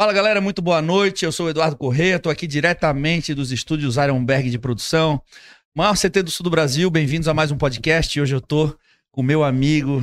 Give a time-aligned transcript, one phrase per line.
[0.00, 1.26] Fala galera, muito boa noite.
[1.26, 5.22] Eu sou o Eduardo Correia, estou aqui diretamente dos estúdios Ironberg de produção.
[5.76, 8.18] Maior CT do sul do Brasil, bem-vindos a mais um podcast.
[8.18, 8.74] Hoje eu tô
[9.10, 10.02] com meu amigo,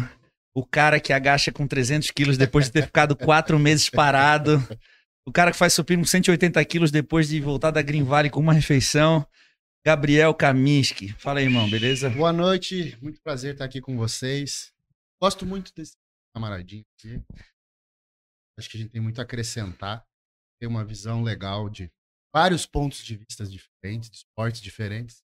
[0.54, 4.62] o cara que agacha com 300 quilos depois de ter ficado quatro meses parado.
[5.26, 8.40] O cara que faz supino com 180 quilos depois de voltar da Green Valley com
[8.40, 9.26] uma refeição.
[9.84, 11.16] Gabriel Kaminski.
[11.18, 12.08] Fala aí, irmão, beleza?
[12.12, 14.72] Boa noite, muito prazer estar aqui com vocês.
[15.20, 15.94] Gosto muito desse
[16.36, 17.20] camaradinho aqui.
[18.58, 20.06] Acho que a gente tem muito a acrescentar.
[20.60, 21.92] Tem uma visão legal de
[22.34, 25.22] vários pontos de vista diferentes, de esportes diferentes.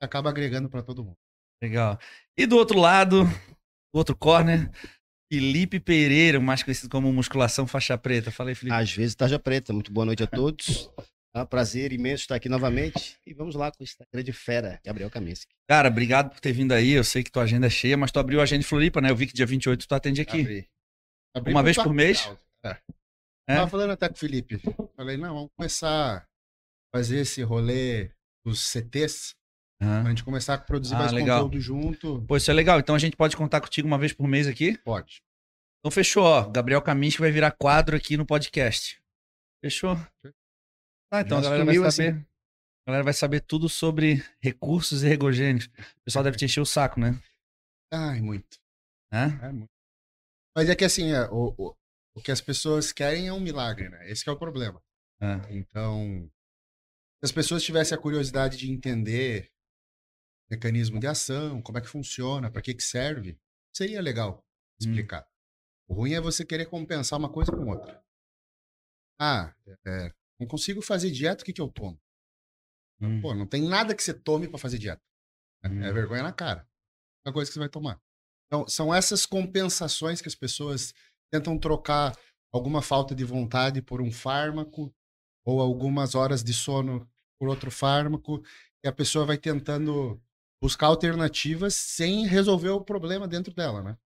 [0.00, 1.16] Acaba agregando para todo mundo.
[1.62, 1.98] Legal.
[2.36, 4.70] E do outro lado, do outro corner,
[5.32, 8.30] Felipe Pereira, mais conhecido como Musculação Faixa Preta.
[8.30, 8.76] Fala aí, Felipe.
[8.76, 9.72] Às vezes Tarja Preta.
[9.72, 10.90] Muito boa noite a todos.
[11.34, 13.16] É um prazer imenso estar aqui novamente.
[13.26, 15.52] E vamos lá com esse grande fera, Gabriel Kaminski.
[15.68, 16.92] Cara, obrigado por ter vindo aí.
[16.92, 19.10] Eu sei que tua agenda é cheia, mas tu abriu a agenda de Floripa, né?
[19.10, 20.40] Eu vi que dia 28 tu atende aqui.
[20.42, 20.68] Abri.
[21.34, 22.30] Abri Uma vez por mês?
[22.64, 22.78] É.
[23.48, 23.56] É?
[23.56, 24.58] Tava falando até com o Felipe.
[24.96, 26.26] Falei, não, vamos começar a
[26.96, 28.10] fazer esse rolê
[28.44, 29.34] dos CTs,
[29.82, 30.00] Aham.
[30.02, 31.42] pra gente começar a produzir Ah, mais legal.
[31.44, 32.22] conteúdo junto.
[32.26, 32.78] Pô, isso é legal.
[32.80, 34.78] Então a gente pode contar contigo uma vez por mês aqui?
[34.78, 35.22] Pode.
[35.80, 36.48] Então fechou, ó.
[36.48, 38.98] Gabriel Kaminski vai virar quadro aqui no podcast.
[39.62, 39.96] Fechou?
[41.12, 42.26] Tá, então a galera vai saber.
[42.86, 45.66] A galera vai saber tudo sobre recursos ergogênicos.
[45.66, 47.18] O pessoal deve te encher o saco, né?
[47.92, 48.58] Ai, muito.
[49.12, 49.38] Hã?
[49.42, 49.70] É muito.
[50.56, 51.74] Mas é que assim, é, o, o,
[52.14, 54.10] o que as pessoas querem é um milagre, né?
[54.10, 54.82] Esse é o problema.
[55.20, 55.42] Hã?
[55.50, 56.30] Então,
[57.18, 59.50] se as pessoas tivessem a curiosidade de entender
[60.48, 63.38] o mecanismo de ação, como é que funciona, para que que serve,
[63.74, 64.44] seria legal
[64.80, 65.26] explicar.
[65.88, 68.02] O ruim é você querer compensar uma coisa com outra.
[69.18, 69.54] Ah,
[69.86, 72.00] é, não consigo fazer dieta, o que que eu tomo?
[73.00, 73.20] Hum.
[73.20, 75.02] Pô, não tem nada que você tome para fazer dieta.
[75.62, 75.82] É- Hum.
[75.82, 76.68] É vergonha na cara.
[77.26, 78.00] É a coisa que você vai tomar.
[78.46, 80.92] Então, são essas compensações que as pessoas
[81.34, 82.16] tentam trocar
[82.52, 84.94] alguma falta de vontade por um fármaco
[85.44, 88.40] ou algumas horas de sono por outro fármaco
[88.84, 90.20] e a pessoa vai tentando
[90.62, 93.98] buscar alternativas sem resolver o problema dentro dela, né?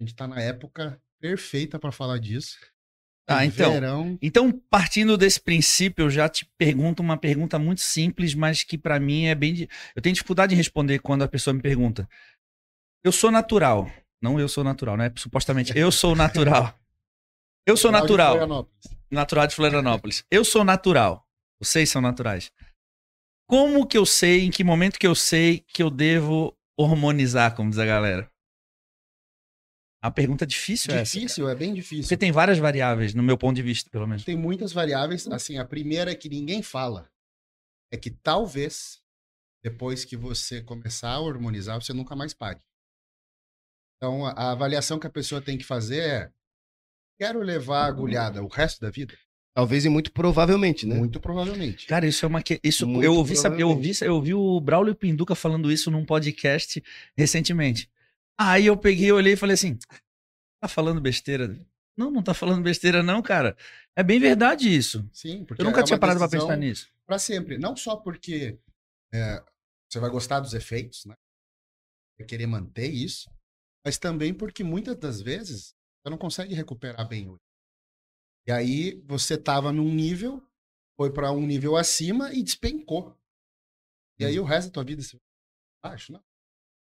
[0.00, 2.58] A gente tá na época perfeita para falar disso.
[3.28, 3.72] Ah, então.
[3.72, 8.76] Verão, Então, partindo desse princípio, eu já te pergunto uma pergunta muito simples, mas que
[8.76, 9.68] pra mim é bem.
[9.94, 12.08] Eu tenho dificuldade em responder quando a pessoa me pergunta.
[13.04, 13.88] Eu sou natural.
[14.22, 15.12] Não eu sou natural, né?
[15.16, 16.78] Supostamente, eu sou natural.
[17.66, 18.68] Eu sou natural.
[19.10, 20.24] Natural de Florianópolis.
[20.30, 21.26] Eu sou natural.
[21.60, 22.52] Vocês são naturais.
[23.48, 27.68] Como que eu sei, em que momento que eu sei que eu devo hormonizar, como
[27.68, 28.30] diz a galera?
[30.00, 31.12] A pergunta difícil, é essa.
[31.12, 32.04] Difícil, é bem difícil.
[32.04, 34.24] Porque tem várias variáveis, no meu ponto de vista, pelo menos.
[34.24, 35.26] Tem muitas variáveis.
[35.28, 37.08] Assim, a primeira é que ninguém fala.
[37.92, 39.00] É que talvez,
[39.62, 42.60] depois que você começar a hormonizar, você nunca mais pare.
[44.02, 46.30] Então, a, avaliação que a pessoa tem que fazer é:
[47.20, 49.16] quero levar a agulhada o resto da vida?
[49.54, 50.96] Talvez e muito provavelmente, né?
[50.96, 51.86] Muito provavelmente.
[51.86, 54.92] Cara, isso é uma que isso Muito eu ouvi, eu ouvi, eu ouvi o Braulio
[54.92, 56.82] Pinduca falando isso num podcast
[57.16, 57.88] recentemente.
[58.36, 59.78] Aí eu peguei, olhei e falei assim:
[60.60, 61.56] "Tá falando besteira?"
[61.96, 63.56] Não, não tá falando besteira não, cara.
[63.94, 65.08] É bem verdade isso.
[65.12, 66.88] Sim, porque Eu nunca é tinha parado pra decisão pensar nisso.
[67.06, 67.56] Pra sempre.
[67.56, 68.58] Não só porque
[69.14, 69.44] é,
[69.88, 71.14] você vai gostar dos efeitos, né?
[72.18, 73.30] Vai querer manter isso,
[73.84, 77.42] mas também porque muitas das vezes você não consegue recuperar bem hoje.
[78.46, 80.42] E aí você tava num nível,
[80.96, 83.16] foi pra um nível acima e despencou.
[84.18, 85.16] E aí o resto da tua vida você
[85.84, 86.22] acho, não?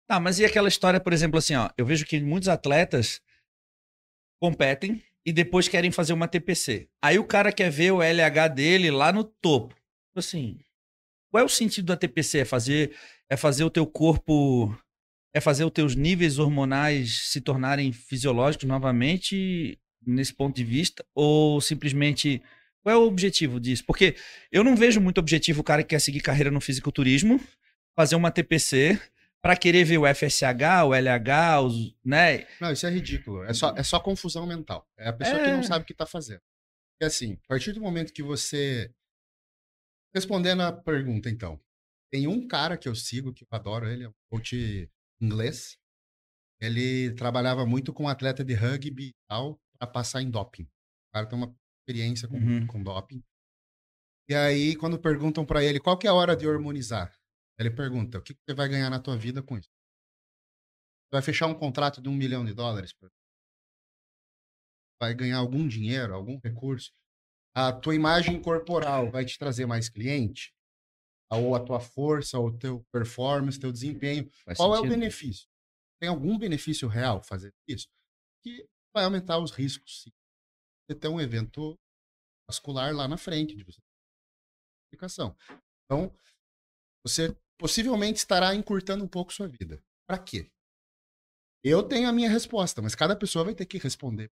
[0.09, 3.21] Tá, mas e aquela história, por exemplo, assim, ó, eu vejo que muitos atletas
[4.41, 6.89] competem e depois querem fazer uma TPC.
[7.03, 9.77] Aí o cara quer ver o LH dele lá no topo.
[10.17, 10.59] Assim,
[11.31, 12.39] qual é o sentido da TPC?
[12.39, 12.97] É fazer
[13.31, 14.75] é fazer o teu corpo
[15.35, 21.61] é fazer os teus níveis hormonais se tornarem fisiológicos novamente nesse ponto de vista ou
[21.61, 22.43] simplesmente
[22.83, 23.85] qual é o objetivo disso?
[23.87, 24.17] Porque
[24.51, 27.41] eu não vejo muito objetivo o cara que quer seguir carreira no fisiculturismo,
[27.95, 28.99] fazer uma TPC
[29.41, 32.45] Pra querer ver o FSH, o LH, os, né?
[32.61, 33.45] Não, isso é ridículo.
[33.45, 34.85] É só, é só confusão mental.
[34.99, 35.53] É a pessoa que É.
[35.53, 36.43] não sabe o que tá fazendo.
[37.01, 38.93] E assim, a partir do momento que você.
[40.13, 41.61] Respondendo a pergunta, então.
[42.11, 45.77] Tem um cara que eu sigo, que eu adoro ele, é um coach inglês.
[46.61, 50.65] Ele trabalhava muito com atleta de rugby e tal, pra passar em doping.
[50.65, 52.67] O cara tem uma experiência com, Uhum.
[52.67, 53.23] com doping.
[54.29, 57.15] E aí, quando perguntam pra ele qual que é a hora de hormonizar,
[57.59, 59.69] ele pergunta: o que que você vai ganhar na tua vida com isso?
[61.05, 62.93] Você vai fechar um contrato de um milhão de dólares?
[65.01, 66.93] Vai ganhar algum dinheiro, algum recurso?
[67.55, 70.53] A tua imagem corporal vai te trazer mais cliente?
[71.31, 74.31] Ou a tua força, ou o teu performance, teu desempenho?
[74.45, 74.99] Faz Qual é o sentido.
[74.99, 75.49] benefício?
[76.01, 77.89] Tem algum benefício real fazer isso?
[78.43, 80.11] Que vai aumentar os riscos, sim.
[80.87, 81.79] Você tem um evento
[82.49, 83.81] vascular lá na frente de você.
[85.85, 86.15] Então,
[87.05, 89.83] você possivelmente estará encurtando um pouco sua vida.
[90.09, 90.51] Para quê?
[91.63, 94.31] Eu tenho a minha resposta, mas cada pessoa vai ter que responder.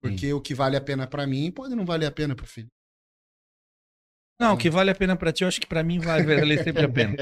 [0.00, 0.32] Porque Sim.
[0.32, 2.70] o que vale a pena para mim pode não valer a pena para o filho.
[4.42, 6.58] Não, o que vale a pena para ti, eu acho que para mim vai valer
[6.64, 7.14] sempre a pena.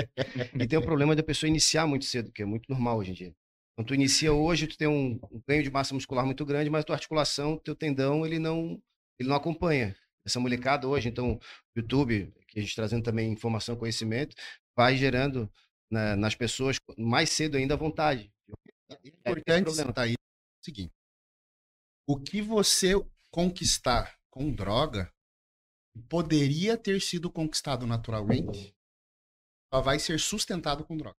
[0.58, 3.14] e tem o problema da pessoa iniciar muito cedo, que é muito normal hoje em
[3.14, 3.34] dia.
[3.76, 6.82] Quando tu inicia hoje, tu tem um, um ganho de massa muscular muito grande, mas
[6.82, 8.80] tua articulação, teu tendão, ele não,
[9.18, 9.94] ele não acompanha.
[10.24, 11.38] Essa molecada hoje, então,
[11.76, 14.34] YouTube, que a gente trazendo também informação, conhecimento,
[14.74, 15.50] vai gerando
[15.90, 18.32] na, nas pessoas mais cedo ainda a vontade.
[18.90, 20.92] É, é importante citar aí o seguinte:
[22.06, 22.94] o que você
[23.30, 25.12] conquistar com droga
[26.08, 28.74] poderia ter sido conquistado naturalmente,
[29.72, 31.16] só vai ser sustentado com droga.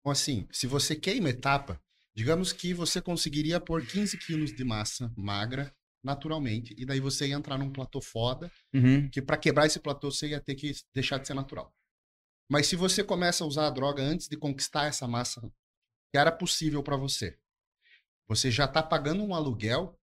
[0.00, 1.80] Então, assim, se você queima etapa,
[2.14, 7.34] digamos que você conseguiria pôr 15 quilos de massa magra naturalmente, e daí você ia
[7.34, 9.08] entrar num platô foda, uhum.
[9.10, 11.74] que para quebrar esse platô você ia ter que deixar de ser natural.
[12.48, 15.40] Mas se você começa a usar a droga antes de conquistar essa massa
[16.10, 17.38] que era possível para você,
[18.26, 19.99] você já está pagando um aluguel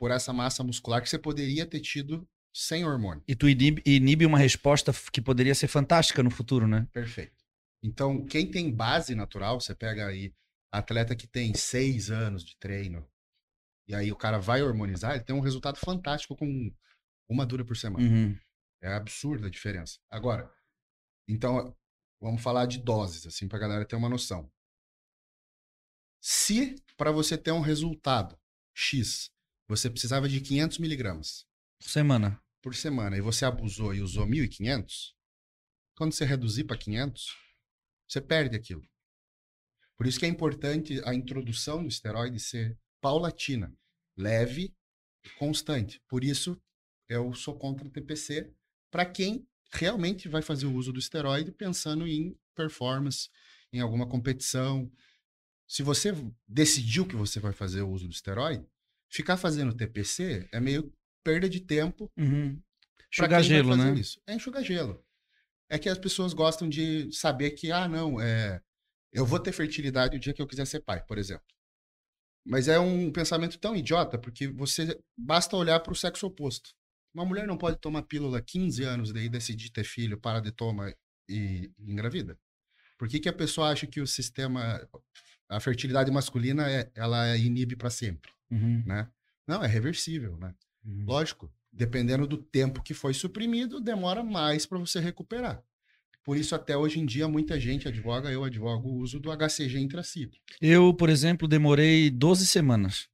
[0.00, 3.22] por essa massa muscular que você poderia ter tido sem hormônio.
[3.28, 6.88] E tu inibe, inibe uma resposta que poderia ser fantástica no futuro, né?
[6.90, 7.44] Perfeito.
[7.82, 10.34] Então, quem tem base natural, você pega aí
[10.72, 13.06] atleta que tem seis anos de treino,
[13.86, 16.74] e aí o cara vai hormonizar, ele tem um resultado fantástico com
[17.28, 18.02] uma dura por semana.
[18.02, 18.38] Uhum.
[18.82, 19.98] É absurda a diferença.
[20.08, 20.50] Agora,
[21.28, 21.76] então,
[22.18, 24.50] vamos falar de doses, assim, pra galera ter uma noção.
[26.22, 28.38] Se para você ter um resultado
[28.74, 29.30] X,
[29.70, 31.46] você precisava de 500 miligramas.
[31.78, 32.42] Por semana.
[32.60, 33.16] Por semana.
[33.16, 35.14] E você abusou e usou 1.500,
[35.96, 37.36] quando você reduzir para 500,
[38.08, 38.82] você perde aquilo.
[39.96, 43.72] Por isso que é importante a introdução do esteroide ser paulatina,
[44.16, 44.74] leve
[45.24, 46.02] e constante.
[46.08, 46.60] Por isso,
[47.08, 48.52] eu sou contra o TPC
[48.90, 53.28] para quem realmente vai fazer o uso do esteroide pensando em performance,
[53.72, 54.90] em alguma competição.
[55.68, 56.12] Se você
[56.48, 58.66] decidiu que você vai fazer o uso do esteroide,
[59.10, 60.92] ficar fazendo TPC é meio
[61.24, 62.10] perda de tempo.
[62.16, 62.60] Uhum.
[63.12, 63.92] Enxugar gelo, né?
[63.94, 64.20] Isso.
[64.26, 65.04] É enxugar gelo
[65.70, 68.60] é que as pessoas gostam de saber que, ah, não, é,
[69.12, 71.46] eu vou ter fertilidade o dia que eu quiser ser pai, por exemplo.
[72.44, 76.70] Mas é um pensamento tão idiota, porque você basta olhar para o sexo oposto.
[77.14, 80.92] Uma mulher não pode tomar pílula 15 anos daí decidir ter filho, para de tomar
[81.28, 82.36] e, engravida.
[82.98, 84.84] Por que, que a pessoa acha que o sistema,
[85.48, 88.82] a fertilidade masculina, é, ela inibe para sempre, uhum.
[88.86, 89.08] né?
[89.46, 90.54] Não, é reversível, né?
[90.84, 91.04] Uhum.
[91.06, 95.62] Lógico, dependendo do tempo que foi suprimido, demora mais para você recuperar.
[96.22, 99.78] Por isso, até hoje em dia, muita gente advoga, eu advogo o uso do HCG
[99.78, 100.38] intraciclo.
[100.60, 103.08] Eu, por exemplo, demorei 12 semanas.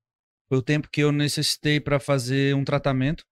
[0.49, 3.25] Foi o tempo que eu necessitei para fazer um tratamento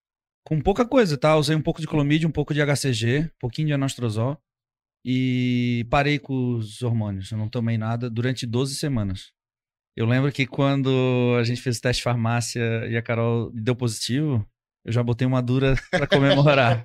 [0.44, 1.36] com pouca coisa, tá?
[1.36, 4.40] Usei um pouco de clomídia, um pouco de HCG, um pouquinho de anastrozol
[5.04, 7.30] e parei com os hormônios.
[7.30, 9.32] Eu não tomei nada durante 12 semanas.
[9.96, 13.76] Eu lembro que quando a gente fez o teste de farmácia e a Carol deu
[13.76, 14.44] positivo,
[14.84, 16.84] eu já botei uma dura para comemorar.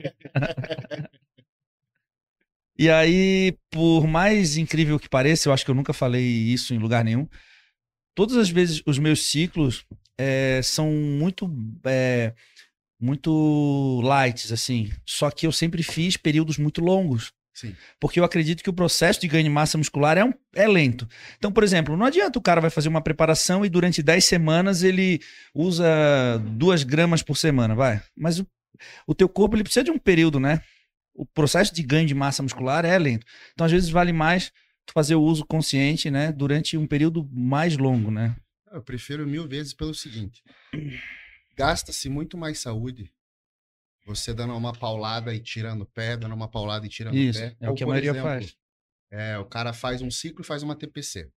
[2.78, 6.78] e aí, por mais incrível que pareça, eu acho que eu nunca falei isso em
[6.78, 7.28] lugar nenhum.
[8.16, 9.86] Todas as vezes os meus ciclos
[10.18, 11.50] é, são muito
[11.86, 12.34] é,
[13.00, 14.92] muito lights assim.
[15.06, 17.32] Só que eu sempre fiz períodos muito longos.
[17.54, 17.76] Sim.
[18.00, 21.08] Porque eu acredito que o processo de ganho de massa muscular é, um, é lento.
[21.38, 24.84] Então, por exemplo, não adianta o cara vai fazer uma preparação e durante 10 semanas
[24.84, 25.20] ele
[25.54, 25.86] usa
[26.56, 28.02] 2 gramas por semana, vai.
[28.16, 28.48] Mas o,
[29.06, 30.62] o teu corpo ele precisa de um período, né?
[31.14, 33.26] O processo de ganho de massa muscular é lento.
[33.54, 34.54] Então, às vezes, vale mais
[34.86, 36.32] tu fazer o uso consciente, né?
[36.32, 38.36] Durante um período mais longo, né?
[38.72, 40.42] Eu prefiro mil vezes pelo seguinte.
[41.58, 43.12] Gasta-se muito mais saúde
[44.10, 47.42] você dando uma paulada e tirando o pé, dando uma paulada e tirando Isso, o
[47.42, 47.58] pé.
[47.60, 48.58] É Ou, o que a maioria exemplo, faz.
[49.12, 51.32] É, o cara faz um ciclo e faz uma TPC.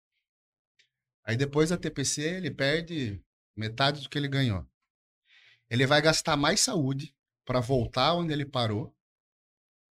[1.25, 3.23] Aí depois da TPC ele perde
[3.57, 4.67] metade do que ele ganhou.
[5.71, 7.15] Ele vai gastar mais saúde
[7.45, 8.95] para voltar onde ele parou,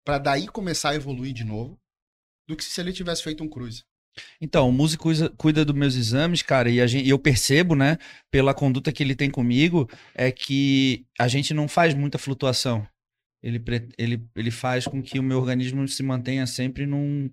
[0.03, 1.79] para daí começar a evoluir de novo,
[2.47, 3.85] do que se ele tivesse feito um cruise.
[4.39, 7.97] Então, o músico cuida dos meus exames, cara, e gente, eu percebo, né,
[8.29, 12.85] pela conduta que ele tem comigo, é que a gente não faz muita flutuação.
[13.41, 13.61] Ele,
[13.97, 17.29] ele, ele faz com que o meu organismo se mantenha sempre num,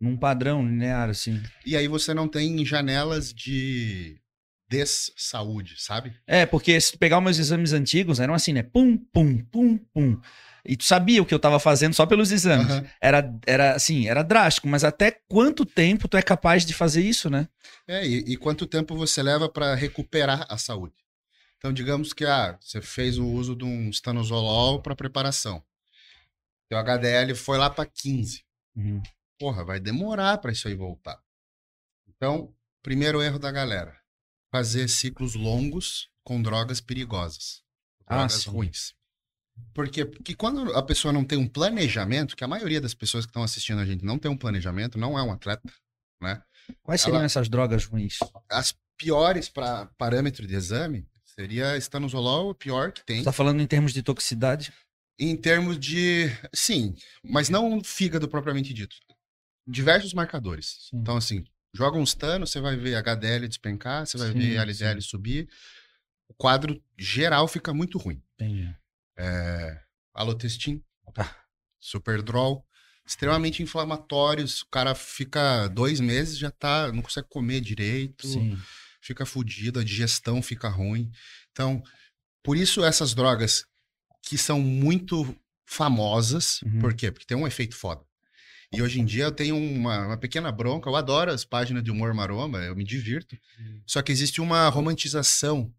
[0.00, 1.42] num padrão linear, assim.
[1.66, 4.20] E aí você não tem janelas de
[4.68, 6.14] des-saúde, sabe?
[6.26, 8.62] É, porque se pegar os meus exames antigos, eram assim, né?
[8.62, 10.20] Pum, pum, pum, pum.
[10.68, 12.70] E tu sabia o que eu estava fazendo só pelos exames.
[12.70, 12.86] Uhum.
[13.00, 17.30] Era, era assim, era drástico, mas até quanto tempo tu é capaz de fazer isso,
[17.30, 17.48] né?
[17.86, 20.94] É, e, e quanto tempo você leva para recuperar a saúde?
[21.56, 25.64] Então, digamos que ah, você fez o uso de um stanozolol para preparação.
[26.68, 28.44] Teu HDL foi lá para 15.
[28.76, 29.02] Uhum.
[29.38, 31.18] Porra, vai demorar para isso aí voltar.
[32.06, 33.96] Então, primeiro erro da galera:
[34.52, 37.62] fazer ciclos longos com drogas perigosas.
[38.06, 38.50] Ah, Drogas sim.
[38.50, 38.97] ruins.
[39.74, 40.04] Por quê?
[40.04, 43.42] Porque quando a pessoa não tem um planejamento, que a maioria das pessoas que estão
[43.42, 45.62] assistindo a gente não tem um planejamento, não é um atleta,
[46.20, 46.42] né?
[46.82, 48.18] Quais seriam Ela- essas drogas ruins?
[48.50, 53.18] As piores para parâmetro de exame seria estanozolol, o pior que tem.
[53.18, 54.72] Você tá falando em termos de toxicidade?
[55.18, 56.26] Em termos de.
[56.52, 58.96] Sim, mas não fígado propriamente dito.
[59.66, 60.88] Diversos marcadores.
[60.90, 60.98] Sim.
[60.98, 65.00] Então, assim, joga uns tanos, você vai ver HDL despencar, você vai Sim, ver LDL
[65.02, 65.48] subir.
[66.28, 68.22] O quadro geral fica muito ruim.
[68.34, 68.74] Entendi.
[69.18, 69.80] É,
[70.14, 70.82] alotestin,
[71.12, 71.36] Tá.
[71.80, 72.64] superdrol,
[73.06, 74.62] extremamente inflamatórios.
[74.62, 78.58] O cara fica dois meses, já tá, não consegue comer direito, Sim.
[79.00, 81.10] fica fudido, a digestão fica ruim.
[81.50, 81.82] Então,
[82.42, 83.64] por isso essas drogas
[84.22, 85.34] que são muito
[85.66, 86.78] famosas, Uhum.
[86.80, 87.10] por quê?
[87.10, 88.02] Porque tem um efeito foda.
[88.70, 91.90] E hoje em dia eu tenho uma, uma pequena bronca, eu adoro as páginas de
[91.90, 93.34] humor maromba, eu me divirto.
[93.86, 95.74] Só que existe uma romantização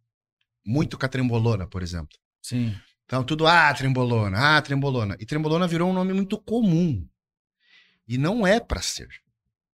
[0.66, 2.18] muito com a trembolona, por exemplo.
[2.42, 2.76] Sim.
[3.10, 5.18] Então, tudo, ah, trembolona, ah, trembolona.
[5.20, 7.04] E trembolona virou um nome muito comum.
[8.08, 9.10] E não é pra ser.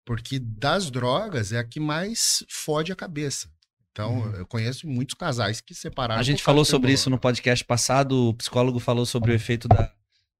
[0.05, 3.49] Porque das drogas é a que mais fode a cabeça.
[3.93, 4.35] Então, Uhum.
[4.35, 6.19] eu conheço muitos casais que separaram.
[6.21, 9.93] A gente falou sobre isso no podcast passado, o psicólogo falou sobre o efeito da,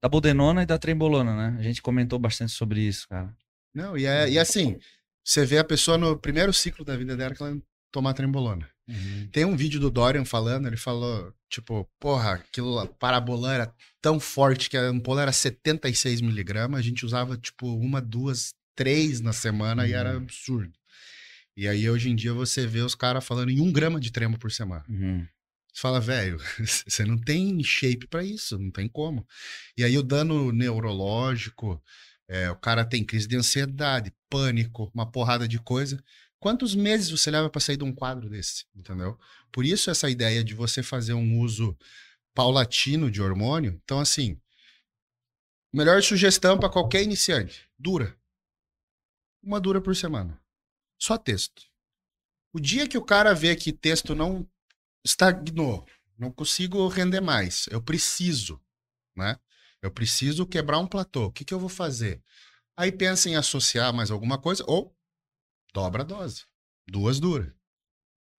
[0.03, 1.61] da budenona e da trembolona, né?
[1.61, 3.33] A gente comentou bastante sobre isso, cara.
[3.73, 4.77] Não, e, é, e assim,
[5.23, 7.57] você vê a pessoa no primeiro ciclo da vida dela que ela
[7.93, 8.69] tomar trembolona.
[9.31, 14.19] Tem um vídeo do Dorian falando, ele falou, tipo, porra, aquilo lá, parabolan era tão
[14.19, 19.33] forte que a ampola era 76 miligramas, a gente usava, tipo, uma, duas, três na
[19.33, 20.17] semana e era Uhum.
[20.23, 20.73] absurdo.
[21.57, 24.37] E aí, hoje em dia, você vê os caras falando em um grama de tremo
[24.39, 24.85] por semana.
[24.89, 25.25] Uhum.
[25.73, 26.39] Você fala, velho,
[26.87, 29.25] você não tem shape pra isso, não tem como.
[29.77, 31.81] E aí, o dano neurológico,
[32.29, 36.03] é, o cara tem crise de ansiedade, pânico, uma porrada de coisa.
[36.41, 39.19] Quantos meses você leva pra sair de um quadro desse, entendeu?
[39.53, 41.77] Por isso essa ideia de você fazer um uso
[42.35, 43.79] paulatino de hormônio.
[43.85, 44.41] Então, assim,
[45.71, 48.19] melhor sugestão pra qualquer iniciante: dura.
[49.43, 50.41] Uma dura por semana.
[50.99, 51.63] Só texto.
[52.55, 54.49] O dia que o cara vê que texto não
[55.05, 55.87] estagnou,
[56.19, 58.61] não consigo render mais, eu preciso,
[59.17, 59.39] né?
[59.81, 61.27] Eu preciso quebrar um platô.
[61.27, 62.23] O que, que eu vou fazer?
[62.77, 64.95] Aí pensa em associar mais alguma coisa ou
[65.73, 66.45] dobra a dose.
[66.89, 67.53] Duas duras.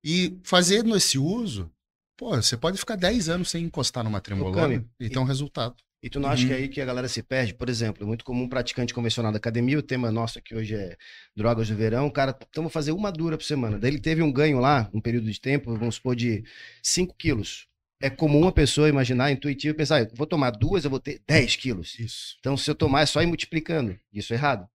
[0.03, 1.71] E fazendo esse uso,
[2.17, 5.75] pô, você pode ficar 10 anos sem encostar numa trembolona e ter um resultado.
[6.03, 6.47] E tu não acha Uhum.
[6.47, 7.53] que é aí que a galera se perde?
[7.53, 10.73] Por exemplo, é muito comum um praticante convencional da academia, o tema nosso aqui hoje
[10.73, 10.97] é
[11.35, 13.77] drogas do verão, o cara, então vou fazer uma dura por semana.
[13.77, 16.43] Daí ele teve um ganho lá, um período de tempo, vamos supor, de
[16.81, 17.67] 5 quilos.
[18.01, 21.21] É comum a pessoa imaginar, intuitivo, pensar, "Ah, eu vou tomar duas, eu vou ter
[21.27, 21.99] 10 quilos.
[21.99, 22.35] Isso.
[22.39, 23.95] Então, se eu tomar, é só ir multiplicando.
[24.11, 24.67] Isso é errado.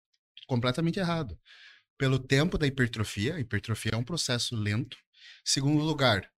[0.47, 1.37] completamente errado.
[1.99, 4.97] Pelo tempo da hipertrofia, a hipertrofia é um processo lento.
[5.45, 6.31] Segundo lugar,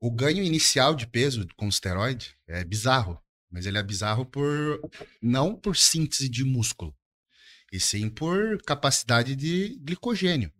[0.00, 3.20] o ganho inicial de peso com esteroide é bizarro,
[3.50, 4.80] mas ele é bizarro por
[5.22, 6.96] não por síntese de músculo,
[7.72, 10.52] e sim por capacidade de glicogênio.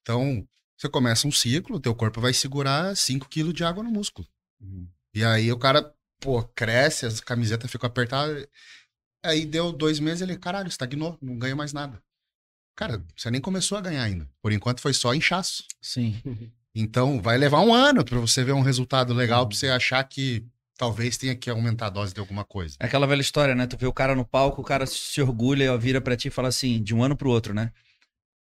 [0.00, 4.26] Então, você começa um ciclo, teu corpo vai segurar 5 kg de água no músculo.
[4.60, 4.88] Uhum.
[5.14, 8.46] E aí o cara, pô, cresce, as camisetas ficam apertadas.
[9.22, 12.02] Aí deu dois meses ele, caralho, estagnou, não ganha mais nada.
[12.76, 14.28] Cara, você nem começou a ganhar ainda.
[14.42, 15.64] Por enquanto foi só inchaço.
[15.80, 16.20] Sim.
[16.76, 20.44] Então vai levar um ano pra você ver um resultado legal, pra você achar que
[20.76, 22.74] talvez tenha que aumentar a dose de alguma coisa.
[22.80, 23.64] É aquela velha história, né?
[23.64, 26.30] Tu vê o cara no palco, o cara se orgulha, ó, vira pra ti e
[26.32, 27.70] fala assim, de um ano pro outro, né?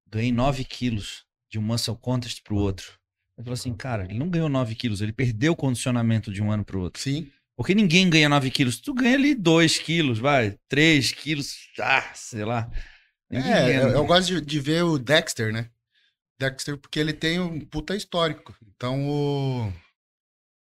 [0.08, 2.92] Ganhei 9 quilos de um muscle contest pro outro.
[3.36, 6.52] Eu falo assim, cara, ele não ganhou 9 quilos, ele perdeu o condicionamento de um
[6.52, 7.02] ano pro outro.
[7.02, 7.28] Sim.
[7.56, 8.78] Porque ninguém ganha 9 quilos.
[8.80, 12.70] Tu ganha ali 2 quilos, vai, 3 quilos, ah, sei lá.
[13.30, 15.70] Ninguém É, eu, gosto de, de ver o Dexter, né?
[16.38, 18.56] Dexter, porque ele tem um puta histórico.
[18.66, 19.72] Então o,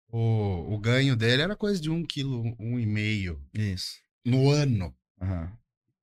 [0.10, 3.95] o, o ganho dele era coisa de um quilo, um e meio Isso.
[4.24, 4.95] no ano.
[5.22, 5.51] Aham.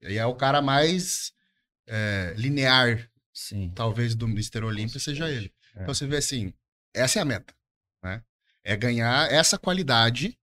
[0.02, 1.32] E é o cara mais
[1.86, 3.70] é, linear, Sim.
[3.74, 4.64] talvez, do Mr.
[4.64, 5.52] Olímpia seja ele.
[5.76, 5.82] É.
[5.82, 6.52] Então você vê assim,
[6.94, 7.54] essa é a meta,
[8.02, 8.24] né?
[8.64, 10.38] É ganhar essa qualidade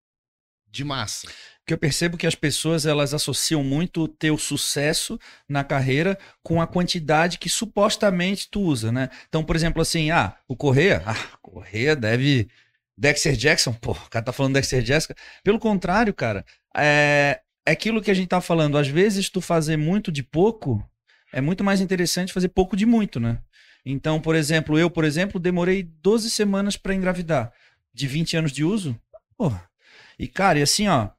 [0.67, 1.27] de massa.
[1.67, 5.19] Porque eu percebo que as pessoas elas associam muito o teu sucesso
[5.49, 9.09] na carreira com a quantidade que supostamente tu usa, né?
[9.27, 12.47] Então, por exemplo, assim, ah, o Correia, ah, Correia deve.
[12.97, 15.13] Dexter Jackson, pô, o cara tá falando Dexter Jackson.
[15.43, 18.77] Pelo contrário, cara, é, é aquilo que a gente tá falando.
[18.77, 20.81] Às vezes, tu fazer muito de pouco
[21.33, 23.39] é muito mais interessante fazer pouco de muito, né?
[23.85, 27.51] Então, por exemplo, eu, por exemplo, demorei 12 semanas para engravidar.
[27.93, 28.97] de 20 anos de uso.
[29.37, 29.69] Porra.
[30.17, 31.09] E, cara, e assim, ó.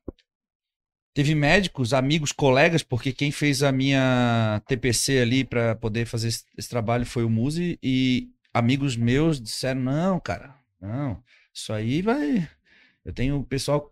[1.18, 6.44] Teve médicos, amigos, colegas, porque quem fez a minha TPC ali para poder fazer esse,
[6.56, 11.20] esse, trabalho foi o Muse, e amigos meus disseram: não, cara, não,
[11.52, 12.48] isso aí vai.
[13.04, 13.90] Eu tenho pessoal,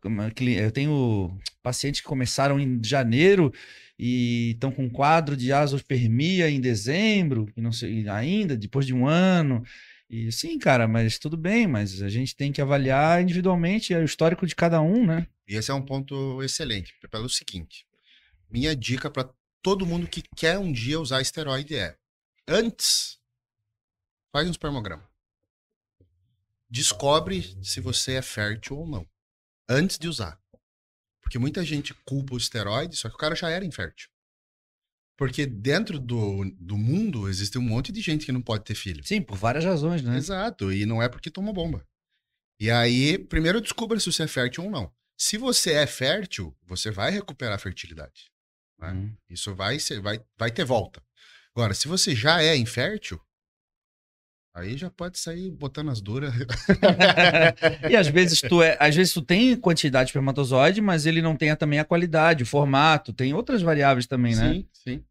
[0.56, 3.52] eu tenho pacientes que começaram em janeiro
[3.98, 9.04] e estão com quadro de azospermia em dezembro, e não sei ainda, depois de um
[9.04, 9.64] ano.
[10.08, 14.46] E sim, cara, mas tudo bem, mas a gente tem que avaliar individualmente o histórico
[14.46, 15.26] de cada um, né?
[15.48, 17.86] E esse é um ponto excelente, pelo seguinte:
[18.48, 19.28] minha dica para
[19.60, 21.96] todo mundo que quer um dia usar esteroide é:
[22.46, 23.18] antes,
[24.32, 25.08] faz um espermograma.
[26.68, 29.08] Descobre se você é fértil ou não.
[29.68, 30.40] Antes de usar.
[31.20, 34.08] Porque muita gente culpa o esteroide, só que o cara já era infértil.
[35.16, 39.02] Porque dentro do, do mundo existe um monte de gente que não pode ter filho.
[39.04, 40.16] Sim, por várias razões, né?
[40.16, 41.86] Exato, e não é porque toma bomba.
[42.60, 44.92] E aí, primeiro descubra se você é fértil ou não.
[45.18, 48.30] Se você é fértil, você vai recuperar a fertilidade.
[48.78, 48.92] Né?
[48.92, 49.14] Hum.
[49.28, 51.02] Isso vai, ser, vai, vai ter volta.
[51.54, 53.18] Agora, se você já é infértil,
[54.56, 56.32] aí já pode sair botando as duras.
[57.90, 61.36] e às vezes tu é, às vezes tu tem quantidade de espermatozoide, mas ele não
[61.36, 64.54] tem também a qualidade, o formato, tem outras variáveis também, né?
[64.54, 65.04] Sim, sim.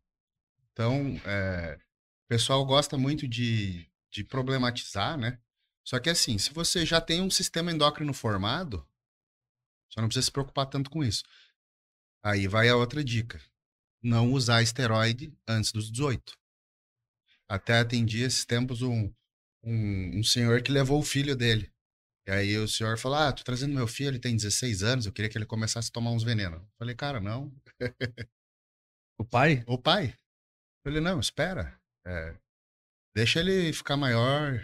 [0.74, 1.78] Então, é,
[2.26, 5.38] o pessoal gosta muito de, de problematizar, né?
[5.88, 8.84] Só que assim, se você já tem um sistema endócrino formado,
[9.88, 11.24] você não precisa se preocupar tanto com isso.
[12.24, 13.40] Aí vai a outra dica.
[14.02, 16.36] Não usar esteroide antes dos 18.
[17.48, 19.14] Até atendi esses tempos um,
[19.66, 21.72] um, um senhor que levou o filho dele.
[22.28, 25.12] E aí o senhor falou: Ah, tô trazendo meu filho, ele tem 16 anos, eu
[25.12, 26.62] queria que ele começasse a tomar uns venenos.
[26.78, 27.52] falei, cara, não.
[29.20, 29.64] o pai?
[29.68, 30.16] O pai.
[30.86, 31.80] Ele, não, espera.
[32.06, 32.36] É,
[33.16, 34.64] deixa ele ficar maior.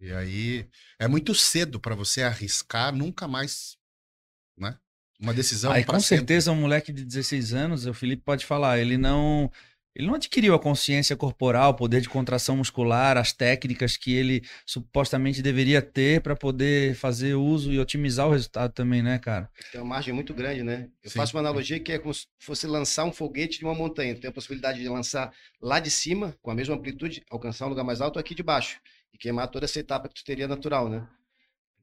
[0.00, 0.68] E aí
[0.98, 3.78] é muito cedo para você arriscar nunca mais,
[4.58, 4.76] né?
[5.20, 5.70] Uma decisão.
[5.70, 6.18] Aí, com sempre.
[6.18, 9.48] certeza, um moleque de 16 anos, o Felipe pode falar, ele não
[9.94, 14.42] ele não adquiriu a consciência corporal, o poder de contração muscular, as técnicas que ele
[14.64, 19.50] supostamente deveria ter para poder fazer uso e otimizar o resultado também, né, cara?
[19.70, 20.88] Tem uma margem muito grande, né?
[21.02, 21.18] Eu Sim.
[21.18, 24.14] faço uma analogia que é como se fosse lançar um foguete de uma montanha.
[24.14, 27.84] Tem a possibilidade de lançar lá de cima, com a mesma amplitude, alcançar um lugar
[27.84, 28.80] mais alto aqui de baixo
[29.12, 31.06] e queimar toda essa etapa que tu teria natural, né?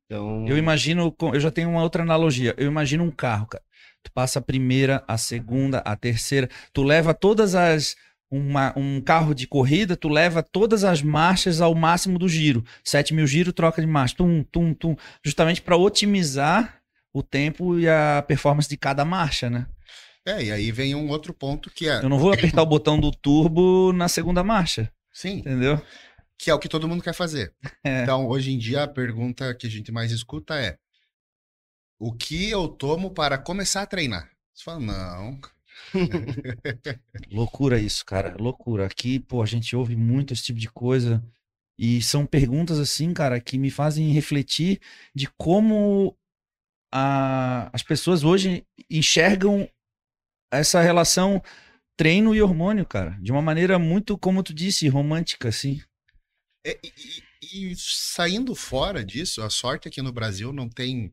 [0.10, 0.48] Então...
[0.48, 2.56] Eu imagino, eu já tenho uma outra analogia.
[2.58, 3.64] Eu imagino um carro, cara.
[4.02, 6.50] Tu passa a primeira, a segunda, a terceira.
[6.74, 7.96] Tu leva todas as.
[8.32, 12.64] Uma, um carro de corrida, tu leva todas as marchas ao máximo do giro.
[12.84, 14.18] 7 mil giros, troca de marcha.
[14.18, 14.96] Tum, tum, tum.
[15.26, 16.80] Justamente para otimizar
[17.12, 19.66] o tempo e a performance de cada marcha, né?
[20.24, 22.04] É, e aí vem um outro ponto que é.
[22.04, 24.92] Eu não vou apertar o botão do turbo na segunda marcha.
[25.12, 25.40] Sim.
[25.40, 25.82] Entendeu?
[26.40, 27.54] Que é o que todo mundo quer fazer.
[27.84, 28.04] É.
[28.04, 30.78] Então, hoje em dia, a pergunta que a gente mais escuta é:
[32.00, 34.30] o que eu tomo para começar a treinar?
[34.54, 35.40] Você fala, não.
[37.32, 38.36] loucura isso, cara.
[38.38, 38.86] Loucura.
[38.86, 41.24] Aqui, pô, a gente ouve muito esse tipo de coisa.
[41.78, 44.82] E são perguntas assim, cara, que me fazem refletir
[45.16, 46.18] de como
[46.92, 49.70] a, as pessoas hoje enxergam
[50.52, 51.42] essa relação
[51.96, 55.82] treino e hormônio, cara, de uma maneira muito, como tu disse, romântica, assim.
[56.66, 61.12] É, e, e, saindo fora disso, a sorte é que no Brasil não tem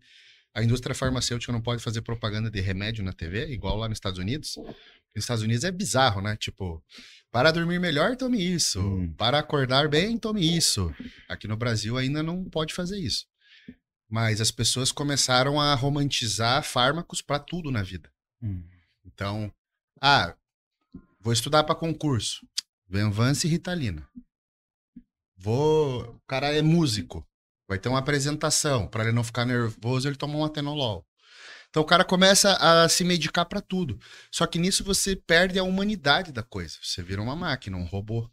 [0.56, 4.18] a indústria farmacêutica não pode fazer propaganda de remédio na TV, igual lá nos Estados
[4.18, 4.56] Unidos.
[4.56, 6.34] Nos Estados Unidos é bizarro, né?
[6.34, 6.82] Tipo,
[7.30, 8.80] para dormir melhor, tome isso.
[8.80, 9.12] Hum.
[9.18, 10.90] Para acordar bem, tome isso.
[11.28, 13.26] Aqui no Brasil ainda não pode fazer isso.
[14.08, 18.10] Mas as pessoas começaram a romantizar fármacos para tudo na vida.
[18.42, 18.64] Hum.
[19.04, 19.52] Então,
[20.00, 20.34] ah,
[21.20, 22.48] vou estudar para concurso.
[22.88, 24.08] Venvance e Ritalina.
[25.36, 27.26] Vou, o cara é músico.
[27.68, 28.86] Vai ter uma apresentação.
[28.86, 31.04] Para ele não ficar nervoso, ele toma um atenolol.
[31.68, 33.98] Então o cara começa a se medicar para tudo.
[34.30, 36.76] Só que nisso você perde a humanidade da coisa.
[36.82, 38.30] Você vira uma máquina, um robô.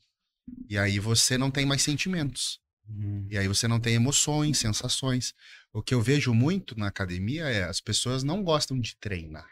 [0.69, 2.59] E aí você não tem mais sentimentos.
[2.87, 3.27] Uhum.
[3.29, 5.33] E aí você não tem emoções, sensações.
[5.71, 9.49] O que eu vejo muito na academia é as pessoas não gostam de treinar.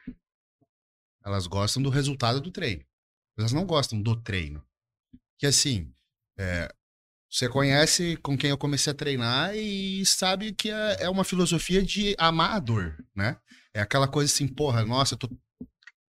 [1.24, 2.86] Elas gostam do resultado do treino.
[3.38, 4.64] Elas não gostam do treino.
[5.38, 5.94] Que assim,
[6.38, 6.74] é,
[7.32, 11.82] você conhece com quem eu comecei a treinar e sabe que é, é uma filosofia
[11.82, 13.38] de amar a dor, né?
[13.74, 15.30] É aquela coisa assim, porra, nossa, eu tô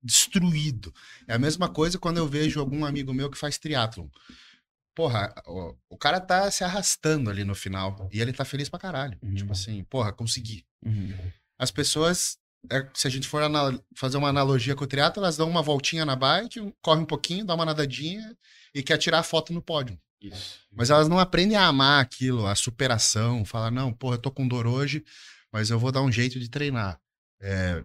[0.02, 0.94] destruído.
[1.28, 4.08] É a mesma coisa quando eu vejo algum amigo meu que faz triatlon.
[4.94, 8.78] Porra, o, o cara tá se arrastando ali no final e ele tá feliz pra
[8.80, 9.18] caralho.
[9.22, 9.34] Uhum.
[9.34, 10.64] Tipo assim, porra, consegui.
[10.82, 11.14] Uhum.
[11.58, 12.38] As pessoas,
[12.70, 13.42] é, se a gente for
[13.94, 17.44] fazer uma analogia com o triatlo, elas dão uma voltinha na bike, corre um pouquinho,
[17.44, 18.34] dá uma nadadinha
[18.74, 20.00] e quer tirar foto no pódio.
[20.20, 20.60] Isso.
[20.72, 24.46] Mas elas não aprendem a amar aquilo, a superação, falar, não, porra, eu tô com
[24.46, 25.04] dor hoje,
[25.52, 27.00] mas eu vou dar um jeito de treinar.
[27.40, 27.82] É,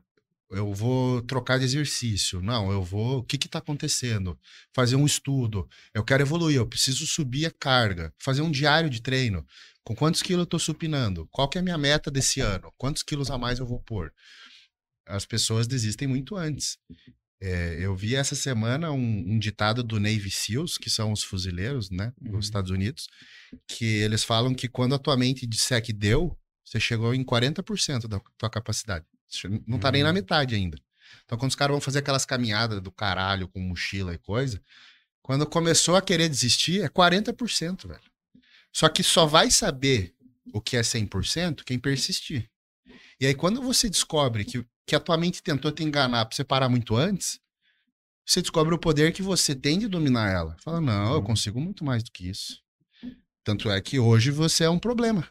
[0.49, 2.41] eu vou trocar de exercício.
[2.41, 3.19] Não, eu vou.
[3.19, 4.37] O que está acontecendo?
[4.73, 5.67] Fazer um estudo.
[5.93, 8.13] Eu quero evoluir, eu preciso subir a carga.
[8.17, 9.45] Fazer um diário de treino.
[9.83, 11.27] Com quantos quilos eu estou supinando?
[11.31, 12.73] Qual que é a minha meta desse ano?
[12.77, 14.13] Quantos quilos a mais eu vou pôr?
[15.05, 16.77] As pessoas desistem muito antes.
[17.47, 21.91] É, eu vi essa semana um, um, ditado do Navy SEALs, que são os fuzileiros,
[21.91, 22.39] né, dos uhum.
[22.39, 23.07] Estados Unidos,
[23.67, 28.07] que eles falam que quando a tua mente disser que deu, você chegou em 40%
[28.07, 29.05] da tua capacidade.
[29.67, 30.15] Não tá nem na uhum.
[30.15, 30.75] metade ainda.
[31.23, 34.59] Então, quando os caras vão fazer aquelas caminhadas do caralho com mochila e coisa,
[35.21, 38.01] quando começou a querer desistir, é 40%, velho.
[38.73, 40.15] Só que só vai saber
[40.51, 42.49] o que é 100% quem persistir.
[43.19, 46.43] E aí, quando você descobre que, que a tua mente tentou te enganar pra você
[46.43, 47.39] parar muito antes,
[48.25, 50.55] você descobre o poder que você tem de dominar ela.
[50.59, 51.23] Fala, não, eu uhum.
[51.23, 52.61] consigo muito mais do que isso.
[53.43, 55.27] Tanto é que hoje você é um problema.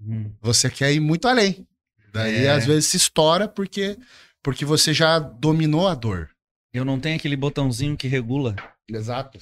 [0.00, 0.32] Hum.
[0.40, 1.66] Você quer ir muito além.
[2.12, 2.50] Daí, é.
[2.50, 3.98] às vezes, se estoura porque,
[4.42, 6.30] porque você já dominou a dor.
[6.72, 8.56] Eu não tenho aquele botãozinho que regula.
[8.88, 9.38] Exato.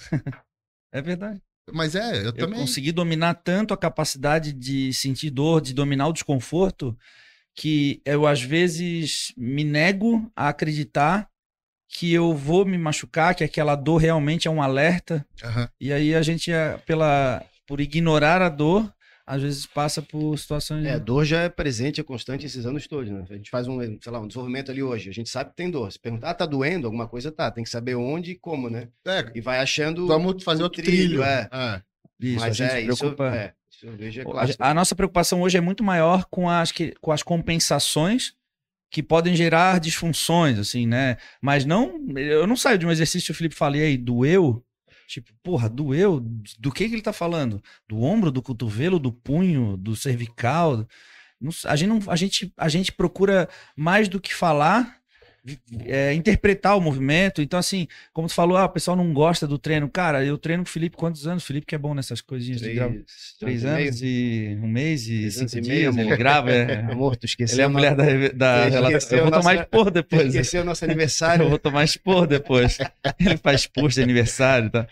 [0.93, 1.41] é verdade.
[1.73, 2.59] Mas é, eu, eu também.
[2.59, 6.97] Eu consegui dominar tanto a capacidade de sentir dor, de dominar o desconforto,
[7.55, 11.29] que eu, às vezes, me nego a acreditar
[11.89, 15.25] que eu vou me machucar, que aquela dor realmente é um alerta.
[15.43, 15.69] Uhum.
[15.81, 18.93] E aí a gente, é, pela, por ignorar a dor,
[19.25, 20.85] às vezes passa por situações.
[20.85, 23.25] É, dor já é presente, é constante esses anos todos, né?
[23.31, 25.71] A gente faz um, sei lá, um desenvolvimento ali hoje, a gente sabe que tem
[25.71, 25.91] dor.
[25.91, 28.89] Se perguntar, ah, tá doendo, alguma coisa tá, tem que saber onde e como, né?
[29.07, 30.07] É, e vai achando.
[30.07, 31.49] Vamos fazer outro trilho, trilho é.
[31.53, 31.83] é.
[32.21, 33.29] Isso, Mas a gente é, preocupa...
[33.29, 34.23] isso, é, é
[34.59, 38.35] A, a nossa preocupação hoje é muito maior com as, que, com as compensações
[38.91, 41.17] que podem gerar disfunções, assim, né?
[41.43, 44.65] Mas não, eu não saio de um exercício que o Felipe falei aí, doeu,
[45.07, 46.21] Tipo, porra, doeu?
[46.59, 47.63] Do que, que ele tá falando?
[47.89, 50.87] Do ombro, do cotovelo, do punho, do cervical?
[51.67, 54.99] a, gente não, a, gente, a gente procura mais do que falar,
[55.85, 57.43] é, interpretar o movimento.
[57.43, 59.89] Então, assim, como tu falou, ah, o pessoal não gosta do treino.
[59.89, 61.43] Cara, eu treino com o Felipe quantos anos?
[61.43, 62.95] O Felipe que é bom nessas coisinhas três, de grava.
[63.39, 65.95] Três anos e um mês e cinco dias.
[65.95, 66.51] Meio, ele grava.
[66.51, 66.81] É.
[66.91, 67.57] Amor, tu esqueceu.
[67.57, 69.19] Ele é a mulher da, da relação.
[69.19, 70.27] Eu vou tomar expor depois.
[70.27, 71.45] Esqueceu o nosso aniversário.
[71.45, 72.79] eu vou tomar expor depois.
[73.21, 74.87] ele faz post de aniversário, tá?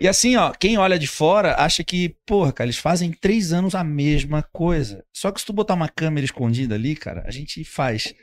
[0.00, 3.74] E assim, ó, quem olha de fora acha que, porra, cara, eles fazem três anos
[3.74, 5.04] a mesma coisa.
[5.12, 8.14] Só que se tu botar uma câmera escondida ali, cara, a gente faz.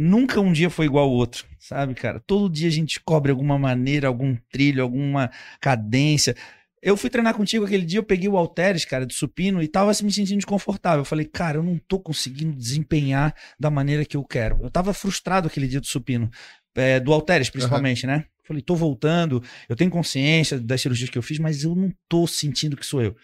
[0.00, 2.20] Nunca um dia foi igual ao outro, sabe, cara?
[2.24, 5.28] Todo dia a gente descobre alguma maneira, algum trilho, alguma
[5.60, 6.36] cadência.
[6.80, 9.90] Eu fui treinar contigo aquele dia, eu peguei o Alteres, cara, do supino, e tava
[10.04, 11.00] me sentindo desconfortável.
[11.00, 14.60] Eu falei, cara, eu não tô conseguindo desempenhar da maneira que eu quero.
[14.62, 16.30] Eu tava frustrado aquele dia do supino,
[16.76, 18.12] é, do Alteres principalmente, uhum.
[18.12, 18.24] né?
[18.44, 22.24] Falei, tô voltando, eu tenho consciência das cirurgias que eu fiz, mas eu não tô
[22.24, 23.16] sentindo que sou eu.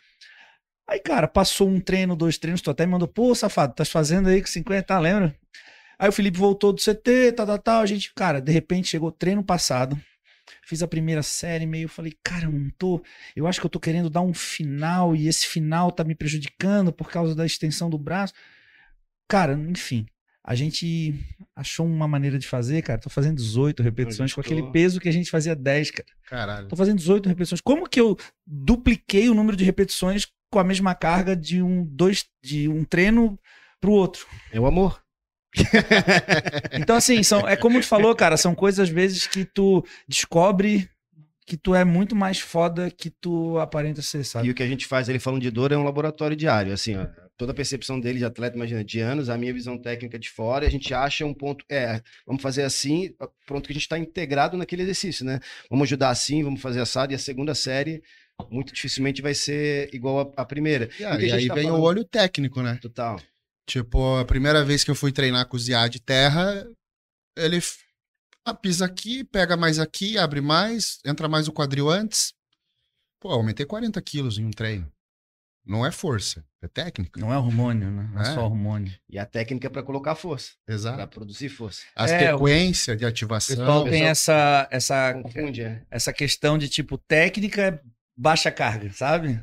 [0.89, 4.29] Aí, cara, passou um treino, dois treinos, tu até me mandou, pô, safado, tá fazendo
[4.29, 5.37] aí com 50, tá, lembra?
[5.99, 9.13] Aí o Felipe voltou do CT, tal, tal, tal, a gente, cara, de repente chegou
[9.13, 9.99] treino passado,
[10.63, 13.03] fiz a primeira série meio, falei, cara, eu não tô,
[13.35, 16.93] eu acho que eu tô querendo dar um final e esse final tá me prejudicando
[16.93, 18.33] por causa da extensão do braço.
[19.29, 20.07] Cara, enfim,
[20.43, 21.15] a gente
[21.57, 23.01] achou uma maneira de fazer, cara.
[23.01, 26.09] Tô fazendo 18 repetições com aquele peso que a gente fazia 10, cara.
[26.27, 26.69] Caralho.
[26.69, 27.63] Tô fazendo 18 repetições.
[27.63, 32.27] Como que eu dupliquei o número de repetições com a mesma carga de um dois
[32.43, 33.39] de um treino
[33.81, 34.27] pro outro?
[34.53, 35.04] É o amor.
[36.73, 40.89] então assim, são, é como tu falou, cara, são coisas às vezes que tu descobre
[41.47, 44.49] que tu é muito mais foda que tu aparenta ser, sabe?
[44.49, 46.97] E o que a gente faz, ele falando de dor, é um laboratório diário, assim,
[46.97, 50.31] ó toda a percepção dele de atleta, imagina, de anos, a minha visão técnica de
[50.31, 53.15] fora, e a gente acha um ponto, é, vamos fazer assim,
[53.47, 55.41] pronto que a gente está integrado naquele exercício, né?
[55.69, 58.03] Vamos ajudar assim, vamos fazer assado, e a segunda série
[58.51, 60.89] muito dificilmente vai ser igual a, a primeira.
[60.99, 61.81] e aí tá vem falando...
[61.81, 62.79] o olho técnico, né?
[62.81, 63.21] Total.
[63.67, 66.67] Tipo, a primeira vez que eu fui treinar com o Ziad de terra,
[67.37, 67.61] ele
[68.45, 72.35] ah, pisa aqui, pega mais aqui, abre mais, entra mais o quadril antes.
[73.19, 74.91] Pô, aumentei 40 quilos em um treino.
[75.67, 77.19] Não é força, é técnica.
[77.19, 78.11] Não é hormônio, né?
[78.13, 78.93] Não é, é só hormônio.
[79.09, 80.53] E a técnica é para colocar força.
[80.69, 80.97] Exato.
[80.97, 81.85] Para produzir força.
[81.97, 83.57] A é, sequência de ativação.
[83.57, 85.83] O pessoal tem essa, essa, Confunde, é.
[85.91, 87.83] essa questão de tipo técnica
[88.15, 89.43] baixa carga, sabe?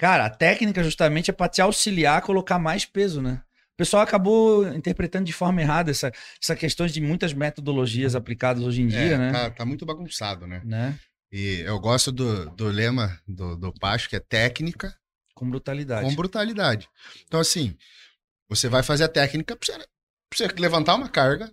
[0.00, 3.42] Cara, a técnica justamente é para te auxiliar a colocar mais peso, né?
[3.74, 6.10] O pessoal acabou interpretando de forma errada essa,
[6.42, 9.30] essa questão de muitas metodologias aplicadas hoje em é, dia, né?
[9.30, 10.62] Tá, tá, muito bagunçado, né?
[10.64, 10.98] né?
[11.30, 14.96] E eu gosto do, do lema do, do Pacho, que é técnica,
[15.34, 16.08] com brutalidade.
[16.08, 16.88] Com brutalidade.
[17.26, 17.76] Então, assim,
[18.48, 19.86] você vai fazer a técnica pra você, pra
[20.34, 21.52] você levantar uma carga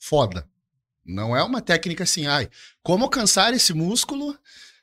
[0.00, 0.48] foda.
[1.06, 2.50] Não é uma técnica assim, ai,
[2.82, 4.36] como alcançar esse músculo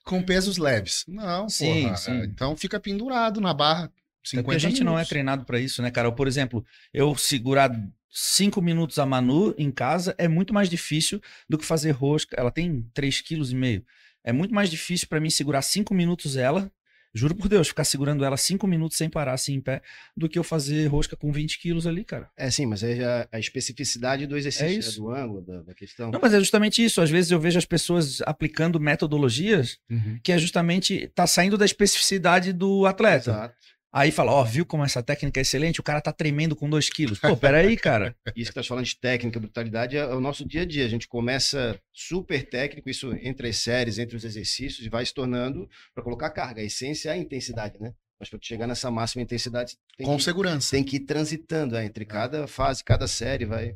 [0.09, 1.05] com pesos leves.
[1.07, 1.97] Não, sim, porra.
[1.97, 2.23] Sim.
[2.23, 3.91] Então fica pendurado na barra
[4.33, 6.11] É porque a gente não é treinado pra isso, né, cara?
[6.11, 7.71] Por exemplo, eu segurar
[8.09, 12.35] cinco minutos a Manu em casa é muito mais difícil do que fazer rosca.
[12.35, 13.85] Ela tem 3,5 kg.
[14.23, 16.71] É muito mais difícil pra mim segurar cinco minutos ela,
[17.13, 19.81] juro por Deus, ficar segurando ela cinco minutos sem parar assim em pé,
[20.15, 22.29] do que eu fazer rosca com 20 quilos ali, cara.
[22.37, 25.01] É sim, mas é já a especificidade do exercício, É né, isso.
[25.01, 26.11] do ângulo, da, da questão.
[26.11, 27.01] Não, mas é justamente isso.
[27.01, 30.19] Às vezes eu vejo as pessoas aplicando metodologias Uhum.
[30.23, 33.31] que é justamente tá saindo da especificidade do atleta.
[33.31, 33.55] Exato.
[33.91, 35.79] Aí fala, ó, viu como essa técnica é excelente?
[35.79, 37.17] O cara tá tremendo com 2 quilos.
[37.19, 38.15] Pô, peraí, cara.
[38.35, 40.85] Isso que tá falando de técnica, brutalidade, é o nosso dia a dia.
[40.85, 45.13] A gente começa super técnico, isso entre as séries, entre os exercícios, e vai se
[45.13, 46.61] tornando para colocar carga.
[46.61, 47.91] A essência é a intensidade, né?
[48.19, 50.71] Mas para chegar nessa máxima intensidade, tem, Com que, segurança.
[50.71, 53.73] tem que ir transitando é, entre cada fase, cada série, vai,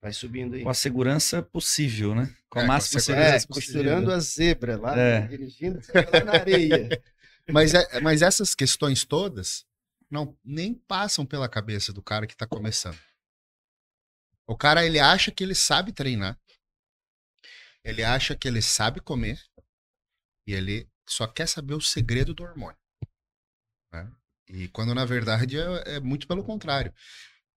[0.00, 0.62] vai subindo aí.
[0.62, 2.30] Com a segurança possível, né?
[2.48, 3.40] Com a É, com a máxima segurança.
[3.40, 3.44] segurança.
[3.44, 3.82] É, possível.
[3.82, 5.20] costurando a zebra lá, É.
[5.26, 5.80] dirigindo
[6.12, 6.88] lá na areia.
[7.50, 9.64] Mas, é- mas essas questões todas
[10.10, 12.98] não nem passam pela cabeça do cara que tá começando.
[14.46, 16.38] O cara, ele acha que ele sabe treinar.
[17.82, 19.40] Ele acha que ele sabe comer.
[20.46, 22.78] E ele só quer saber o segredo do hormônio.
[23.92, 24.10] né?
[24.48, 26.94] E quando, na verdade, é, é muito pelo contrário.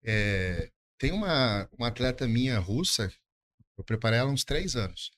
[0.03, 3.11] É, tem uma, uma atleta minha russa,
[3.77, 5.11] eu preparei ela uns três anos.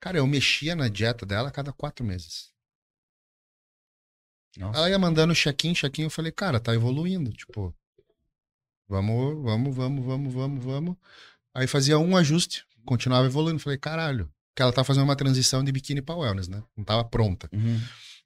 [0.00, 2.53] Cara, eu mexia na dieta dela a cada quatro meses.
[4.56, 4.78] Nossa.
[4.78, 7.74] Ela ia mandando check-in, check-in, eu falei, cara, tá evoluindo, tipo,
[8.88, 10.96] vamos, vamos, vamos, vamos, vamos, vamos.
[11.54, 15.72] Aí fazia um ajuste, continuava evoluindo, falei, caralho, que ela tá fazendo uma transição de
[15.72, 16.62] biquíni pra wellness, né?
[16.76, 17.48] Não tava pronta.
[17.52, 17.80] Uhum.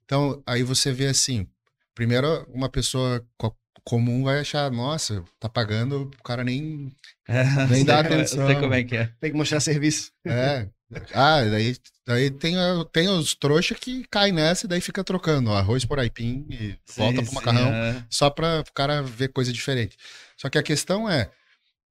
[0.05, 1.47] Então, aí você vê assim,
[1.95, 6.91] primeiro uma pessoa co- comum vai achar, nossa, tá pagando, o cara nem
[7.69, 8.45] Nem dá Sei- atenção.
[8.47, 9.05] Sei como é que é.
[9.19, 10.11] Tem que mostrar serviço.
[10.25, 10.67] É.
[11.13, 11.75] Ah, daí,
[12.05, 12.55] daí tem,
[12.91, 17.17] tem os trouxa que caem nessa e daí fica trocando arroz por aipim e volta
[17.17, 18.05] Sim, pro sim, macarrão é.
[18.09, 19.95] só para o cara ver coisa diferente.
[20.35, 21.31] Só que a questão é,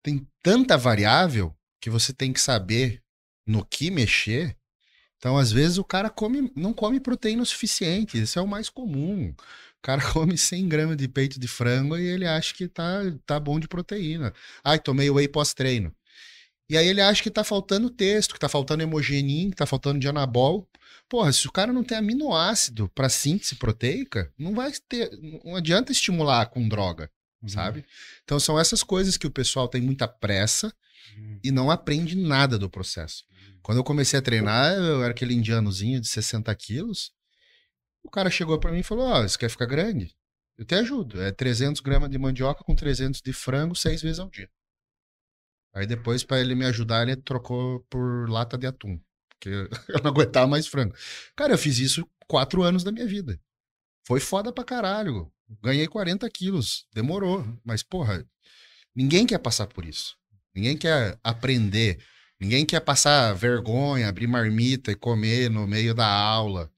[0.02, 3.02] tem tanta variável que você tem que saber
[3.46, 4.56] no que mexer.
[5.16, 8.20] Então, às vezes, o cara come, não come proteína o suficiente.
[8.20, 9.30] Isso é o mais comum.
[9.30, 13.40] O cara come 100 gramas de peito de frango e ele acha que tá, tá
[13.40, 14.32] bom de proteína.
[14.62, 15.94] Ai, tomei whey pós-treino.
[16.68, 19.98] E aí ele acha que tá faltando texto, que tá faltando hemogenin, que tá faltando
[19.98, 20.68] de anabol.
[21.08, 25.10] Porra, se o cara não tem aminoácido para síntese proteica, não vai ter.
[25.44, 27.10] Não adianta estimular com droga,
[27.46, 27.84] sabe?
[28.24, 30.72] Então são essas coisas que o pessoal tem muita pressa
[31.16, 31.40] Uhum.
[31.42, 33.24] e não aprende nada do processo.
[33.62, 37.12] Quando eu comecei a treinar, eu era aquele indianozinho de 60 quilos.
[38.02, 40.14] O cara chegou para mim e falou: Ó, você quer ficar grande?
[40.58, 41.22] Eu te ajudo.
[41.22, 44.50] É 300 gramas de mandioca com 300 de frango seis vezes ao dia.
[45.74, 48.98] Aí depois, para ele me ajudar, ele trocou por lata de atum.
[49.30, 49.50] Porque
[49.88, 50.94] eu não aguentava mais frango.
[51.36, 53.38] Cara, eu fiz isso quatro anos da minha vida.
[54.06, 55.30] Foi foda pra caralho.
[55.62, 56.86] Ganhei 40 quilos.
[56.92, 57.44] Demorou.
[57.64, 58.26] Mas, porra,
[58.94, 60.16] ninguém quer passar por isso.
[60.54, 62.02] Ninguém quer aprender.
[62.40, 66.70] Ninguém quer passar vergonha, abrir marmita e comer no meio da aula.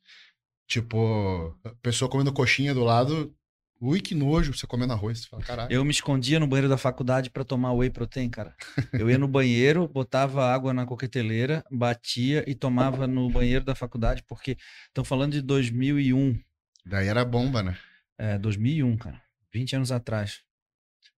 [0.67, 3.35] Tipo, pessoa comendo coxinha do lado.
[3.81, 5.21] Ui, que nojo, você comendo arroz.
[5.21, 5.73] Você fala, caralho.
[5.73, 8.55] Eu me escondia no banheiro da faculdade pra tomar whey protein, cara.
[8.93, 14.23] Eu ia no banheiro, botava água na coqueteleira, batia e tomava no banheiro da faculdade,
[14.29, 16.39] porque estão falando de 2001.
[16.85, 17.79] Daí era bomba, né?
[18.19, 19.23] É, 2001, cara.
[19.53, 20.43] 20 anos atrás.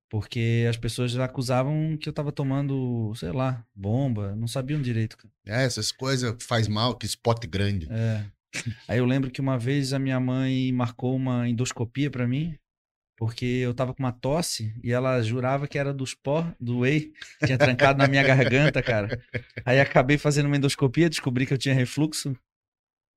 [0.09, 4.37] Porque as pessoas acusavam que eu tava tomando, sei lá, bomba.
[4.37, 5.33] Não sabiam direito, cara.
[5.45, 7.89] É, essas coisas faz mal, que spot grande.
[7.91, 8.25] É.
[8.87, 12.57] Aí eu lembro que uma vez a minha mãe marcou uma endoscopia pra mim,
[13.17, 17.13] porque eu tava com uma tosse e ela jurava que era dos pó do whey,
[17.45, 19.23] tinha trancado na minha garganta, cara.
[19.65, 22.37] Aí acabei fazendo uma endoscopia, descobri que eu tinha refluxo.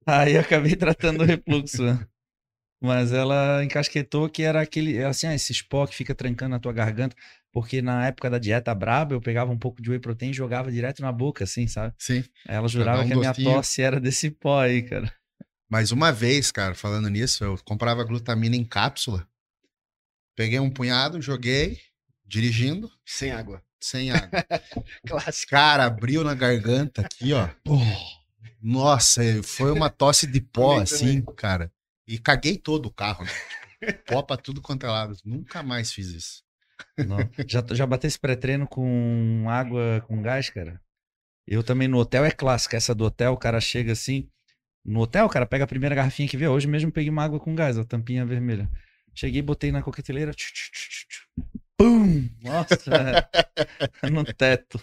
[0.05, 1.83] Aí acabei tratando o refluxo.
[1.83, 2.07] né?
[2.81, 6.73] Mas ela encasquetou que era aquele, assim, ah, esse pó que fica trancando na tua
[6.73, 7.15] garganta,
[7.51, 10.71] porque na época da dieta braba eu pegava um pouco de whey protein e jogava
[10.71, 11.95] direto na boca, assim, sabe?
[11.97, 12.23] Sim.
[12.47, 13.55] Aí ela jurava um que a minha gostinho.
[13.55, 15.11] tosse era desse pó aí, cara.
[15.69, 19.27] Mas uma vez, cara, falando nisso, eu comprava glutamina em cápsula.
[20.35, 21.79] Peguei um punhado, joguei,
[22.25, 23.63] dirigindo, Sem água.
[23.79, 24.45] sem água.
[25.07, 25.49] Clássico.
[25.51, 27.49] Cara, abriu na garganta aqui, ó.
[28.61, 31.71] Nossa, foi uma tosse de pó, Também, assim, cara.
[32.07, 33.31] E caguei todo o carro, né?
[34.07, 35.15] Pó pra tudo quanto é lado.
[35.23, 36.43] Nunca mais fiz isso.
[36.97, 37.17] Não.
[37.47, 40.81] Já, já bateu esse pré-treino com água com gás, cara?
[41.47, 42.77] Eu também no hotel é clássica.
[42.77, 44.27] Essa do hotel, o cara chega assim.
[44.85, 46.47] No hotel, o cara pega a primeira garrafinha que vê.
[46.47, 48.69] Hoje mesmo peguei uma água com gás, a tampinha vermelha.
[49.15, 50.31] Cheguei, botei na coqueteleira.
[50.33, 51.25] tchu, tchu, tchu, tchu, tchu.
[51.77, 52.29] Pum!
[52.43, 53.27] Nossa!
[54.11, 54.79] no teto.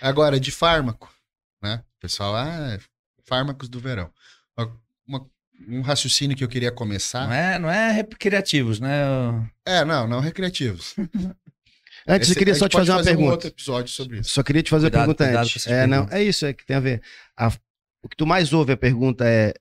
[0.00, 1.12] Agora, de fármaco,
[1.62, 1.82] né?
[1.96, 2.78] O pessoal, ah,
[3.24, 4.10] fármacos do verão.
[4.56, 5.30] Uma- uma-
[5.68, 7.26] um raciocínio que eu queria começar.
[7.26, 9.48] Não é, não é recreativos, né?
[9.64, 10.94] É, não, não recreativos.
[12.08, 13.28] Antes, Esse- eu queria só te fazer pode uma pergunta.
[13.28, 14.30] um outro episódio sobre isso.
[14.30, 15.66] Só queria te fazer Cuidado, uma pergunta antes.
[15.66, 17.02] É, não, é isso, é que tem a ver.
[17.36, 17.52] A-
[18.02, 19.54] o que tu mais ouve a pergunta é,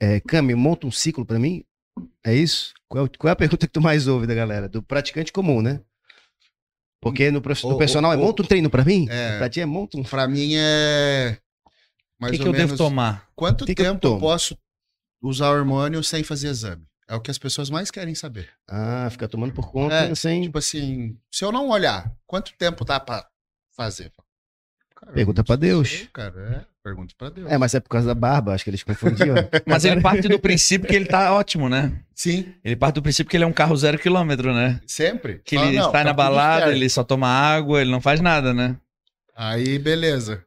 [0.00, 1.64] é Cami, monta um ciclo pra mim?
[2.24, 2.74] É isso?
[2.88, 4.68] Qual, é qual é a pergunta que tu mais ouve da galera?
[4.68, 5.80] Do praticante comum, né?
[7.00, 9.06] Porque no, prof- no O- personal é monta um treino pra mim?
[9.08, 9.38] É.
[9.38, 10.02] Pra ti é monta um...
[10.02, 11.38] Pra mim é.
[11.64, 11.70] O
[12.22, 12.70] Mais que, que eu menos.
[12.70, 13.28] devo tomar?
[13.36, 14.58] Quanto que que eu tempo eu, posso
[15.22, 16.84] usar hormônio sem fazer exame?
[17.08, 18.50] É o que as pessoas mais querem saber.
[18.68, 20.42] Ah, fica tomando por conta É, sem...
[20.42, 23.24] Tipo assim, se eu não olhar, quanto tempo dá pra
[23.76, 24.10] fazer?
[24.98, 25.88] Cara, Pergunta não Deus.
[25.90, 27.50] sei, cara, é, pergunta pra Deus.
[27.52, 29.34] É, mas é por causa da barba, acho que eles confundiam.
[29.66, 32.00] Mas ele parte do princípio que ele tá ótimo, né?
[32.14, 34.80] Sim, Ele parte do princípio que ele é um carro zero quilômetro, né?
[34.86, 35.42] sempre.
[35.44, 38.20] Que Fala, ele não, sai tá na balada, ele só toma água, ele não faz
[38.22, 38.76] nada, né?
[39.36, 40.42] Aí, beleza.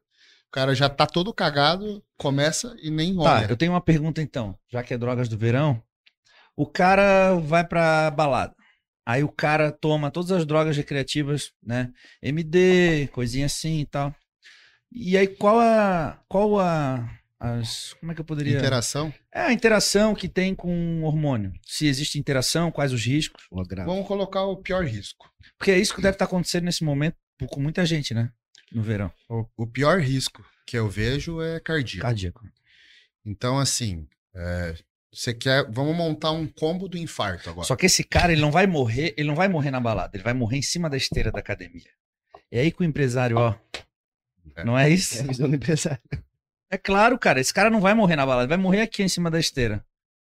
[0.48, 3.48] O cara já tá todo cagado, começa e nem Tá, olha.
[3.52, 5.80] eu tenho uma pergunta então, já que é drogas do verão.
[6.58, 8.56] O cara vai pra balada.
[9.06, 11.92] Aí o cara toma todas as drogas recreativas, né?
[12.22, 14.14] MD, coisinha assim e tal.
[14.92, 19.14] E aí qual a qual a as como é que eu poderia Interação.
[19.32, 21.54] É a interação que tem com o hormônio.
[21.66, 23.48] Se existe interação, quais os riscos?
[23.86, 25.32] Vamos colocar o pior risco.
[25.58, 27.16] Porque é isso que deve estar acontecendo nesse momento
[27.50, 28.32] com muita gente, né?
[28.72, 29.12] No verão.
[29.30, 32.06] O, o pior risco que eu vejo é cardíaco.
[32.06, 32.46] Cardíaco.
[33.26, 34.76] Então, assim, é,
[35.12, 35.66] você quer.
[35.72, 37.66] Vamos montar um combo do infarto agora.
[37.66, 40.24] Só que esse cara, ele não vai morrer, ele não vai morrer na balada, ele
[40.24, 41.90] vai morrer em cima da esteira da academia.
[42.52, 43.56] É aí que o empresário, ó.
[44.56, 44.64] É.
[44.64, 45.24] Não é É a isso?
[45.24, 46.00] visão do empresário.
[46.72, 49.10] É claro, cara, esse cara não vai morrer na balada, ele vai morrer aqui em
[49.10, 49.84] cima da esteira.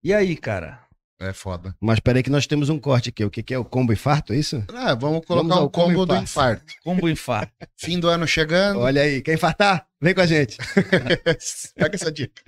[0.04, 0.82] E aí, cara?
[1.22, 1.76] É foda.
[1.82, 3.26] Mas peraí que nós temos um corte aqui.
[3.26, 4.64] O que, que é o combo infarto, é isso?
[4.74, 6.64] Ah, vamos colocar um combo combo do infarto.
[6.64, 6.74] infarto.
[6.82, 7.52] Como o infarto?
[7.76, 8.80] Fim do ano chegando.
[8.80, 9.86] Olha aí, quer infartar?
[10.02, 10.56] Vem com a gente.
[11.76, 12.42] Pega essa dica.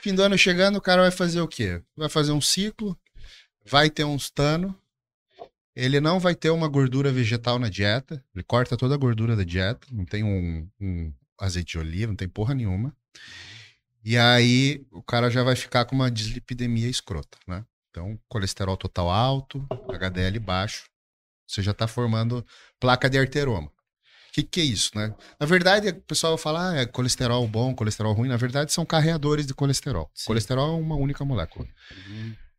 [0.00, 1.82] Fim do ano chegando, o cara vai fazer o quê?
[1.96, 2.96] Vai fazer um ciclo,
[3.66, 4.78] vai ter uns tano.
[5.74, 8.24] Ele não vai ter uma gordura vegetal na dieta.
[8.34, 9.86] Ele corta toda a gordura da dieta.
[9.90, 12.94] Não tem um, um azeite de oliva, não tem porra nenhuma.
[14.04, 17.64] E aí o cara já vai ficar com uma dislipidemia escrota, né?
[17.90, 20.84] Então, colesterol total alto, HDL baixo.
[21.46, 22.44] Você já está formando
[22.80, 23.68] placa de arteroma.
[23.68, 23.72] O
[24.32, 25.14] que, que é isso, né?
[25.38, 28.28] Na verdade, o pessoal fala, ah, é colesterol bom, colesterol ruim.
[28.28, 30.10] Na verdade, são carreadores de colesterol.
[30.12, 30.26] Sim.
[30.26, 31.68] Colesterol é uma única molécula.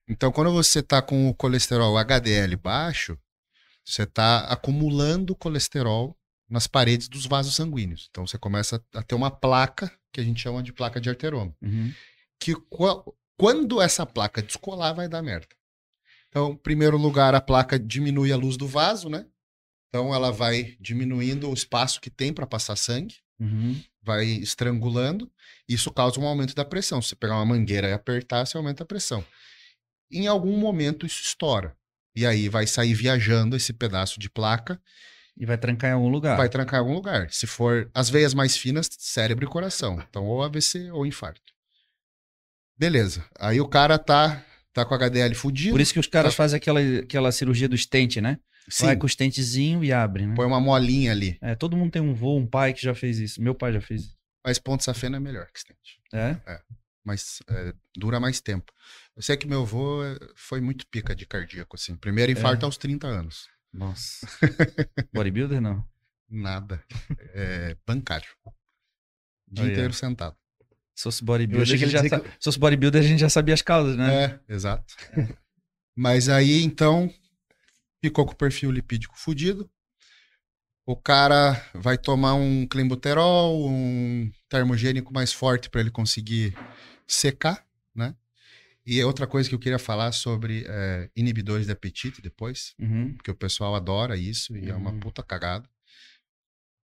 [0.07, 3.17] Então, quando você está com o colesterol HDL baixo,
[3.83, 6.15] você está acumulando colesterol
[6.49, 8.07] nas paredes dos vasos sanguíneos.
[8.11, 11.53] Então, você começa a ter uma placa, que a gente chama de placa de arteroma
[11.61, 11.91] Uhum.
[12.39, 13.03] que qua-
[13.37, 15.47] quando essa placa descolar, vai dar merda.
[16.29, 19.25] Então, em primeiro lugar, a placa diminui a luz do vaso, né?
[19.89, 23.81] Então, ela vai diminuindo o espaço que tem para passar sangue, Uhum.
[24.01, 25.31] vai estrangulando.
[25.67, 27.01] Isso causa um aumento da pressão.
[27.01, 29.25] Se você pegar uma mangueira e apertar, você aumenta a pressão.
[30.11, 31.75] Em algum momento, isso estoura.
[32.15, 34.81] E aí vai sair viajando esse pedaço de placa,
[35.37, 36.37] E vai trancar em algum lugar.
[36.37, 37.29] vai trancar em algum lugar.
[37.31, 40.01] Se for as veias mais finas, cérebro e coração.
[40.09, 41.53] Então, ou AVC ou infarto.
[42.77, 43.25] Beleza.
[43.39, 45.71] Aí o cara tá, tá com HDL fudido.
[45.71, 48.37] Por isso que os caras fazem aquela, aquela cirurgia do stent, né?
[48.69, 50.33] Sim, Vai com o stentezinho e abre, né?
[50.35, 51.37] põe uma molinha ali.
[51.39, 53.41] É, todo mundo tem um vô, um pai que já fez isso.
[53.41, 54.15] Meu pai já fez isso.
[54.43, 55.77] Mas ponto safena é melhor que stent.
[56.13, 56.37] É?
[57.05, 58.73] Mas é, dura mais tempo.
[59.15, 61.95] Eu sei que meu avô é, foi muito pica de cardíaco, assim.
[61.95, 63.47] Primeiro infarto aos 30 anos.
[63.71, 64.27] Nossa.
[65.13, 65.85] Bodybuilder não.
[66.27, 66.83] Nada.
[67.33, 68.27] É, bancário.
[68.43, 68.51] O
[69.53, 69.71] dia Olha.
[69.73, 70.35] inteiro sentado.
[70.95, 73.97] Se fosse bodybuilder, a gente já Se fosse bodybuilder, a gente já sabia as causas,
[73.97, 74.39] né?
[74.47, 74.95] É, exato.
[75.95, 77.13] Mas aí, então,
[78.01, 79.69] ficou com o perfil lipídico fudido.
[80.85, 86.55] O cara vai tomar um clenbuterol, um termogênico mais forte para ele conseguir
[87.07, 88.15] secar, né?
[88.85, 93.13] E outra coisa que eu queria falar sobre é, inibidores de apetite depois, Uhum.
[93.15, 94.99] porque o pessoal adora isso e é uma Uhum.
[94.99, 95.67] puta cagada.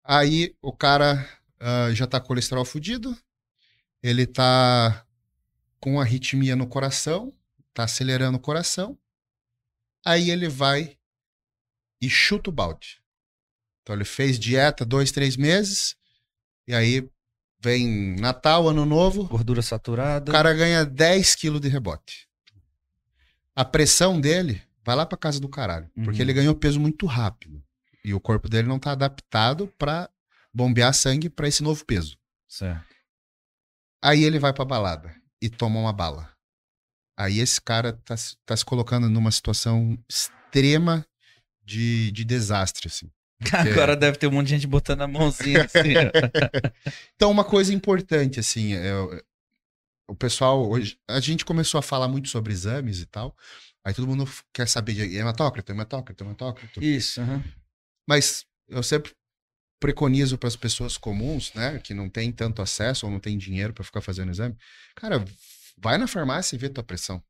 [0.03, 1.27] Aí o cara
[1.61, 3.17] ah, já tá com colesterol fudido,
[4.03, 5.07] ele tá
[5.81, 7.33] com arritmia no coração,
[7.73, 8.99] tá acelerando o coração.
[10.05, 10.99] Aí ele vai
[12.01, 13.01] e chuta o balde.
[13.83, 15.97] Então ele fez dieta dois, três meses,
[16.67, 17.09] e aí
[17.65, 20.31] vem Natal, Ano Novo, Gordura saturada.
[20.31, 22.29] o cara ganha 10 quilos de rebote.
[23.57, 25.89] A pressão dele vai lá pra casa do caralho.
[25.95, 26.21] Porque Uhum.
[26.21, 27.63] ele ganhou peso muito rápido.
[28.05, 30.11] E o corpo dele não tá adaptado pra
[30.53, 32.19] bombear sangue pra esse novo peso.
[32.47, 32.85] Certo.
[34.03, 36.31] Aí ele vai pra balada e toma uma bala.
[37.17, 41.07] Aí esse cara tá, se- tá se colocando numa situação extrema
[41.65, 43.11] de, de desastre, assim.
[43.53, 45.95] Agora deve ter um monte de gente botando a mãozinha assim.
[47.17, 48.93] Então, uma coisa importante, assim, é,
[50.09, 50.99] o pessoal hoje.
[51.09, 53.37] A gente começou a falar muito sobre exames e tal.
[53.85, 56.83] Aí todo mundo quer saber de hematócrito, hematócrito, hematócrito.
[56.83, 57.45] Isso, aham.
[58.09, 59.13] Mas eu sempre
[59.81, 63.75] preconizo para as pessoas comuns, né, que não tem tanto acesso ou não tem dinheiro
[63.75, 64.57] para ficar fazendo exame,
[64.95, 65.23] cara,
[65.77, 67.23] vai na farmácia e vê tua pressão.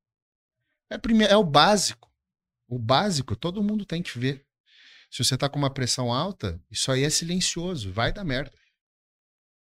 [0.88, 1.24] É, prime...
[1.24, 2.12] é o básico.
[2.68, 4.46] O básico todo mundo tem que ver.
[5.14, 8.50] Se você tá com uma pressão alta, isso aí é silencioso, vai dar merda.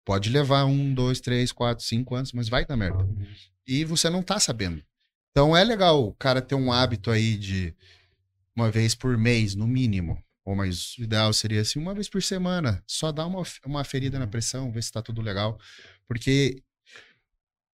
[0.02, 3.06] Pode levar um, dois, três, quatro, cinco anos, mas vai dar merda.
[3.66, 4.82] E você não tá sabendo.
[5.30, 7.76] Então é legal o cara ter um hábito aí de
[8.56, 10.18] uma vez por mês, no mínimo.
[10.42, 12.82] Ou mais o ideal seria assim, uma vez por semana.
[12.86, 15.60] Só dar uma, uma ferida na pressão, ver se tá tudo legal.
[16.08, 16.62] Porque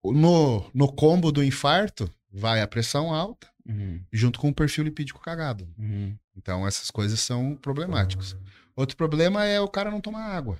[0.03, 5.21] no, no combo do infarto, vai a pressão alta, Uhum, junto com o perfil lipídico
[5.21, 5.67] cagado.
[5.77, 6.17] uhum.
[6.35, 8.35] Então essas coisas são problemáticas.
[8.75, 10.59] Outro problema é o cara não tomar água.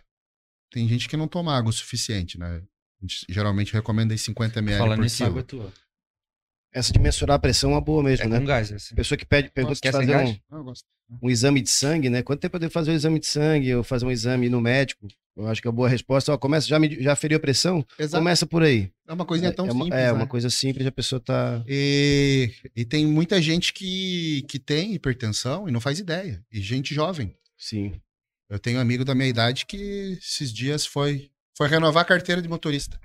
[0.71, 2.57] Tem gente que não toma água o suficiente, né?
[2.57, 5.29] A gente geralmente recomenda aí 50 ml Falando por nisso, quilo.
[5.29, 5.73] água é tua.
[6.71, 8.39] Essa de mensurar a pressão é uma boa mesmo, É né?
[8.39, 8.95] com gás, assim.
[8.95, 10.29] Pessoa que pede, pergunta se fazer gás?
[10.29, 10.73] um, Ah,
[11.21, 12.23] um exame de sangue, né?
[12.23, 15.07] Quanto tempo eu devo fazer o exame de sangue ou fazer um exame no médico?
[15.35, 17.83] Eu acho que a boa resposta é, ó, começa, já, me, já feriu a pressão?
[17.97, 18.17] Exato.
[18.17, 18.91] É Começa por aí.
[19.07, 20.11] É uma coisinha tão é simples, É, né?
[20.11, 21.63] uma coisa simples, a pessoa tá...
[21.67, 26.43] E, e tem muita gente que, que tem hipertensão e não faz ideia.
[26.51, 27.35] E gente jovem.
[27.57, 27.99] Sim.
[28.47, 32.41] Eu tenho um amigo da minha idade que esses dias foi, foi renovar a carteira
[32.41, 32.99] de motorista.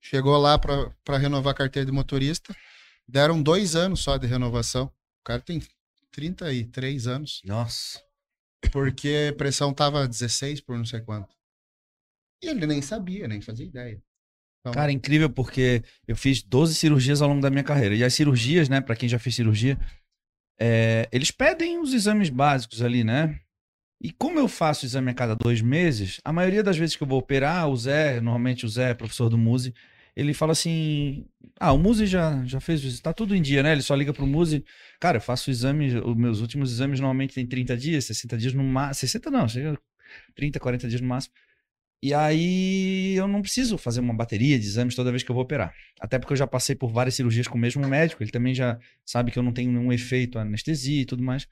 [0.00, 2.54] Chegou lá pra renovar a carteira de motorista.
[3.08, 4.86] Deram dois anos só de renovação.
[4.86, 5.60] O cara tem
[6.12, 7.42] 33 anos.
[7.44, 8.00] Nossa.
[8.72, 11.34] Porque a pressão tava 16 por não sei quanto.
[12.42, 14.02] E ele nem sabia, nem fazia ideia.
[14.60, 17.94] Então, Cara, é incrível porque eu fiz 12 cirurgias ao longo da minha carreira.
[17.94, 19.78] E as cirurgias, né, pra quem já fez cirurgia,
[20.58, 23.40] é, eles pedem os exames básicos ali, né?
[24.02, 27.06] E como eu faço exame a cada dois meses, a maioria das vezes que eu
[27.06, 29.72] vou operar, o Zé, normalmente o Zé, professor do Muse,
[30.16, 31.26] ele fala assim:
[31.60, 33.72] Ah, o Muse já, já fez isso, tá tudo em dia, né?
[33.72, 34.64] Ele só liga pro Muse.
[34.98, 38.54] Cara, eu faço o exame, os meus últimos exames normalmente tem 30 dias, 60 dias
[38.54, 38.94] no máximo.
[38.94, 39.78] 60 não, chega
[40.34, 41.34] 30, 40 dias no máximo.
[42.02, 45.44] E aí eu não preciso fazer uma bateria de exames toda vez que eu vou
[45.44, 45.74] operar.
[46.00, 48.78] Até porque eu já passei por várias cirurgias com o mesmo médico, ele também já
[49.04, 51.46] sabe que eu não tenho nenhum efeito anestesia e tudo mais.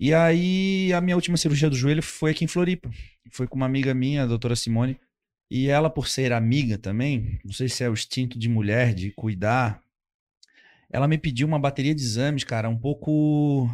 [0.00, 2.90] E aí a minha última cirurgia do joelho foi aqui em Floripa.
[3.30, 4.98] Foi com uma amiga minha, a doutora Simone.
[5.54, 9.10] E ela, por ser amiga também, não sei se é o instinto de mulher, de
[9.10, 9.82] cuidar,
[10.88, 13.70] ela me pediu uma bateria de exames, cara, um pouco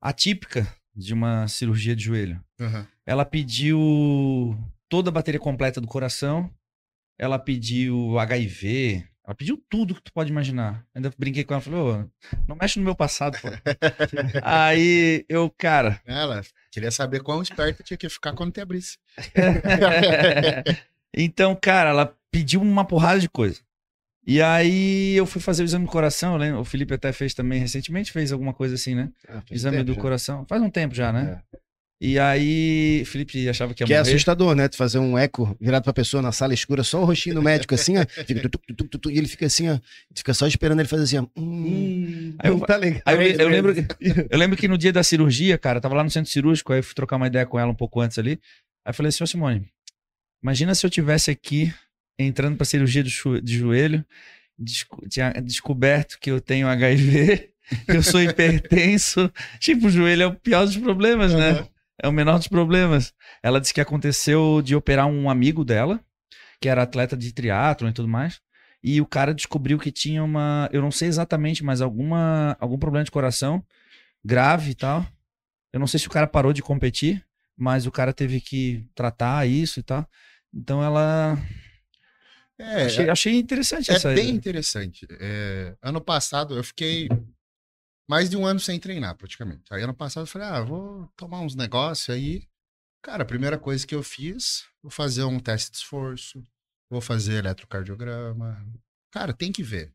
[0.00, 2.42] atípica de uma cirurgia de joelho.
[2.58, 2.88] aham.
[3.04, 4.58] Ela pediu
[4.88, 6.50] toda a bateria completa do coração.
[7.18, 9.06] Ela pediu HIV.
[9.22, 10.82] Ela pediu tudo que tu pode imaginar.
[10.94, 12.10] Ainda brinquei com ela, falei, ô,
[12.48, 13.48] não mexe no meu passado, pô.
[14.42, 16.00] Aí eu, cara.
[16.06, 18.96] Ela queria saber quão esperto tinha que ficar quando te abrisse.
[21.16, 23.60] então, cara, ela pediu uma porrada de coisa.
[24.26, 27.58] E aí eu fui fazer o exame do coração, lembro, o Felipe até fez também
[27.60, 29.08] recentemente, fez alguma coisa assim, né?
[29.28, 30.00] Ah, Exame do já.
[30.00, 30.46] coração.
[30.48, 31.40] Faz um tempo já, né?
[31.52, 31.58] É.
[32.04, 34.10] E aí, Felipe achava que ia Que é morrer.
[34.10, 34.68] assustador, né?
[34.68, 37.74] Tu fazer um eco virado pra pessoa na sala escura, só o rostinho do médico,
[37.74, 38.04] assim, ó.
[38.26, 38.58] Fica tu,
[38.88, 39.78] tu, tu, e ele fica assim, ó.
[40.14, 41.26] Fica só esperando ele fazer assim, ó.
[41.40, 43.02] Hum, Aí eu- tá legal.
[43.06, 43.86] Aí eu, É eu lembro, que-
[44.30, 46.80] eu lembro que no dia da cirurgia, cara, eu tava lá no centro cirúrgico, aí
[46.80, 48.40] eu fui trocar uma ideia com ela um pouco antes ali.
[48.84, 49.68] Aí eu falei assim, ô Simone,
[50.42, 51.72] imagina se eu tivesse aqui
[52.18, 54.04] entrando pra cirurgia de, jo- de joelho,
[54.58, 57.50] desco- tinha descoberto que eu tenho HIV,
[57.86, 59.32] que eu sou hipertenso.
[59.58, 61.50] tipo, o joelho é o pior dos problemas, né?
[61.50, 61.68] Aham.
[62.02, 63.14] É o menor dos problemas.
[63.42, 66.00] Ela disse que aconteceu de operar um amigo dela,
[66.60, 68.40] que era atleta de triatlon e tudo mais.
[68.82, 73.04] E o cara descobriu que tinha uma, eu não sei exatamente, mas alguma algum problema
[73.04, 73.64] de coração
[74.24, 75.06] grave e tal.
[75.72, 77.24] Eu não sei se o cara parou de competir,
[77.56, 80.08] mas o cara teve que tratar isso e tal.
[80.54, 81.36] Então ela
[82.58, 85.06] É, achei, achei interessante É essa bem interessante.
[85.10, 87.08] É, ano passado eu fiquei
[88.08, 89.64] mais de um ano sem treinar, praticamente.
[89.72, 92.46] Aí ano passado eu falei, ah, vou tomar uns negócios aí.
[93.02, 96.42] Cara, a primeira coisa que eu fiz, vou fazer um teste de esforço,
[96.88, 98.64] vou fazer eletrocardiograma.
[99.10, 99.92] Cara, tem que ver.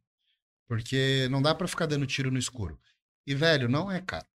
[0.67, 2.77] Porque não dá pra ficar dando tiro no escuro.
[3.25, 4.27] E, velho, não é caro.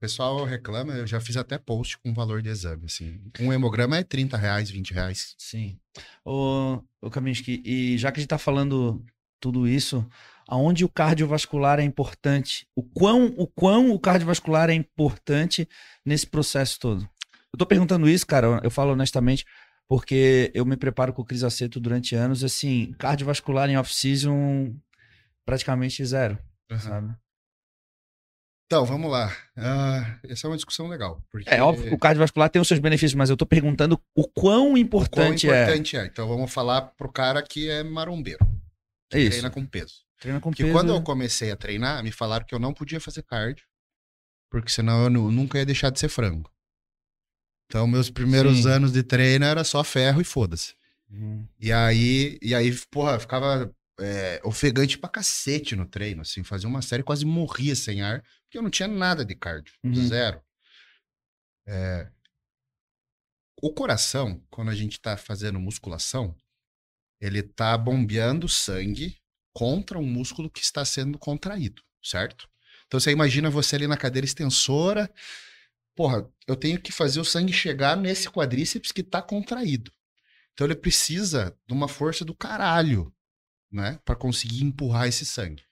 [0.00, 3.20] O pessoal reclama, eu já fiz até post com valor de exame, assim.
[3.38, 5.34] Um hemograma é 30 reais, 20 reais.
[5.36, 5.78] Sim.
[6.24, 9.04] Ô, ô Kaminsky, e já que a gente tá falando
[9.38, 10.08] tudo isso,
[10.48, 12.66] aonde o cardiovascular é importante?
[12.74, 15.68] O quão, o quão o cardiovascular é importante
[16.02, 17.06] nesse processo todo?
[17.52, 19.44] Eu tô perguntando isso, cara, eu falo honestamente,
[19.86, 24.74] porque eu me preparo com o Cris Aceto durante anos, assim, cardiovascular em off-season
[25.44, 26.38] praticamente zero,
[26.78, 27.14] sabe?
[28.70, 29.36] Então, vamos lá.
[29.56, 31.20] Ah, essa é uma discussão legal.
[31.28, 34.22] Porque É óbvio que o cardiovascular tem os seus benefícios, mas eu tô perguntando o
[34.28, 35.62] quão o quão importante, é.
[35.64, 36.06] importante é.
[36.06, 38.38] Então, vamos falar pro cara que é marombeiro.
[39.12, 39.30] É isso.
[39.30, 40.04] treina com peso.
[40.20, 40.72] Treina com Porque peso.
[40.72, 43.64] quando eu comecei a treinar, me falaram que eu não podia fazer cardio,
[44.48, 46.48] porque senão eu nu- nunca ia deixar de ser frango.
[47.66, 48.68] Então, meus primeiros Sim.
[48.70, 50.74] anos de treino era só ferro e foda-se.
[51.10, 51.44] Uhum.
[51.58, 53.68] E aí, e aí, porra, ficava
[53.98, 58.58] é, ofegante pra cacete no treino, assim, fazia uma série, quase morria sem ar, porque
[58.58, 59.94] eu não tinha nada de cardio, Uhum.
[59.94, 60.42] zero.
[61.68, 62.10] É,
[63.62, 66.36] o coração, quando a gente tá fazendo musculação,
[67.20, 69.16] ele tá bombeando sangue
[69.54, 72.50] contra um músculo que está sendo contraído, certo?
[72.88, 75.08] Então você imagina você ali na cadeira extensora,
[75.94, 79.92] porra, eu tenho que fazer o sangue chegar nesse quadríceps que tá contraído.
[80.54, 83.14] Então ele precisa de uma força do caralho,
[83.70, 85.62] né, para conseguir empurrar esse sangue.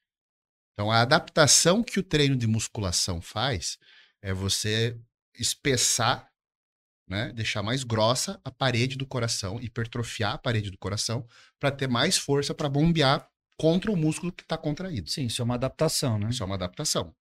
[0.79, 3.77] Então a adaptação que o treino de musculação faz
[4.23, 4.97] é você
[5.37, 6.29] espessar,
[7.09, 11.27] né, deixar mais grossa a parede do coração, hipertrofiar a parede do coração
[11.59, 15.11] para ter mais força para bombear contra o músculo que está contraído.
[15.11, 16.29] Sim, isso é uma adaptação, né?
[16.31, 17.13] Isso é uma adaptação.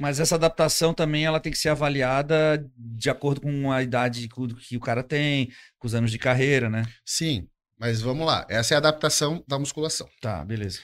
[0.00, 4.40] Mas essa adaptação também ela tem que ser avaliada de acordo com a idade que
[4.40, 6.82] o- que o cara tem, com os anos de carreira, né?
[7.04, 7.48] Sim,
[7.78, 8.44] mas vamos lá.
[8.50, 10.08] Essa é a adaptação da musculação.
[10.20, 10.80] Tá, beleza.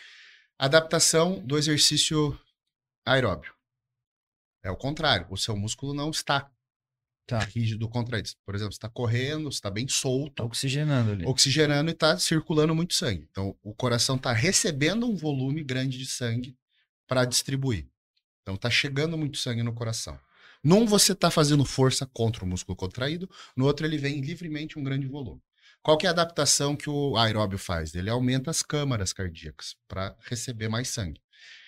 [0.62, 2.38] Adaptação do exercício
[3.06, 3.54] aeróbio.
[4.62, 5.26] É o contrário.
[5.30, 6.50] O seu músculo não está
[7.26, 7.38] Tá.
[7.38, 8.28] rígido contraído.
[8.44, 11.24] Por exemplo, você está correndo, você está bem solto, Tá oxigenando ali.
[11.24, 13.26] oxigenando e está circulando muito sangue.
[13.30, 16.54] Então, o coração está recebendo um volume grande de sangue
[17.06, 17.88] para distribuir.
[18.42, 20.18] Então, está chegando muito sangue no coração.
[20.62, 24.82] Num você está fazendo força contra o músculo contraído, no outro ele vem livremente um
[24.84, 25.40] grande volume.
[25.82, 27.94] Qual que é a adaptação que o aeróbio faz?
[27.94, 31.20] Ele aumenta as câmaras cardíacas para receber mais sangue.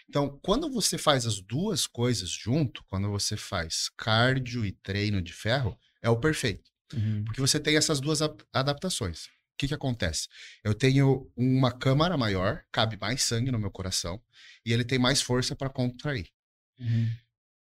[0.09, 5.33] Então, quando você faz as duas coisas junto, quando você faz cardio e treino de
[5.33, 6.71] ferro, é o perfeito.
[6.93, 7.25] Uhum.
[7.25, 8.21] Porque você tem essas duas
[8.53, 9.27] adaptações.
[9.27, 10.29] O que, que acontece?
[10.63, 14.21] Eu tenho uma câmara maior, cabe mais sangue no meu coração,
[14.67, 16.29] e ele tem mais força para contrair.
[16.79, 17.11] Uhum.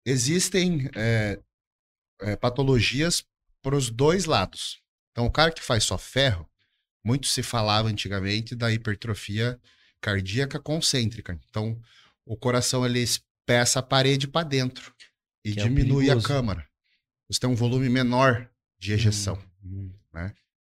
[0.05, 1.39] Existem é,
[2.21, 3.25] é, patologias
[3.61, 4.84] para os dois lados.
[5.15, 6.45] Então, o cara que faz só ferro,
[7.01, 9.57] muito se falava antigamente da hipertrofia
[10.01, 11.39] cardíaca concêntrica.
[11.49, 11.79] Então,
[12.25, 14.93] o coração ele espessa a parede para dentro
[15.41, 16.27] e Que é diminui a perigoso.
[16.27, 16.67] câmara.
[17.29, 19.41] Você tem um volume menor de ejeção.
[19.63, 19.89] Uhum.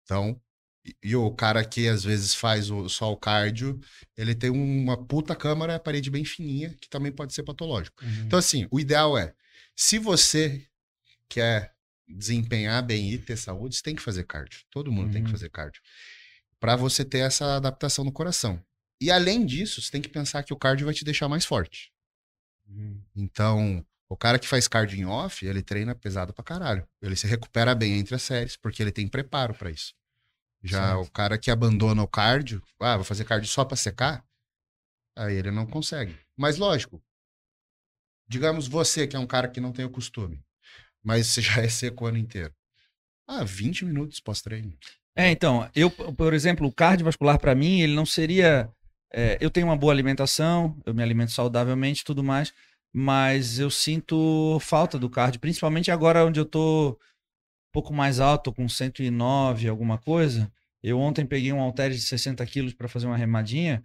[0.03, 0.41] Então,
[0.85, 3.79] e, e o cara que às vezes faz o, só o cardio,
[4.17, 8.05] ele tem uma puta câmara, a parede bem fininha, que também pode ser patológico.
[8.05, 8.25] Uhum.
[8.27, 9.33] Então, assim, o ideal é,
[9.77, 10.67] se você
[11.29, 11.73] quer
[12.15, 14.61] desempenhar bem e ter saúde, você tem que fazer cardio.
[14.71, 15.37] Todo mundo tem que Uhum.
[15.37, 15.81] fazer cardio.
[16.59, 18.63] Para você ter essa adaptação no coração.
[19.01, 21.91] E além disso, você tem que pensar que o cardio vai te deixar mais forte.
[22.69, 23.03] Uhum.
[23.17, 26.87] Então, o cara que faz cardio em off, ele treina pesado pra caralho.
[27.01, 29.95] Ele se recupera bem entre as séries, porque ele tem preparo pra isso.
[30.63, 31.07] Já Certo.
[31.09, 34.23] o cara que abandona o cardio, ah, vou fazer cardio só pra secar,
[35.17, 36.15] aí ele não consegue.
[36.37, 37.03] Mas lógico,
[38.29, 40.45] digamos você que é um cara que não tem o costume,
[41.03, 42.53] mas você já é seco o ano inteiro.
[43.27, 44.77] Ah, 20 minutos pós-treino.
[45.15, 48.71] É, então, eu, por exemplo, o cardiovascular para mim, ele não seria.
[49.13, 52.53] é, eu tenho uma boa alimentação, eu me alimento saudavelmente tudo mais,
[52.93, 58.53] mas eu sinto falta do cardio, principalmente agora onde eu tô um pouco mais alto,
[58.53, 60.53] com 109, alguma coisa.
[60.83, 63.83] Eu ontem peguei um halter de 60 quilos para fazer uma remadinha.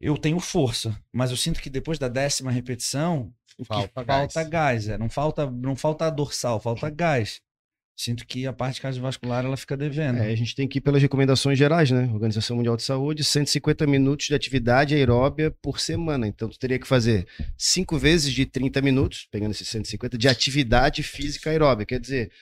[0.00, 4.42] Eu tenho força, mas eu sinto que depois da décima repetição, o que Falta falta
[4.44, 4.48] gás.
[4.48, 4.88] gás.
[4.88, 4.98] é.
[4.98, 7.40] Não falta, não falta dorsal, falta gás.
[7.96, 10.20] Sinto que a parte cardiovascular ela fica devendo.
[10.20, 12.10] É, a gente tem que ir pelas recomendações gerais, né?
[12.14, 16.26] Organização Mundial de Saúde, 150 minutos de atividade aeróbia por semana.
[16.26, 17.26] Então, tu teria que fazer
[17.58, 21.84] cinco vezes de 30 minutos, pegando esses 150, de atividade física aeróbia.
[21.84, 22.32] Quer dizer,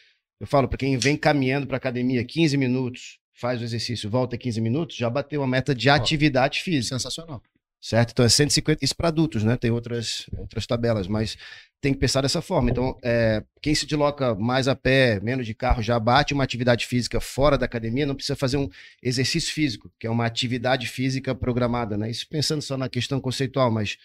[0.41, 4.61] eu falo para quem vem caminhando para academia 15 minutos, faz o exercício, volta 15
[4.61, 6.97] minutos, já bateu a meta de atividade física.
[6.97, 7.43] Sensacional.
[7.81, 8.11] Certo?
[8.11, 9.57] Então é 150, isso para adultos, né?
[9.57, 11.37] Tem outras, outras tabelas, mas
[11.81, 12.71] tem que pensar dessa forma.
[12.71, 16.87] Então, é, quem se desloca mais a pé, menos de carro, já bate uma atividade
[16.87, 18.69] física fora da academia, não precisa fazer um
[19.01, 22.11] exercício físico, que é uma atividade física programada, né?
[22.11, 23.97] Isso pensando só na questão conceitual, mas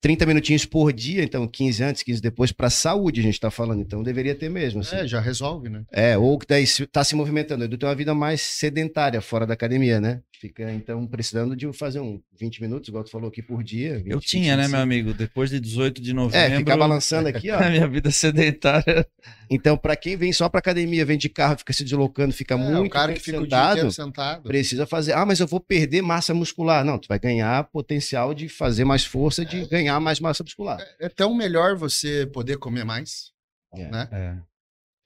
[0.00, 3.82] 30 minutinhos por dia, então 15 antes, 15 depois, para saúde a gente está falando,
[3.82, 4.80] então deveria ter mesmo.
[4.80, 4.96] Assim.
[4.96, 5.82] É, já resolve, né?
[5.92, 7.64] É, ou que daí se- tá se movimentando.
[7.64, 10.20] Edu tem uma vida mais sedentária fora da academia, né?
[10.40, 13.98] Fica então precisando de fazer um 20 minutos, igual tu falou aqui por dia.
[13.98, 14.70] 20, Eu tinha, né, 25.
[14.72, 15.12] meu amigo?
[15.12, 16.54] Depois de 18 de novembro.
[16.54, 17.58] É, ficar balançando aqui, ó.
[17.60, 19.06] A minha vida sedentária.
[19.50, 22.56] Então, para quem vem só pra academia, vem de carro, fica se deslocando, fica É,
[22.56, 24.42] muito o cara que fica o dia sentado, sentado.
[24.44, 25.12] precisa fazer.
[25.12, 26.84] Ah, mas eu vou perder massa muscular.
[26.86, 30.78] Não, tu vai ganhar potencial de fazer mais força, de ganhar mais massa muscular.
[30.98, 33.32] É tão melhor você poder comer mais,
[33.72, 33.88] É.
[33.88, 34.08] né?
[34.12, 34.36] É.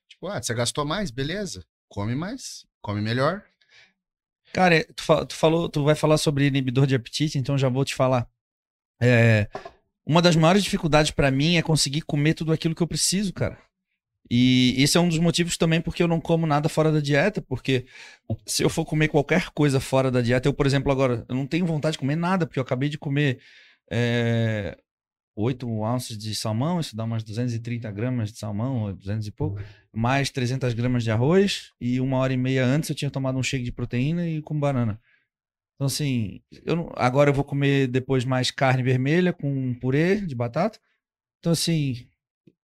[0.08, 1.64] Tipo, ah, você gastou mais, beleza.
[1.88, 3.44] Come mais, come melhor.
[4.52, 7.94] Cara, tu, tu falou, tu vai falar sobre inibidor de apetite, então já vou te
[7.94, 8.28] falar.
[9.00, 9.48] É,
[10.06, 13.58] uma das maiores dificuldades pra mim é conseguir comer tudo aquilo que eu preciso, cara.
[14.30, 17.42] E esse é um dos motivos também porque eu não como nada fora da dieta,
[17.42, 17.84] porque
[18.46, 21.46] se eu for comer qualquer coisa fora da dieta, eu, por exemplo, agora, eu não
[21.46, 23.40] tenho vontade de comer nada, porque eu acabei de comer
[23.96, 24.76] é,
[25.36, 29.60] 8 ounces de salmão, isso dá umas 230 gramas de salmão, ou 200 e pouco,
[29.92, 33.42] mais 300 gramas de arroz, e uma hora e meia antes eu tinha tomado um
[33.42, 35.00] shake de proteína e com banana.
[35.76, 40.34] Então, assim, eu não- agora eu vou comer depois mais carne vermelha com purê de
[40.34, 40.78] batata.
[41.38, 42.08] Então, assim,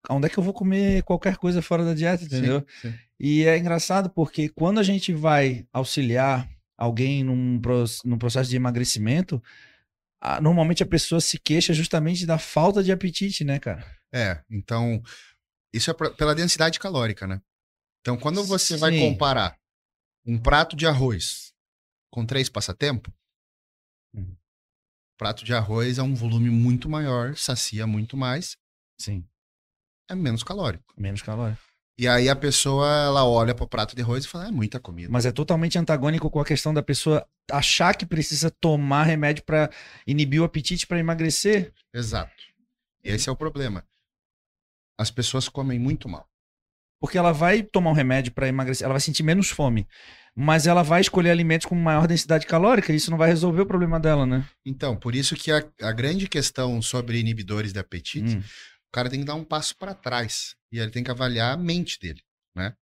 [0.10, 2.66] onde é que eu vou comer qualquer coisa fora da dieta, entendeu?
[2.82, 2.96] Sim, sim.
[3.20, 7.60] E é engraçado porque quando a gente vai auxiliar alguém num,
[8.06, 9.42] num processo de emagrecimento,
[10.22, 13.86] a- normalmente a pessoa se queixa justamente da falta de apetite, né, cara?
[14.14, 15.02] É, então,
[15.74, 17.42] isso é pra- pela densidade calórica, né?
[18.02, 19.00] Então, quando você vai Sim.
[19.00, 19.58] comparar
[20.26, 21.54] um prato de arroz
[22.12, 23.14] com três passatempo,
[24.14, 24.36] Uhum.
[25.18, 28.58] prato de arroz é um volume muito maior, sacia muito mais,
[29.00, 29.28] Sim.
[30.10, 30.94] é menos calórico.
[30.98, 31.62] Menos calórico.
[32.00, 35.10] E aí a pessoa, ela olha pro prato de arroz e fala, é muita comida.
[35.12, 39.70] Mas é totalmente antagônico com a questão da pessoa achar que precisa tomar remédio pra
[40.08, 41.74] inibir o apetite pra emagrecer.
[41.94, 42.32] Exato.
[43.04, 43.84] Esse é o problema.
[44.98, 46.26] As pessoas comem muito mal.
[47.02, 49.86] Porque ela vai tomar um remédio pra emagrecer, ela vai sentir menos fome.
[50.34, 53.66] Mas ela vai escolher alimentos com maior densidade calórica, e isso não vai resolver o
[53.66, 54.48] problema dela, né?
[54.66, 58.44] Então, por isso que a, a grande questão sobre inibidores de apetite Hum.
[58.90, 61.58] O cara tem que dar um passo para trás e ele tem que avaliar a
[61.58, 62.24] mente dele,
[62.56, 62.76] né?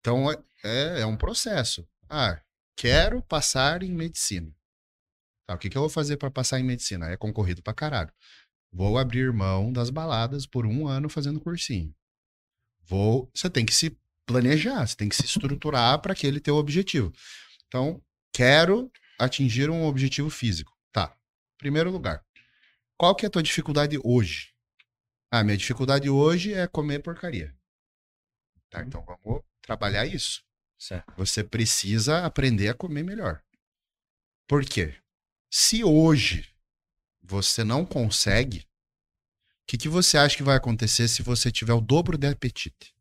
[0.00, 1.88] Então é- é, é um processo.
[2.08, 2.40] Ah,
[2.76, 4.52] quero passar em medicina.
[5.46, 7.08] Tá, o que, que eu vou fazer para passar em medicina?
[7.08, 8.12] É concorrido pra caralho.
[8.70, 11.94] Vou abrir mão das baladas por um ano fazendo cursinho.
[12.82, 13.30] Vou.
[13.34, 17.12] Você tem que se planejar, você tem que se estruturar para aquele teu objetivo.
[17.66, 20.76] Então, quero atingir um objetivo físico.
[20.92, 21.16] Tá.
[21.56, 22.24] Primeiro lugar.
[22.98, 24.52] Qual que é a tua dificuldade hoje?
[25.30, 27.54] Ah, minha dificuldade hoje é comer porcaria.
[28.70, 30.42] Tá, então vamos trabalhar isso.
[30.78, 31.12] Certo.
[31.16, 33.42] Você precisa aprender a comer melhor.
[34.46, 34.94] Por quê?
[35.50, 36.48] Se hoje
[37.22, 41.80] você não consegue, o que, que você acha que vai acontecer se você tiver o
[41.80, 42.94] dobro de apetite?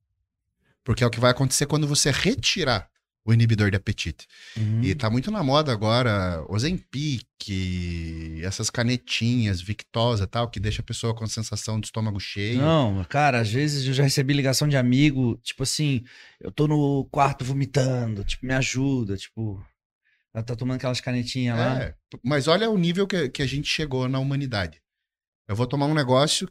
[0.84, 2.90] Porque é o que vai acontecer quando você retirar
[3.28, 4.26] o inibidor de apetite.
[4.56, 4.82] Uhum.
[4.82, 7.26] E tá muito na moda agora Ozempic,
[8.42, 12.62] essas canetinhas, Victosa e tal, que deixa a pessoa com sensação de estômago cheio.
[12.62, 16.06] Não, cara, às vezes eu já recebi ligação de amigo, tipo assim,
[16.40, 19.62] eu tô no quarto vomitando, tipo, me ajuda, tipo,
[20.34, 21.84] ela tá tomando aquelas canetinhas lá.
[21.84, 24.82] É, mas olha o nível que, que a gente chegou na humanidade.
[25.50, 26.50] Eu vou tomar um negócio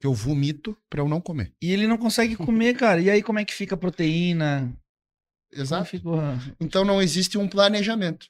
[0.00, 1.52] que eu vomito pra eu não comer.
[1.60, 2.98] E ele não consegue comer, cara.
[2.98, 4.74] E aí como é que fica a proteína?
[5.56, 5.90] Exato.
[6.60, 8.26] Então não existe um planejamento.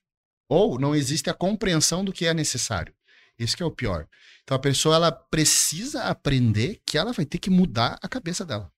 [0.49, 2.95] Ou não existe a compreensão do que é necessário.
[3.39, 4.09] Isso que é o pior.
[4.45, 8.73] Então a pessoa ela precisa aprender que ela vai ter que mudar a cabeça dela.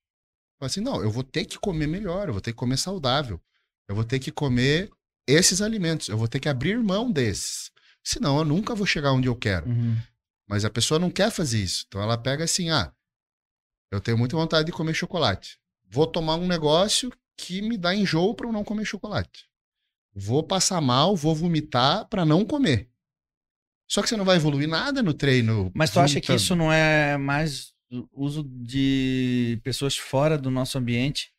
[0.61, 3.41] Assim, não, eu vou ter que comer melhor, eu vou ter que comer saudável.
[3.87, 4.91] Eu vou ter que comer
[5.27, 7.71] esses alimentos, eu vou ter que abrir mão desses.
[8.03, 9.69] Senão eu nunca vou chegar onde eu quero.
[9.69, 9.97] Uhum.
[10.49, 11.85] Mas a pessoa não quer fazer isso.
[11.87, 12.93] Então ela pega assim, ah,
[13.91, 15.59] eu tenho muita vontade de comer chocolate.
[15.91, 19.47] Vou tomar um negócio que me dá enjoo para eu não comer chocolate.
[20.13, 22.91] Vou passar mal, vou vomitar para não comer.
[23.89, 25.71] Só que você não vai evoluir nada no treino.
[25.75, 27.73] Mas tu acha que isso não é mais
[28.13, 31.33] uso de pessoas fora do nosso ambiente?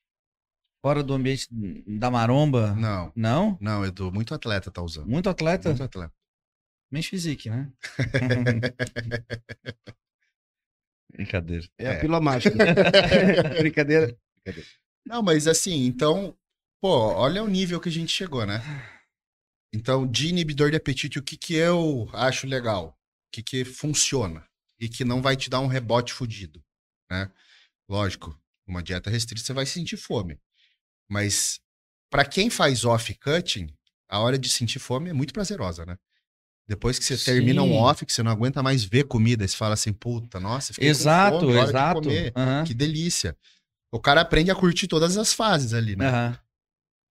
[0.82, 1.48] Fora do ambiente
[1.86, 2.74] da maromba?
[2.76, 3.58] Não, Não?
[3.60, 5.10] não, Edu, muito atleta tá usando.
[5.10, 5.70] Muito atleta?
[5.70, 6.14] Muito atleta.
[6.90, 7.70] Men's physique, né?
[11.12, 11.68] Brincadeira.
[11.78, 11.98] É, É.
[11.98, 12.56] a pílula mágica.
[13.60, 14.18] Brincadeira.
[15.06, 16.38] Não, mas assim, então,
[16.82, 18.62] pô, olha o nível que a gente chegou, né?
[19.74, 22.90] Então, de inibidor de apetite, o que que eu acho legal?
[23.28, 24.46] O que que funciona?
[24.80, 26.64] E que não vai te dar um rebote fudido,
[27.10, 27.32] né?
[27.88, 30.40] Lógico, uma dieta restrita você vai sentir fome.
[31.10, 31.60] Mas
[32.10, 33.68] para quem faz off-cutting,
[34.10, 35.98] a hora de sentir fome é muito prazerosa, né?
[36.68, 37.80] Depois que você termina um Sim.
[37.80, 40.98] off, que você não aguenta mais ver comida, você fala assim, puta, nossa, fiquei com
[40.98, 42.10] Exato, fome, hora de exato.
[42.36, 43.36] Aham, Que delícia.
[43.92, 46.08] O cara aprende a curtir todas as fases ali, né?
[46.08, 46.40] aham.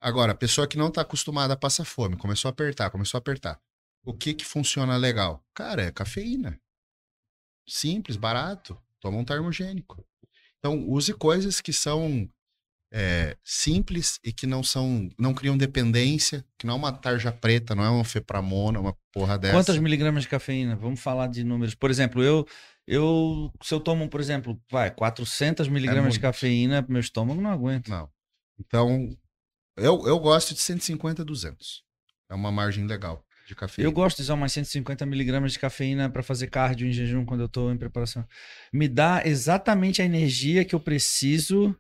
[0.01, 3.21] Agora, a pessoa que não tá acostumada a passar fome, começou a apertar, começou a
[3.21, 3.61] apertar.
[4.05, 5.45] O que que funciona legal?
[5.53, 6.59] Cara, é cafeína.
[7.69, 8.81] Simples, barato.
[9.01, 10.07] Toma um termogênico.
[10.59, 12.29] Então, use coisas que são
[12.93, 17.75] é, simples e que não são, não criam dependência, que não é uma tarja preta,
[17.75, 19.55] não é uma fepramona, uma porra dessa.
[19.55, 20.77] Quantas miligramas de cafeína?
[20.77, 21.75] Vamos falar de números.
[21.75, 22.47] Por exemplo, eu,
[22.89, 26.23] eu se eu tomo, por exemplo, vai, 400 miligramas de muito.
[26.23, 27.91] cafeína, meu estômago não aguenta.
[27.91, 28.09] Não.
[28.59, 29.15] Então,
[29.77, 31.85] eu, eu gosto de 150, 200.
[32.31, 33.87] É uma margem legal de cafeína.
[33.87, 37.43] Eu gosto de usar umas 150 miligramas de cafeína para fazer cardio em jejum quando
[37.43, 38.27] eu tô em preparação.
[38.73, 41.77] Me dá exatamente a energia que eu preciso,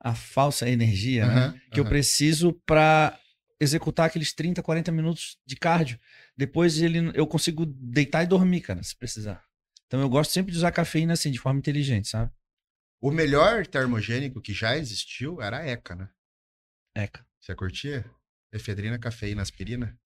[0.00, 1.60] a falsa energia, né?
[1.70, 3.16] Que eu preciso para
[3.60, 5.98] executar aqueles 30, 40 minutos de cardio.
[6.36, 9.47] Depois ele, eu consigo deitar e dormir, cara, se precisar.
[9.88, 12.30] Então eu gosto sempre de usar cafeína assim, de forma inteligente, sabe?
[13.00, 16.08] O melhor termogênico que já existiu era a ECA, né?
[16.94, 17.24] Eca.
[17.40, 18.04] Você curtia?
[18.52, 19.98] Efedrina, cafeína, aspirina?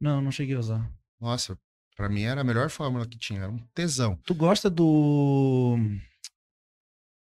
[0.00, 0.90] Não, não cheguei a usar.
[1.20, 1.58] Nossa,
[1.96, 3.42] pra mim era a melhor fórmula que tinha.
[3.42, 4.16] Era um tesão.
[4.24, 5.76] Tu gosta do.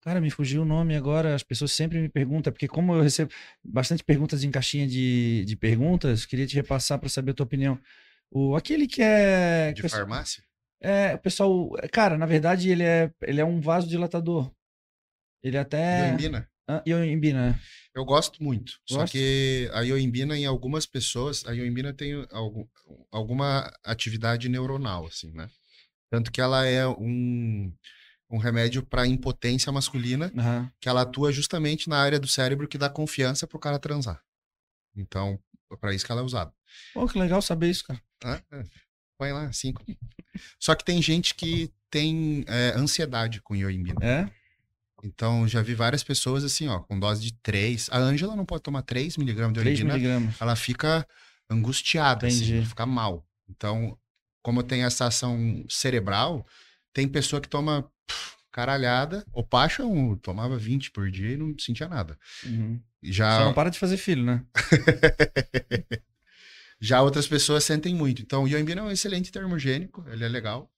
[0.01, 1.35] Cara, me fugiu o nome agora.
[1.35, 3.31] As pessoas sempre me perguntam, porque como eu recebo
[3.63, 7.77] bastante perguntas em caixinha de, de perguntas, queria te repassar para saber a tua opinião.
[8.31, 9.73] O, aquele que é.
[9.73, 10.43] De que- farmácia?
[10.81, 11.71] É, o pessoal.
[11.91, 14.51] Cara, na verdade, ele é, ele é um vasodilatador.
[15.43, 16.09] Ele até.
[16.09, 16.49] Ioimbina.
[16.67, 17.59] Ah, Ioimbina, né?
[17.95, 18.73] Eu gosto muito.
[18.87, 19.11] Só Gosta?
[19.11, 22.65] que a ioimbina, em algumas pessoas, a ioimbina tem algum,
[23.11, 25.49] alguma atividade neuronal, assim, né?
[26.11, 27.73] Tanto que ela é um,
[28.29, 30.71] um remédio para impotência masculina, Aham.
[30.79, 34.21] que ela atua justamente na área do cérebro que dá confiança pro cara transar.
[34.95, 35.39] Então,
[35.71, 36.53] é para isso que ela é usada.
[36.93, 38.01] Pô, que legal saber isso, cara.
[38.23, 38.63] É.
[39.19, 39.83] Põe lá, cinco.
[40.57, 43.99] Só que tem gente que tem é, ansiedade com ioimbina.
[44.01, 44.29] É?
[45.03, 47.89] Então, já vi várias pessoas assim, ó, com dose de 3.
[47.91, 50.35] A Ângela não pode tomar 3 miligramas de 3 ioimbina, miligramas.
[50.39, 51.05] ela fica
[51.49, 52.65] angustiada, assim, Entendi.
[52.69, 53.25] fica mal.
[53.49, 53.97] Então,
[54.41, 56.47] como tem essa ação cerebral,
[56.93, 59.25] tem pessoa que toma pff, caralhada.
[59.33, 62.17] O Pacha um, tomava 20 por dia e não sentia nada.
[62.45, 62.79] Uhum.
[63.03, 64.45] E Só Já, não para de fazer filho, né?
[66.81, 68.21] já outras pessoas sentem muito.
[68.21, 70.71] Então, o ioimbina é um excelente termogênico, ele é legal.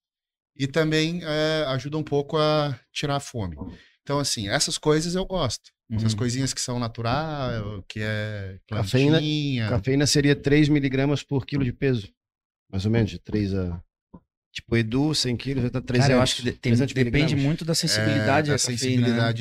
[0.57, 3.55] E também é, ajuda um pouco a tirar a fome.
[4.03, 5.71] Então, assim, essas coisas eu gosto.
[5.91, 6.19] Essas Uhum.
[6.19, 9.69] coisinhas que são naturais, que é Cafeína- plantinha.
[9.69, 12.09] Cafeína seria 3 miligramas por quilo de peso.
[12.71, 13.81] Mais ou menos, de 3 a.
[14.53, 16.07] Tipo, Edu, 100 quilos, vai estar 300.
[16.07, 17.45] Cara, eu acho que de- tem- 300 depende miligramas.
[17.45, 19.33] muito da sensibilidade é, da cafeína, né?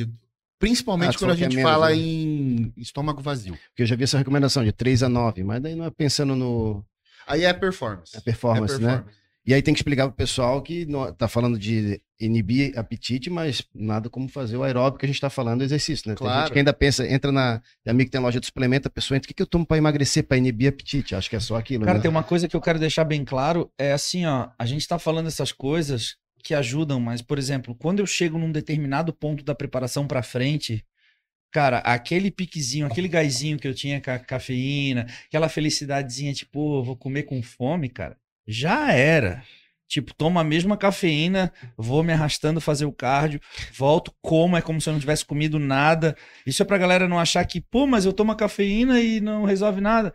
[0.61, 1.97] Principalmente Ah, quando a é gente menos, fala né?
[1.97, 3.59] em estômago vazio.
[3.71, 6.37] Porque eu já vi essa recomendação de 3 a 9, mas daí não é pensando
[6.37, 6.85] no
[7.27, 8.15] Aí é performance.
[8.15, 8.87] na performance, é né?
[8.89, 9.21] performance.
[9.47, 13.63] E aí tem que explicar pro pessoal que não, tá falando de inibir apetite, mas
[13.75, 16.15] nada como fazer o aeróbico que a gente tá falando, exercício, né?
[16.15, 16.41] Tem Claro.
[16.43, 17.59] gente que ainda pensa, entra na.
[17.83, 19.65] Tem amigo que tem loja de suplemento, a pessoa entra, o que, que eu tomo
[19.65, 21.15] pra emagrecer, pra inibir apetite?
[21.15, 22.03] Acho que é só aquilo, Cara, né?
[22.03, 24.99] tem uma coisa que eu quero deixar bem claro, é assim, ó, a gente tá
[24.99, 29.55] falando essas coisas que ajudam, mas, por exemplo, quando eu chego num determinado ponto da
[29.55, 30.85] preparação pra frente,
[31.51, 36.83] cara, aquele piquezinho, aquele gásinho que eu tinha com a cafeína, aquela felicidadezinha, tipo, "Pô,
[36.83, 38.17] vou comer com fome, cara,
[38.47, 39.43] já era.
[39.89, 43.41] Tipo, tomo a mesma cafeína, vou me arrastando fazer o cardio,
[43.73, 46.17] volto, como, é como se eu não tivesse comido nada.
[46.47, 49.45] Isso é pra galera não achar que, pô, mas eu tomo a cafeína e não
[49.45, 50.15] resolve nada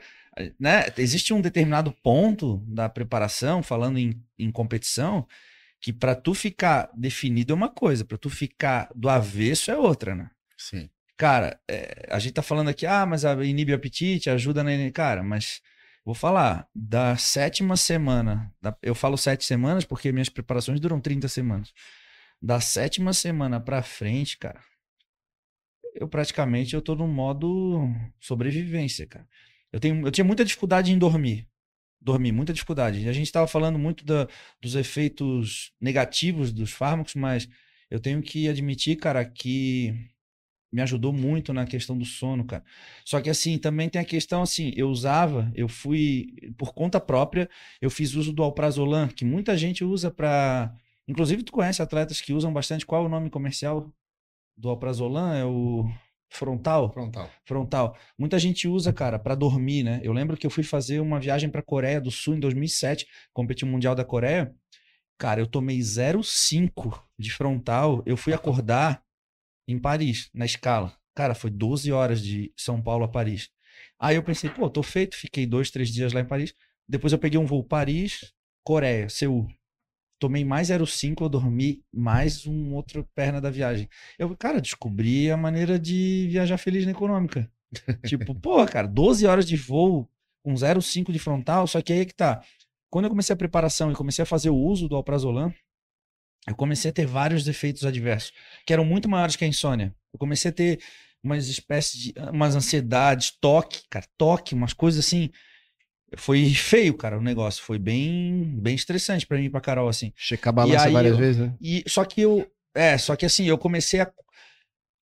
[0.60, 5.26] né, existe um determinado ponto da preparação, falando em, em competição,
[5.86, 10.16] que para tu ficar definido é uma coisa, para tu ficar do avesso é outra,
[10.16, 10.32] né?
[10.58, 10.90] Sim.
[11.16, 14.72] Cara, é, a gente tá falando aqui, ah, mas inibe o apetite, ajuda na.
[14.92, 15.62] Cara, mas
[16.04, 21.28] vou falar, da sétima semana, da- eu falo sete semanas porque minhas preparações duram 30
[21.28, 21.72] semanas.
[22.42, 24.62] Da sétima semana pra frente, cara,
[25.94, 27.88] eu praticamente eu tô no modo
[28.20, 29.28] sobrevivência, cara.
[29.72, 31.48] Eu, tenho, eu tinha muita dificuldade em dormir.
[32.06, 33.10] Dormir, muita dificuldade.
[33.10, 34.28] A gente tava falando muito da-
[34.62, 37.50] dos efeitos negativos dos fármacos, mas
[37.90, 39.92] eu tenho que admitir, cara, que
[40.72, 42.64] me ajudou muito na questão do sono, cara.
[43.06, 46.28] Só que assim, também tem a questão assim, eu usava, eu fui
[46.58, 47.50] por conta própria,
[47.82, 50.74] eu fiz uso do alprazolam, que muita gente usa pra.
[51.08, 53.92] inclusive tu conhece atletas que usam bastante, qual é o nome comercial
[54.58, 55.34] do alprazolam?
[55.34, 55.90] É o
[56.30, 56.92] frontal?
[56.92, 57.30] Frontal.
[57.46, 57.98] frontal.
[58.18, 60.00] Muita gente usa, cara, pra dormir, né?
[60.04, 63.68] Eu lembro que eu fui fazer uma viagem pra Coreia do Sul em 2007, competir
[63.68, 64.54] o Mundial da Coreia.
[65.18, 68.04] Cara, eu tomei 0,5 de frontal.
[68.06, 69.02] Eu fui acordar
[69.68, 70.94] em Paris, na escala.
[71.16, 73.50] Cara, foi 12 horas de São Paulo a Paris.
[74.00, 75.16] Aí eu pensei, pô, tô feito.
[75.16, 76.54] Fiquei dois, três dias lá em Paris.
[76.88, 79.48] Depois eu peguei um voo Paris, Coreia, Seul.
[80.26, 83.88] Tomei mais 0,5, eu dormi mais um outro perna da viagem.
[84.18, 87.48] Eu, cara, descobri a maneira de viajar feliz na econômica.
[88.08, 90.10] tipo, pô, cara, 12 horas de voo
[90.44, 92.42] com 0,5 de frontal, só que aí é que tá.
[92.90, 95.54] Quando eu comecei a preparação e comecei a fazer o uso do alprazolam,
[96.48, 98.34] eu comecei a ter vários efeitos adversos,
[98.66, 99.96] que eram muito maiores que a insônia.
[100.12, 100.80] Eu comecei a ter
[101.24, 105.30] umas espécies de umas ansiedades, toque, cara, toque, umas coisas assim.
[106.18, 110.14] Foi feio, cara, o negócio, foi bem bem estressante pra mim e pra Carol assim.
[110.16, 111.54] Checar a balança várias eu- vezes, né?
[111.60, 114.12] E só que eu, é, só que assim, eu comecei a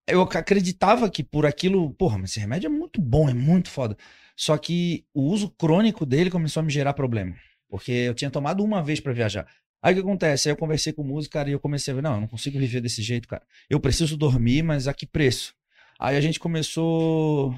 [0.07, 3.70] eu ac- acreditava que por aquilo, porra, mas esse remédio é muito bom, é muito
[3.70, 3.96] foda.
[4.36, 7.34] Só que o uso crônico dele começou a me gerar problema.
[7.68, 9.46] Porque eu tinha tomado uma vez pra viajar.
[9.82, 10.48] Aí o que acontece?
[10.48, 12.28] Aí eu conversei com o músico, cara, e eu comecei a ver, não, eu não
[12.28, 13.42] consigo viver desse jeito, cara.
[13.70, 15.55] Eu preciso dormir, mas a que preço?
[15.98, 17.55] Aí a gente começou.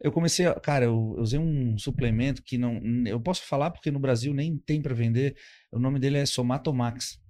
[0.00, 2.80] Eu comecei, cara, eu, usei um suplemento que não.
[3.06, 5.36] Eu posso falar porque no Brasil nem tem pra vender.
[5.70, 7.20] O nome dele é Somatomax.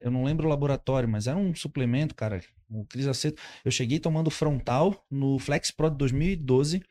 [0.00, 2.40] Eu não lembro o laboratório, mas era um suplemento, cara.
[2.68, 3.40] O Cris Aceto.
[3.64, 6.82] Eu cheguei tomando frontal no Flex Pro de 2012,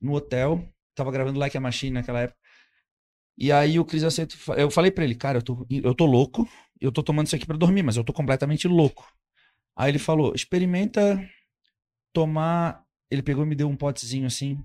[0.00, 0.68] no hotel.
[0.94, 2.38] Tava gravando Like a Machine naquela época.
[3.38, 4.36] E aí o Cris Aceto.
[4.56, 6.48] Eu falei pra ele, cara, eu tô, eu tô louco.
[6.80, 9.06] Eu tô tomando isso aqui pra dormir, mas eu tô completamente louco.
[9.76, 11.18] Aí ele falou: experimenta
[12.12, 12.84] tomar.
[13.10, 14.58] Ele pegou e me deu um potezinho assim,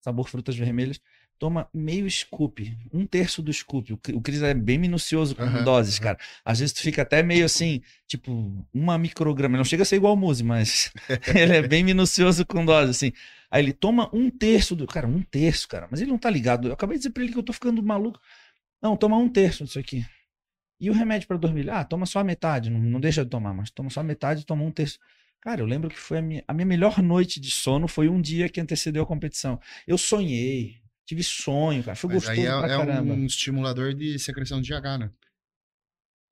[0.00, 1.00] sabor frutas vermelhas.
[1.38, 3.92] Toma meio scoop, um terço do scoop.
[3.92, 6.04] O Cri- O Cris é bem minucioso com Aham, doses, aham.
[6.04, 6.18] cara.
[6.44, 9.54] Às vezes tu fica até meio assim, tipo, uma micrograma.
[9.54, 10.92] Ele Não chega a ser igual o Muse, mas
[11.34, 13.12] ele é bem minucioso com dose, assim.
[13.50, 14.86] Aí ele toma um terço do.
[14.86, 15.88] Cara, um terço, cara.
[15.90, 16.68] Mas ele não tá ligado.
[16.68, 18.20] Eu acabei de dizer pra ele que eu tô ficando maluco.
[18.82, 20.04] Não, toma um terço disso aqui.
[20.80, 21.70] E o remédio pra dormir?
[21.70, 22.70] Ah, toma só a metade.
[22.70, 24.98] Não, não deixa de tomar, mas toma só a metade e toma um terço.
[25.42, 28.20] Cara, eu lembro que foi a minha, a minha melhor noite de sono foi um
[28.22, 29.60] dia que antecedeu a competição.
[29.86, 31.96] Eu sonhei, tive sonho, cara.
[31.96, 33.12] Foi Mas gostoso aí é, pra é caramba.
[33.12, 35.10] um estimulador de secreção de GH, né?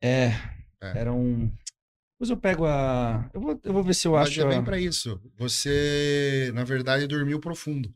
[0.02, 0.28] É,
[0.80, 0.98] É.
[0.98, 1.48] era um.
[2.14, 3.28] Depois eu pego a.
[3.34, 4.40] Eu vou, eu vou ver se eu Mas acho.
[4.42, 5.20] é bem a- pra isso.
[5.36, 7.92] Você, na verdade, dormiu profundo.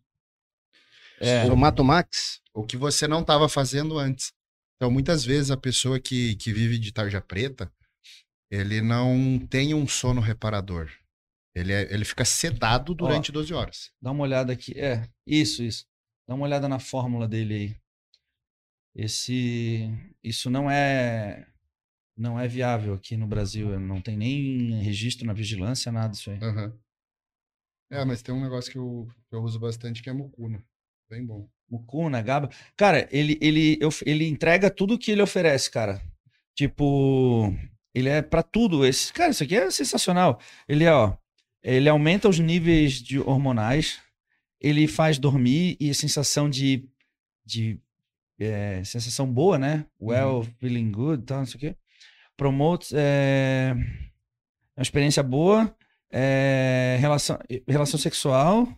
[1.20, 2.40] É, Somatomax?
[2.52, 4.32] O que você não estava fazendo antes.
[4.76, 7.72] Então, muitas vezes, a pessoa que, que vive de tarja preta,
[8.50, 10.90] ele não tem um sono reparador.
[11.54, 13.90] Ele, é- ele fica sedado durante 12 horas.
[14.02, 14.78] dá uma olhada aqui.
[14.78, 15.86] É, isso, isso.
[16.28, 17.76] Dá uma olhada na fórmula dele aí.
[18.94, 19.88] Esse.
[20.22, 21.46] Isso não é.
[22.16, 23.78] Não é viável aqui no Brasil.
[23.80, 26.38] Não tem nem registro na vigilância, nada disso aí.
[26.42, 26.78] Aham.
[27.90, 30.64] É, mas tem um negócio que eu, que eu uso bastante que é mucuna.
[31.10, 31.48] Bem bom.
[31.68, 32.48] Mucuna, GABA.
[32.76, 36.00] Cara, ele, ele, eu- ele entrega tudo que ele oferece, cara.
[36.56, 37.52] Tipo,
[37.94, 38.84] ele é pra tudo.
[38.86, 40.40] Esse, cara, isso aqui é sensacional.
[40.68, 41.16] Ele é, ó,
[41.64, 43.98] ele aumenta os níveis de hormonais,
[44.60, 46.86] ele faz dormir e a sensação de,
[47.44, 47.80] de
[48.38, 49.86] é, sensação boa, né?
[50.00, 51.76] Well, feeling good, tal, não sei o quê.
[52.36, 53.74] Promotes é,
[54.76, 55.74] uma experiência boa,
[56.12, 58.68] é, relação, relação sexual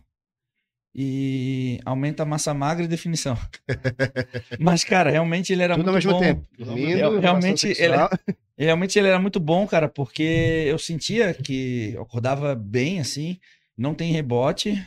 [0.99, 3.37] e aumenta a massa magra e definição.
[4.59, 6.19] Mas, cara, realmente ele era Tudo ao muito mesmo bom.
[6.19, 6.47] tempo.
[6.75, 7.93] Real- realmente, ele-
[8.57, 10.23] Realmente ele era muito bom, cara, porque
[10.67, 13.37] eu sentia que eu acordava bem, assim,
[13.77, 14.83] não tem rebote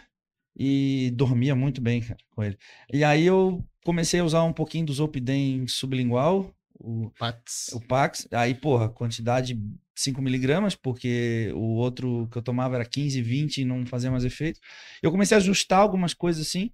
[0.59, 2.59] e dormia muito bem, cara, com ele.
[2.93, 7.71] E aí eu comecei a usar um pouquinho do Zolpidem sublingual, o, Pats.
[7.73, 8.27] o Pax.
[8.33, 9.61] Aí, porra, quantidade
[9.95, 14.25] 5 miligramas, porque o outro que eu tomava era 15, 20 e não fazia mais
[14.25, 14.59] efeito.
[15.03, 16.71] Eu comecei a ajustar algumas coisas assim.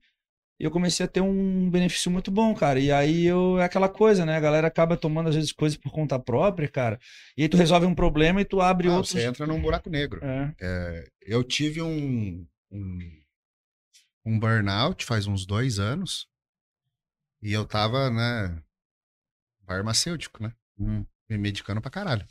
[0.58, 2.80] E eu comecei a ter um benefício muito bom, cara.
[2.80, 4.36] E aí eu, é aquela coisa, né?
[4.36, 6.98] A galera acaba tomando, às vezes, coisas por conta própria, cara.
[7.36, 9.12] E aí tu resolve um problema e tu abre Ah, outros.
[9.12, 10.24] Você entra num buraco negro.
[10.24, 10.54] É.
[10.58, 12.98] É, eu tive um, um,
[14.24, 16.26] um burnout faz uns dois anos.
[17.42, 18.62] E eu tava, né,
[19.66, 20.54] farmacêutico, né?
[20.78, 21.04] Hum.
[21.28, 22.26] Me medicando pra caralho.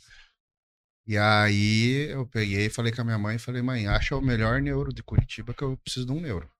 [1.06, 4.60] E aí eu peguei e falei com a minha mãe, falei, mãe, acha o melhor
[4.60, 6.50] neuro de Curitiba que eu preciso de um neuro.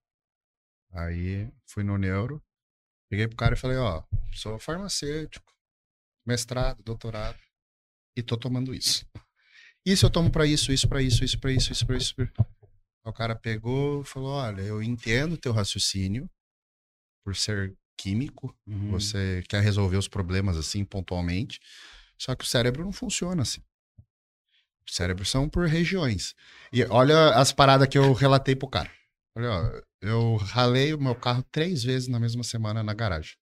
[0.93, 2.43] Aí fui no neuro,
[3.11, 4.05] peguei pro cara e falei, ó,
[4.35, 5.53] sou farmacêutico,
[6.27, 7.39] mestrado, doutorado,
[8.16, 9.07] e tô tomando isso.
[9.87, 12.12] Isso eu tomo pra isso, isso pra isso, isso pra isso, isso pra isso.
[12.14, 12.29] pra-
[13.05, 16.29] O cara pegou e falou, olha, eu entendo teu raciocínio
[17.24, 18.91] por ser químico, Uhum.
[18.91, 21.61] você quer resolver os problemas assim pontualmente,
[22.19, 23.61] só que o cérebro não funciona assim.
[24.89, 26.35] Os cérebros são por regiões.
[26.73, 28.91] E olha as paradas que eu relatei pro cara.
[29.37, 33.35] Olha, ó, eu ralei o meu carro três vezes na mesma semana na garagem.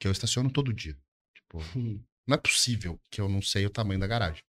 [0.00, 0.96] Que eu estaciono todo dia.
[1.34, 1.58] Tipo,
[2.26, 4.42] não é possível que eu não sei o tamanho da garagem.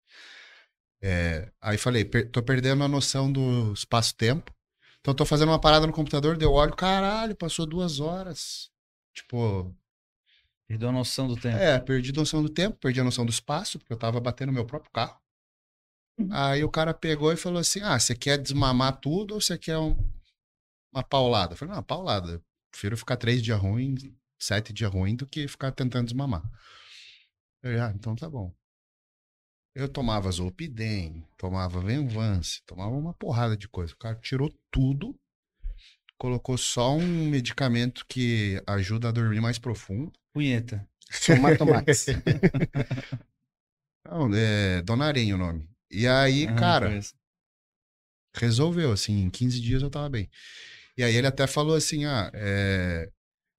[1.03, 4.51] É, aí falei, per- tô perdendo a noção do espaço-tempo.
[4.99, 8.70] Então tô fazendo uma parada no computador, deu olho, caralho, passou duas horas.
[9.14, 9.76] Tipo,
[10.68, 11.57] Perdeu a noção do tempo.
[11.57, 14.53] é, perdi a noção do tempo, perdi a noção do espaço, porque eu tava batendo
[14.53, 15.20] meu próprio carro.
[16.32, 19.78] Aí o cara pegou e falou assim: Ah, você quer desmamar tudo ou você quer
[19.78, 19.97] um-
[20.93, 21.53] uma paulada?
[21.53, 22.34] Eu falei, não, uma paulada.
[22.34, 23.95] Eu prefiro ficar três dias ruim,
[24.39, 26.43] sete dias ruim, do que ficar tentando desmamar.
[27.64, 28.53] Eu, ah, então tá bom.
[29.74, 33.93] Eu tomava Zolpidem, tomava Venvance, tomava uma porrada de coisa.
[33.93, 35.18] O cara tirou tudo,
[36.22, 40.13] colocou só um medicamento que ajuda a dormir mais profundo.
[40.32, 40.88] Punheta.
[41.09, 42.05] Somatomax.
[44.07, 45.67] Não, é Donarenho o nome.
[45.89, 46.99] E aí, Ah, cara.
[48.36, 50.30] Resolveu, assim, em 15 dias eu tava bem.
[50.95, 53.09] E aí ele até falou assim, ah, é,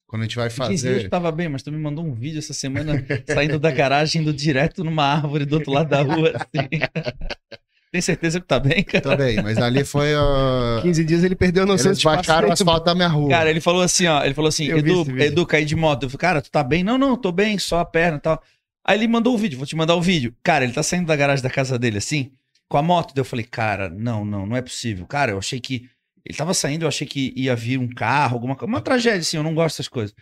[0.06, 1.04] quando a gente vai Em 15 dias fazer...
[1.06, 4.32] eu tava bem, mas tu me mandou um vídeo essa semana saindo da garagem, indo
[4.32, 6.32] direto numa árvore do outro lado da rua.
[6.36, 6.68] Assim.
[7.92, 9.02] Tem certeza que tá bem, cara?
[9.02, 10.14] Tô bem, mas ali foi...
[10.14, 13.28] ó, 15 dias ele perdeu a noção Eles de baixaram o asfalto da minha rua.
[13.28, 14.24] Cara, ele falou assim, ó.
[14.24, 15.20] Ele falou assim, Eu vi Edu.
[15.20, 16.04] Edu, caí de moto.
[16.04, 16.82] Eu falei, cara, tu tá bem?
[16.82, 18.42] Não, não, tô bem, só a perna e tal.
[18.82, 20.34] Aí ele mandou o vídeo, vou te mandar o vídeo.
[20.42, 22.32] Cara, ele tá saindo da garagem da casa dele assim,
[22.66, 23.12] com a moto.
[23.14, 25.06] Daí eu falei, cara, não, não, não é possível.
[25.06, 25.86] Cara, eu achei que.
[26.24, 28.72] Ele tava saindo, eu achei que ia vir um carro, alguma coisa.
[28.72, 30.16] Uma tragédia, assim, eu não gosto dessas coisas.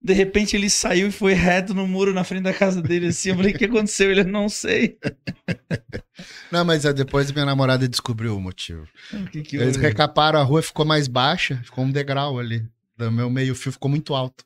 [0.00, 3.30] De repente ele saiu e foi reto no muro na frente da casa dele, assim.
[3.30, 4.10] Eu falei, o que aconteceu?
[4.10, 4.96] Ele, não sei.
[6.50, 8.86] Não, mas é, depois minha namorada descobriu o motivo.
[9.12, 9.86] O que que Eles houve?
[9.86, 12.66] recaparam a rua, ficou mais baixa, ficou um degrau ali.
[12.98, 14.44] O meu meio-fio ficou muito alto.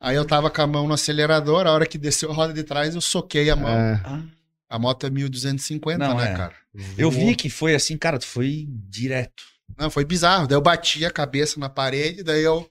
[0.00, 2.62] Aí eu tava com a mão no acelerador, a hora que desceu a roda de
[2.62, 3.68] trás, eu soquei a mão.
[3.70, 4.00] É.
[4.04, 4.22] Ah,
[4.68, 6.36] A moto é 1250, Não, né, é.
[6.36, 6.54] cara?
[6.98, 7.26] eu Voou.
[7.26, 9.42] vi que foi assim, cara, tu foi direto.
[9.78, 10.46] Não, foi bizarro.
[10.46, 12.68] Daí eu bati a cabeça na parede, daí eu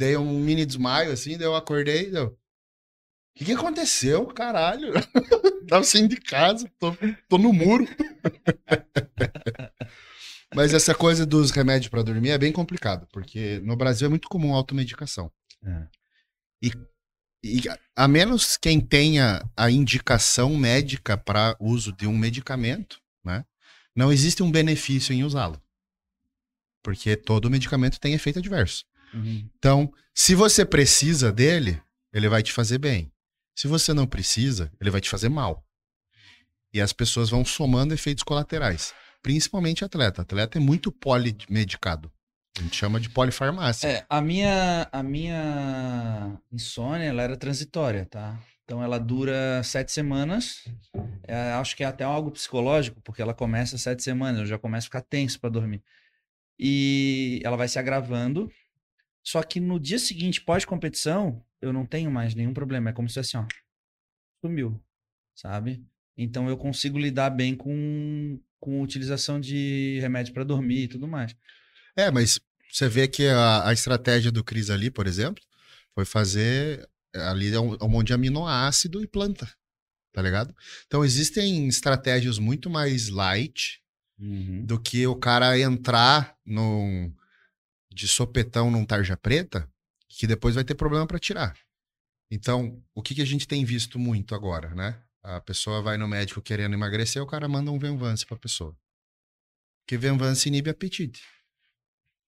[0.00, 2.28] dei um mini desmaio, assim, daí eu acordei, deu.
[2.28, 2.38] O
[3.36, 4.92] que, que aconteceu, caralho?
[5.68, 6.92] Tava saindo de casa, tô,
[7.28, 7.86] tô no muro.
[10.54, 14.28] Mas essa coisa dos remédios pra dormir é bem complicado, porque no Brasil é muito
[14.28, 15.30] comum a automedicação.
[15.64, 15.86] É.
[16.62, 16.72] E,
[17.44, 23.44] e a- a menos quem tenha a indicação médica para uso de um medicamento, né?
[23.94, 25.60] Não existe um benefício em usá-lo.
[26.82, 28.84] Porque todo medicamento tem efeito adverso.
[29.12, 29.48] Uhum.
[29.58, 31.80] Então, se você precisa dele,
[32.12, 33.10] ele vai te fazer bem.
[33.54, 35.64] Se você não precisa, ele vai te fazer mal.
[36.72, 38.94] E as pessoas vão somando efeitos colaterais.
[39.22, 40.22] Principalmente atleta.
[40.22, 42.10] Atleta é muito polimedicado.
[42.58, 43.88] A gente chama de polifarmácia.
[43.88, 48.38] É, a minha, a minha insônia, ela era transitória, tá?
[48.64, 50.64] Então ela dura sete semanas.
[51.26, 54.86] É, acho que é até algo psicológico, porque ela começa sete semanas, eu já começo
[54.86, 55.82] a ficar tenso para dormir.
[56.58, 58.50] E ela vai se agravando.
[59.22, 62.90] Só que no dia seguinte, pós-competição, eu não tenho mais nenhum problema.
[62.90, 63.48] É como se fosse assim, ó,
[64.44, 64.80] sumiu,
[65.34, 65.84] sabe?
[66.16, 71.34] Então eu consigo lidar bem com, com utilização de remédio para dormir e tudo mais.
[71.96, 72.40] É, mas
[72.70, 75.42] você vê que a, a estratégia do Cris ali, por exemplo,
[75.94, 79.50] foi fazer ali é um, é um monte de aminoácido e planta,
[80.12, 80.54] tá ligado?
[80.86, 83.80] Então existem estratégias muito mais light
[84.22, 84.66] Uhum.
[84.66, 87.10] do que o cara entrar num,
[87.92, 89.68] de sopetão num tarja preta,
[90.08, 91.56] que depois vai ter problema para tirar.
[92.30, 95.02] Então, o que, que a gente tem visto muito agora, né?
[95.22, 98.76] A pessoa vai no médico querendo emagrecer, o cara manda um Venvance pra pessoa.
[99.84, 101.22] Porque Venvance inibe apetite.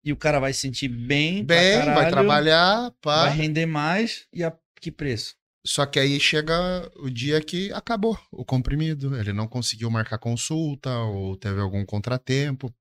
[0.05, 3.27] E o cara vai se sentir bem, Bem, vai caralho, trabalhar, pá.
[3.27, 5.37] vai render mais e a que preço?
[5.65, 9.17] Só que aí chega o dia que acabou o comprimido.
[9.17, 12.75] Ele não conseguiu marcar consulta, ou teve algum contratempo,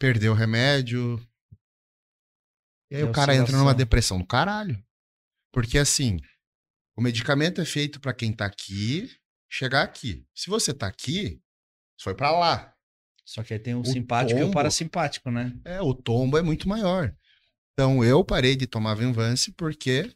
[0.00, 1.24] perdeu o remédio.
[2.90, 4.82] E aí Que o cara entra numa depressão do caralho.
[5.52, 6.18] Porque assim,
[6.96, 9.10] o medicamento é feito pra quem tá aqui
[9.50, 10.26] chegar aqui.
[10.34, 11.40] Se você tá aqui,
[12.00, 12.74] foi pra lá.
[13.24, 14.54] Só que aí tem o, O simpático e o tombo.
[14.54, 15.52] parasimpático, né?
[15.64, 17.14] É, o tombo é muito maior.
[17.72, 20.14] Então eu parei de tomar Venvance porque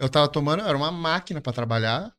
[0.00, 2.16] eu tava tomando, era uma máquina pra trabalhar,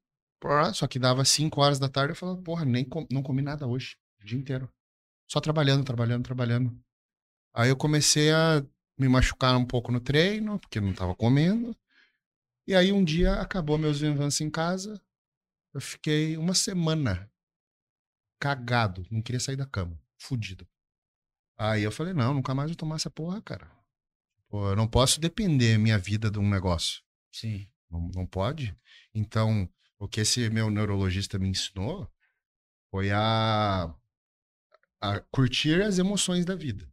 [0.73, 3.65] só que dava 5 horas da tarde eu falava, porra, nem com- não comi nada
[3.67, 4.69] hoje, o dia inteiro.
[5.31, 6.79] Só trabalhando, trabalhando, trabalhando.
[7.53, 8.63] Aí eu comecei a
[8.97, 11.75] me machucar um pouco no treino, porque não tava comendo.
[12.67, 15.01] E aí um dia acabou meus Venvance em casa.
[15.73, 17.29] Eu fiquei uma semana
[18.39, 20.67] cagado, não queria sair da cama, fudido.
[21.57, 23.69] Aí eu falei, não, nunca mais vou tomar essa porra, cara.
[24.49, 27.01] Pô, eu não posso depender minha vida de um negócio.
[27.31, 27.67] Sim.
[27.89, 28.75] Não, não pode.
[29.13, 29.69] Então,
[29.99, 32.09] o que esse meu neurologista me ensinou
[32.91, 33.93] foi a,
[35.01, 36.89] a curtir as emoções da vida.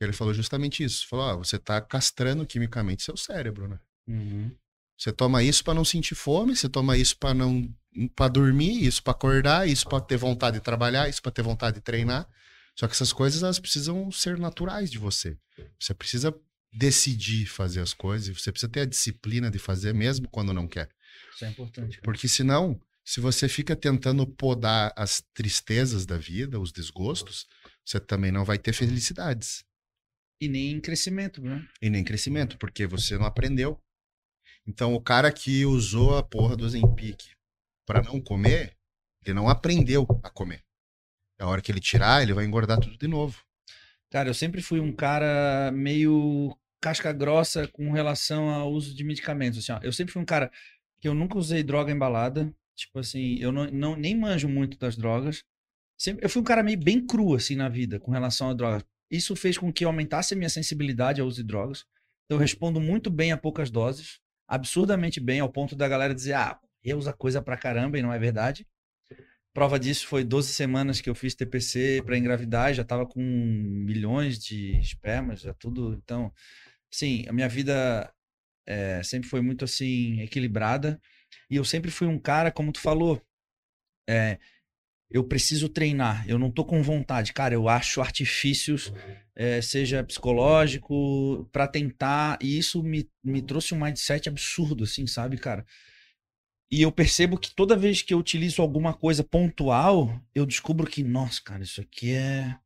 [0.00, 1.06] Ele falou justamente isso.
[1.06, 3.78] Falou, ó, você tá castrando quimicamente seu cérebro, né?
[4.08, 4.50] Uhum.
[4.96, 7.72] Você toma isso pra não sentir fome, você toma isso pra não
[8.14, 11.76] para dormir, isso pra acordar, isso pra ter vontade de trabalhar, isso pra ter vontade
[11.76, 12.28] de treinar.
[12.78, 15.36] Só que essas coisas elas precisam ser naturais de você.
[15.78, 16.34] Você precisa
[16.72, 20.88] decidir fazer as coisas, você precisa ter a disciplina de fazer mesmo quando não quer.
[21.34, 21.96] Isso é importante.
[21.96, 22.02] cara.
[22.04, 27.46] Porque senão, se você fica tentando podar as tristezas da vida, os desgostos,
[27.84, 29.64] você também não vai ter felicidades
[30.40, 31.66] E nem crescimento, né?
[31.82, 33.78] e nem crescimento, porque você não aprendeu.
[34.66, 37.32] Então, o cara que usou a porra do Zempic
[37.86, 38.76] para não comer,
[39.24, 40.62] ele não aprendeu a comer.
[41.38, 43.42] A hora que ele tirar, ele vai engordar tudo de novo.
[44.10, 49.58] Cara, eu sempre fui um cara meio casca grossa com relação ao uso de medicamentos.
[49.58, 49.80] Assim, ó.
[49.82, 50.50] Eu sempre fui um cara
[51.00, 52.54] que eu nunca usei droga embalada.
[52.76, 55.44] Tipo assim, eu não, não- nem manjo muito das drogas.
[55.98, 58.84] sempre, eu fui um cara meio bem cru, assim, na vida, com relação a drogas.
[59.10, 61.84] Isso fez com que aumentasse a minha sensibilidade ao uso de drogas.
[62.24, 66.34] Então, eu respondo muito bem a poucas doses, absurdamente bem, ao ponto da galera dizer,
[66.34, 68.66] ah, eu uso coisa pra caramba, e não é verdade.
[69.52, 74.38] Prova disso foi 12 semanas que eu fiz TPC para engravidar, já tava com milhões
[74.38, 75.94] de espermas, já tudo.
[75.94, 76.32] Então,
[76.90, 78.12] sim, a minha vida
[78.64, 81.00] é, sempre foi muito assim equilibrada
[81.50, 83.20] e eu sempre fui um cara, como tu falou,
[84.08, 84.38] é,
[85.10, 88.92] eu preciso treinar, eu não tô com vontade, cara, eu acho artifícios,
[89.34, 95.36] é, seja psicológico, para tentar, e isso me, me trouxe um mindset absurdo, assim, sabe,
[95.36, 95.66] cara?
[96.70, 101.02] E eu percebo que toda vez que eu utilizo alguma coisa pontual, eu descubro que,
[101.02, 102.56] nossa, cara, isso aqui é.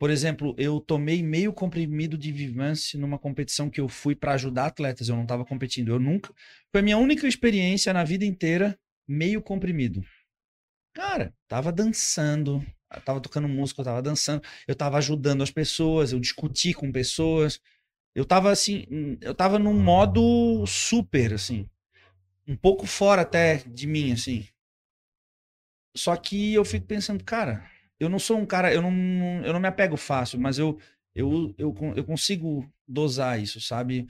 [0.00, 4.66] Por exemplo, eu tomei meio comprimido de Vivance numa competição que eu fui para ajudar
[4.66, 5.90] atletas, eu não estava competindo.
[5.90, 6.34] Eu nunca.
[6.72, 8.76] Foi a minha única experiência na vida inteira
[9.06, 10.02] meio comprimido.
[10.94, 12.64] Cara, tava dançando,
[13.04, 17.60] tava tocando música, eu tava dançando, eu tava ajudando as pessoas, eu discuti com pessoas.
[18.14, 18.86] Eu tava assim,
[19.22, 21.68] eu tava num modo super, assim
[22.46, 24.46] um pouco fora até de mim, assim.
[25.96, 27.68] Só que eu fico pensando, cara,
[28.00, 28.90] eu não sou um cara, eu não,
[29.44, 30.78] eu não me apego fácil, mas eu,
[31.14, 34.06] eu, eu, eu consigo dosar isso, sabe?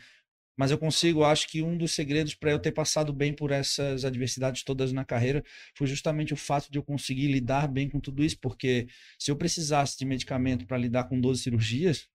[0.57, 4.05] Mas eu consigo, acho que um dos segredos para eu ter passado bem por essas
[4.05, 5.43] adversidades todas na carreira
[5.75, 8.87] foi justamente o fato de eu conseguir lidar bem com tudo isso, porque
[9.19, 12.07] se eu precisasse de medicamento para lidar com 12 cirurgias,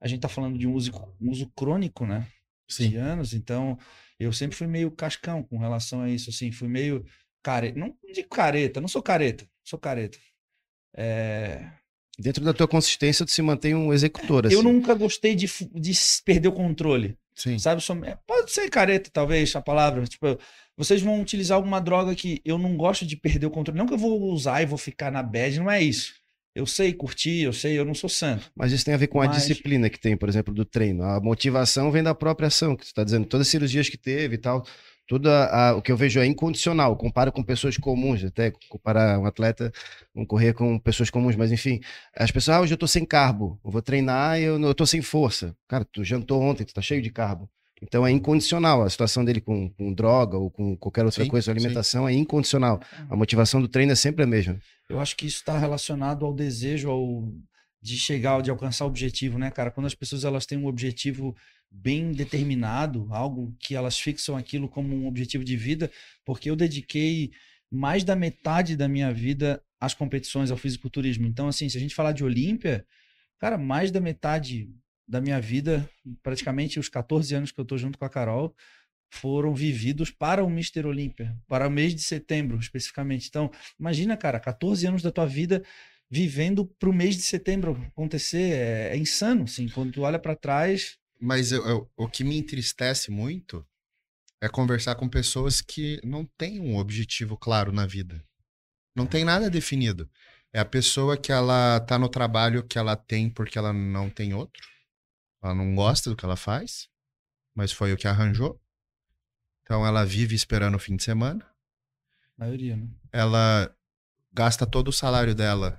[0.00, 0.90] a gente tá falando de um uso,
[1.20, 2.26] um uso crônico, né?
[2.68, 2.90] Sim.
[2.90, 3.78] De anos, então
[4.18, 7.04] eu sempre fui meio cascão com relação a isso, assim, fui meio
[7.42, 10.18] careta, não de careta, não sou careta, sou careta.
[10.96, 11.70] É...
[12.18, 14.54] Dentro da tua consistência, tu se mantém um executor, assim.
[14.54, 15.92] Eu nunca gostei de, de
[16.24, 17.58] perder o controle, Sim.
[17.58, 17.82] sabe?
[18.06, 20.38] É, Pode ser careta, talvez, a palavra, tipo,
[20.76, 23.94] vocês vão utilizar alguma droga que eu não gosto de perder o controle, não que
[23.94, 26.12] eu vou usar e vou ficar na bad, não é isso.
[26.54, 28.50] Eu sei curtir, eu sei, eu não sou santo.
[28.56, 31.04] Mas isso tem a ver com a Mas- disciplina que tem, por exemplo, do treino.
[31.04, 33.24] A motivação vem da própria ação, que tu está dizendo.
[33.26, 34.66] Todas as cirurgias que teve e tal,
[35.10, 36.96] tudo a- a- o que eu vejo é incondicional.
[36.96, 39.72] Comparo com pessoas comuns, até comparar um atleta,
[40.14, 41.80] um correr com pessoas comuns, mas enfim,
[42.16, 44.74] as pessoas, ah, hoje eu tô sem carbo, eu vou treinar e eu, não- eu
[44.74, 45.52] tô sem força.
[45.66, 47.50] Cara, tu jantou ontem, tu tá cheio de carbo.
[47.82, 48.82] Então é incondicional.
[48.84, 51.50] A situação dele com, com droga ou com qualquer outra Sim, coisa, sim.
[51.50, 52.78] alimentação é incondicional.
[53.08, 54.60] A motivação do treino é sempre a mesma.
[54.88, 57.24] Eu acho que isso está relacionado ao desejo ao,
[57.82, 59.72] de chegar, de alcançar o objetivo, né, cara?
[59.72, 61.34] Quando as pessoas elas têm um objetivo
[61.70, 65.90] bem determinado, algo que elas fixam aquilo como um objetivo de vida,
[66.24, 67.30] porque eu dediquei
[67.70, 71.26] mais da metade da minha vida às competições, ao fisiculturismo.
[71.26, 72.84] Então, assim, se a gente falar de Olímpia,
[73.38, 74.68] cara, mais da metade
[75.06, 75.88] da minha vida,
[76.22, 78.54] praticamente os 14 anos que eu tô junto com a Carol,
[79.12, 83.28] foram vividos para o Mister Olímpia, para o mês de setembro, especificamente.
[83.28, 85.64] Então, imagina, cara, 14 anos da tua vida
[86.08, 90.34] vivendo para o mês de setembro acontecer, é, é insano, assim, quando tu olha para
[90.34, 93.66] trás, Mas eu- eu- o que me entristece muito
[94.40, 98.24] é conversar com pessoas que não têm um objetivo claro na vida.
[98.96, 100.10] Não tem nada definido.
[100.52, 104.34] É a pessoa que ela tá no trabalho que ela tem porque ela não tem
[104.34, 104.66] outro.
[105.42, 106.88] Ela não gosta do que ela faz,
[107.54, 108.60] mas foi o que arranjou.
[109.62, 111.46] Então ela vive esperando o fim de semana.
[112.36, 112.88] maioria, né?
[113.12, 113.74] Ela
[114.32, 115.78] gasta todo o salário dela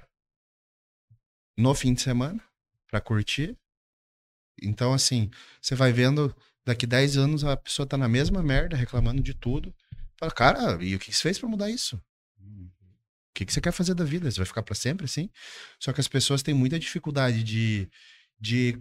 [1.58, 2.42] no fim de semana
[2.88, 3.58] pra curtir.
[4.62, 5.30] Então, assim,
[5.62, 6.36] você vai vendo,
[6.66, 9.74] daqui 10 anos a pessoa tá na mesma merda, reclamando de tudo.
[10.18, 11.96] Fala, cara, e o que você fez pra mudar isso?
[13.32, 14.30] O que você quer fazer da vida?
[14.30, 15.30] Você vai ficar pra sempre assim?
[15.80, 17.90] Só que as pessoas têm muita dificuldade de,
[18.40, 18.78] de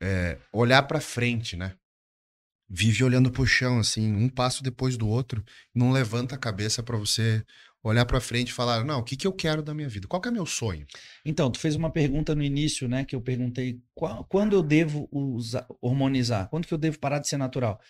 [0.00, 1.76] é, olhar pra frente, né?
[2.68, 6.96] Vive olhando pro chão, assim, um passo depois do outro, não levanta a cabeça pra
[6.96, 7.44] você
[7.86, 10.06] olhar pra frente e falar, não, o que que eu quero da minha vida?
[10.08, 10.86] Qual que é meu sonho?
[11.24, 15.08] Então, tu fez uma pergunta no início, né, que eu perguntei, qual- quando eu devo
[15.12, 16.48] usar, hormonizar?
[16.48, 17.80] Quando que eu devo parar de ser natural?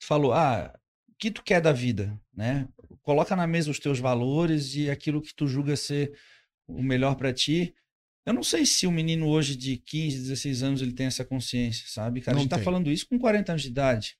[0.00, 0.72] Tu falou, ah,
[1.08, 2.68] o que tu quer da vida, né?
[3.02, 6.16] Coloca na mesa os teus valores e aquilo que tu julga ser
[6.66, 7.74] o melhor pra ti.
[8.26, 11.86] Eu não sei se o menino hoje de 15, 16 anos ele tem essa consciência,
[11.88, 12.20] sabe?
[12.20, 12.64] Cara, a Não gente tá tem.
[12.64, 14.18] falando isso com 40 anos de idade.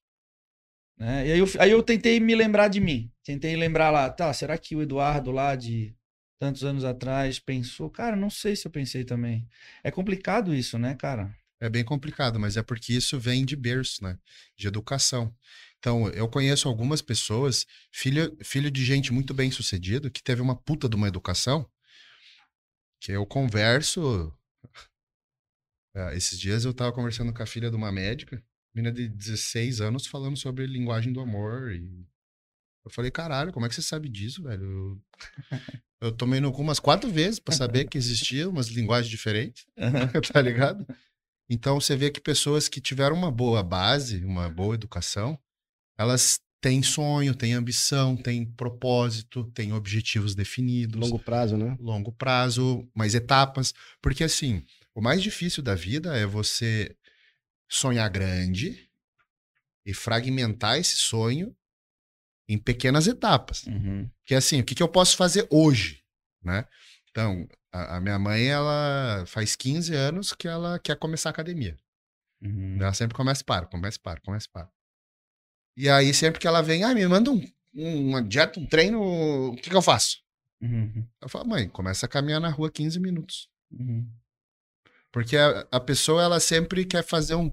[0.98, 1.28] Né?
[1.28, 3.10] E aí eu, aí eu tentei me lembrar de mim.
[3.22, 5.94] Tentei lembrar lá, tá, será que o Eduardo lá de
[6.38, 7.88] tantos anos atrás pensou?
[7.88, 9.48] Cara, não sei se eu pensei também.
[9.84, 11.32] É complicado isso, né, cara?
[11.60, 14.16] É bem complicado, mas é porque isso vem de berço, né?
[14.56, 15.34] De educação.
[15.78, 20.56] Então, eu conheço algumas pessoas, filho, filho de gente muito bem sucedido, que teve uma
[20.56, 21.68] puta de uma educação,
[23.00, 24.32] que eu converso.
[25.94, 28.42] Ah, esses dias eu tava conversando com a filha de uma médica,
[28.78, 31.72] menina de 16 anos, falando sobre linguagem do amor.
[31.72, 32.06] E
[32.84, 34.64] Eu falei, caralho, como é que você sabe disso, velho?
[34.64, 35.02] Eu,
[36.00, 39.66] eu tomei no cu umas quatro vezes pra saber que existia umas linguagens diferentes,
[40.32, 40.86] tá ligado?
[41.50, 45.38] Então você vê que pessoas que tiveram uma boa base, uma boa educação,
[45.98, 51.00] elas têm sonho, têm ambição, têm propósito, têm objetivos definidos.
[51.00, 51.76] Longo prazo, né?
[51.80, 53.72] longo prazo, mais etapas.
[54.02, 54.62] Porque, assim,
[54.94, 56.94] o mais difícil da vida é você
[57.68, 58.88] sonhar grande
[59.84, 61.54] e fragmentar esse sonho
[62.48, 63.64] em pequenas etapas.
[63.66, 64.08] Uhum.
[64.24, 66.02] Que, assim, o que, que eu posso fazer hoje,
[66.42, 66.66] né?
[67.10, 71.76] Então, a, a minha mãe, ela faz 15 anos que ela quer começar a academia.
[72.40, 72.76] Uhum.
[72.80, 74.70] Ela sempre começa e para, começa e para, começa e para.
[75.76, 79.00] E aí, sempre que ela vem, ah, me manda um, um- uma dieta, um treino,
[79.52, 80.18] o que, que eu faço?
[80.60, 81.06] Uhum.
[81.20, 83.48] Eu falo, mãe, começa a caminhar na rua 15 minutos.
[83.70, 84.08] Uhum.
[85.18, 87.50] Porque a, a pessoa, ela sempre quer fazer um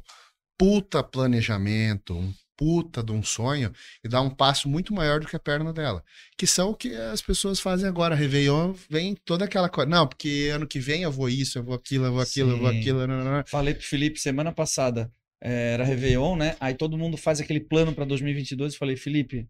[0.55, 3.73] puta planejamento, um puta de um sonho
[4.03, 6.03] e dar um passo muito maior do que a perna dela.
[6.37, 8.13] Que são o que as pessoas fazem agora.
[8.13, 9.89] Réveillon vem toda aquela coisa.
[9.89, 12.59] Não, porque ano que vem eu vou isso, eu vou aquilo, eu vou aquilo, eu
[12.59, 12.79] vou Sim.
[12.79, 13.07] aquilo.
[13.07, 13.43] não, não, não.
[13.47, 15.11] Falei pro Felipe semana passada,
[15.41, 16.55] eh, era Réveillon, né?
[16.59, 19.49] Aí todo mundo faz aquele plano para 2022 e falei, Felipe,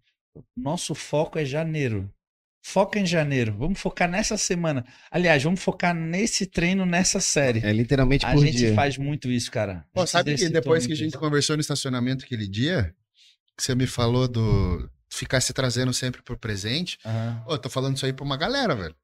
[0.55, 2.09] nosso foco é janeiro.
[2.67, 3.55] Foca em janeiro.
[3.55, 4.83] Vamos focar nessa semana.
[5.11, 7.59] Aliás, vamos focar nesse treino, nessa série.
[7.63, 8.73] É literalmente A por gente dia.
[8.73, 9.85] faz muito isso, cara.
[9.93, 11.19] Pô, gente sabe que depois que a gente isso.
[11.19, 12.91] conversou no estacionamento aquele dia,
[13.55, 17.43] que você me falou do ficar se trazendo sempre pro presente, Aham.
[17.45, 18.95] Ô, eu tô falando isso aí pra uma galera, velho.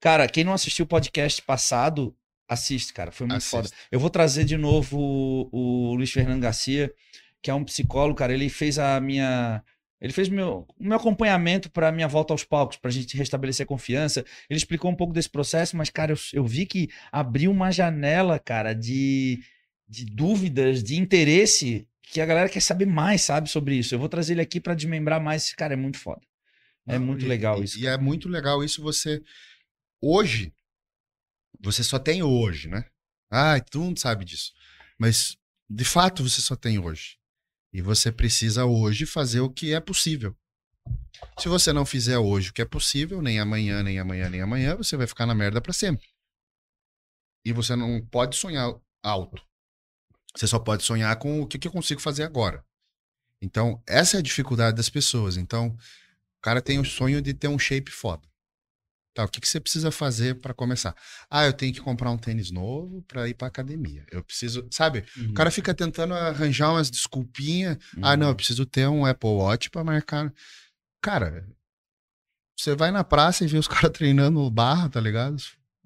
[0.00, 2.12] Cara, quem não assistiu o podcast passado,
[2.48, 3.12] assiste, cara.
[3.12, 3.56] Foi muito Assista.
[3.56, 3.70] foda.
[3.92, 6.92] Eu vou trazer de novo o, o Luiz Fernando Garcia,
[7.40, 8.34] que é um psicólogo, cara.
[8.34, 9.62] Ele fez a minha.
[10.00, 14.24] Ele fez meu, o meu acompanhamento para minha volta aos palcos, pra gente restabelecer confiança.
[14.48, 18.38] Ele explicou um pouco desse processo, mas, cara, eu, eu vi que abriu uma janela,
[18.38, 19.42] cara, de,
[19.88, 23.94] de dúvidas, de interesse, que a galera quer saber mais, sabe, sobre isso.
[23.94, 25.44] Eu vou trazer ele aqui para desmembrar mais.
[25.46, 26.20] Esse cara é muito foda.
[26.86, 27.78] É Não, muito e- legal isso.
[27.78, 29.20] E é muito legal isso você.
[30.00, 30.52] Hoje,
[31.60, 32.84] você só tem hoje, né?
[33.30, 34.52] Ai, todo mundo sabe disso.
[34.96, 35.36] Mas,
[35.68, 37.18] de fato, você só tem hoje.
[37.72, 40.36] E você precisa hoje fazer o que é possível.
[41.38, 44.76] Se você não fizer hoje o que é possível, nem amanhã, nem amanhã, nem amanhã,
[44.76, 46.08] você vai ficar na merda pra sempre.
[47.44, 49.42] E você não pode sonhar alto.
[50.34, 52.64] Você só pode sonhar com o que, que eu consigo fazer agora.
[53.40, 55.36] Então, essa é a dificuldade das pessoas.
[55.36, 58.27] Então, o cara tem o sonho de ter um shape foda.
[59.18, 60.94] Tá, o que, que você precisa fazer pra começar?
[61.28, 64.06] Ah, eu tenho que comprar um tênis novo pra ir pra academia.
[64.12, 65.04] Eu preciso, sabe?
[65.16, 65.30] Uhum.
[65.30, 67.78] O cara fica tentando arranjar umas desculpinhas.
[68.00, 70.32] Ah, não, eu preciso ter um Apple Watch pra marcar.
[71.02, 71.44] Cara,
[72.56, 75.36] você vai na praça e vê os caras treinando barra, tá ligado?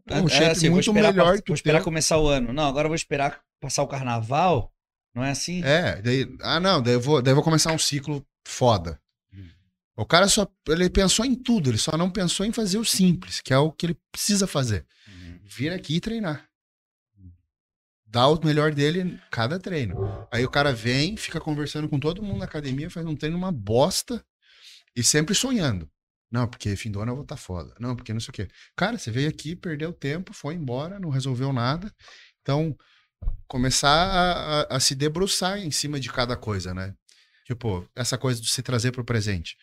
[0.07, 1.85] Pô, um É, shape assim, muito melhor que Vou esperar teu.
[1.85, 2.53] começar o ano.
[2.53, 4.71] Não, agora eu vou esperar passar o carnaval.
[5.15, 5.63] Não é assim?
[5.65, 9.01] É, daí, ah, não, daí eu, vou, daí eu vou começar um ciclo foda.
[9.97, 13.41] O cara só, ele pensou em tudo, ele só não pensou em fazer o simples,
[13.41, 14.87] que é o que ele precisa fazer.
[15.07, 15.41] Uhum.
[15.45, 16.49] Vir aqui e treinar.
[18.07, 19.97] Dá o melhor dele em cada treino.
[20.31, 23.51] Aí o cara vem, fica conversando com todo mundo na academia, faz um treino uma
[23.53, 24.23] bosta
[24.95, 25.91] e sempre sonhando.
[26.31, 27.75] Não, porque fim do ano eu vou estar foda.
[27.79, 28.49] Não, porque não sei o quê.
[28.77, 31.93] Cara, você veio aqui, perdeu tempo, foi embora, não resolveu nada.
[32.43, 32.77] Então,
[33.47, 36.95] começar a, a- a se debruçar em cima de cada coisa, né?
[37.47, 39.57] Tipo, essa coisa de se trazer pro presente.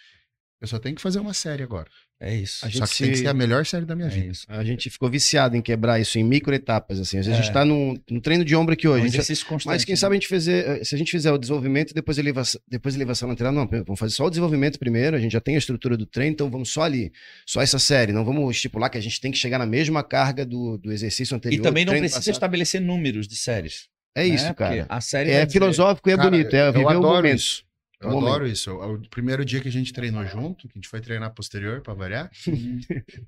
[0.61, 1.88] Eu só tenho que fazer uma série agora.
[2.19, 2.65] É isso.
[2.65, 4.27] A gente Só que tem que se- ser a melhor série da minha É vida.
[4.27, 4.45] isso.
[4.49, 7.18] A gente ficou viciado em quebrar isso em micro etapas, assim.
[7.18, 7.45] Às vezes a É.
[7.45, 9.06] gente tá no, no treino de ombro aqui É um hoje.
[9.06, 9.68] a gente- constante.
[9.68, 9.98] mas quem né?
[9.98, 13.30] sabe a gente fazer, se a gente fizer o desenvolvimento e depois elevação, depois elevação
[13.30, 16.06] lateral, não, vamos fazer só o desenvolvimento primeiro, a gente já tem a estrutura do
[16.06, 17.10] treino, então vamos só ali,
[17.45, 20.45] só essa série, não vamos estipular que a gente tem que chegar na mesma carga
[20.45, 21.64] do, do exercício E anterior.
[21.64, 22.34] também não precisa passado.
[22.34, 23.88] estabelecer números de séries.
[24.14, 24.49] É isso, né?
[24.53, 24.86] Porque cara.
[24.90, 27.38] A série É dizer- filosófico e é Cara, bonito, é eu viver o adoro momento.
[27.38, 27.64] isso.
[28.02, 28.28] Eu momento.
[28.28, 28.72] adoro isso.
[28.74, 31.94] O primeiro dia que a gente treinou junto, que a gente foi treinar posterior pra
[31.94, 32.80] variar, Uhum.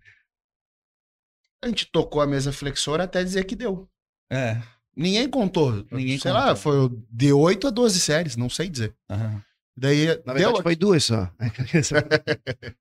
[1.64, 3.89] a gente tocou a mesa flexora até dizer que deu.
[4.31, 4.61] É.
[4.95, 5.85] Ninguém contou.
[5.91, 6.48] Ninguém sei contou.
[6.48, 8.95] lá, foi de 8 a 12 séries, não sei dizer.
[9.10, 9.43] aham.
[9.77, 11.31] Daí Na deu, verdade foi duas só.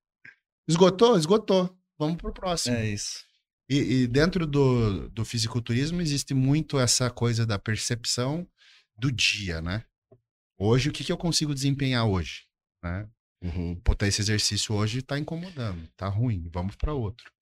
[0.69, 1.77] esgotou, esgotou.
[1.99, 2.75] Vamos pro próximo.
[2.77, 3.25] É isso.
[3.69, 8.47] E, e dentro do, do fisiculturismo existe muito essa coisa da percepção
[8.99, 9.85] do dia, né?
[10.63, 12.43] Hoje, o que, que eu consigo desempenhar hoje?
[12.85, 13.09] Né?
[13.43, 13.75] Uhum.
[13.97, 17.33] Tá, esse exercício hoje tá incomodando, tá ruim, vamos para outro.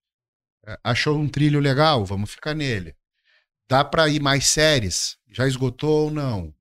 [0.64, 2.04] É, Achou um trilho legal?
[2.04, 2.94] Vamos ficar nele.
[3.68, 5.18] Dá para ir mais séries?
[5.32, 6.54] Já esgotou ou não?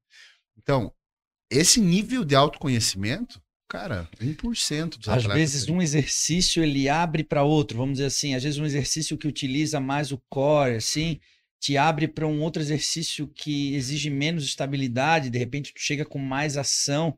[0.57, 0.91] Então,
[1.47, 3.39] esse nível de autoconhecimento,
[3.69, 5.75] cara, 1% dos Às vezes tem.
[5.75, 9.79] um exercício ele abre para outro, vamos dizer assim, às vezes um exercício que utiliza
[9.79, 11.19] mais o core, assim,
[11.59, 16.19] te abre para um outro exercício que exige menos estabilidade, de repente tu chega com
[16.19, 17.17] mais ação.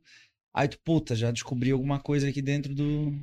[0.53, 3.13] Aí tu, puta, já descobri alguma coisa aqui dentro do.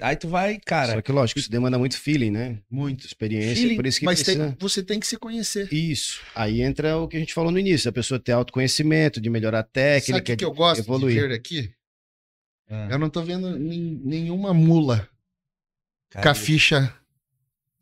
[0.00, 0.94] Aí tu vai, cara.
[0.94, 2.58] Só que lógico, isso demanda muito feeling, né?
[2.70, 3.06] Muito.
[3.06, 4.56] Experiência, Feeling, por isso que Mas tem- precisa...
[4.58, 5.72] você tem que se conhecer.
[5.72, 6.20] Isso.
[6.34, 9.60] Aí entra o que a gente falou no início, a pessoa ter autoconhecimento, de melhorar
[9.60, 11.14] a Sabe o técnica, que, que eu gosto evoluir.
[11.22, 11.72] de ver aqui?
[12.68, 15.08] Ah, Eu não tô vendo nen- nenhuma mula
[16.12, 16.92] com a ficha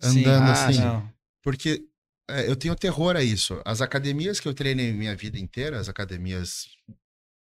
[0.01, 0.21] sim.
[0.21, 0.81] andando Ah, assim.
[0.81, 1.11] Não.
[1.43, 1.83] Porque
[2.29, 3.61] é, eu tenho terror a isso.
[3.65, 6.67] As academias que eu treinei minha vida inteira, as academias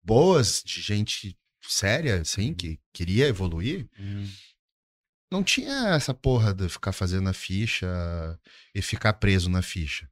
[0.04, 4.28] boas, de gente séria, assim, que queria evoluir, Hum.
[5.32, 7.88] não tinha essa porra de ficar fazendo a ficha
[8.74, 10.10] e ficar preso na ficha.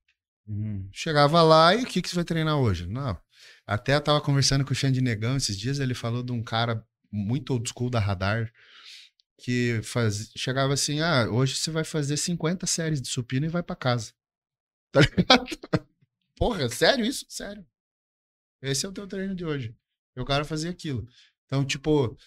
[0.47, 0.87] Hum.
[0.91, 2.85] Chegava lá e o que, que você vai treinar hoje?
[2.87, 3.17] Não.
[3.65, 6.85] Até eu tava conversando com o Xande Negão esses dias, ele falou de um cara
[7.11, 8.51] muito old school da Radar,
[9.39, 10.31] que faz...
[10.35, 14.13] chegava assim, ah, hoje você vai fazer 50 séries de supino e vai pra casa.
[14.91, 15.45] Tá ligado?
[16.35, 17.25] Porra, sério isso?
[17.29, 17.65] Sério.
[18.61, 19.75] Esse é o teu treino de hoje.
[20.15, 21.07] E o cara fazia aquilo.
[21.45, 22.17] Então, tipo,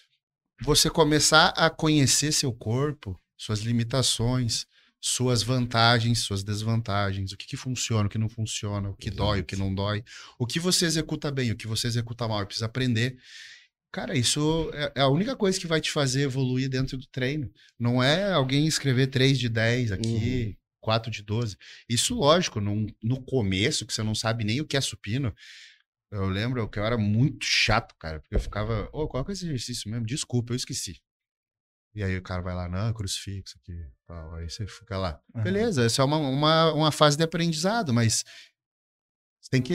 [0.63, 4.65] você começar a conhecer seu corpo, suas limitações,
[4.99, 9.39] suas vantagens, suas desvantagens, o que, que funciona, o que não funciona, o que dói,
[9.41, 10.03] o que não dói,
[10.37, 13.17] o que você executa bem, o que você executa mal, e precisa aprender.
[13.91, 17.51] Cara, isso é é a única coisa que vai te fazer evoluir dentro do treino.
[17.79, 21.55] Não é alguém escrever 3 de 10 aqui, 4 de 12.
[21.87, 25.33] Isso, lógico, num- no começo, que você não sabe nem o que é supino.
[26.11, 29.33] Eu lembro que eu era muito chato, cara, porque eu ficava, ô, qual que é
[29.33, 30.05] esse exercício mesmo?
[30.05, 31.01] Desculpa, eu esqueci.
[31.93, 34.35] E aí o cara vai lá, não, crucifixo aqui, tal.
[34.35, 35.21] Aí você fica lá.
[35.35, 35.43] Aham.
[35.43, 38.23] Beleza, essa é uma, uma, uma fase de aprendizado, mas
[39.41, 39.73] você tem que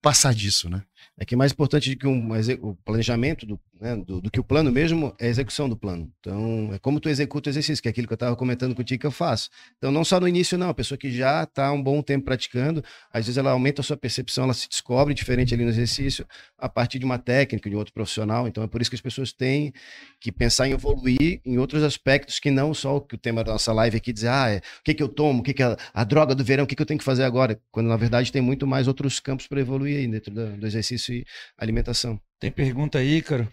[0.00, 0.84] passar disso, né?
[1.18, 2.28] É que mais importante do que um,
[2.60, 6.10] o planejamento do, né, do, do que o plano mesmo é a execução do plano.
[6.20, 9.00] Então, é como tu executa o exercício, que é aquilo que eu estava comentando contigo
[9.00, 9.50] que eu faço.
[9.78, 10.68] Então, não só no início, não.
[10.68, 13.96] A pessoa que já está um bom tempo praticando, às vezes ela aumenta a sua
[13.96, 16.26] percepção, ela se descobre diferente ali no exercício
[16.58, 18.46] a partir de uma técnica, de outro profissional.
[18.48, 19.72] Então, é por isso que as pessoas têm
[20.20, 23.52] que pensar em evoluir em outros aspectos que não só o que o tema da
[23.52, 25.76] nossa live aqui dizer, ah, é, o que, que eu tomo, o que, que é
[25.92, 28.30] a droga do verão, o que, que eu tenho que fazer agora, quando na verdade
[28.30, 31.24] tem muito mais outros campos para evoluir aí dentro da- do exercício e
[31.56, 32.20] alimentação.
[32.38, 33.50] Tem pergunta aí, Ícaro?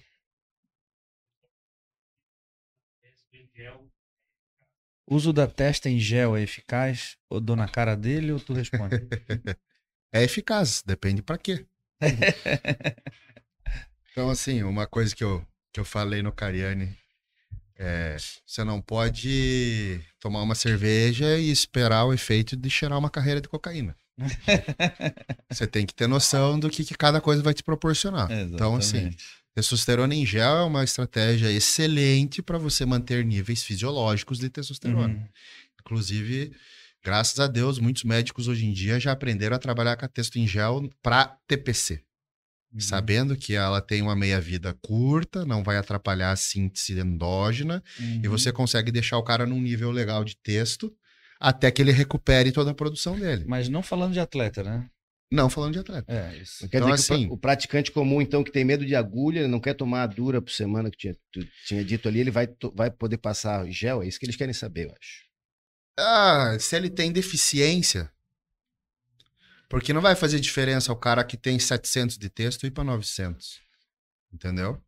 [5.12, 7.18] Uso da testa em gel é eficaz?
[7.30, 8.96] Ou dou na cara dele ou tu responde?
[10.12, 11.68] É eficaz, depende pra quê.
[14.12, 16.98] então, assim, uma coisa que eu, que eu falei no Cariani
[17.76, 23.40] é: você não pode tomar uma cerveja e esperar o efeito de cheirar uma carreira
[23.40, 23.96] de cocaína.
[25.50, 28.32] Você tem que ter noção do que, que cada coisa vai te proporcionar.
[28.32, 29.26] Então, assim, Exatamente.
[29.56, 35.14] testosterona em gel é uma estratégia excelente para você manter níveis fisiológicos de testosterona.
[35.16, 35.26] Uhum.
[35.82, 36.52] Inclusive,
[37.04, 40.38] graças a Deus, muitos médicos hoje em dia já aprenderam a trabalhar com a testo
[40.38, 42.04] em gel para TPC,
[42.72, 42.80] Uhum.
[42.80, 48.22] sabendo que ela tem uma meia-vida curta, não vai atrapalhar a síntese endógena Uhum.
[48.24, 50.94] e você consegue deixar o cara num nível legal de texto
[51.40, 53.46] até que ele recupere toda a produção dele.
[53.48, 54.90] Mas não falando de atleta, né?
[55.32, 56.12] Não falando de atleta.
[56.12, 56.68] É, isso.
[56.70, 59.48] Quer Então, dizer que o assim- o praticante comum, então, que tem medo de agulha,
[59.48, 62.48] não quer tomar a dura por semana que tinha, tu tinha dito ali, ele vai,
[62.48, 64.02] to- vai poder passar gel?
[64.02, 65.24] É isso que eles querem saber, eu acho.
[66.00, 68.12] Ah, se ele tem deficiência,
[69.70, 73.60] porque não vai fazer diferença o cara que tem 700 de texto ir para 900.
[74.34, 74.82] Entendeu?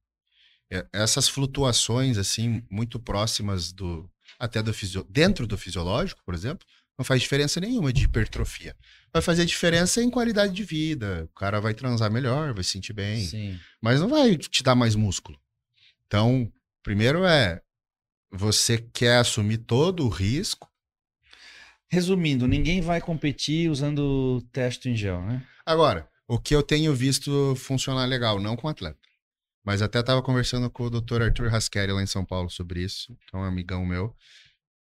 [0.71, 4.09] É- Essas flutuações, assim, muito próximas do.
[4.39, 5.05] Até do fisio...
[5.09, 6.65] dentro do fisiológico, por exemplo,
[6.97, 8.75] não faz diferença nenhuma de hipertrofia.
[9.11, 11.25] Vai fazer diferença em qualidade de vida.
[11.25, 13.25] O cara vai transar melhor, vai se sentir bem.
[13.25, 13.59] Sim.
[13.81, 15.39] Mas não vai te dar mais músculo.
[16.07, 16.51] Então,
[16.83, 17.61] primeiro é.
[18.31, 20.69] Você quer assumir todo o risco.
[21.89, 25.45] Resumindo, ninguém vai competir usando testo em gel, né?
[25.65, 29.00] Agora, o que eu tenho visto funcionar legal, não com atleta,
[29.63, 31.21] mas até estava conversando com o Dr.
[31.23, 34.15] Arthur Rasqueri lá em São Paulo sobre isso, que é um amigão meu,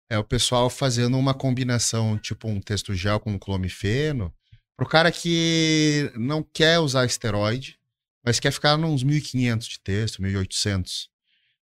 [0.09, 4.33] é o pessoal fazendo uma combinação, tipo um texto gel com clomifeno,
[4.75, 7.77] pro cara que não quer usar esteroide,
[8.23, 11.07] mas quer ficar nos 1.500 de texto, 1.800.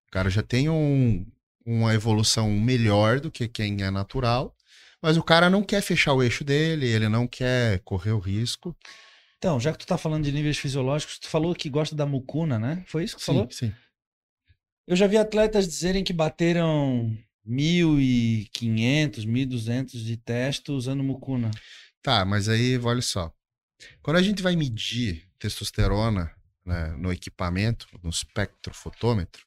[0.08, 1.26] O cara já tem um,
[1.64, 4.56] uma evolução melhor do que quem é natural,
[5.02, 8.74] mas o cara não quer fechar o eixo dele, ele não quer correr o risco.
[9.38, 12.58] Então, já que tu tá falando de níveis fisiológicos, tu falou que gosta da mucuna,
[12.58, 12.84] né?
[12.86, 13.48] Foi isso que tu falou?
[13.50, 13.72] sim.
[14.86, 17.16] Eu já vi atletas dizerem que bateram
[17.46, 21.50] 1.500, 1.200 de testo usando mucuna.
[22.02, 23.32] Tá, mas aí, olha só.
[24.02, 26.32] Quando a gente vai medir testosterona
[26.64, 29.44] né, no equipamento, no espectrofotômetro,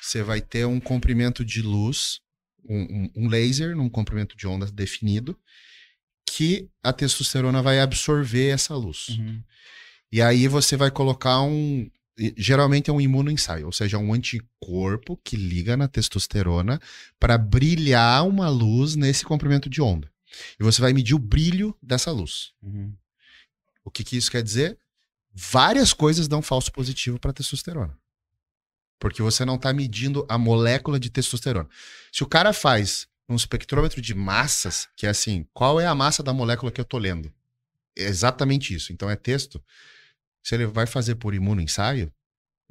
[0.00, 2.20] você vai ter um comprimento de luz,
[2.68, 5.36] um, um- um laser num comprimento de onda definido,
[6.38, 9.08] que a testosterona vai absorver essa luz.
[9.08, 9.42] Uhum.
[10.12, 11.90] E aí você vai colocar um
[12.36, 16.80] geralmente é um imunoensaio, ou seja, um anticorpo que liga na testosterona
[17.18, 20.08] para brilhar uma luz nesse comprimento de onda.
[20.60, 22.52] E você vai medir o brilho dessa luz.
[22.62, 22.94] Uhum.
[23.84, 24.78] O que, que isso quer dizer?
[25.34, 27.98] Várias coisas dão falso positivo para testosterona.
[29.00, 31.68] Porque você não está medindo a molécula de testosterona.
[32.12, 36.22] Se o cara faz um espectrômetro de massas, que é assim, qual é a massa
[36.22, 37.32] da molécula que eu estou lendo?
[37.96, 38.92] É exatamente isso.
[38.92, 39.62] Então é texto.
[40.42, 42.12] Se ele vai fazer por imunoensaio,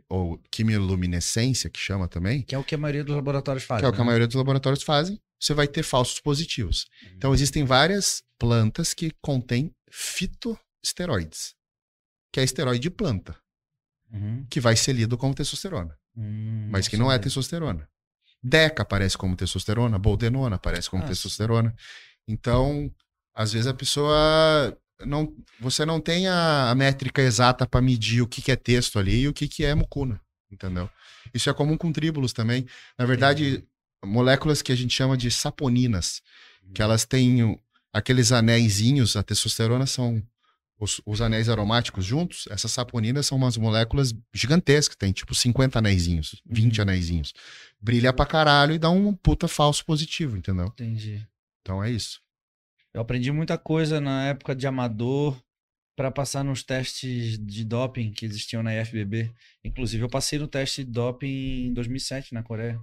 [0.10, 3.82] ou quimiluminescência, que chama também, Que é o que a maioria dos laboratórios faz.
[3.82, 4.06] que é o que a né?
[4.06, 6.86] maioria dos laboratórios fazem, você vai ter falsos positivos.
[7.16, 11.56] Então existem várias plantas que contêm fitoesteroides,
[12.32, 13.36] que é esteroide de planta,
[14.12, 14.46] Uhum.
[14.50, 17.88] que vai ser lido como testosterona, Hum, mas que não é testosterona.
[18.44, 21.76] Deca aparece como testosterona, boldenona aparece como Ah, testosterona.
[22.28, 22.92] Então,
[23.34, 28.28] às vezes a pessoa não, você não tem a, a métrica exata para medir o
[28.28, 30.20] que, que é texto ali e o que, que é mucuna,
[30.52, 30.90] entendeu?
[31.34, 32.66] Isso é comum com tríbulos também.
[32.98, 33.64] Na verdade,
[34.04, 36.22] moléculas que a gente chama de saponinas,
[36.74, 37.60] que elas têm
[37.94, 40.22] aqueles anéisinhos, a testosterona são
[40.80, 46.41] os, os anéis aromáticos juntos, essas saponinas são umas moléculas gigantescas, tem tipo 50 anéisinhos,
[46.45, 46.82] 20 Uhum.
[46.84, 47.34] anéisinhos.
[47.82, 50.68] Brilha pra caralho e dá um puta falso positivo, entendeu?
[50.68, 51.26] Entendi.
[51.62, 52.22] Então é isso.
[52.94, 55.40] Eu aprendi muita coisa na época de amador
[55.95, 59.32] para passar nos testes de doping que existiam na IFBB.
[59.64, 62.80] Inclusive, eu passei no teste de doping em 2007 na Coreia.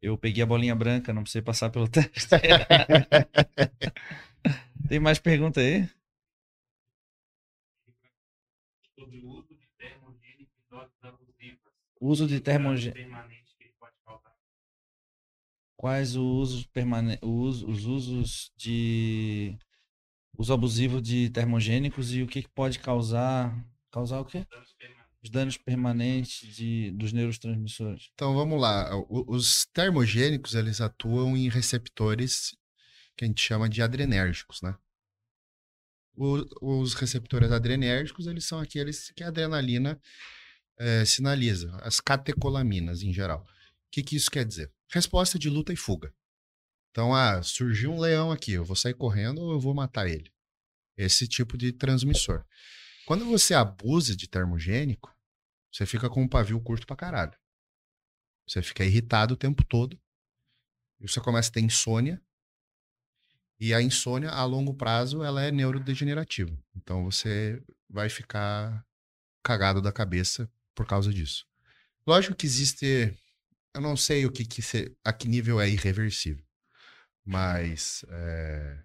[0.00, 2.28] Eu peguei a bolinha branca, não precisei passar pelo teste.
[4.88, 5.88] Tem mais pergunta aí?
[9.00, 11.72] Sobre o uso de termogênico em doses abusivas.
[12.00, 12.98] Uso de termogênico.
[12.98, 14.34] Permanente que ele pode causar.
[15.76, 16.22] Quais os
[16.52, 19.56] usos permanentes, os usos de
[20.36, 24.46] uso abusivo de termogênicos e o que, que pode causar causar o quê?
[24.50, 25.20] Danos permanentes.
[25.22, 28.10] Os danos permanentes de, dos neurotransmissores.
[28.14, 28.94] Então vamos lá.
[29.08, 32.56] O- Os termogênicos, eles atuam em receptores
[33.16, 34.76] que a gente chama de adrenérgicos, né?
[36.16, 40.00] O- os receptores adrenérgicos, eles são aqueles que a adrenalina
[40.78, 43.42] eh, sinaliza, as catecolaminas em geral.
[43.42, 43.46] O
[43.92, 44.72] que, que isso quer dizer?
[44.92, 46.12] Resposta de luta e fuga.
[46.90, 50.32] Então, ah, surgiu um leão aqui, eu vou sair correndo ou eu vou matar ele?
[50.96, 52.44] Esse tipo de transmissor.
[53.06, 55.14] Quando você abusa de termogênico,
[55.72, 57.38] você fica com um pavio curto pra caralho.
[58.48, 60.00] Você fica irritado o tempo todo.
[61.00, 62.20] E você começa a ter insônia.
[63.60, 66.56] E a insônia, a longo prazo, ela é neurodegenerativa.
[66.74, 68.84] Então você vai ficar
[69.42, 71.46] cagado da cabeça por causa disso.
[72.06, 73.14] Lógico que existe.
[73.74, 76.42] Eu não sei o que, que se- a que nível é irreversível.
[77.24, 78.78] Mas é,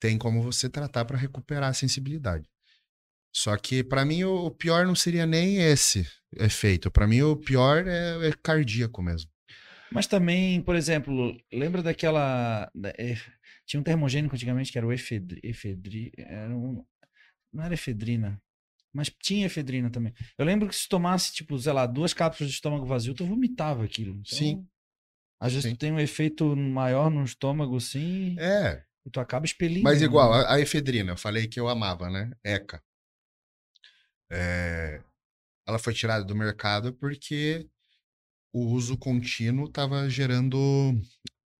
[0.00, 2.48] tem como você tratar para recuperar a sensibilidade.
[3.32, 6.06] Só que para mim o pior não seria nem esse
[6.36, 6.90] efeito.
[6.90, 9.30] Para mim o pior é, é cardíaco mesmo.
[9.92, 12.70] Mas também, por exemplo, lembra daquela.
[13.70, 16.84] Tinha um termogênico antigamente que era o efedri, efedri era um,
[17.52, 18.42] não era efedrina,
[18.92, 20.12] mas tinha efedrina também.
[20.36, 23.84] Eu lembro que se tomasse, tipo, sei lá, duas cápsulas de estômago vazio, tu vomitava
[23.84, 24.10] aquilo.
[24.10, 24.66] Então, Sim.
[25.40, 25.76] Às vezes Sim.
[25.76, 29.84] tu tem um efeito maior no estômago, assim, É, e tu acaba expelindo.
[29.84, 30.04] mas né?
[30.06, 32.32] igual, a, a efedrina, eu falei que eu amava, né?
[32.42, 32.82] ECA.
[34.32, 35.00] É,
[35.64, 37.68] ela foi tirada do mercado porque
[38.52, 40.58] o uso contínuo estava gerando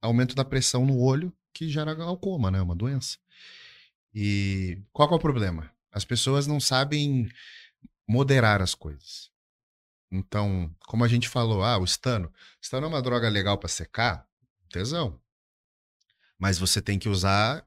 [0.03, 2.61] aumento da pressão no olho, que gera glaucoma, né?
[2.61, 3.19] Uma doença.
[4.15, 5.71] E qual é o problema?
[5.93, 7.29] As pessoas não sabem
[8.09, 9.31] moderar as coisas.
[10.11, 12.33] Então, como a gente falou, ah, o estano.
[12.61, 14.27] Estano é uma droga legal para secar,
[14.69, 15.21] tesão.
[16.39, 17.65] Mas você tem que usar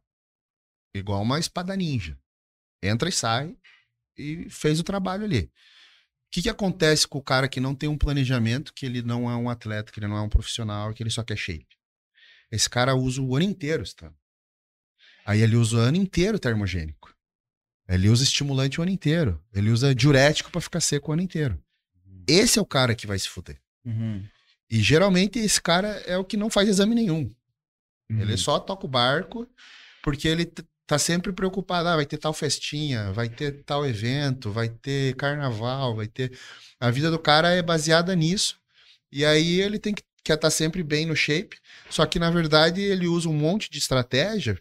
[0.94, 2.20] igual uma espada ninja.
[2.82, 3.56] Entra e sai
[4.18, 5.44] e fez o trabalho ali.
[5.44, 5.52] O
[6.32, 9.36] que, que acontece com o cara que não tem um planejamento, que ele não é
[9.36, 11.78] um atleta, que ele não é um profissional, que ele só quer shape?
[12.54, 14.16] Esse cara usa o ano inteiro estano.
[15.26, 17.12] Aí ele usa o ano inteiro termogênico.
[17.90, 19.44] Ele usa estimulante o ano inteiro.
[19.52, 21.60] Ele usa diurético para ficar seco o ano inteiro.
[22.28, 23.60] Esse é o cara que vai se fuder.
[23.84, 24.24] Uhum.
[24.70, 27.28] E geralmente esse cara é o que não faz exame nenhum.
[28.12, 28.22] Uhum.
[28.22, 29.50] Ele só toca o barco
[30.04, 30.46] porque ele
[30.86, 31.90] tá sempre preocupado.
[31.90, 36.38] Ah, vai ter tal festinha, vai ter tal evento, vai ter carnaval, vai ter.
[36.80, 38.62] A vida do cara é baseada nisso.
[39.12, 41.58] E aí ele tem que quer estar sempre bem no shape.
[41.90, 44.60] Só que na verdade ele usa um monte de estratégia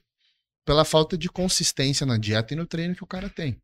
[0.64, 3.60] pela falta de consistência na dieta e no treino que o cara tem.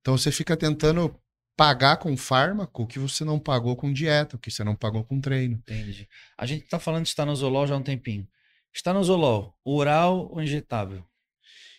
[0.00, 1.18] Então você fica tentando
[1.56, 5.04] pagar com fármaco o que você não pagou com dieta, o que você não pagou
[5.04, 5.56] com treino.
[5.56, 6.08] Entendi.
[6.36, 8.26] A gente tá falando de estanozolol já há um tempinho.
[8.72, 11.04] Estanozolol, oral ou injetável?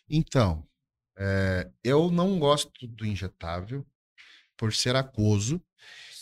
[0.10, 0.65] Então,
[1.18, 3.86] é, eu não gosto do injetável
[4.56, 5.61] por ser aquoso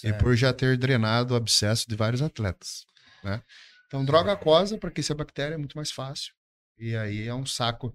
[0.03, 2.85] e por já ter drenado o abscesso de vários atletas,
[3.23, 3.41] né?
[3.87, 6.33] Então, droga aquosa, para aquecer a bactéria, é muito mais fácil.
[6.79, 7.93] E aí é um saco.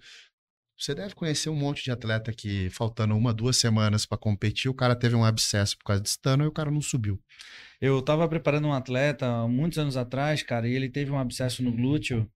[0.78, 4.74] Você deve conhecer um monte de atleta que, faltando uma, duas semanas para competir, o
[4.74, 7.20] cara teve um abscesso por causa de estano e o cara não subiu.
[7.80, 11.72] Eu tava preparando um atleta muitos anos atrás, cara, e ele teve um abscesso no
[11.72, 12.30] glúteo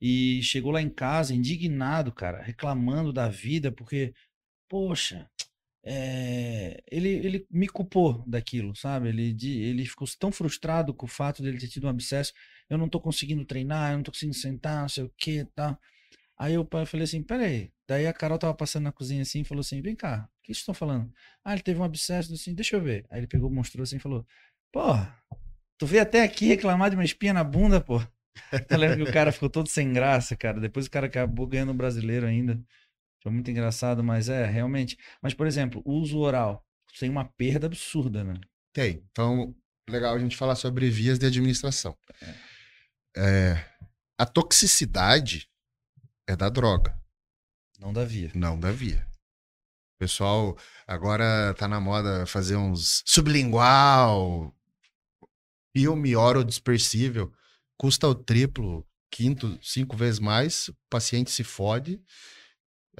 [0.00, 4.14] e chegou lá em casa indignado, cara, reclamando da vida, porque,
[4.68, 5.28] poxa,
[5.90, 9.08] é, ele, ele me culpou daquilo, sabe?
[9.08, 12.34] Ele, de- ele ficou tão frustrado com o fato dele ter tido um abscesso.
[12.68, 15.78] Eu não tô conseguindo treinar, eu não tô conseguindo sentar, não sei o que tal.
[16.38, 17.72] Aí eu falei assim, peraí.
[17.88, 20.48] Daí a Carol tava passando na cozinha assim e falou assim, vem cá, o que
[20.54, 21.10] vocês estão falando?
[21.44, 23.06] Ah, ele teve um abscesso, assim, deixa eu ver.
[23.10, 24.26] Aí ele pegou, mostrou assim e falou,
[24.72, 25.16] porra,
[25.78, 28.00] tu veio até aqui reclamar de uma espinha na bunda, pô.
[28.70, 30.60] Eu lembro que o cara ficou todo sem graça, cara.
[30.60, 32.60] Depois o cara acabou ganhando o brasileiro ainda.
[33.22, 34.96] Foi muito engraçado, mas é, realmente.
[35.22, 36.64] Mas, por exemplo, o uso oral
[36.98, 38.34] tem uma perda absurda, né?
[38.72, 39.04] Tem.
[39.10, 39.54] Então,
[39.88, 41.96] legal a gente falar sobre vias de administração.
[43.16, 43.64] É,
[44.16, 45.48] a toxicidade
[46.26, 46.96] é da droga,
[47.78, 48.30] Não dá via.
[48.34, 49.06] não da via.
[49.94, 54.54] O pessoal agora tá na moda fazer uns sublingual,
[55.76, 56.14] filme
[56.44, 57.32] dispersível,
[57.76, 62.00] custa o triplo, quinto, cinco vezes mais, o paciente se fode,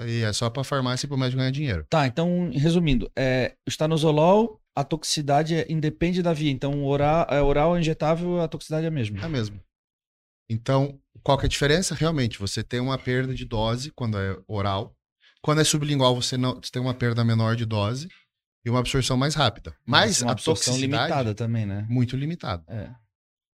[0.06, 1.86] e é só pra farmácia e pro médico ganhar dinheiro.
[1.88, 6.50] Tá, então, resumindo, é, o stanozolol, a toxicidade é- independe da via.
[6.50, 9.18] Então, oral, é, oral injetável, a toxicidade é a mesma.
[9.24, 9.60] É mesmo.
[10.50, 11.94] Então, qual que é a diferença?
[11.94, 14.94] Realmente, você tem uma perda de dose quando é oral.
[15.42, 18.08] Quando é sublingual, você não você tem uma perda menor de dose
[18.64, 19.74] e uma absorção mais rápida.
[19.86, 21.86] Mas uma a absorção toxicidade limitada também, né?
[21.88, 22.64] muito limitada.
[22.68, 22.90] É.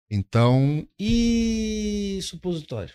[0.10, 2.94] Então, E supositório?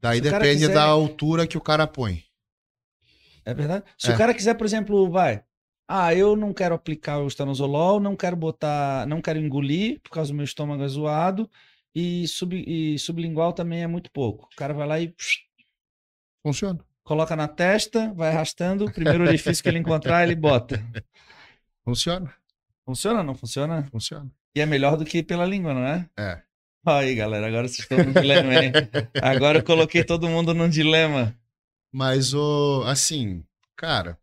[0.00, 2.22] Daí depende quiser- da altura que o cara põe.
[3.44, 3.84] É verdade?
[3.96, 4.14] Se É.
[4.14, 5.42] o cara quiser, por exemplo, vai.
[5.88, 10.32] Ah, eu não quero aplicar o estanozolol, não quero botar, não quero engolir por causa
[10.32, 11.48] do meu estômago é zoado
[11.94, 14.48] e, sub, e sublingual também é muito pouco.
[14.52, 15.14] O cara vai lá e
[16.44, 16.80] Funciona.
[17.04, 20.84] coloca na testa, vai arrastando, o primeiro orifício que ele encontrar, ele bota.
[21.84, 22.34] Funciona.
[22.84, 23.84] Funciona ou não funciona?
[23.90, 24.28] Funciona.
[24.56, 26.08] E é melhor do que pela língua, não é?
[26.18, 26.42] É.
[26.86, 28.72] Aí, galera, agora vocês estão no dilema, hein?
[29.20, 31.36] Agora eu coloquei todo mundo num dilema.
[31.92, 33.42] Mas o assim,
[33.76, 34.16] cara,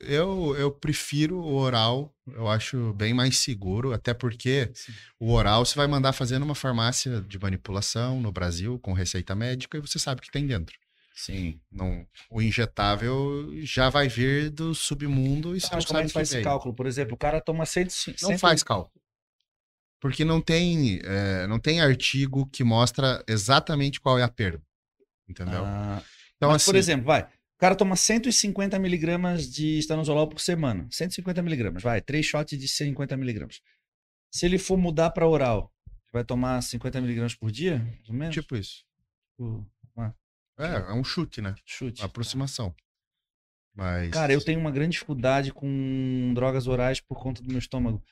[0.00, 4.72] eu eu prefiro o oral, eu acho bem mais seguro, até porque
[5.20, 9.78] o oral você vai mandar fazer numa farmácia de manipulação no Brasil com receita médica
[9.78, 10.76] e você sabe o que tem dentro.
[11.14, 11.60] Sim.
[11.70, 16.08] Não, o injetável já vai vir do submundo e você não Mas como é sabe
[16.08, 16.74] que faz esse cálculo?
[16.74, 17.86] Por exemplo, o cara toma 100,
[18.22, 18.99] Não faz cálculo.
[20.00, 24.62] Porque não tem, é, não tem artigo que mostra exatamente qual é a perda.
[25.28, 25.62] Entendeu?
[25.64, 26.02] Ah,
[26.36, 27.22] então, mas, assim, por exemplo, vai.
[27.22, 30.88] O cara toma 150 miligramas de estanozolol por semana.
[30.90, 32.00] 150 miligramas, vai.
[32.00, 33.60] Três shots de 50 miligramas.
[34.32, 35.70] Se ele for mudar para oral,
[36.10, 37.78] vai tomar 50 miligramas por dia?
[37.78, 38.34] Mais ou menos?
[38.34, 38.82] tipo isso.
[39.32, 39.68] Tipo,
[40.58, 41.54] É, é um chute, né?
[41.66, 42.00] chute.
[42.00, 42.74] Uma aproximação.
[43.74, 44.10] Mas.
[44.10, 48.02] Cara, eu tenho uma grande dificuldade com drogas orais por conta do meu estômago.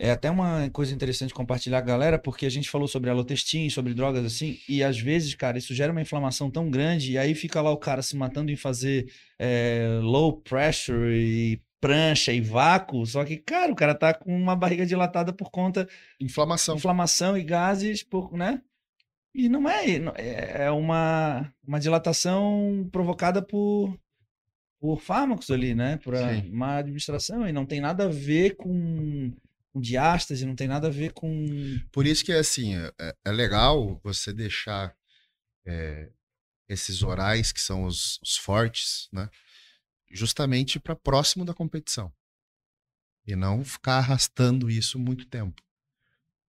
[0.00, 3.68] É até uma coisa interessante compartilhar com a galera, porque a gente falou sobre alotestin,
[3.68, 7.34] sobre drogas assim, e às vezes, cara, isso gera uma inflamação tão grande, e aí
[7.34, 13.04] fica lá o cara se matando em fazer é, low pressure e prancha e vácuo,
[13.06, 15.88] só que, cara, o cara tá com uma barriga dilatada por conta
[16.20, 16.76] Inflamação.
[16.76, 18.62] inflamação e gases, por, né?
[19.34, 19.84] E não é,
[20.16, 23.96] é é uma, uma dilatação provocada por,
[24.80, 25.96] por fármacos ali, né?
[25.98, 26.50] Por a- Sim.
[26.50, 29.32] má administração, e não tem nada a ver com,
[29.78, 31.46] com diástase, não tem nada a ver com.
[31.92, 34.94] Por isso que, assim, é, é legal você deixar
[35.64, 36.10] é,
[36.68, 39.30] esses orais, que são os, os fortes, né?
[40.10, 42.12] Justamente para próximo da competição.
[43.26, 45.62] E não ficar arrastando isso muito tempo.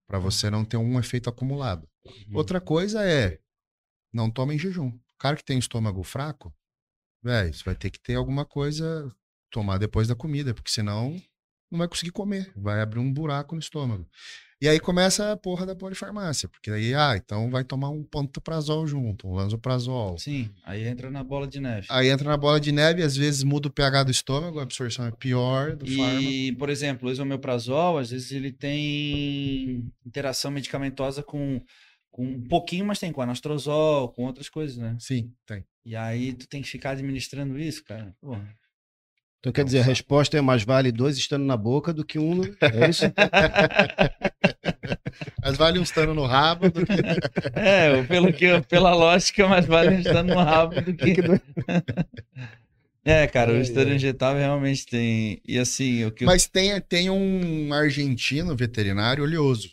[0.07, 1.87] Para você não ter um efeito acumulado.
[2.33, 3.39] Outra coisa é,
[4.11, 4.87] não toma em jejum.
[4.87, 6.55] O cara que tem estômago fraco,
[7.21, 9.13] velho, você vai ter que ter alguma coisa,
[9.51, 11.21] tomar depois da comida, porque senão
[11.71, 12.51] não vai conseguir comer.
[12.55, 14.07] Vai abrir um buraco no estômago.
[14.61, 18.85] E aí começa a porra da polifarmácia, porque aí, ah, então vai tomar um pantoprazol
[18.85, 20.17] junto, um lanzoprazol.
[20.17, 21.87] Sim, aí entra na bola de neve.
[21.89, 25.05] Aí entra na bola de neve, às vezes muda o pH do estômago, a absorção
[25.05, 26.21] é pior do fármaco.
[26.21, 31.61] E, por exemplo, o esomeprazol, às vezes ele tem interação medicamentosa com,
[32.11, 34.97] com um pouquinho, mas tem com anastrozol, com outras coisas, né?
[34.99, 35.63] Sim, tem.
[35.85, 38.13] E aí tu tem que ficar administrando isso, cara.
[38.19, 38.45] Porra.
[39.39, 42.35] Então quer dizer, a resposta é mais vale dois estando na boca do que um.
[42.35, 43.05] no- É isso?
[45.41, 46.93] Mas vale um estando no rabo do que...
[47.57, 51.15] É, pelo que, pela lógica, mais vale estar no rabo do que.
[53.05, 53.95] É, cara, o ai.
[53.95, 55.41] injetável realmente tem.
[55.47, 56.25] E assim, o que.
[56.25, 59.69] Mas, Mas tem, tem um argentino veterinário oleoso.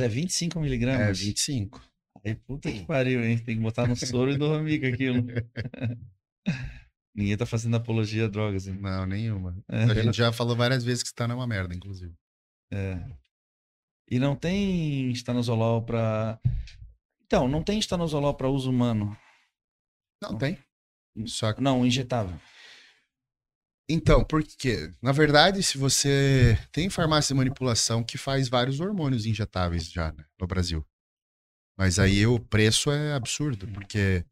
[0.00, 1.18] é 25 É, miligramas.
[1.20, 1.80] 25.
[2.24, 3.38] Aí, puta que pariu, hein?
[3.38, 5.24] Tem que botar no soro e dormir com aquilo.
[7.16, 8.78] Ninguém tá fazendo apologia a drogas, hein?
[8.78, 9.56] Não, nenhuma.
[9.70, 9.84] É.
[9.84, 12.14] A gente já falou várias vezes que está numa merda, inclusive.
[12.70, 13.02] É.
[14.10, 16.38] E não tem estanozolol pra.
[17.24, 19.16] Então, não tem estanozolol pra uso humano.
[20.22, 20.58] Não, tem.
[21.24, 21.62] Só que...
[21.62, 22.38] Não, injetável.
[23.88, 24.92] Então, por quê?
[25.00, 30.24] Na verdade, se você tem farmácia de manipulação que faz vários hormônios injetáveis já né,
[30.38, 30.86] no Brasil.
[31.78, 34.24] Mas aí o preço é absurdo, porque,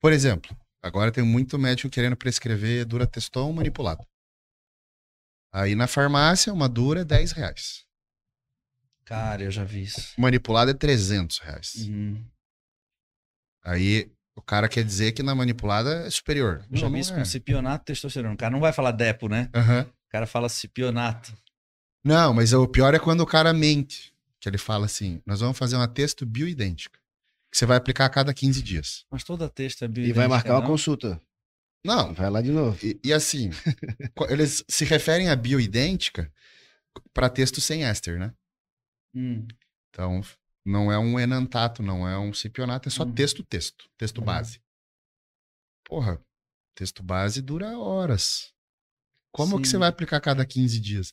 [0.00, 4.06] por exemplo, agora tem muito médico querendo prescrever Durateston manipulado.
[5.52, 7.84] Aí na farmácia, uma dura é 10 reais.
[9.04, 10.12] Cara, eu já vi isso.
[10.16, 11.74] Manipulado é 300 reais.
[11.88, 12.24] Uhum.
[13.64, 16.64] Aí o cara quer dizer que na manipulada é superior.
[16.70, 17.16] Eu já Não, vi isso é.
[17.16, 18.34] com cipionato e testosterona.
[18.34, 19.50] O cara não vai falar depo, né?
[19.52, 19.82] Aham.
[19.82, 21.36] O cara fala cipionato.
[22.04, 24.14] Não, mas o pior é quando o cara mente.
[24.38, 26.99] Que ele fala assim: nós vamos fazer uma texto bioidêntica.
[27.50, 29.04] Que você vai aplicar a cada 15 dias.
[29.10, 30.66] Mas toda texto é E vai marcar uma não?
[30.68, 31.20] consulta.
[31.84, 32.78] Não, Vai lá de novo.
[32.84, 33.50] e, e assim,
[34.28, 36.32] eles se referem a bioidêntica
[37.14, 38.34] para texto sem éster, né?
[39.14, 39.48] Hum.
[39.88, 40.20] Então,
[40.64, 43.14] não é um enantato, não é um cipionato, é só Uhum.
[43.14, 44.24] texto, texto, texto Uhum.
[44.24, 44.60] base.
[45.84, 46.22] Porra,
[46.74, 48.52] texto base dura horas.
[49.32, 49.72] Como que Sim.
[49.72, 51.12] você vai aplicar a cada 15 dias?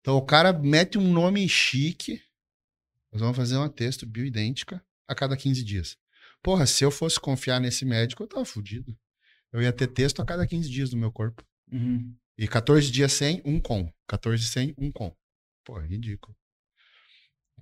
[0.00, 2.22] Então, o cara mete um nome chique.
[3.12, 5.98] Nós vamos fazer uma texto bioidêntica a cada 15 dias.
[6.42, 8.96] Porra, se eu fosse confiar nesse médico, eu tava fudido.
[9.52, 11.44] Eu ia ter texto a cada 15 dias no meu corpo.
[11.70, 12.14] Uhum.
[12.38, 13.92] E 14 dias sem, um com.
[14.06, 15.14] 14 sem, um com.
[15.64, 16.34] Pô, é ridículo.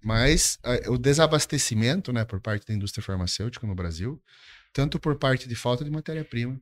[0.04, 0.58] Mas
[0.88, 4.22] o desabastecimento, né, por parte da indústria farmacêutica no Brasil,
[4.72, 6.60] tanto por parte de falta de matéria-prima,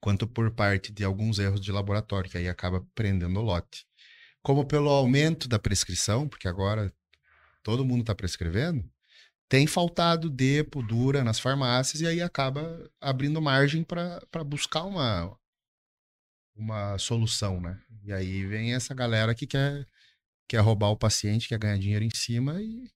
[0.00, 3.86] quanto por parte de alguns erros de laboratório, que aí acaba prendendo o lote.
[4.42, 6.92] Como pelo aumento da prescrição, porque agora
[7.62, 8.88] todo mundo está prescrevendo,
[9.48, 15.36] tem faltado depo, dura nas farmácias, e aí acaba abrindo margem para buscar uma,
[16.54, 17.82] uma solução, né?
[18.02, 19.86] E aí vem essa galera que quer,
[20.48, 22.90] quer roubar o paciente, quer ganhar dinheiro em cima e,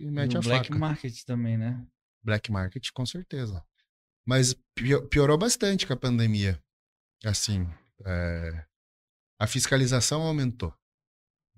[0.00, 0.78] e E mete o a black faca.
[0.78, 1.86] market também, né?
[2.22, 3.64] Black market, com certeza.
[4.26, 6.62] Mas pio- piorou bastante com a pandemia.
[7.24, 7.66] Assim,
[8.04, 8.64] é,
[9.38, 10.74] a fiscalização aumentou.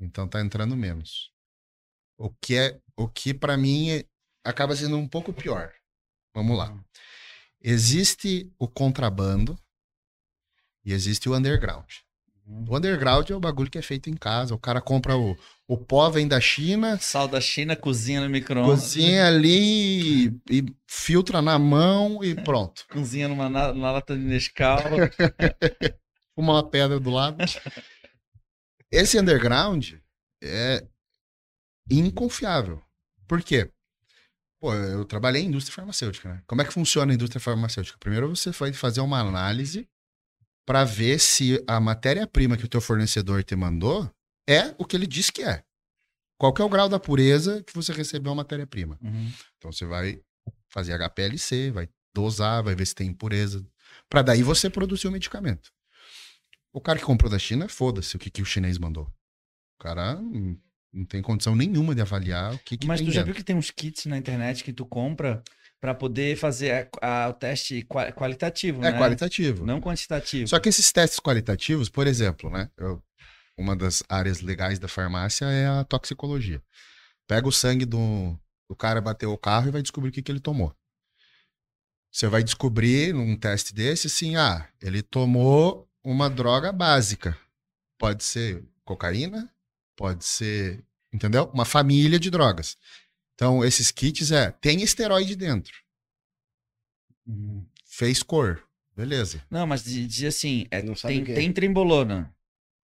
[0.01, 1.33] Então tá entrando menos.
[2.23, 4.05] O que é, o que para mim é-
[4.45, 5.73] acaba sendo um pouco pior.
[6.35, 6.79] Vamos lá.
[7.63, 9.59] Existe o contrabando
[10.85, 11.87] e existe o underground.
[12.47, 12.65] Uhum.
[12.69, 14.55] O underground é o bagulho que é feito em casa.
[14.55, 15.35] O cara compra o,
[15.67, 18.81] o pó, vem da China, Sal da China, cozinha no micro-ondas.
[18.81, 22.85] cozinha ali e, e filtra na mão e pronto.
[22.91, 24.79] Cozinha numa, na- numa lata de Nescau.
[26.37, 27.39] Uma pedra do lado.
[28.93, 29.95] Esse underground
[30.43, 30.87] é
[31.89, 32.83] inconfiável.
[33.27, 33.71] Por quê?
[34.61, 36.43] Pô, eu trabalhei em indústria farmacêutica, né?
[36.47, 37.97] Como é que funciona a indústria farmacêutica?
[37.99, 39.89] Primeiro você vai fazer uma análise
[40.67, 44.11] para ver se a matéria-prima que o teu fornecedor te mandou
[44.49, 45.65] é o que ele diz que é.
[46.39, 48.99] Qual que é o grau da pureza que você recebeu a matéria-prima?
[49.03, 49.33] Uhum.
[49.57, 50.21] Então você vai
[50.69, 53.65] fazer HPLC, vai dosar, vai ver se tem impureza,
[54.09, 55.73] para daí você produzir o medicamento.
[56.73, 59.05] O cara que comprou da China, foda-se o que, que o chinês mandou.
[59.79, 60.59] O cara hum,
[60.93, 63.27] não tem condição nenhuma de avaliar o que, que Mas tu já dentro.
[63.27, 65.43] viu que tem uns kits na internet que tu compra
[65.81, 68.99] pra poder fazer a- a- o teste qua- qualitativo, É né?
[68.99, 69.65] qualitativo.
[69.65, 70.49] Não quantitativo.
[70.49, 72.69] Só que esses testes qualitativos, por exemplo, né?
[72.77, 73.03] eu-
[73.57, 76.63] uma das áreas legais da farmácia é a toxicologia.
[77.27, 78.37] Pega o sangue do,
[78.69, 80.75] do cara, bateu o carro e vai descobrir o que, que ele tomou.
[82.13, 87.39] Você vai descobrir num teste desse, assim, ah, ele tomou uma droga básica.
[87.99, 89.49] Pode ser cocaína,
[90.01, 90.83] pode ser,
[91.13, 91.45] entendeu?
[91.53, 92.79] Uma família de drogas.
[93.35, 95.75] Então, esses kits é, tem esteroide dentro,
[97.27, 97.67] Uhum.
[97.85, 98.67] fez cor,
[98.97, 99.45] beleza.
[99.51, 101.25] Não, mas di- dizia assim, é, tem, é.
[101.35, 102.35] tem trimbolona,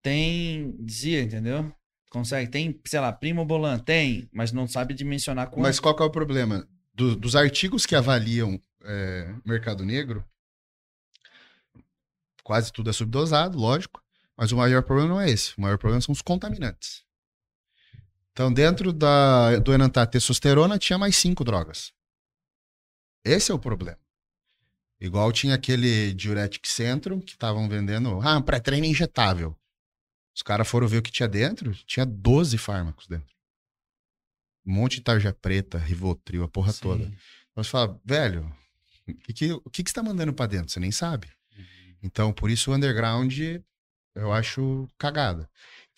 [0.03, 1.73] tem, dizia, entendeu?
[2.11, 5.63] Consegue, tem, sei lá, primobolan, tem, mas não sabe dimensionar quanto.
[5.63, 6.67] Mas qual que é o problema?
[6.93, 10.23] Do- dos artigos que avaliam é, mercado negro,
[12.43, 14.03] quase tudo é subdosado, lógico,
[14.37, 15.53] mas o maior problema não é esse.
[15.57, 17.06] O maior problema são os contaminantes.
[18.37, 21.91] Então, dentro da, do enantato testosterona, tinha mais cinco drogas.
[23.25, 23.97] Esse é o problema.
[25.01, 29.57] Igual tinha aquele Diuretic Centrum que estavam vendendo, ah, pré-treino injetável.
[30.35, 33.35] Os caras foram ver o que tinha dentro, tinha 12 fármacos dentro.
[34.63, 36.81] Um monte de tarja preta, Rivotril, a porra Sim.
[36.81, 37.03] toda.
[37.49, 38.55] Então você fala, velho,
[39.07, 40.71] o que, que, o que, que você tá mandando pra dentro?
[40.71, 41.27] Você nem sabe.
[42.03, 43.35] Então, por isso o underground
[44.13, 45.49] eu acho cagada.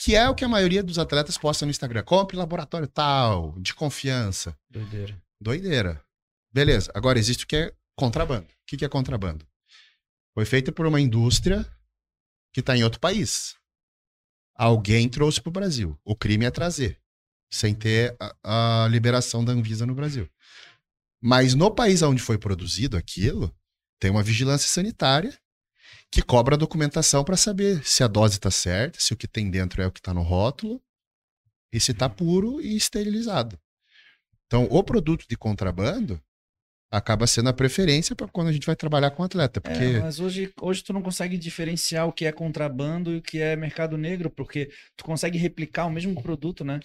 [0.02, 2.04] Que é o que a maioria dos atletas posta no Instagram.
[2.04, 4.58] Compre laboratório tal, de confiança.
[4.70, 5.22] Doideira.
[5.42, 6.02] Doideira.
[6.54, 6.90] Beleza.
[6.96, 8.46] Agora existe o que é contrabando.
[8.46, 9.46] O que que é contrabando?
[10.34, 11.70] Foi feito por uma indústria
[12.54, 13.58] que está em outro país.
[14.56, 16.00] Alguém trouxe para o Brasil.
[16.06, 16.98] O crime é trazer,
[17.52, 20.30] sem ter a, a liberação da Anvisa no Brasil.
[21.22, 23.54] Mas no país onde foi produzido aquilo,
[24.00, 25.38] tem uma vigilância sanitária
[26.12, 29.50] que cobra a documentação para saber se a dose está certa, se o que tem
[29.50, 30.82] dentro é o que está no rótulo
[31.72, 33.60] e se está puro e esterilizado.
[34.48, 36.20] Então, o produto de contrabando
[36.92, 40.20] acaba sendo a preferência para quando a gente vai trabalhar com atleta, porque É, mas
[40.20, 43.96] hoje, hoje tu não consegue diferenciar o que é contrabando e o que é mercado
[43.96, 46.80] negro, porque tu consegue replicar o mesmo produto, né?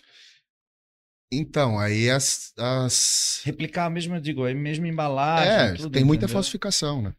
[1.32, 3.40] então aí as, as...
[3.44, 5.52] Replicar a mesma, digo, a mesma embalagem.
[5.52, 6.34] é, tudo, tem muita entendeu?
[6.34, 7.14] falsificação, né?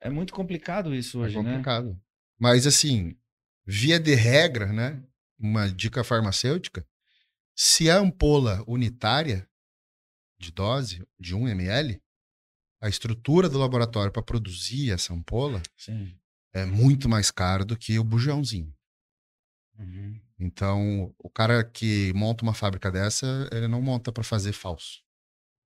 [0.00, 1.50] É muito complicado isso É hoje, né?
[1.50, 2.00] complicado.
[2.38, 3.16] Mas assim,
[3.66, 5.02] via de regra, né?
[5.38, 6.86] Uma dica farmacêutica,
[7.54, 9.48] se a ampola unitária
[10.38, 12.00] de dose de 1 ml,
[12.80, 16.16] a estrutura do laboratório para produzir essa ampola Sim.
[16.52, 18.72] é muito mais caro do que o bujãozinho.
[19.78, 20.20] Uhum.
[20.38, 25.02] Então, o cara que monta uma fábrica dessa, ele não monta para fazer falso.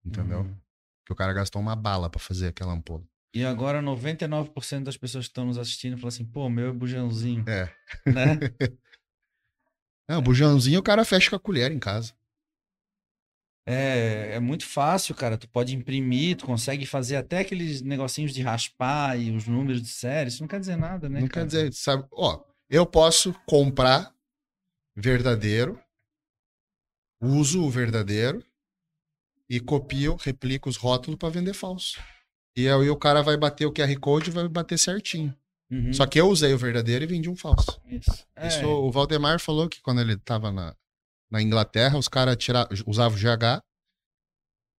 [0.04, 0.40] Entendeu?
[0.40, 0.56] Uhum.
[1.00, 3.04] Porque o cara gastou uma bala para fazer aquela ampola.
[3.34, 7.44] E agora 99% das pessoas que estão nos assistindo falam assim, pô, meu é bujãozinho,
[7.48, 7.66] É.
[8.06, 8.38] né?
[10.08, 12.14] Não, o bujãozinho o cara fecha com a colher em casa.
[13.66, 15.36] É, é muito fácil, cara.
[15.36, 19.88] Tu pode imprimir, tu consegue fazer até aqueles negocinhos de raspar e os números de
[19.88, 20.30] série.
[20.30, 21.20] Isso não quer dizer nada, né?
[21.20, 21.42] não cara?
[21.42, 22.08] quer dizer, sabe?
[22.12, 24.14] Ó, eu posso comprar
[24.96, 25.78] verdadeiro,
[27.20, 28.42] uso o verdadeiro
[29.50, 32.00] e copio, replico os rótulos para vender falso.
[32.58, 35.32] E aí o cara vai bater o QR Code e vai bater certinho.
[35.70, 35.92] Uhum.
[35.92, 37.80] Só que eu usei o verdadeiro e vendi um falso.
[37.84, 38.26] Isso.
[38.34, 40.74] É, Isso o Valdemar falou que quando ele tava na,
[41.30, 42.36] na Inglaterra, os caras
[42.84, 43.62] usavam o GH.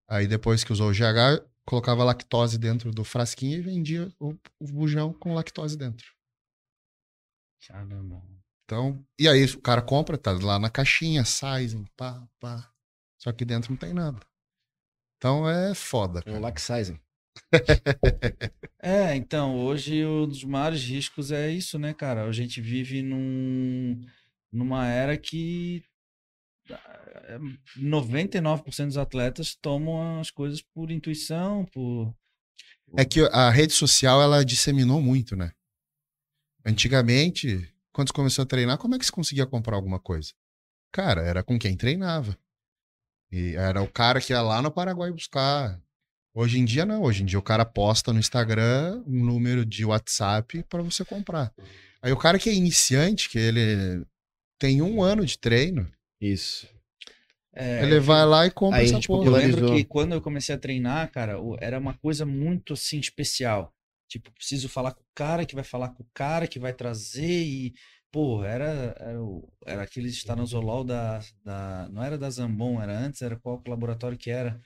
[0.10, 4.66] Aí depois que usou o GH, colocava lactose dentro do frasquinho e vendia o, o
[4.66, 6.06] bujão com lactose dentro.
[7.66, 8.22] Caramba.
[8.66, 12.70] Então, e aí o cara compra, tá lá na caixinha, sizing, pá, pá.
[13.18, 14.20] Só que dentro não tem nada.
[15.18, 16.22] Então é foda.
[16.22, 16.40] Cara.
[16.40, 17.00] laxizing.
[18.82, 22.24] É, então, hoje um dos maiores riscos é isso, né, cara?
[22.24, 24.00] A gente vive num,
[24.50, 25.84] numa era que
[26.72, 27.40] ah,
[27.78, 32.16] 99% dos atletas tomam as coisas por intuição, por.
[32.96, 35.52] É que a rede social ela disseminou muito, né?
[36.66, 40.34] Antigamente, quando você começou a treinar, como é que você conseguia comprar alguma coisa?
[40.92, 42.38] Cara, era com quem treinava.
[43.32, 45.80] E era o cara que ia lá no Paraguai buscar.
[46.40, 49.84] Hoje em dia não, hoje em dia o cara posta no Instagram um número de
[49.84, 51.52] WhatsApp para você comprar.
[52.02, 54.06] Aí o cara que é iniciante, que ele
[54.58, 55.86] tem um ano de treino,
[56.22, 56.66] Isso.
[57.54, 59.26] É, ele vai lá e compra Aí essa gente porra.
[59.28, 63.00] Eu lembro que quando eu comecei a treinar, cara, o- era uma coisa muito assim
[63.00, 63.74] especial.
[64.08, 67.44] Tipo, preciso falar com o cara que vai falar com o cara que vai trazer
[67.44, 67.74] e,
[68.10, 73.22] pô, era era, o- era aquele estanozolol da, da não era da Zambon, era antes,
[73.22, 74.58] era qual laboratório que era?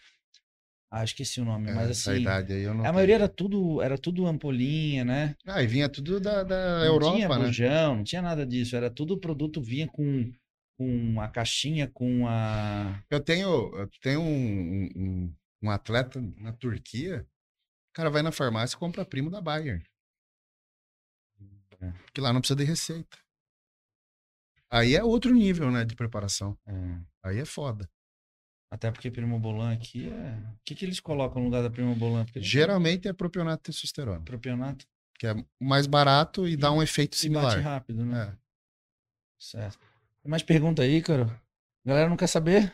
[0.96, 2.94] Ah, esqueci o nome, É, mas assim, idade aí eu não a tenho.
[2.94, 5.36] maioria era tudo era tudo ampolinha, né?
[5.48, 7.46] Ah, e vinha tudo da, da Não Europa, tinha né?
[7.48, 10.32] bujão, não tinha nada disso, era tudo produto vinha com
[10.78, 17.26] com a caixinha com a Eu tenho, eu tenho um, um, um atleta na Turquia,
[17.92, 19.84] o cara vai na farmácia e compra primo da Bayern.
[21.82, 21.92] É.
[22.06, 23.18] Porque lá não precisa de receita.
[24.70, 26.58] Aí é outro nível, né, de preparação.
[26.68, 26.74] é,
[27.24, 27.90] Aí é foda.
[28.74, 30.32] Até porque Primobolan aqui é.
[30.32, 32.26] O que, que eles colocam no lugar da Primobolan?
[32.26, 34.88] Porque eles Geralmente é propionato de testosterona, Propionato
[35.24, 37.60] que é mais barato e dá um efeito e bate similar.
[37.62, 38.34] rápido, né?
[38.34, 38.38] É.
[39.40, 39.80] Certo.
[40.22, 41.24] Tem mais pergunta aí, cara?
[41.86, 42.74] A galera não quer saber?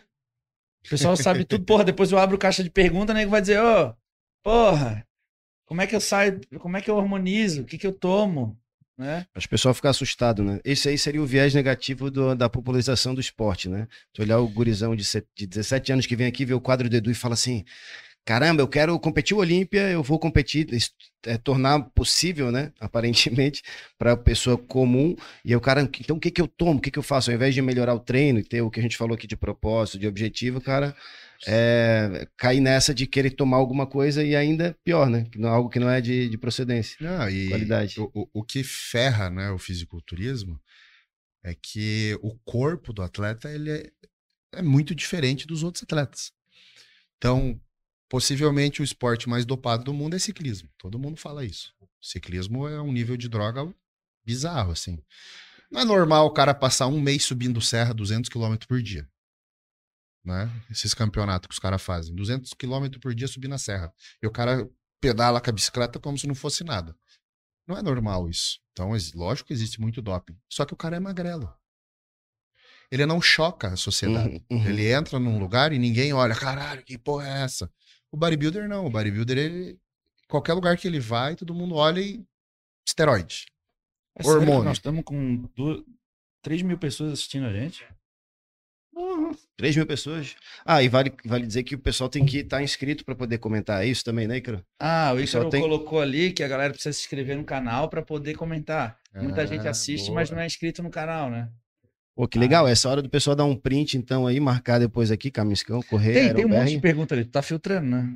[0.85, 1.65] O pessoal sabe tudo.
[1.65, 3.23] Porra, depois eu abro caixa de pergunta, né?
[3.23, 3.93] Que vai dizer, ô,
[4.41, 5.05] porra,
[5.65, 6.39] como é que eu saio?
[6.59, 7.63] Como é que eu harmonizo?
[7.63, 8.57] O que, que eu tomo?
[8.99, 9.25] Né?
[9.33, 10.59] As pessoas ficam assustadas, né?
[10.65, 13.87] Esse aí seria o viés negativo do- da popularização do esporte, né?
[14.13, 16.89] Tu olhar o gurizão de, se- de 17 anos que vem aqui, vê o quadro
[16.89, 17.63] do Edu e fala assim:
[18.25, 20.67] caramba, eu quero competir o Olímpia, eu vou competir,
[21.25, 22.73] é, tornar possível, né?
[22.81, 23.63] Aparentemente,
[23.97, 25.15] para a pessoa comum.
[25.45, 26.79] E o cara, então o que, que eu tomo?
[26.79, 27.31] O que, que eu faço?
[27.31, 29.37] Ao invés de melhorar o treino e ter o que a gente falou aqui de
[29.37, 30.93] propósito, de objetivo, cara
[31.47, 35.27] é, cair nessa de querer tomar alguma coisa e ainda pior, né?
[35.35, 36.97] Não- Algo que não é de, de procedência.
[36.99, 37.99] Não, e Qualidade.
[37.99, 40.59] O, o, o que ferra né, o fisiculturismo
[41.43, 43.89] é que o corpo do atleta ele é,
[44.55, 46.31] é muito diferente dos outros atletas.
[47.17, 47.59] Então,
[48.09, 50.69] possivelmente o esporte mais dopado do mundo é ciclismo.
[50.77, 51.73] Todo mundo fala isso.
[52.01, 53.73] Ciclismo é um nível de droga
[54.25, 54.99] bizarro, assim.
[55.71, 59.07] Não é normal o cara passar um mês subindo serra 200 km por dia.
[60.29, 60.47] Né?
[60.69, 62.13] Esses campeonatos que os caras fazem.
[62.13, 63.91] 200 km por dia subindo a serra.
[64.21, 64.69] E o cara
[65.01, 66.95] pedala com a bicicleta como se não fosse nada.
[67.67, 68.59] Não é normal isso.
[68.71, 70.37] Então, lógico que existe muito doping.
[70.47, 71.51] Só que o cara é magrelo.
[72.91, 74.43] Ele não choca a sociedade.
[74.51, 74.65] Uhum, uhum.
[74.67, 77.71] Ele entra num lugar e ninguém olha, caralho, que porra é essa?
[78.11, 78.85] O bodybuilder não.
[78.85, 79.79] O bodybuilder, ele.
[80.27, 82.23] Qualquer lugar que ele vai, todo mundo olha e.
[82.87, 83.45] Esteroide.
[84.15, 84.63] É Hormônio.
[84.63, 85.83] Nós estamos com du...
[86.41, 87.85] 3 mil pessoas assistindo a gente.
[89.57, 90.35] 3 mil pessoas.
[90.65, 93.85] Ah, e vale, vale dizer que o pessoal tem que estar inscrito para poder comentar
[93.85, 94.63] isso também, né, Icaro?
[94.79, 98.01] Ah, o Ícaro tem- colocou ali que a galera precisa se inscrever no canal para
[98.01, 98.97] poder comentar.
[99.15, 100.15] Muita Ah, gente assiste, boa.
[100.15, 101.49] mas não é inscrito no canal, né?
[102.15, 102.67] Pô, que legal.
[102.67, 106.33] Essa hora do pessoal dar um print, então, aí, marcar depois aqui, Camiscão, Correia, Tem,
[106.35, 107.23] tem um monte de pergunta ali.
[107.25, 108.13] Tu tá filtrando, né?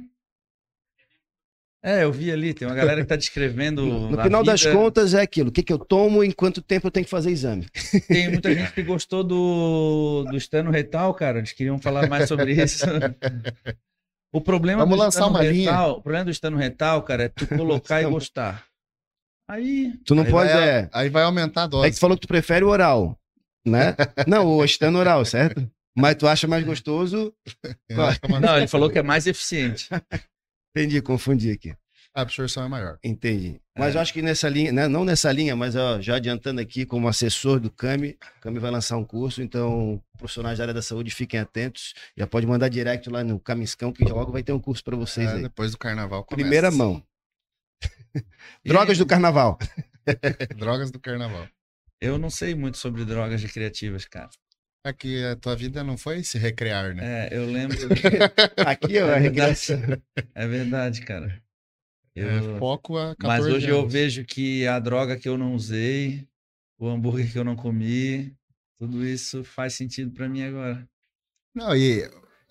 [1.86, 2.54] É, eu vi ali.
[2.54, 3.86] Tem uma galera que tá descrevendo.
[3.86, 4.74] No, final das vida.
[4.74, 5.50] contas, é aquilo.
[5.50, 7.68] O que, que eu tomo e em quanto tempo eu tenho que fazer exame?
[8.08, 11.40] Tem muita gente que gostou do, do estano retal, cara.
[11.40, 12.86] Eles queriam falar mais sobre isso.
[14.34, 15.72] O problema Vamos do lançar estano uma linha.
[15.72, 18.66] retal, o problema do estano retal, cara, é tu colocar e gostar.
[19.48, 20.90] Aí, Tu não Aí pode, vai, é...
[20.94, 21.90] Aí vai aumentar a É dose.
[21.90, 23.20] que tu falou que tu prefere o oral,
[23.68, 23.94] né?
[24.26, 25.70] Não, o estando oral, certo?
[25.96, 27.32] Mas tu acha mais gostoso...
[28.42, 29.88] Não, ele falou que é mais eficiente.
[30.76, 31.76] Entendi, confundi aqui.
[32.16, 33.00] A absorção é maior.
[33.04, 33.60] Entendi.
[33.78, 33.98] Mas É.
[33.98, 37.08] eu acho que nessa linha, né, não nessa linha, mas ó, já adiantando aqui, como
[37.08, 41.10] assessor do CAMI, o CAMI vai lançar um curso, então profissionais da área da saúde
[41.10, 41.94] fiquem atentos.
[42.16, 45.28] Já pode mandar direct lá no Camiscão, que logo vai ter um curso para vocês
[45.28, 45.42] É, aí.
[45.42, 46.42] depois do carnaval começa.
[46.44, 47.04] Primeira mão.
[48.64, 49.58] Drogas do carnaval.
[50.58, 51.48] Drogas do carnaval.
[52.00, 54.30] Eu não sei muito sobre drogas recreativas, cara.
[54.86, 57.30] É que a tua vida não foi se recrear, né?
[57.30, 57.78] É, eu lembro.
[58.68, 59.80] Aqui, ó, a É recreação.
[60.36, 61.42] É verdade, cara.
[62.14, 63.94] Eu- É foco a 14 Mas hoje eu anos.
[63.94, 66.28] vejo que a droga que eu não usei,
[66.78, 68.36] o hambúrguer que eu não comi,
[68.78, 70.86] tudo isso faz sentido pra mim agora.
[71.56, 72.02] Não, e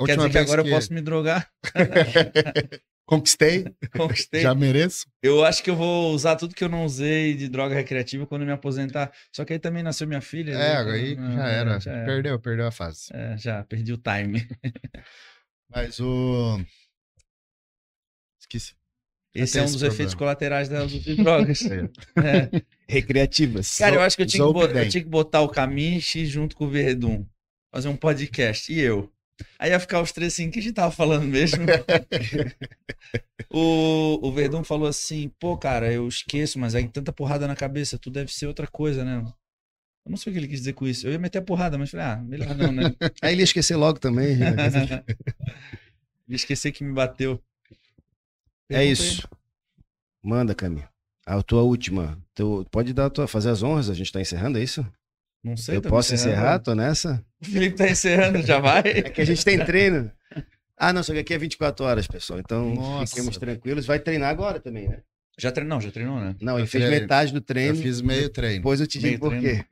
[0.06, 1.52] Quer dizer que vez agora que eu posso me drogar?
[3.06, 3.64] conquistei,
[3.96, 4.42] Conquistei.
[4.42, 5.06] já mereço.
[5.22, 8.44] Eu acho que eu vou usar tudo que eu não usei de droga recreativa quando
[8.46, 9.12] me aposentar.
[9.34, 10.52] Só que aí também nasceu minha filha.
[10.52, 10.92] É, né?
[10.92, 11.80] aí Não, já era.
[11.80, 12.06] já era.
[12.06, 13.08] Perdeu, perdeu a fase.
[13.12, 14.46] É, já perdi o time.
[15.74, 16.60] Mas o.
[18.40, 18.74] Esqueci.
[19.34, 19.94] Esse é um esse dos problema.
[19.94, 21.62] efeitos colaterais das uso de drogas.
[22.16, 22.56] É.
[22.56, 22.62] É.
[22.86, 23.78] Recreativas.
[23.78, 26.54] Cara, eu acho que eu tinha que, botar, eu tinha que botar o Caminche junto
[26.54, 27.24] com o Verdun.
[27.74, 28.70] Fazer um podcast.
[28.70, 29.10] E eu.
[29.58, 31.64] Aí ia ficar os três assim, o que a gente tava falando mesmo?
[33.50, 37.98] o, o Verdun falou assim, pô, cara, eu esqueço, mas aí tanta porrada na cabeça,
[37.98, 39.22] tu deve ser outra coisa, né?
[40.04, 41.06] Eu não sei o que ele quis dizer com isso.
[41.06, 42.82] Eu ia meter a porrada, mas falei, ah, melhor não, né?
[43.22, 44.36] Aí ele ia esquecer logo também.
[44.36, 44.54] né?
[46.28, 47.42] Ia esquecer que me bateu.
[48.70, 49.28] É isso.
[50.22, 50.84] Manda, Cami.
[51.26, 52.18] A tua última.
[52.34, 54.86] Tu pode dar a tua, fazer as honras, a gente tá encerrando, é isso?
[55.42, 55.76] Não sei.
[55.76, 56.38] Eu posso encerrando.
[56.40, 56.58] encerrar?
[56.60, 57.24] Tô nessa?
[57.40, 58.80] O Felipe tá encerrando, já vai?
[58.84, 60.10] É que a gente tem treino.
[60.76, 62.38] Ah, não, só que aqui é 24 horas, pessoal.
[62.40, 63.06] Então Nossa.
[63.14, 63.86] fiquemos tranquilos.
[63.86, 65.02] Vai treinar agora também, né?
[65.38, 66.36] Já treinou, já treinou, né?
[66.40, 67.00] Não, ele Eu fez treino.
[67.02, 67.76] metade do Eu treino.
[67.76, 68.56] fiz meio treino.
[68.58, 69.64] Depois eu te Meio digo por quê.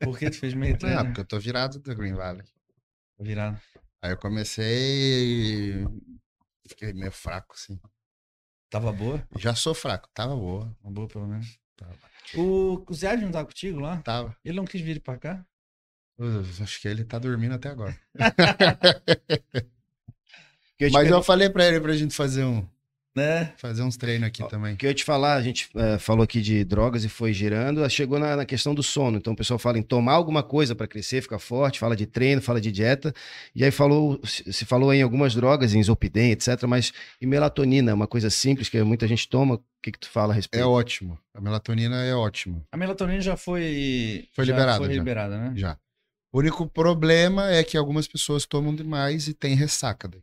[0.00, 1.00] Por que tu fez meio treino?
[1.00, 2.44] Ah, porque eu tô virado do Green Valley.
[3.18, 3.60] Virado.
[4.00, 5.86] Aí eu comecei e
[6.68, 7.78] fiquei meio fraco, assim.
[8.70, 9.22] Tava boa?
[9.38, 10.74] Já sou fraco, tava boa.
[10.82, 11.58] Uma boa, pelo menos.
[11.76, 11.96] Tava.
[12.34, 13.98] O, o Zé não tá contigo lá?
[13.98, 14.36] Tava.
[14.44, 15.44] Ele não quis vir pra cá?
[16.18, 17.98] Eu acho que ele tá dormindo até agora.
[20.82, 22.66] Eu Mas eu falei pra ele pra gente fazer um,
[23.14, 23.52] Né?
[23.58, 24.74] fazer uns treinos aqui também.
[24.74, 27.86] que eu ia te falar, a gente eh, falou aqui de drogas e foi girando,
[27.90, 29.18] chegou na, na questão do sono.
[29.18, 32.40] Então o pessoal fala em tomar alguma coisa para crescer, ficar forte, fala de treino,
[32.40, 33.12] fala de dieta.
[33.54, 36.62] E aí falou, se falou em algumas drogas, em Zolpidem, etc.
[36.66, 36.90] Mas
[37.20, 39.56] e melatonina, uma coisa simples que muita gente toma.
[39.56, 40.66] O que, que tu fala a É respeito?
[40.70, 41.18] ótimo.
[41.34, 42.64] A melatonina é ótima.
[42.72, 44.26] A melatonina já foi.
[44.32, 44.92] Foi já liberada, Foi já.
[44.94, 45.52] liberada, né?
[45.54, 45.76] Já.
[46.32, 50.08] O único problema é que algumas pessoas tomam demais e tem ressaca.
[50.08, 50.22] daí.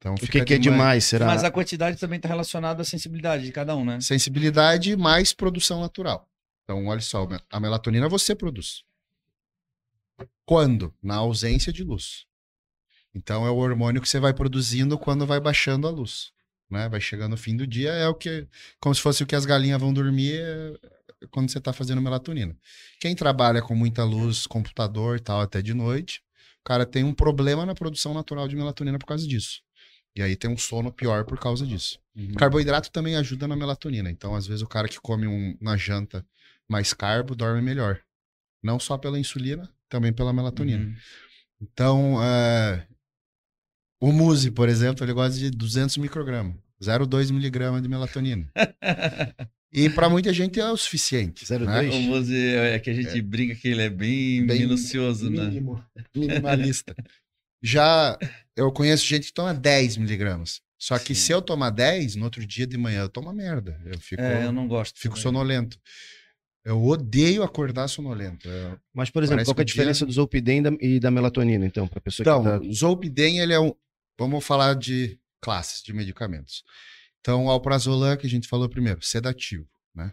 [0.00, 1.26] Então o fica que, que é demais, será?
[1.26, 4.00] Mas a quantidade também tá relacionada à sensibilidade de cada um, né?
[4.00, 6.26] Sensibilidade mais produção natural.
[6.64, 8.82] Então, olha só, a melatonina você produz.
[10.46, 10.94] Quando?
[11.02, 12.24] Na ausência de luz.
[13.14, 16.32] Então, é o hormônio que você vai produzindo quando vai baixando a luz.
[16.70, 16.88] Né?
[16.88, 18.46] Vai chegando o fim do dia, é o que.
[18.80, 22.56] Como se fosse o que as galinhas vão dormir é quando você está fazendo melatonina.
[22.98, 26.22] Quem trabalha com muita luz, computador e tal, até de noite,
[26.60, 29.60] o cara tem um problema na produção natural de melatonina por causa disso.
[30.16, 31.98] E aí tem um sono pior por causa disso.
[32.16, 32.34] Uhum.
[32.34, 34.10] Carboidrato também ajuda na melatonina.
[34.10, 36.26] Então, às vezes, o cara que come um, na janta
[36.68, 38.00] mais carbo dorme melhor.
[38.62, 40.84] Não só pela insulina, também pela melatonina.
[40.84, 40.96] Uhum.
[41.62, 42.86] Então, é,
[44.00, 46.56] o Muzi, por exemplo, ele gosta de 200 microgramas.
[46.82, 48.50] 0,2 miligramas de melatonina.
[49.72, 51.44] E para muita gente é o suficiente.
[51.44, 51.64] 0,2?
[51.64, 51.88] né?
[51.90, 55.44] O Mose, é que a gente brinca que ele é bem, Bem minucioso, né?
[55.44, 55.80] Mínimo,
[56.14, 56.94] minimalista.
[57.62, 58.18] Já
[58.56, 60.60] eu conheço gente que toma 10 miligramas.
[60.78, 61.20] Só que Sim.
[61.20, 63.78] se eu tomar 10, no outro dia de manhã eu tomo merda.
[63.84, 64.98] Eu fico, É, eu não gosto.
[64.98, 65.22] fico também.
[65.22, 65.78] sonolento.
[66.64, 68.48] Eu odeio acordar sonolento.
[68.48, 72.00] É, Mas, por exemplo, qual é a diferença do Zolpidem e da- melatonina, então, para
[72.00, 72.70] pessoa Então, que tá...
[72.70, 73.74] o Zolpidem, ele é um...
[74.18, 76.62] Vamos falar de classes de medicamentos.
[77.20, 80.12] Então, o alprazolam, que a gente falou primeiro, sedativo, né?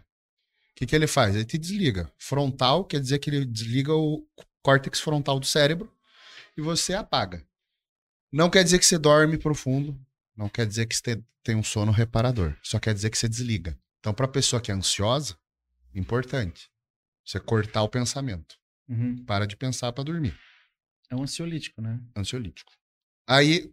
[0.72, 1.34] O que, que ele faz?
[1.34, 2.10] Ele te desliga.
[2.18, 4.26] Frontal quer dizer que ele desliga o
[4.62, 5.90] córtex frontal do cérebro
[6.58, 7.46] e você apaga.
[8.32, 9.98] Não quer dizer que você dorme profundo,
[10.36, 12.56] não quer dizer que você tem um sono reparador.
[12.62, 13.78] Só quer dizer que você desliga.
[14.00, 15.38] Então, para pessoa que é ansiosa,
[15.94, 16.70] importante.
[17.24, 18.58] Você cortar o pensamento.
[18.88, 19.24] Uhum.
[19.24, 20.38] Para de pensar para dormir.
[21.08, 22.00] É um ansiolítico, né?
[22.16, 22.72] ansiolítico.
[23.26, 23.72] Aí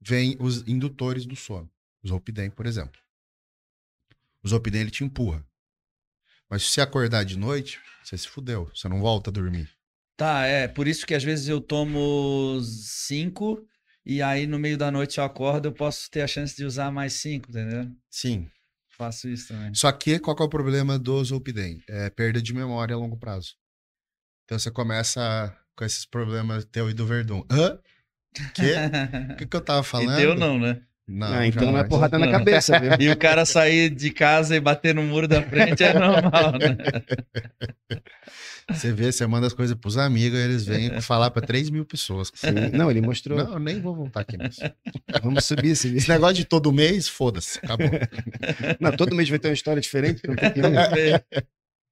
[0.00, 1.70] vem os indutores do sono.
[2.02, 3.00] O Zolpidem, por exemplo.
[4.42, 5.44] O Zolpidem, ele te empurra.
[6.48, 8.70] Mas se você acordar de noite, você se fudeu.
[8.74, 9.77] Você não volta a dormir.
[10.18, 10.66] Tá, é.
[10.66, 13.64] Por isso que às vezes eu tomo cinco
[14.04, 16.90] e aí no meio da noite eu acordo, eu posso ter a chance de usar
[16.90, 17.88] mais cinco, entendeu?
[18.10, 18.50] Sim.
[18.96, 19.72] Faço isso também.
[19.72, 21.80] Só que, qual que é o problema do Zolpidem?
[21.88, 23.54] É perda de memória a longo prazo.
[24.44, 27.44] Então você começa com esses problemas teu e do Verdun.
[27.48, 27.78] Hã?
[28.54, 28.74] Que?
[29.34, 30.16] O que, que eu tava E falando?
[30.16, 30.82] teu não, né?
[31.08, 32.90] Não, Ah, então não é porrada na cabeça, viu?
[33.00, 36.76] E o cara sair de casa e bater no muro da frente é normal, né?
[38.70, 42.30] Você vê, você manda as coisas pros amigos, eles vêm falar pra 3 mil pessoas.
[42.34, 42.52] Sim.
[42.74, 43.38] Não, ele mostrou.
[43.38, 44.60] Não, eu nem vou voltar aqui nisso.
[45.22, 47.88] Vamos subir esse Esse negócio de todo mês, foda-se, acabou.
[48.78, 50.20] Não, todo mês vai ter uma história diferente.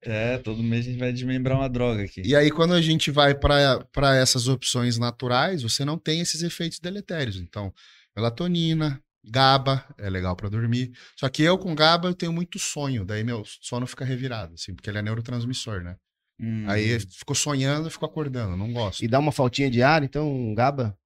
[0.03, 2.21] É, todo mês a gente vai desmembrar uma droga aqui.
[2.23, 6.79] E aí, quando a gente vai para essas opções naturais, você não tem esses efeitos
[6.79, 7.37] deletérios.
[7.37, 7.73] Então,
[8.15, 10.91] melatonina, GABA, é legal para dormir.
[11.15, 14.73] Só que eu com GABA eu tenho muito sonho, daí meu sono fica revirado, assim,
[14.73, 15.95] porque ele é neurotransmissor, né?
[16.39, 16.69] Hum.
[16.69, 19.03] Aí ficou sonhando, ficou acordando, não gosto.
[19.03, 20.97] E dá uma faltinha de ar, então, um GABA.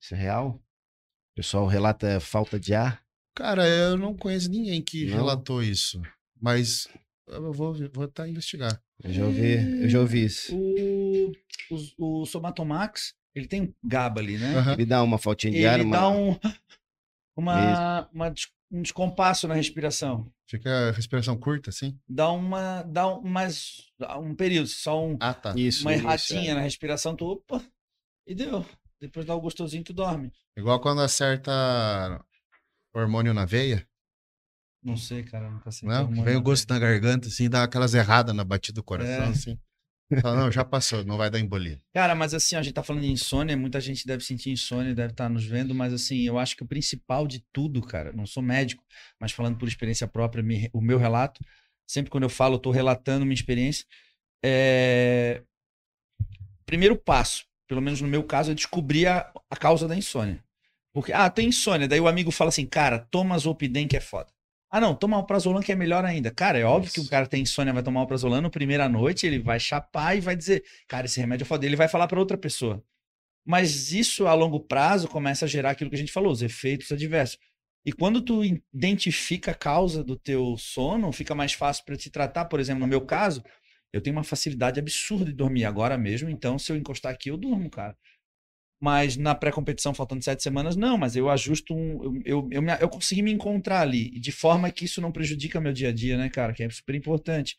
[0.00, 0.60] Isso é real?
[1.32, 3.02] O pessoal relata falta de ar.
[3.34, 5.16] Cara, eu não conheço ninguém que Não?
[5.16, 6.00] relatou isso,
[6.40, 6.86] mas
[7.26, 8.80] eu vou vou tá investigar.
[9.02, 10.54] Eu já ouvi, eu já ouvi isso.
[10.54, 11.32] O,
[11.98, 14.54] o, o Somatomax, ele tem um GABA ali, né?
[14.56, 14.72] Aham.
[14.74, 15.96] Ele dá uma faltinha de ar, Ele uma...
[15.96, 16.38] dá um,
[17.36, 20.30] uma, uma des- um descompasso na respiração.
[20.48, 21.98] Fica a respiração curta, assim?
[22.08, 22.82] Dá uma.
[22.82, 23.90] Dá um, mais
[24.20, 25.54] um período, só um, Ah, tá.
[25.56, 26.54] Isso, uma isso, erradinha é.
[26.54, 27.64] na respiração, tu opa,
[28.26, 28.64] e deu.
[29.00, 30.32] Depois dá o gostosinho, tu dorme.
[30.56, 31.50] Igual quando acerta
[32.94, 33.86] hormônio na veia,
[34.82, 35.88] Não sei, cara, nunca sei.
[35.88, 36.08] não?
[36.22, 39.28] Vem o gosto na garganta, assim, dá aquelas erradas na batida do coração, É.
[39.28, 39.58] assim.
[40.20, 41.80] Fala, não, já passou, não vai dar embolia.
[41.92, 45.12] Cara, mas assim, a gente tá falando de insônia, muita gente deve sentir insônia, deve
[45.12, 48.42] estar nos vendo, mas assim, eu acho que o principal de tudo, cara, não sou
[48.42, 48.84] médico,
[49.18, 51.40] mas falando por experiência própria, me- o meu relato,
[51.86, 53.86] sempre quando eu falo, eu tô relatando minha experiência,
[54.44, 55.42] é...
[56.66, 60.42] Primeiro passo, pelo menos no meu caso, é descobrir a, a causa da insônia.
[60.92, 64.28] Porque, ah, tem insônia, daí o amigo fala assim, cara, toma Zolpidem que é foda.
[64.74, 66.32] Ah, não, toma alprazolam que é melhor ainda.
[66.32, 69.38] Cara, é óbvio que o cara tem insônia, vai tomar alprazolam na primeira noite, ele
[69.38, 71.64] vai chapar e vai dizer, cara, esse remédio é foda.
[71.64, 72.82] Ele vai falar para outra pessoa.
[73.46, 76.90] Mas isso a longo prazo começa a gerar aquilo que a gente falou, os efeitos
[76.90, 77.38] adversos.
[77.86, 78.42] E quando tu
[78.74, 82.46] identifica a causa do teu sono, fica mais fácil para te tratar.
[82.46, 83.44] Por exemplo, no meu caso,
[83.92, 87.36] eu tenho uma facilidade absurda de dormir agora mesmo, então se eu encostar aqui, eu
[87.36, 87.96] durmo, cara.
[88.84, 92.20] Mas na pré-competição, faltando sete semanas, não, mas eu ajusto um.
[92.22, 95.72] Eu, eu, eu, eu consegui me encontrar ali, de forma que isso não prejudica meu
[95.72, 96.52] dia a dia, né, cara?
[96.52, 97.56] Que é super importante.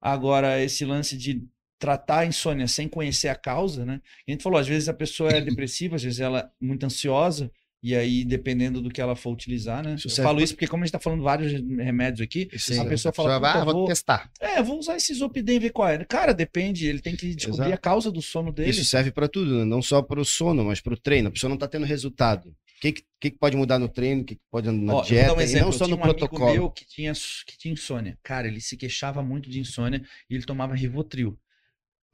[0.00, 1.46] Agora, esse lance de
[1.78, 4.00] tratar a insônia sem conhecer a causa, né?
[4.26, 7.52] A gente falou, às vezes a pessoa é depressiva, às vezes ela é muito ansiosa,
[7.86, 9.96] e aí, dependendo do que ela for utilizar, né?
[9.96, 12.78] Isso Eu falo isso porque, como a gente tá falando vários remédios aqui, Sim.
[12.80, 14.30] a pessoa fala, Já vai, "Puta, ah, vou vou- testar.
[14.40, 16.02] é, vou usar esse Zopidem e ver qual é.
[16.06, 17.74] Cara, depende, ele tem que descobrir Exato.
[17.74, 18.70] a causa do sono dele.
[18.70, 19.64] Isso serve para tudo, né?
[19.66, 21.28] não só para o sono, mas para o treino.
[21.28, 22.48] A pessoa não está tendo resultado.
[22.48, 25.00] O que, que, que pode mudar no treino, o que, que pode na Ó, eu
[25.00, 25.64] vou dieta, dar um e exemplo.
[25.66, 26.52] não só no um amigo protocolo.
[26.52, 28.18] meu que tinha, que tinha insônia.
[28.22, 31.38] Cara, ele se queixava muito de insônia e ele tomava Rivotril.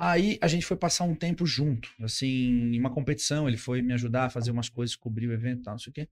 [0.03, 3.93] Aí a gente foi passar um tempo junto, assim, em uma competição, ele foi me
[3.93, 6.09] ajudar a fazer umas coisas, cobrir o evento e tal, não sei o quê.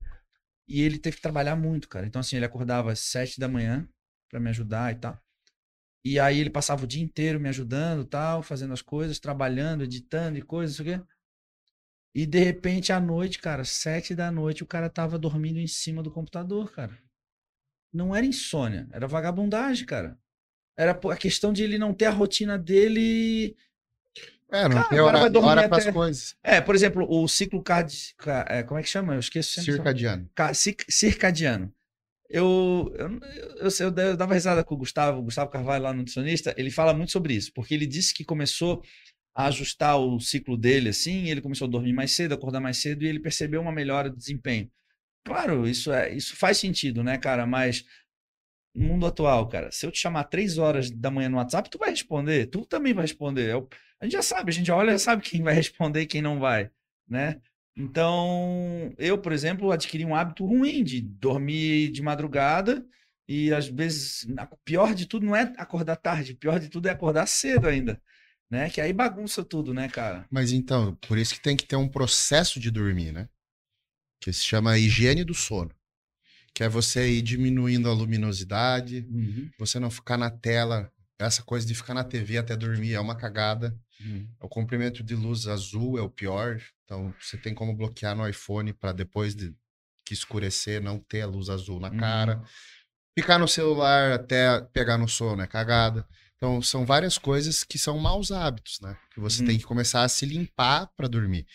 [0.67, 2.05] E ele teve que trabalhar muito, cara.
[2.05, 3.89] Então, assim, ele acordava às sete da manhã
[4.29, 5.19] pra me ajudar e tal.
[6.05, 10.37] E aí ele passava o dia inteiro me ajudando, tal, fazendo as coisas, trabalhando, editando
[10.37, 11.05] e coisas, não sei o quê.
[12.13, 16.03] E de repente, à noite, cara, sete da noite, o cara tava dormindo em cima
[16.03, 16.95] do computador, cara.
[17.91, 20.15] Não era insônia, era vagabundagem, cara.
[20.77, 23.57] Era a questão de ele não ter a rotina dele.
[24.51, 26.35] É, não Cara, tem hora, vai dormir hora até- coisas.
[26.43, 27.93] É, por exemplo, o ciclo card...
[28.17, 29.13] ca- é, como é que chama?
[29.13, 29.61] Eu esqueço.
[29.61, 30.27] Circadiano.
[30.89, 31.71] Circadiano.
[32.29, 35.99] eu, eu, eu, eu, eu dava risada com o Gustavo, o Gustavo Carvalho lá no
[35.99, 38.83] nutricionista, ele fala muito sobre isso, porque ele disse que começou
[39.35, 43.03] a ajustar o ciclo dele assim, ele começou a dormir mais cedo, acordar mais cedo
[43.03, 44.69] e ele percebeu uma melhora de desempenho.
[45.25, 47.45] Claro, isso é, isso faz sentido, né, cara?
[47.45, 47.83] Mas
[48.79, 51.89] mundo atual, cara, se eu te chamar três horas da manhã no WhatsApp, tu vai
[51.89, 53.51] responder, tu também vai responder.
[53.51, 53.67] Eu,
[53.99, 56.69] a gente já sabe, a gente olha sabe quem vai responder e quem não vai,
[57.07, 57.41] né?
[57.75, 62.85] Então, eu, por exemplo, adquiri um hábito ruim de dormir de madrugada
[63.27, 66.87] e às vezes, o pior de tudo não é acordar tarde, o pior de tudo
[66.87, 68.01] é acordar cedo ainda,
[68.49, 68.69] né?
[68.69, 70.25] Que aí bagunça tudo, né, cara?
[70.29, 73.29] Mas então, por isso que tem que ter um processo de dormir, né?
[74.19, 75.71] Que se chama higiene do sono.
[76.59, 79.49] Que é você ir diminuindo a luminosidade, Uhum.
[79.57, 80.91] você não ficar na tela.
[81.17, 83.73] Essa coisa de ficar na TV até dormir é uma cagada.
[84.01, 84.27] Uhum.
[84.41, 86.61] O comprimento de luz azul é o pior.
[86.83, 89.55] Então, você tem como bloquear no iPhone para depois de
[90.05, 92.43] que escurecer não ter a luz azul na cara.
[93.17, 96.05] Ficar no celular até pegar no sono é cagada.
[96.35, 98.97] Então, são várias coisas que são maus hábitos, né?
[99.13, 99.47] Que você Uhum.
[99.47, 101.45] tem que começar a se limpar para dormir.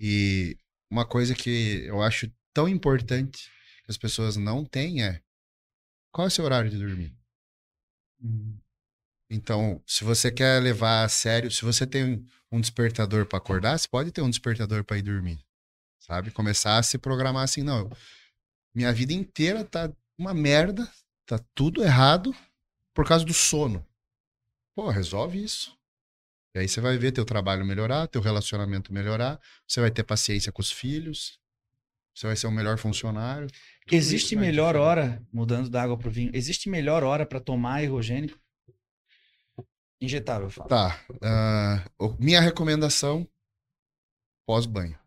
[0.00, 0.56] E
[0.90, 3.48] uma coisa que eu acho tão importante
[3.90, 5.20] que as pessoas não têm é
[6.12, 7.12] qual é o seu horário de dormir?
[8.20, 8.58] Uhum.
[9.28, 13.88] Então, se você quer levar a sério, se você tem um despertador para acordar, você
[13.88, 15.44] pode ter um despertador para ir dormir.
[15.98, 16.30] Sabe?
[16.30, 17.90] Começar a se programar assim, não.
[18.74, 20.90] Minha vida inteira tá uma merda,
[21.26, 22.34] tá tudo errado
[22.92, 23.86] por causa do sono.
[24.74, 25.76] Pô, resolve isso.
[26.54, 30.50] E aí você vai ver teu trabalho melhorar, teu relacionamento melhorar, você vai ter paciência
[30.50, 31.40] com os filhos,
[32.20, 33.48] você vai ser um melhor funcionário.
[33.90, 38.38] Existe melhor hora, mudando da água pro vinho, existe melhor hora para tomar ergogênico?
[40.00, 40.68] Injetável, eu falo.
[40.68, 41.00] Tá.
[41.98, 43.26] o- minha recomendação
[44.46, 44.98] pós-banho.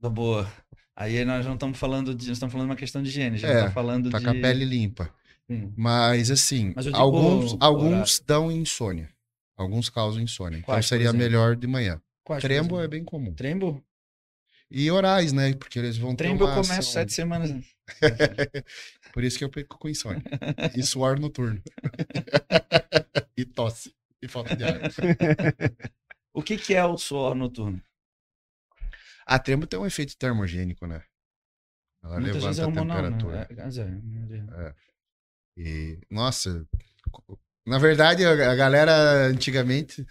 [0.00, 0.50] Da boa.
[0.96, 2.26] Aí nós não estamos falando de.
[2.28, 3.36] Nós estamos falando de uma questão de higiene.
[3.38, 4.24] Gente É, tá falando Tá de.
[4.24, 5.12] com a pele limpa.
[5.50, 5.72] Sim.
[5.76, 9.08] Mas assim, Mas alguns, o alguns dão insônia.
[9.56, 10.58] Alguns causam insônia.
[10.58, 12.00] Então Quais, por seria melhor de manhã.
[12.24, 13.32] Quais, Trembo é bem comum.
[13.34, 13.82] Trembo?
[14.74, 15.52] E orais, né?
[15.54, 17.50] Porque eles vão ter Trembo eu começo ação- sete semanas.
[19.12, 20.22] Por isso que eu fico com insônia.
[20.74, 21.62] E suor noturno.
[23.36, 23.94] e tosse.
[24.22, 24.80] E falta de ar.
[26.32, 27.82] O que, que é o suor noturno?
[29.26, 31.02] A trembo tem um efeito termogênico, né?
[32.02, 33.36] Ela Muitas levanta é a hormonal, temperatura.
[33.38, 33.46] né?
[33.50, 34.74] É, não-
[35.58, 36.66] E, nossa,
[37.66, 40.06] na verdade, a galera antigamente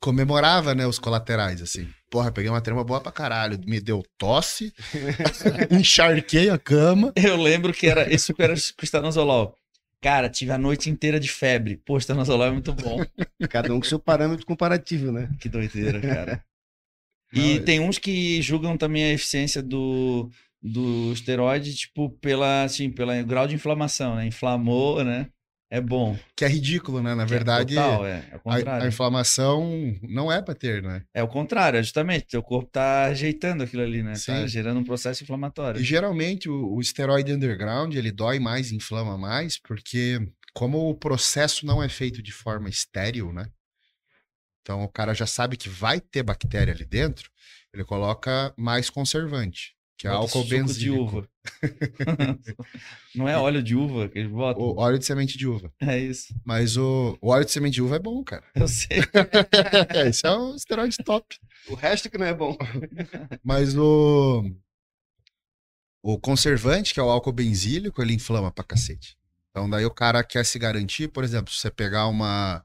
[0.00, 1.88] comemorava, né, os colaterais, assim.
[2.10, 3.60] Porra, peguei uma trema boa pra caralho.
[3.66, 4.72] Me deu tosse,
[5.70, 7.12] encharquei a cama.
[7.14, 9.54] Eu lembro que era isso que era estanozolol.
[10.02, 11.76] Cara, tive a noite inteira de febre.
[11.84, 13.04] Pô, estanozolol é muito bom.
[13.50, 15.28] Cada um com seu parâmetro comparativo, né?
[15.38, 16.42] Que doideira, cara.
[17.32, 20.28] Não, E é- tem uns que julgam também a eficiência do,
[20.60, 24.26] do esteroide, tipo, pela, assim, pelo grau de inflamação, né?
[24.26, 25.28] Inflamou, né?
[25.72, 26.18] É bom.
[26.34, 27.14] Que é ridículo, né?
[27.14, 28.84] Na Que é verdade, total, é, é o a, contrário.
[28.84, 31.04] a inflamação não é pra ter, né?
[31.14, 32.26] É o contrário, é justamente.
[32.26, 34.14] Teu corpo tá ajeitando aquilo ali, né?
[34.14, 34.48] Tá Sim.
[34.48, 35.80] gerando um processo inflamatório.
[35.80, 40.20] E geralmente o, o esteroide underground, ele dói mais, inflama mais, porque
[40.52, 43.46] como o processo não é feito de forma estéril, né?
[44.62, 47.30] Então o cara já sabe que vai ter bactéria ali dentro,
[47.72, 51.02] ele coloca mais conservante, que é álcool suco de benzílico.
[51.02, 51.28] uva.
[53.14, 54.62] Não é óleo de uva que eles botam?
[54.62, 55.70] O óleo de semente de uva.
[55.78, 56.34] É isso.
[56.42, 58.42] Mas o, o óleo de semente de uva é bom, cara.
[58.54, 59.00] Eu sei.
[60.08, 61.36] Esse é um esteroide top.
[61.68, 62.56] O resto que não é bom.
[63.44, 64.42] Mas o,
[66.02, 69.18] o conservante, que é o álcool benzílico, ele inflama pra cacete.
[69.50, 72.64] Então daí o cara quer se garantir, por exemplo, se você pegar uma,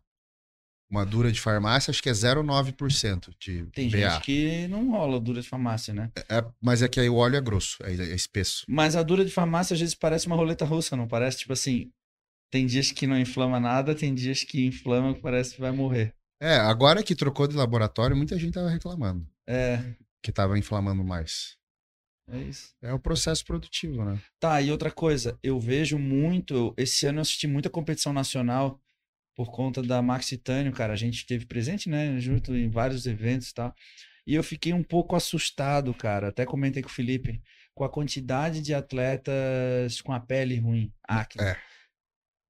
[0.89, 3.97] uma dura de farmácia, acho que é 0,9% de Tem BA.
[3.97, 6.11] gente que não rola dura de farmácia, né?
[6.29, 8.63] É, mas é que aí o óleo é grosso, é, é espesso.
[8.67, 11.39] Mas a dura de farmácia às vezes parece uma roleta russa, não parece?
[11.39, 11.91] Tipo assim,
[12.51, 16.13] tem dias que não inflama nada, tem dias que inflama que parece que vai morrer.
[16.41, 21.55] É, agora que trocou de laboratório, muita gente tava reclamando É, que tava inflamando mais.
[22.29, 22.73] é isso.
[22.81, 24.19] É o processo produtivo, né?
[24.39, 26.73] Tá, e outra coisa, eu vejo muito.
[26.77, 28.79] Esse ano eu assisti muita competição nacional
[29.35, 30.93] por conta da Maxitânio, cara.
[30.93, 32.19] A gente esteve presente, né?
[32.19, 33.75] Junto em vários eventos e tal.
[34.25, 36.29] E eu fiquei um pouco assustado, cara.
[36.29, 37.41] Até comentei com o Felipe,
[37.75, 41.45] com a quantidade de atletas com a pele ruim, acne.
[41.45, 41.57] É.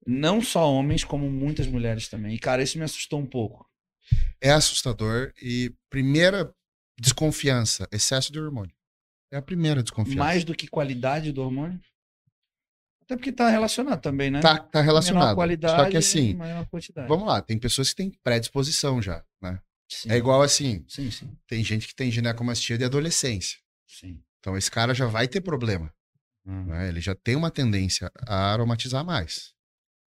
[0.07, 2.35] Não só homens, como muitas mulheres também.
[2.35, 3.67] E, cara, isso me assustou um pouco.
[4.39, 6.53] É assustador e primeira
[6.99, 8.75] desconfiança, excesso de hormônio.
[9.31, 10.19] É a primeira desconfiança.
[10.19, 11.81] Mais do que qualidade do hormônio.
[13.05, 14.41] Até porque tá relacionado também, né?
[14.41, 15.35] Tá, tá Menor relacionado.
[15.35, 17.07] qualidade, Só que assim, maior quantidade.
[17.07, 19.59] vamos lá, tem pessoas que têm predisposição já, né?
[19.87, 23.59] Sim, É igual assim, Sim, sim, tem gente que tem ginecomastia de adolescência.
[23.87, 24.21] sim.
[24.39, 25.91] Então esse cara já vai ter problema.
[26.45, 26.65] Hum.
[26.65, 26.87] né?
[26.87, 29.53] Ele já tem uma tendência a aromatizar mais.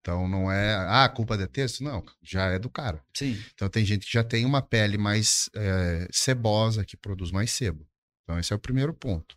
[0.02, 1.84] Então não é, ah, a culpa é de texto?
[1.84, 3.04] Não, já é do cara.
[3.16, 3.36] Sim.
[3.56, 7.88] Então tem gente que já tem uma pele mais é, sebosa, que produz mais sebo.
[8.24, 9.36] Então esse é o primeiro ponto.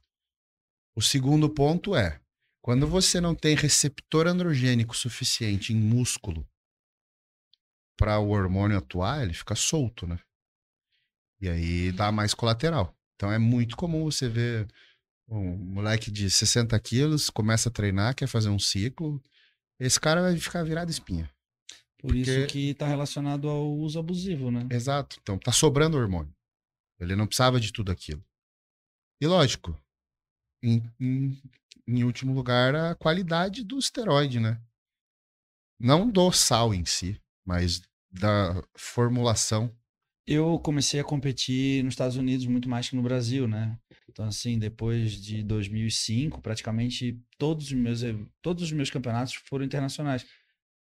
[0.94, 2.20] O segundo ponto é,
[2.62, 6.46] quando você não tem receptor androgênico suficiente em músculo
[7.98, 10.18] para o hormônio atuar, ele fica solto, né?
[11.40, 12.94] E aí dá mais colateral.
[13.16, 14.68] Então é muito comum você ver
[15.28, 19.22] um moleque de 60 quilos, começa a treinar, quer fazer um ciclo,
[19.78, 21.30] esse cara vai ficar virado espinha.
[21.98, 24.66] Por isso Porque- que tá relacionado ao uso abusivo, né?
[24.70, 25.18] Exato.
[25.22, 26.34] Então tá sobrando hormônio.
[26.98, 28.24] Ele não precisava de tudo aquilo.
[29.20, 29.78] E lógico,
[30.62, 31.42] em, em,
[31.86, 34.60] em último lugar, a qualidade do esteroide, né?
[35.78, 39.74] Não do sal em si, mas da formulação.
[40.26, 43.78] Eu comecei a competir nos Estados Unidos muito mais que no Brasil, né?
[44.08, 48.02] Então, assim, depois de 2005, praticamente todos os meus,
[48.42, 50.26] todos os meus campeonatos foram internacionais.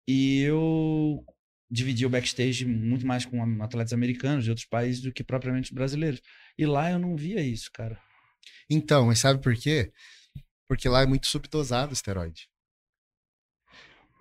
[0.06, 1.24] E eu
[1.70, 5.74] dividi o backstage muito mais com atletas americanos de outros países do que propriamente os
[5.74, 6.20] brasileiros.
[6.56, 8.00] E lá eu não via isso, cara.
[8.70, 9.92] Então, mas sabe por quê?
[10.68, 12.48] Porque lá é muito subdosado o esteroide.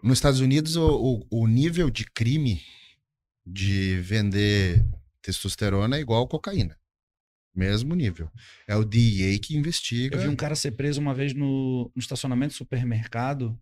[0.03, 2.61] Nos Estados Unidos, o, o, o nível de crime
[3.45, 4.85] de vender
[5.21, 6.77] testosterona é igual a cocaína.
[7.55, 8.29] Mesmo nível.
[8.67, 10.17] É o DEA que investiga.
[10.17, 13.57] Eu vi um cara ser preso uma vez no, no estacionamento do supermercado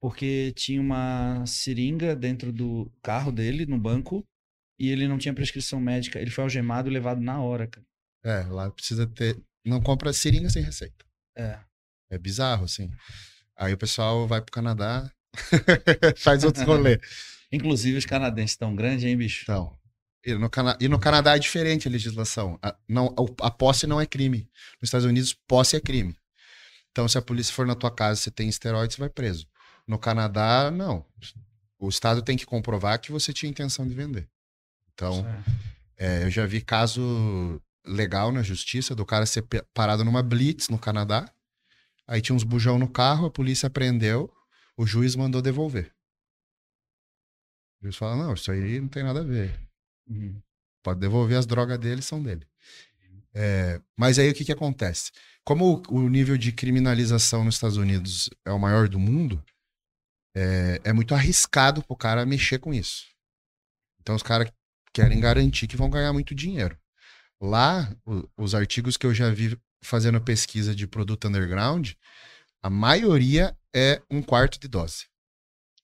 [0.00, 4.24] porque tinha uma seringa dentro do carro dele, no banco,
[4.78, 6.20] e ele não tinha prescrição médica.
[6.20, 7.86] Ele foi algemado e levado na hora, cara.
[8.24, 9.40] É, lá precisa ter.
[9.64, 11.04] Não compra seringa sem receita.
[11.36, 11.58] É.
[12.10, 12.90] É bizarro, assim.
[13.56, 15.10] Aí o pessoal vai pro Canadá,
[16.16, 17.00] faz outros rolê.
[17.50, 19.42] Inclusive os canadenses tão grandes, hein, bicho?
[19.42, 19.76] Então.
[20.24, 20.76] E no, Cana...
[20.80, 22.58] e no Canadá é diferente a legislação.
[22.62, 24.48] A, não, a, posse não é crime.
[24.80, 26.16] Nos Estados Unidos, posse é crime.
[26.90, 29.46] Então, se a polícia for na tua casa e você tem esteroide, você vai preso.
[29.86, 31.04] No Canadá, não.
[31.78, 34.28] O Estado tem que comprovar que você tinha intenção de vender.
[34.92, 35.24] Então,
[35.96, 40.78] é, eu já vi caso legal na justiça do cara ser parado numa blitz no
[40.78, 41.30] Canadá.
[42.08, 44.32] Aí tinha uns bujão no carro, a polícia prendeu,
[44.76, 45.92] o juiz mandou devolver.
[47.80, 49.58] O juiz fala: não, isso aí não tem nada a ver.
[50.08, 50.40] Uhum.
[50.82, 52.46] Pode devolver as drogas dele, são dele.
[53.34, 55.12] É, mas aí o que, que acontece?
[55.44, 59.42] Como o, o nível de criminalização nos Estados Unidos é o maior do mundo,
[60.34, 63.06] é, é muito arriscado pro cara mexer com isso.
[64.00, 64.50] Então os caras
[64.92, 66.78] querem garantir que vão ganhar muito dinheiro.
[67.40, 71.92] Lá, o- os artigos que eu já vi fazendo pesquisa de produto underground,
[72.62, 75.06] a maioria é um quarto de dose.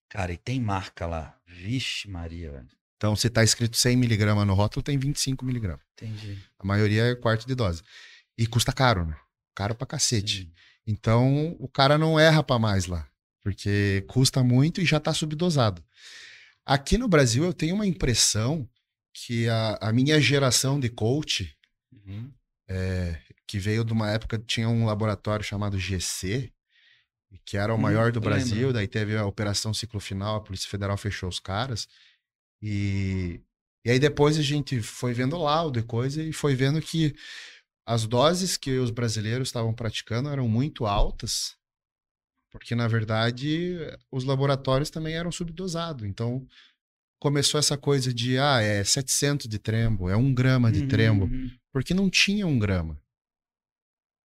[0.09, 1.37] Cara, e tem marca lá.
[1.47, 2.69] Vixe, Maria, velho.
[2.97, 5.79] Então, se tá escrito 100mg no rótulo, tem 25mg.
[5.93, 6.39] Entendi.
[6.59, 7.83] A maioria é quarto de dose.
[8.37, 9.17] E custa caro, né?
[9.55, 10.43] Caro pra cacete.
[10.43, 10.53] Sim.
[10.87, 13.07] Então, o cara não erra pra mais lá.
[13.43, 15.85] Porque custa muito e já tá subdosado.
[16.65, 18.69] Aqui no Brasil, eu tenho uma impressão
[19.13, 21.55] que a, a minha geração de coach,
[22.07, 22.33] Uhum.
[23.47, 26.53] Que veio de uma época, tinha um laboratório chamado GC,
[27.45, 28.73] que era o Hum, maior do Brasil, lembro.
[28.73, 31.89] daí teve a Operação Ciclo Final, a Polícia Federal fechou os caras.
[32.63, 33.41] E,
[33.85, 37.15] e aí depois a gente foi vendo laudo e coisa e foi vendo que
[37.87, 41.57] as doses que os brasileiros estavam praticando eram muito altas,
[42.51, 43.77] porque na verdade
[44.11, 46.05] os laboratórios também eram subdosados.
[46.07, 46.47] Então
[47.21, 51.25] começou essa coisa de, ah, é 700 de trembo, é um grama de Uhum, trembo,
[51.27, 51.51] uhum.
[51.73, 52.99] porque não tinha um grama.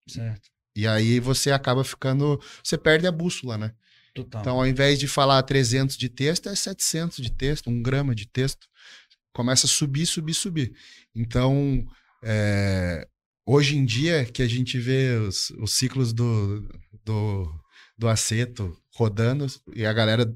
[0.08, 0.50] Certo.
[0.76, 3.74] E aí você acaba ficando, você perde a bússola, né?
[4.14, 4.42] Total.
[4.42, 8.28] Então, ao invés de falar 300 de texto, é 700 de texto, um grama de
[8.28, 8.68] texto.
[9.34, 10.76] Começa a subir, subir, subir.
[11.16, 11.86] Então,
[12.24, 13.08] é,
[13.46, 16.68] hoje em dia, que a gente vê os, os ciclos do,
[17.04, 17.64] do,
[17.98, 20.32] do aceto rodando e a galera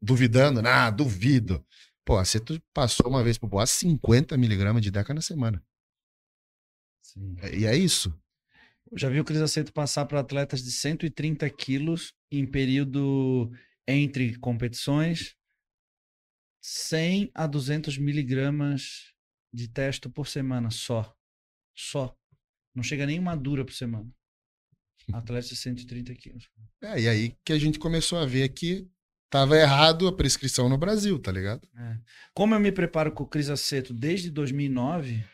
[0.00, 1.64] duvidando, ah, duvido.
[2.04, 5.62] Pô, aceto passou uma vez pro boa 50 miligramas de deca na semana.
[7.00, 7.36] Sim.
[7.52, 8.14] E é isso.
[8.92, 13.50] Eu já vi o Cris Aceto passar para atletas de 130 quilos em período
[13.88, 15.34] entre competições,
[16.60, 19.14] 100 a 200 miligramas
[19.50, 21.16] de testo por semana só.
[21.74, 22.14] Só.
[22.74, 24.10] Não chega nem uma dura por semana.
[25.10, 26.50] Atletas de 130 quilos.
[26.82, 28.86] É, e aí que a gente começou a ver que
[29.30, 31.66] tava errado a prescrição no Brasil, tá ligado?
[32.34, 35.24] Como eu me preparo com o Cris Aceto desde 2009,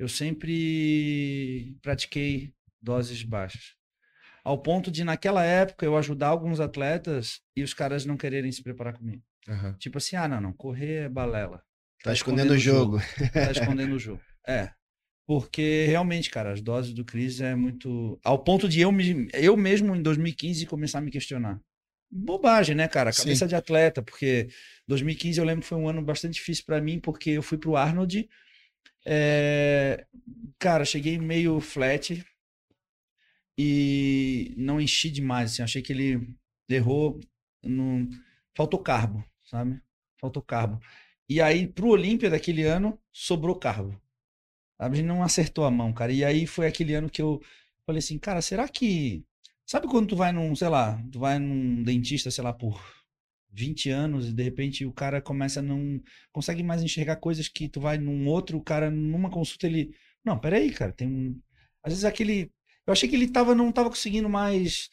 [0.00, 2.52] eu sempre pratiquei
[2.84, 3.74] doses baixas.
[4.44, 8.62] Ao ponto de, naquela época, eu ajudar alguns atletas e os caras não quererem se
[8.62, 9.22] preparar comigo.
[9.48, 9.74] Aham.
[9.78, 11.62] Tipo assim, ah, não, não, correr é balela.
[12.02, 12.98] Tá escondendo o jogo.
[13.32, 14.20] Tá escondendo o jogo.
[14.46, 14.70] É.
[15.26, 18.20] Porque realmente, cara, as doses do Cris é muito.
[18.22, 21.58] Ao ponto de eu, me, eu mesmo, em 2015, começar a me questionar.
[22.10, 23.10] Bobagem, né, cara?
[23.10, 23.22] Sim.
[23.22, 24.48] Cabeça de atleta, porque
[24.86, 27.74] 2015 eu lembro que foi um ano bastante difícil pra mim, porque eu fui pro
[27.74, 28.28] Arnold.
[29.06, 30.04] é,
[30.58, 32.22] Cara, cheguei meio flat
[33.58, 35.52] e não enchi demais.
[35.52, 36.34] Assim, achei que ele
[36.68, 37.20] errou.
[37.62, 38.08] No...
[38.56, 39.80] Faltou carbo, sabe?
[40.20, 40.80] Faltou carbo.
[41.28, 44.00] E aí, pro Olímpia daquele ano, sobrou carbo.
[44.78, 44.94] Sabe?
[44.94, 46.12] A gente não acertou a mão, cara.
[46.12, 47.40] E aí foi aquele ano que eu
[47.86, 49.24] falei assim, cara, será que.
[49.66, 52.78] Sabe quando tu vai num, sei lá, tu vai num dentista, sei lá, por
[53.54, 56.00] 20 anos e de repente o cara começa a não.
[56.32, 59.94] consegue mais enxergar coisas que tu vai num outro, o cara, numa consulta, ele.
[60.24, 61.40] Não, peraí, cara, tem um.
[61.82, 62.50] Às vezes aquele.
[62.86, 64.90] Eu achei que ele tava, não tava conseguindo mais.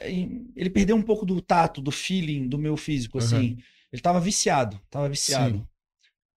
[0.00, 0.10] eh,
[0.56, 3.24] Ele perdeu um pouco do tato, do feeling do meu físico, Uhum.
[3.24, 3.58] assim.
[3.92, 5.66] Ele tava viciado, tava viciado.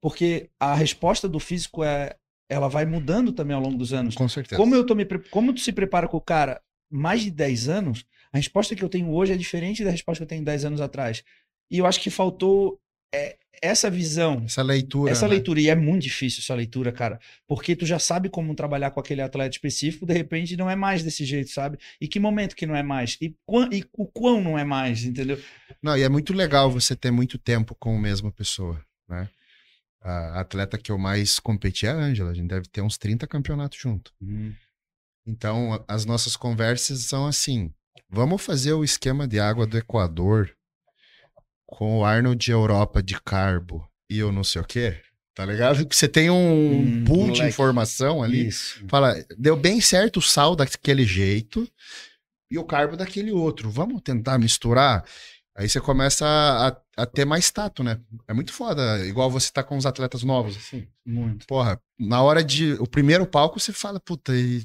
[0.01, 2.16] Porque a resposta do físico é.
[2.49, 4.15] Ela vai mudando também ao longo dos anos.
[4.15, 4.61] Com certeza.
[4.61, 8.05] Como eu tô me como tu se prepara com o cara mais de 10 anos,
[8.31, 10.78] a resposta que eu tenho hoje é diferente da resposta que eu tenho 10 anos
[10.82, 11.24] atrás.
[11.70, 12.78] E eu acho que faltou
[13.14, 15.12] é, essa visão, Essa leitura.
[15.12, 15.34] essa né?
[15.34, 15.60] leitura.
[15.60, 17.20] E é muito difícil essa leitura, cara.
[17.47, 21.02] Porque tu já sabe como trabalhar com aquele atleta específico, de repente não é mais
[21.05, 21.78] desse jeito, sabe?
[22.01, 23.16] E que momento que não é mais?
[23.20, 23.34] E,
[23.72, 25.40] e o quão não é mais, entendeu?
[25.80, 29.28] Não, e é muito legal você ter muito tempo com a mesma pessoa, né?
[30.05, 32.32] A atleta que eu mais competi é a Ângela.
[32.32, 34.12] A gente deve ter uns 30 campeonatos junto.
[35.26, 37.72] Então, a- as nossas conversas são assim:
[38.10, 40.51] vamos fazer o esquema de água do Equador
[41.74, 45.01] com o Arnold Europa de carbo e eu não sei o quê.
[45.35, 45.86] Tá ligado?
[45.86, 47.49] Que você tem um Hum, pool de moleque.
[47.49, 48.49] informação ali.
[48.49, 48.85] Isso.
[48.89, 51.66] Fala, deu bem certo o sal daquele jeito
[52.51, 53.70] e o carbo daquele outro.
[53.70, 55.03] Vamos tentar misturar?
[55.57, 57.99] Aí você começa a, a ter mais tato, né?
[58.28, 59.07] É muito foda.
[59.07, 60.86] Igual você tá com os atletas novos, assim.
[61.07, 61.47] Muito.
[61.47, 62.74] Porra, na hora de.
[62.74, 64.35] O primeiro palco, você fala, puta.
[64.36, 64.62] E...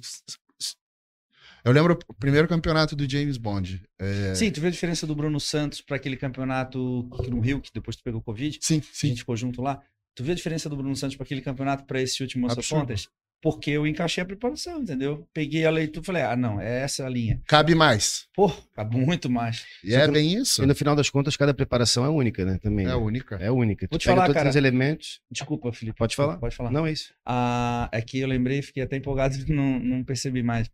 [1.63, 3.81] Eu lembro o primeiro campeonato do James Bond.
[3.99, 4.33] É...
[4.35, 7.95] Sim, tu viu a diferença do Bruno Santos para aquele campeonato no Rio, que depois
[7.95, 8.57] tu pegou Covid?
[8.61, 9.07] Sim, A sim.
[9.09, 9.81] gente ficou junto lá.
[10.15, 12.47] Tu viu a diferença do Bruno Santos para aquele campeonato para esse último.
[12.69, 13.07] Pontas?
[13.41, 15.27] Porque eu encaixei a preparação, entendeu?
[15.31, 17.39] Peguei a leitura e falei, ah, não, é essa a linha.
[17.45, 18.27] Cabe mais.
[18.35, 19.63] Pô, acabou muito mais.
[19.83, 20.63] E Só é bem isso.
[20.63, 22.57] E no final das contas, cada preparação é única, né?
[22.57, 22.87] Também.
[22.87, 23.35] É a única.
[23.35, 23.87] É única.
[23.91, 24.49] Vou Tu te pega falar, todos cara.
[24.49, 25.21] os elementos.
[25.29, 25.97] Desculpa, Felipe.
[25.97, 26.37] Pode falar?
[26.37, 26.71] Pode falar.
[26.71, 27.13] Não é isso.
[27.23, 30.67] Ah, é que eu lembrei, fiquei até empolgado e não, não percebi mais.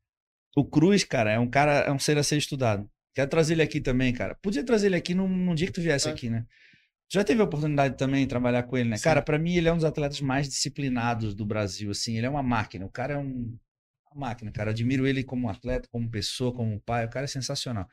[0.56, 2.90] O Cruz, cara, é um cara, é um ser a ser estudado.
[3.14, 4.36] Quero trazer ele aqui também, cara.
[4.42, 6.12] Podia trazer ele aqui num, num dia que tu viesse É.
[6.12, 6.46] aqui, né?
[7.12, 8.98] Já teve a oportunidade também de trabalhar com ele, né?
[8.98, 9.04] Sim.
[9.04, 12.18] Cara, pra mim ele é um dos atletas mais disciplinados do Brasil, assim.
[12.18, 12.86] Ele é uma máquina.
[12.86, 13.56] O cara é um,
[14.12, 14.72] uma máquina, cara.
[14.72, 17.06] Admiro ele como atleta, como pessoa, como pai.
[17.06, 17.88] O cara é sensacional.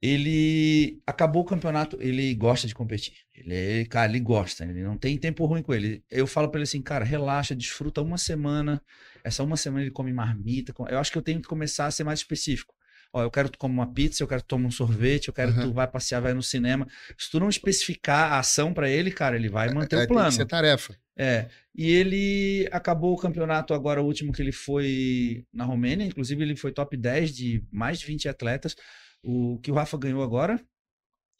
[0.00, 3.14] Ele acabou o campeonato, ele gosta de competir.
[3.34, 6.04] Ele, ele, cara, ele gosta, ele não tem tempo ruim com ele.
[6.10, 8.82] Eu falo pra ele assim, cara, relaxa, desfruta uma semana.
[9.24, 10.74] Essa uma semana ele come marmita.
[10.88, 12.74] Eu acho que eu tenho que começar a ser mais específico.
[13.12, 15.28] Ó, eu quero que tu coma uma pizza, eu quero que tu tome um sorvete,
[15.28, 15.68] eu quero que Aham.
[15.68, 16.86] tu vai passear, vai no cinema.
[17.16, 20.08] Se tu não especificar a ação pra ele, cara, ele vai manter É, o tem
[20.08, 20.32] que plano.
[20.32, 20.96] ser tarefa.
[21.16, 26.42] É, e ele acabou o campeonato agora, o último que ele foi na Romênia, inclusive
[26.42, 28.74] ele foi top 10 de mais de 20 atletas,
[29.22, 30.60] o que o Rafa ganhou agora,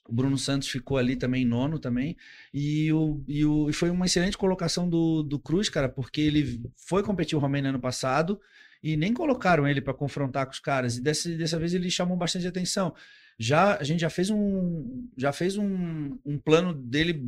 [0.09, 2.16] o Bruno Santos ficou ali também nono também,
[2.52, 6.62] e, o, e, o, e foi uma excelente colocação do, do Cruz, cara, porque ele
[6.76, 8.40] foi competir o Romênia ano passado,
[8.82, 12.16] e nem colocaram ele para confrontar com os caras, e dessa, dessa vez ele chamou
[12.16, 12.94] bastante atenção.
[13.39, 17.26] Já, a gente já fez um, já fez um, um plano dele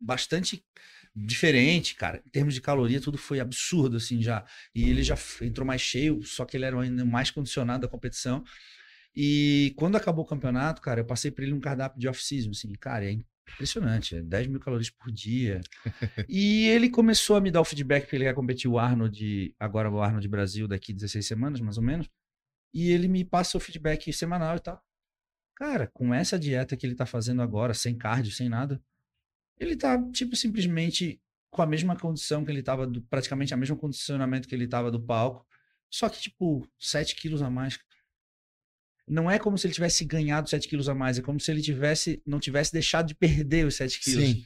[0.00, 0.64] bastante
[1.14, 2.22] diferente, cara.
[2.26, 4.44] Em termos de caloria, tudo foi absurdo, assim, já.
[4.74, 8.42] E ele já entrou mais cheio, só que ele era ainda mais condicionado da competição.
[9.16, 12.72] E quando acabou o campeonato, cara, eu passei para ele um cardápio de off-season, assim,
[12.72, 13.16] cara, é
[13.48, 15.60] impressionante, é 10 mil calorias por dia.
[16.28, 19.90] e ele começou a me dar o feedback que ele quer competir o Arnold, agora
[19.90, 22.08] o Arnold Brasil, daqui 16 semanas, mais ou menos.
[22.72, 24.82] E ele me passa o feedback semanal e tal.
[25.56, 28.82] Cara, com essa dieta que ele tá fazendo agora, sem cardio, sem nada,
[29.58, 31.20] ele tá, tipo, simplesmente
[31.50, 34.90] com a mesma condição que ele tava, do, praticamente a mesmo condicionamento que ele tava
[34.90, 35.46] do palco,
[35.88, 37.78] só que, tipo, 7 quilos a mais.
[39.06, 41.60] Não é como se ele tivesse ganhado 7 quilos a mais, é como se ele
[41.60, 44.24] tivesse, não tivesse deixado de perder os 7 quilos.
[44.24, 44.44] Sim,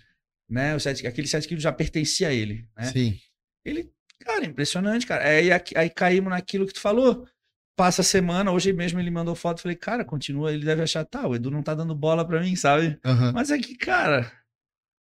[0.51, 0.74] Né?
[0.74, 2.66] Os 7, aqueles 7 quilos já pertencia a ele.
[2.76, 2.85] Né?
[2.93, 3.20] sim.
[3.64, 3.90] Ele,
[4.20, 5.28] cara, impressionante, cara.
[5.28, 7.28] Aí, aqui- aí caímos naquilo que tu falou.
[7.76, 11.28] Passa a semana, hoje mesmo ele mandou foto, falei, cara, continua, ele deve achar, tá,
[11.28, 12.98] o Edu não tá dando bola pra mim, sabe?
[13.05, 13.30] Aham.
[13.32, 14.32] Mas é que, cara,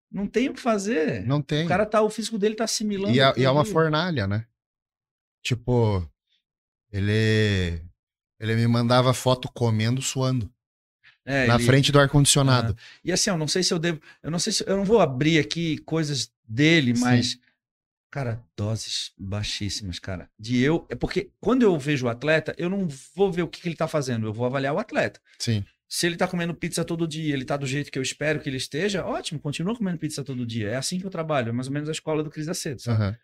[0.10, 1.26] não tem o que fazer.
[1.28, 1.66] Não tem.
[1.66, 3.14] O cara tá, o físico dele tá assimilando.
[3.14, 4.46] E é, e é uma fornalha, né?
[5.44, 6.08] Tipo,
[6.92, 7.82] ele
[8.42, 10.52] ele me mandava foto comendo, suando,
[11.24, 12.76] É, na ele- frente do ar-condicionado.
[13.04, 14.02] E assim, eu não sei se eu devo.
[14.24, 14.64] Eu não sei se.
[14.68, 17.02] Eu não vou abrir aqui coisas dele, Sim.
[17.02, 17.40] mas
[18.14, 20.30] Cara, doses baixíssimas, cara.
[20.38, 20.86] De eu.
[20.90, 22.86] É porque quando eu vejo o atleta, eu não
[23.16, 25.22] vou ver o que, que ele tá fazendo, eu vou avaliar o atleta.
[25.40, 25.64] Sim.
[25.88, 28.50] Se ele tá comendo pizza todo dia, ele tá do jeito que eu espero que
[28.50, 30.68] ele esteja, ótimo, continua comendo pizza todo dia.
[30.72, 33.02] É assim que eu trabalho, é mais ou menos a escola do Cris Aceto, sabe?
[33.02, 33.18] aham.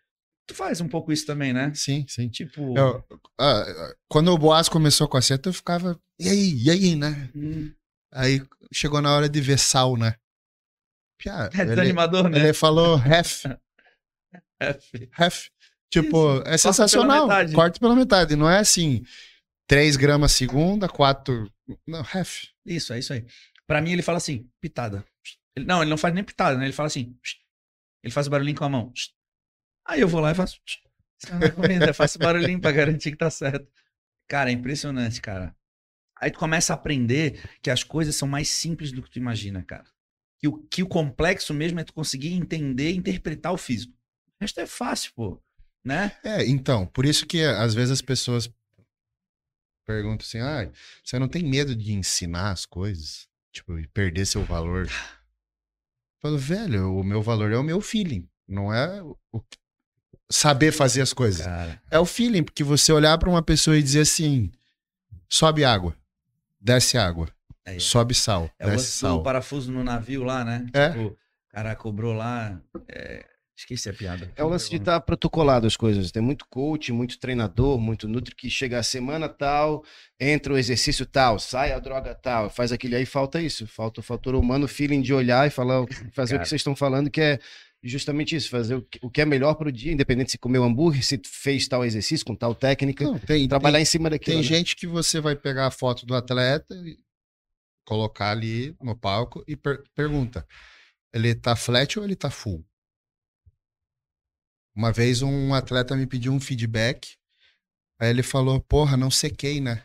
[0.48, 1.70] Tu faz um pouco isso também, né?
[1.74, 2.28] Sim, sim.
[2.28, 2.76] Tipo.
[2.76, 3.04] Eu-
[3.38, 6.00] ah, quando o Boas começou com a seta, eu ficava.
[6.18, 7.30] E aí, e aí, né?
[7.36, 7.70] hum,
[8.10, 8.42] Aí
[8.72, 10.16] chegou na hora de ver sal, né?
[11.20, 12.38] Piá, é ele, desanimador, né?
[12.38, 13.44] ele falou ref,
[15.12, 15.48] ref.
[15.90, 17.26] Tipo, Isso, é pela sensacional.
[17.26, 17.52] metade.
[17.54, 18.36] Corta pela metade.
[18.36, 19.02] Não é assim,
[19.66, 21.50] 3 gramas segunda, 4.
[21.86, 22.44] Não, ref.
[22.64, 23.26] Isso, é isso aí.
[23.66, 25.04] Pra mim, ele fala assim, pitada.
[25.56, 26.64] Ele- não, ele não faz nem pitada, né?
[26.66, 27.14] Ele fala assim.
[28.02, 28.92] Ele faz o barulhinho com a mão.
[29.88, 30.60] Aí eu vou lá e faço.
[31.56, 33.66] Comendo, eu faço barulhinho pra garantir que tá certo.
[34.28, 35.56] Cara, é impressionante, cara.
[36.20, 39.62] Aí tu começa a aprender que as coisas são mais simples do que tu imagina,
[39.62, 39.86] cara.
[40.38, 43.92] Que o, que o complexo mesmo é tu conseguir entender e interpretar o físico.
[43.92, 45.42] O resto é fácil, pô.
[45.84, 46.16] Né?
[46.22, 48.52] É, então, por isso que às vezes as pessoas
[49.86, 50.70] perguntam assim: ah,
[51.02, 53.28] você não tem medo de ensinar as coisas?
[53.52, 54.86] Tipo, e perder seu valor?
[54.86, 59.16] Eu falo, velho, o meu valor é o meu feeling, não é o-
[60.30, 61.44] saber fazer as coisas.
[61.46, 61.80] Cara.
[61.90, 64.50] É o feeling, porque você olhar pra uma pessoa e dizer assim:
[65.28, 65.94] sobe água,
[66.60, 67.28] desce água,
[67.64, 69.18] É, sobe sal, é o desce sal.
[69.18, 70.66] do parafuso no navio lá, né?
[70.72, 70.90] É.
[70.90, 71.16] Tipo, o
[71.50, 72.60] cara cobrou lá.
[72.88, 73.24] é,
[73.56, 74.30] Esqueci a piada.
[74.36, 76.12] É o lance de estar protocolado as coisas.
[76.12, 79.82] Tem muito coach, muito treinador, muito nutri que chega a semana tal,
[80.20, 83.66] entra o exercício tal, sai a droga tal, faz aquele aí, falta isso.
[83.66, 86.42] Falta o fator humano, o feeling de olhar e falar, fazer o Cara.
[86.44, 87.40] que vocês estão falando, que é
[87.82, 91.20] justamente isso, fazer o que, é melhor para o dia, independente se comeu hambúrguer, se
[91.24, 94.36] fez tal exercício com tal técnica, Não, tem, trabalhar tem, em cima daquilo.
[94.36, 94.48] tem né?
[94.48, 96.74] gente que você vai pegar a foto do atleta
[97.88, 100.46] colocar ali no palco e per- pergunta:
[101.12, 102.62] ele tá flat ou ele tá full?
[104.76, 107.16] Uma vez um atleta me pediu um feedback,
[107.98, 109.84] aí ele falou: Porra, não sequei, né?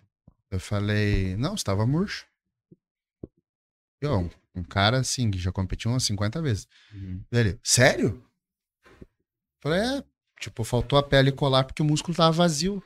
[0.52, 2.28] Eu falei: Não, estava murcho.
[4.02, 6.68] E, ó, um, cara assim, que já competiu umas 50 vezes.
[6.94, 7.24] Uhum.
[7.32, 8.24] Ele, sério?
[9.62, 10.04] Falei, é,
[10.40, 12.84] tipo, faltou a pele colar porque o músculo tava vazio.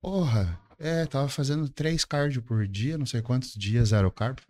[0.00, 4.44] Porra, é, tava fazendo três cardio por dia, não sei quantos dias era o cardio.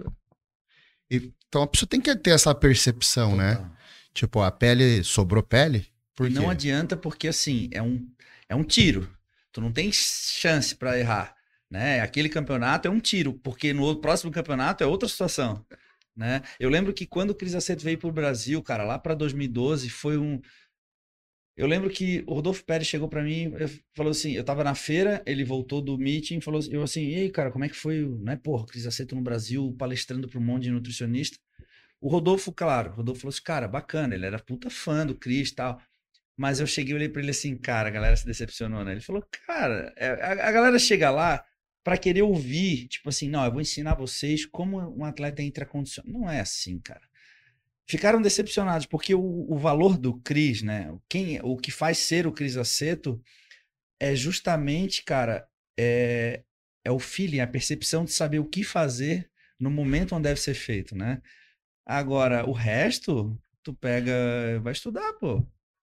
[1.11, 3.55] E, então a pessoa tem que ter essa percepção, né?
[3.55, 3.77] Total.
[4.13, 5.87] Tipo, a pele, sobrou pele?
[6.15, 8.11] Por E não adianta porque assim, é um,
[8.49, 9.11] é um tiro.
[9.53, 11.36] Tu não tem chance pra errar,
[11.71, 12.01] né?
[12.01, 15.65] Aquele campeonato é um tiro, porque no próximo campeonato é outra situação,
[16.17, 16.43] né?
[16.61, 20.19] Eu lembro que quando o Cris Aceto veio pro Brasil, cara, lá pra 2012, foi
[20.19, 20.41] um
[21.57, 23.53] Eu lembro que o Rodolfo Pérez chegou pra mim
[23.95, 27.15] falou assim, eu tava na feira, ele voltou do meeting, falou assim, eu assim, e
[27.15, 30.29] aí, cara, como é que foi, o- né, porra, o Cris Aceto no Brasil, palestrando
[30.29, 31.39] pra um monte de nutricionista.
[32.01, 35.51] O Rodolfo, claro, o Rodolfo falou assim, cara, bacana, ele era puta fã do Cris
[35.51, 35.81] e tal.
[36.37, 38.93] Mas eu cheguei e olhei pra ele assim, cara, a galera se decepcionou, né?
[38.93, 40.09] Ele falou, cara, é,
[40.43, 41.45] a galera chega lá
[41.87, 46.19] pra querer ouvir, tipo assim, não, eu vou ensinar vocês como um atleta entra condicionado.
[46.19, 47.09] Não é assim, cara.
[47.87, 50.93] Ficaram decepcionados, porque o, o valor do Cris, né?
[51.09, 53.23] Quem, o que faz ser o Cris Aceto
[54.01, 55.47] é justamente, cara,
[55.79, 56.43] é,
[56.85, 60.55] é o feeling, a percepção de saber o que fazer no momento onde deve ser
[60.55, 61.23] feito, né?
[61.87, 64.13] Agora, o resto, tu pega,
[64.61, 65.47] vai estudar, pô.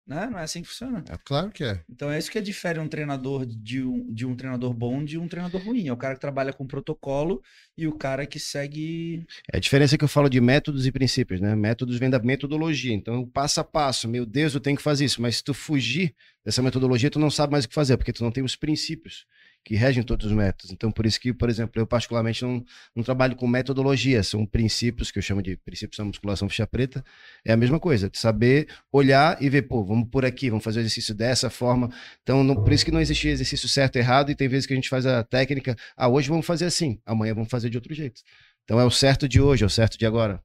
[0.08, 0.26] Né?
[0.30, 1.04] Não é assim que funciona.
[1.06, 1.82] É claro que é.
[1.86, 5.28] Então é isso que difere um treinador de um, de um treinador bom de um
[5.28, 5.86] treinador ruim.
[5.86, 7.42] É o cara que trabalha com protocolo
[7.76, 9.26] e o cara que segue.
[9.52, 11.54] É a diferença que eu falo de métodos e princípios, né?
[11.54, 12.94] Métodos vem da metodologia.
[12.94, 15.20] Então, passo a passo, meu Deus, eu tenho que fazer isso.
[15.20, 18.24] Mas se tu fugir dessa metodologia, tu não sabe mais o que fazer, porque tu
[18.24, 19.26] não tem os princípios
[19.68, 20.72] que regem todos os métodos.
[20.72, 22.64] Então, por isso que, por exemplo, eu particularmente não,
[22.96, 27.04] não trabalho com metodologia, são princípios que eu chamo de princípios da musculação ficha preta.
[27.44, 30.78] É a mesma coisa, de saber olhar e ver, pô, vamos por aqui, vamos fazer
[30.78, 31.90] o exercício dessa forma.
[32.22, 34.72] Então, não- por isso que não existe exercício certo e errado, e tem vezes que
[34.72, 37.92] a gente faz a técnica, ah, hoje vamos fazer assim, amanhã vamos fazer de outro
[37.92, 38.22] jeito.
[38.64, 40.42] Então é o certo de hoje, é o certo de agora.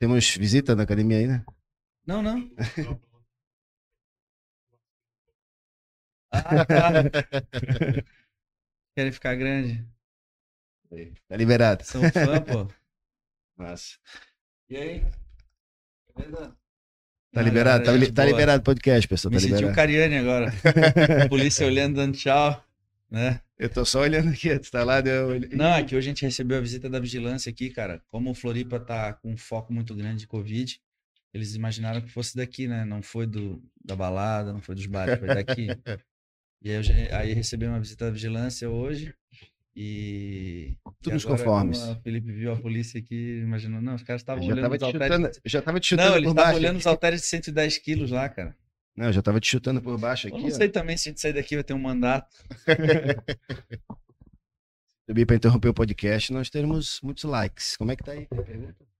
[0.00, 1.44] Temos visita na academia aí, né?
[2.04, 2.50] Não, não.
[6.32, 6.92] Ah, tá.
[8.96, 9.84] Querem ficar grande.
[11.28, 11.84] Tá liberado.
[11.84, 12.68] São fã, pô.
[13.56, 13.96] Massa.
[14.68, 15.04] E aí?
[16.16, 16.56] Beleza?
[17.32, 19.30] Tá Não, liberado, tá, li- tá liberado o podcast, pessoal.
[19.30, 19.76] Me Tá senti o liberado.
[19.76, 20.52] Cariani agora.
[21.30, 22.62] Polícia olhando, dando tchau.
[23.10, 23.40] Né?
[23.58, 25.50] Eu tô só olhando aqui, tu tá lá, eu olhei.
[25.50, 28.02] Não, é que hoje a gente recebeu a visita da vigilância aqui, cara.
[28.08, 30.80] Como o Floripa tá com um foco muito grande de Covid,
[31.32, 32.84] eles imaginaram que fosse daqui, né?
[32.84, 35.68] Não foi do, da balada, não foi dos bares, foi daqui.
[36.64, 36.76] E aí,
[37.10, 39.14] eu aí recebemos uma visita da vigilância hoje.
[39.74, 40.76] E.
[41.02, 41.78] Tudo nos conformes.
[41.82, 44.78] O Felipe viu a polícia aqui, imaginou, não, os caras estavam Eu olhando tava os
[44.78, 45.06] te halteres.
[45.16, 46.58] chutando, eu já tava te chutando Não, eles por estavam baixo.
[46.64, 48.54] olhando os halteres de 110 quilos lá, cara.
[48.94, 50.42] Não, eu já tava te chutando por baixo Eu aqui.
[50.42, 50.54] não ó.
[50.54, 52.28] sei também se a gente sair daqui vai ter um mandato.
[55.08, 57.76] Subi para interromper o podcast, nós teremos muitos likes.
[57.76, 58.26] Como é que tá aí?
[58.26, 58.91] Tem pergunta?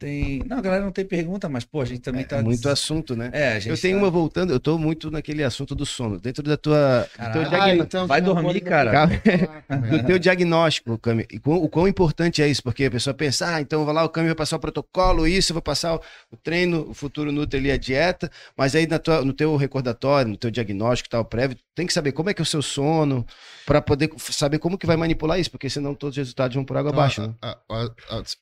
[0.00, 0.42] Tem.
[0.46, 2.42] Não, a galera não tem pergunta, mas, pô, a gente também É, tá.
[2.42, 3.28] muito assunto, né?
[3.34, 6.18] É, a gente Eu tenho tá- uma voltando, eu tô muito naquele assunto do sono.
[6.18, 8.92] Dentro da tua, do teu, diagno- então Vai dormir, cara.
[9.90, 11.26] do teu diagnóstico, Cami.
[11.30, 12.62] E quão- o quão importante é isso?
[12.62, 15.52] Porque a pessoa pensa, ah, então vai lá, o Cami vai passar o protocolo, isso,
[15.52, 19.22] eu vou passar o, treino, o futuro Nutri ali, a dieta, mas aí na tua-
[19.22, 22.44] no teu recordatório, no teu diagnóstico tal, prévio, tem que saber como é que é
[22.44, 23.26] o seu sono,
[23.66, 26.78] para poder saber como que vai manipular isso, porque senão todos os resultados vão por
[26.78, 27.34] água Então, abaixo, né?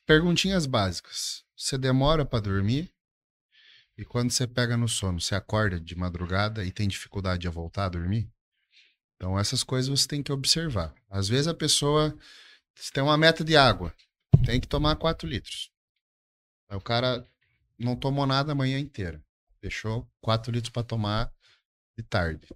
[0.07, 1.43] perguntinhas básicas.
[1.59, 2.89] Você demora pra dormir?
[3.97, 7.85] E quando você pega no sono, você acorda de madrugada e tem dificuldade de voltar
[7.85, 8.31] a dormir?
[9.15, 10.95] Então, essas coisas você tem que observar.
[11.09, 12.17] Às vezes a pessoa
[12.93, 13.93] tem uma meta de água,
[14.45, 15.69] tem que tomar 4 litros.
[16.69, 17.27] Aí o cara
[17.77, 19.21] não tomou nada a manhã inteira.
[19.61, 21.29] Deixou 4 litros pra tomar
[21.97, 22.47] de tarde.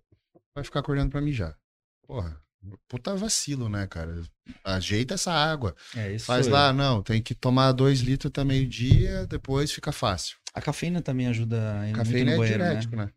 [0.55, 1.59] Vai ficar acordando pra mijar.
[2.07, 2.41] Porra,
[2.87, 4.21] puta vacilo, né, cara?
[4.63, 5.75] Ajeita essa água.
[5.95, 6.53] É, isso Faz sou eu.
[6.53, 10.37] lá, não, tem que tomar 2 litros até meio-dia, depois fica fácil.
[10.53, 13.05] A cafeína também ajuda a ir Cafeína muito é no banheiro, diurético, né?
[13.05, 13.11] né?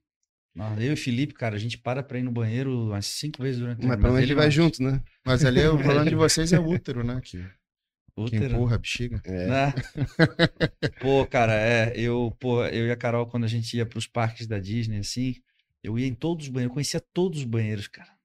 [0.55, 3.43] Nossa, Eu e o Felipe, cara, a gente para pra ir no banheiro umas cinco
[3.43, 3.99] vezes durante o Mas dia.
[3.99, 5.03] pelo menos ele vai junto, né?
[5.25, 7.21] Mas ali o problema de vocês é o útero, né?
[7.23, 7.39] Que,
[8.25, 8.55] que Útero.
[8.55, 9.21] empurra a bexiga.
[9.25, 9.47] É.
[9.47, 9.75] Né?
[11.01, 14.47] pô, cara, é, eu, pô, eu e a Carol, quando a gente ia pros parques
[14.47, 15.37] da Disney, assim,
[15.83, 18.16] eu ia em todos os banheiros, eu conhecia todos os banheiros, cara.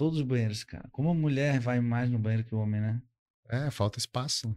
[0.00, 0.88] Todos os banheiros, cara.
[0.90, 2.98] Como a mulher vai mais no banheiro que o homem, né?
[3.50, 4.56] É, falta espaço.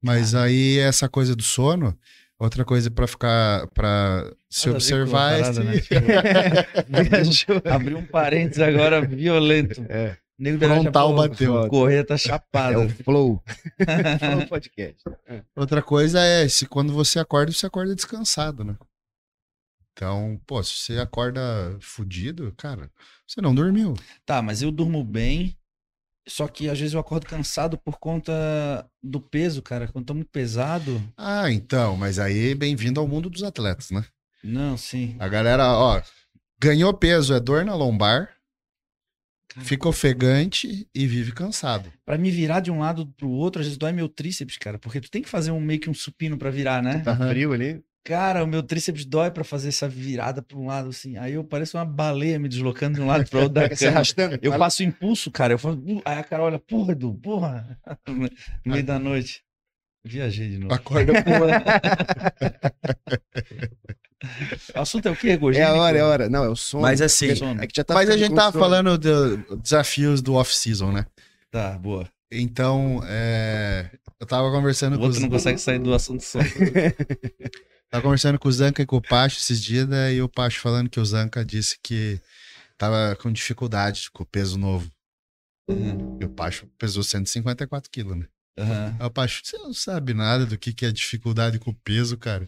[0.00, 1.98] Mas aí essa coisa do sono,
[2.38, 7.02] outra coisa pra ficar, pra se Nada observar é parada, se- né?
[7.10, 7.62] Viajou.
[7.68, 9.84] Abriu um parênteses agora violento.
[9.88, 11.68] É, Nego Frontal já, pô, bateu.
[11.68, 12.78] Correia tá é chapada.
[12.78, 13.42] o Flow.
[14.20, 15.02] Flow Podcast.
[15.56, 18.76] Outra coisa é se quando você acorda, você acorda descansado, né?
[19.96, 21.40] Então, pô, se você acorda
[21.80, 22.90] fudido, cara,
[23.26, 23.94] você não dormiu.
[24.26, 25.56] Tá, mas eu durmo bem,
[26.26, 28.32] só que às vezes eu acordo cansado por conta
[29.00, 29.86] do peso, cara.
[29.86, 31.00] Quando tô muito pesado.
[31.16, 34.04] Ah, então, mas aí bem-vindo ao mundo dos atletas, né?
[34.42, 35.14] Não, sim.
[35.20, 36.02] A galera, ó,
[36.60, 38.30] ganhou peso, é dor na lombar,
[39.48, 39.64] Cara.
[39.64, 41.92] fica ofegante e vive cansado.
[42.04, 44.76] Pra me virar de um lado pro outro, às vezes dói meu tríceps, cara.
[44.76, 46.98] Porque tu tem que fazer um meio que um supino pra virar, né?
[46.98, 47.80] Tá frio ali?
[48.04, 51.16] Cara, o meu tríceps dói pra fazer essa virada pra um lado, assim.
[51.16, 53.90] Aí eu pareço uma baleia me deslocando de um lado pro outro da cama.
[53.92, 54.38] arrastando.
[54.42, 55.54] Eu faço impulso, cara.
[55.54, 57.78] Eu falo, "Uh", aí a Carol olha, porra, Edu, porra.
[58.06, 58.28] No
[58.66, 59.42] meio da noite.
[60.06, 60.74] Viajei de novo.
[60.74, 61.64] Acorda porra.
[64.74, 65.66] O assunto é o quê, É Gordinho?
[65.66, 66.28] a hora, é a hora.
[66.30, 66.80] Não, é o som.
[66.80, 67.28] Mas assim,
[67.60, 68.64] É que já tá mas a gente tava sono.
[68.64, 71.04] falando dos desafios do off-season, né?
[71.50, 72.08] Tá, boa.
[72.32, 76.38] Então, é, eu tava conversando O com outro os, não consegue sair do assunto só.
[77.90, 80.90] Tava conversando com o Zanca e com o Pacho esses dias, daí o Pacho falando
[80.90, 82.20] que o Zanca disse que
[82.76, 84.90] tava com dificuldade com o peso novo.
[85.68, 88.26] Uhum, E o Pacho pesou 154 quilos, né?
[88.58, 88.96] uhum.
[89.00, 92.16] Aí o Pacho, você não sabe nada do que, que é dificuldade com o peso,
[92.18, 92.46] cara.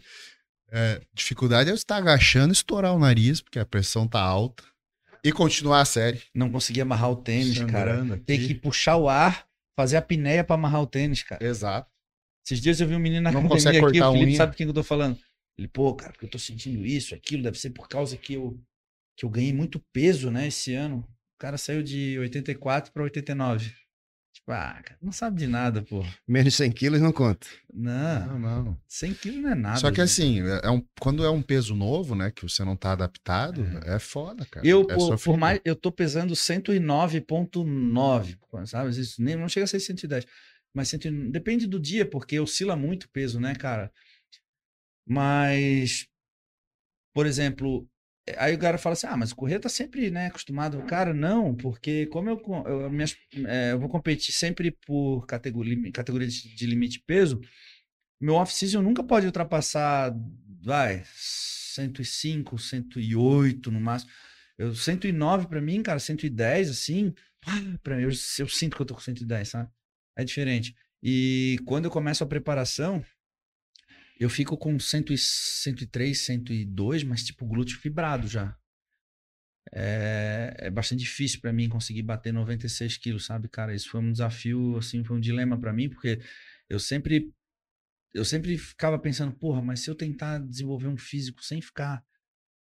[0.69, 4.63] É, dificuldade é você estar agachando, estourar o nariz, porque a pressão tá alta.
[5.23, 6.21] E continuar a série.
[6.35, 7.91] Não consegui amarrar o tênis, cara.
[7.91, 8.23] Sangrando aqui.
[8.25, 9.45] Tem que puxar o ar,
[9.75, 11.43] fazer a apneia pra amarrar o tênis, cara.
[11.43, 11.89] Exato.
[12.45, 14.37] Esses dias eu vi um menino na Não academia consegue aqui, o Felipe unha.
[14.37, 15.17] sabe quem que eu tô falando.
[15.57, 18.59] Ele, pô, cara, porque eu tô sentindo isso, aquilo, deve ser por causa que eu,
[19.17, 20.99] que eu ganhei muito peso, né, esse ano.
[21.35, 23.73] O cara saiu de 84 pra 89.
[24.33, 26.05] Tipo, ah, cara, não sabe de nada, pô.
[26.27, 27.47] Menos de 100 quilos não conta.
[27.73, 28.77] Não, Não, não.
[28.87, 29.79] 100 quilos não é nada.
[29.79, 30.05] Só que gente.
[30.05, 33.97] assim, é um, quando é um peso novo, né, que você não tá adaptado, é,
[33.97, 34.63] foda, cara.
[34.65, 38.85] Eu, é por, por mais, eu tô pesando 109.9, sabe?
[38.85, 40.23] Vezes nem, não chega a ser 110.
[40.71, 43.91] Mas 109, depende do dia, porque oscila muito o peso, né, cara?
[45.07, 46.07] Mas,
[47.13, 47.87] por exemplo,
[48.27, 50.81] eh, aí o cara fala assim: ah, mas o Corrêa tá sempre, né, acostumado.
[50.83, 53.15] Cara, não, porque como eu, co- eu, minhas,
[53.47, 57.39] eh, eu vou competir sempre por categoria, categoria de, de limite peso,
[58.21, 60.13] meu off-season nunca pode ultrapassar,
[60.63, 64.11] vai, 105, 108 no máximo.
[64.57, 67.13] Eu, 109 pra mim, cara, 110, assim,
[67.83, 69.69] pra mim, eu, eu sinto que eu tô com 110, sabe?
[70.17, 70.75] É diferente.
[71.03, 73.03] E quando eu começo a preparação,
[74.19, 78.57] eu fico com 100, e- 103, 102, mas tipo glúteo fibrado já.
[79.73, 83.75] É, é bastante difícil pra mim conseguir bater 96 quilos, sabe, cara?
[83.75, 86.21] Isso foi um desafio, assim, foi um dilema pra mim, porque
[86.69, 87.31] eu sempre
[88.13, 92.03] eu sempre ficava pensando, porra, mas se eu tentar desenvolver um físico sem ficar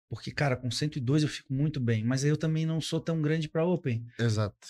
[0.09, 3.20] porque, cara, com 102 eu fico muito bem, mas aí eu também não sou tão
[3.20, 4.06] grande pra Open.
[4.18, 4.68] Exato.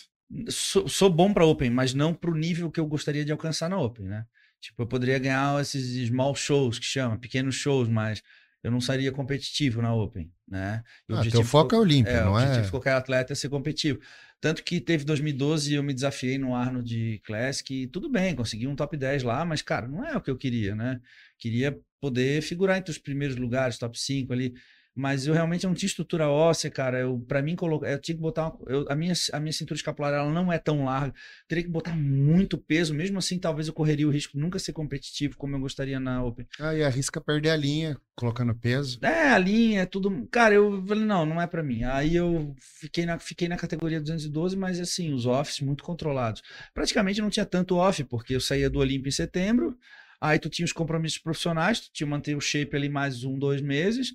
[0.49, 3.79] Sou, sou bom pra Open, mas não pro nível que eu gostaria de alcançar na
[3.79, 4.25] Open, né?
[4.65, 8.23] Tipo, eu poderia ganhar esses small shows que chama, pequenos shows, mas
[8.63, 10.83] eu não seria competitivo na Open, né?
[11.07, 12.63] O Ah, teu foco é Olímpia, é, não o é?
[12.63, 14.01] de qualquer atleta é ser competitivo.
[14.41, 18.75] Tanto que teve 2012 eu me desafiei no Arnold Classic e tudo bem, consegui um
[18.75, 20.99] top 10 lá, mas, cara, não é o que eu queria, né?
[21.39, 24.55] Queria poder figurar entre os primeiros lugares, top 5 ali.
[24.95, 27.01] Mas eu realmente não tinha estrutura óssea, cara.
[27.01, 28.49] Eu, pra mim, colocar, eu tinha que botar.
[28.49, 31.13] Uma, eu, a, minha, a minha cintura escapular ela não é tão larga.
[31.49, 32.95] Teria que botar muito peso.
[32.95, 36.23] Mesmo assim, talvez eu correria o risco de nunca ser competitivo como eu gostaria na
[36.23, 36.47] Open.
[36.61, 39.01] Aí arrisca perder a linha, colocando peso.
[39.03, 40.29] É, a linha, é tudo.
[40.31, 41.83] Cara, eu falei, não, não é pra mim.
[41.83, 46.41] Aí eu fiquei na, fiquei na categoria 212, mas assim, os offs muito controlados.
[46.73, 49.77] Praticamente não tinha tanto off, porque eu saía do Olímpio em setembro,
[50.21, 53.39] aí tu tinha os compromissos profissionais, tu tinha que manter o shape ali mais um,
[53.39, 54.15] dois meses,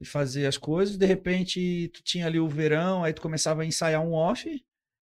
[0.00, 0.96] e fazer as coisas.
[0.96, 4.48] De repente, tu tinha ali o verão, aí tu começava a ensaiar um off.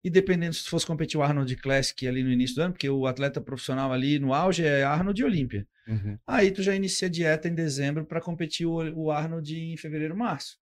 [0.02, 2.89] E dependendo se tu fosse competir o Arnold Classic ali no início do ano, porque
[2.89, 5.66] o atleta profissional ali no auge é Arnold e Olímpia.
[5.89, 6.16] Uhum.
[6.27, 10.59] Aí tu já inicia a dieta em dezembro para competir o, Arnold em fevereiro, março.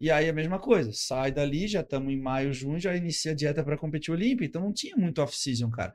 [0.00, 3.34] E aí a mesma coisa, sai dali, já estamos em maio, junho, já inicia a
[3.34, 4.44] dieta para competir o Olímpia.
[4.44, 5.94] Então não tinha muito off-season, cara.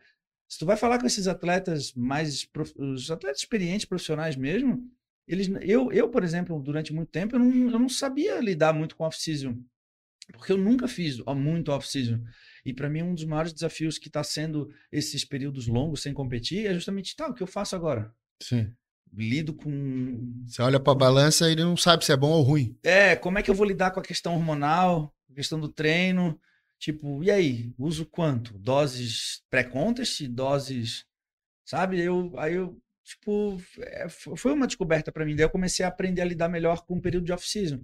[0.49, 2.47] Se tu vai falar com esses atletas mais,
[2.77, 4.81] os atletas experientes, profissionais mesmo,
[5.27, 8.95] eles, eu, eu, por exemplo, durante muito tempo, eu não, eu não sabia lidar muito
[8.95, 9.57] com off-season.
[10.31, 12.23] Porque eu nunca fiz muito off-season.
[12.65, 16.65] E para mim, um dos maiores desafios que está sendo esses períodos longos sem competir
[16.65, 18.13] é justamente, tá, o que eu faço agora?
[18.41, 18.73] Sim.
[19.11, 20.43] lido com.
[20.47, 22.77] Você olha pra balança e ele não sabe se é bom ou ruim.
[22.83, 26.39] É, como é que eu vou lidar com a questão hormonal, a questão do treino?
[26.79, 27.73] Tipo, e aí?
[27.77, 28.57] Uso quanto?
[28.57, 30.27] Doses pré-contest?
[30.27, 31.05] Doses.
[31.65, 32.01] Sabe?
[32.01, 35.35] Eu, aí eu, tipo, é, fo- foi uma descoberta para mim.
[35.35, 37.79] Daí eu comecei a aprender a lidar melhor com o período de off-season.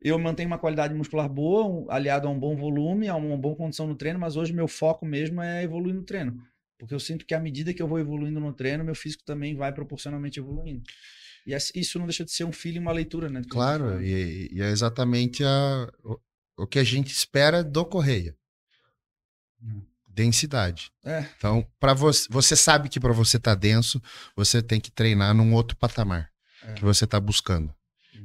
[0.00, 3.86] Eu mantenho uma qualidade muscular boa, aliado a um bom volume, a uma boa condição
[3.86, 6.42] no treino, mas hoje meu foco mesmo é evoluir no treino.
[6.78, 9.54] Porque eu sinto que à medida que eu vou evoluindo no treino, meu físico também
[9.54, 10.82] vai proporcionalmente evoluindo.
[11.46, 13.42] E isso não deixa de ser um feeling e uma leitura, né?
[13.48, 16.18] Claro, e, e é exatamente a, o,
[16.56, 18.34] o que a gente espera do Correia.
[19.62, 19.82] Hum.
[20.12, 20.90] Densidade.
[21.04, 21.24] É.
[21.36, 24.02] Então, para você, você sabe que para você estar denso,
[24.36, 26.30] você tem que treinar num outro patamar
[26.62, 26.72] É.
[26.74, 27.72] que você está buscando,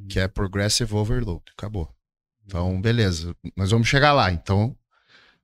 [0.10, 1.44] que é progressive overload.
[1.58, 1.90] Acabou.
[2.46, 4.32] Então, beleza, nós vamos chegar lá.
[4.32, 4.76] Então,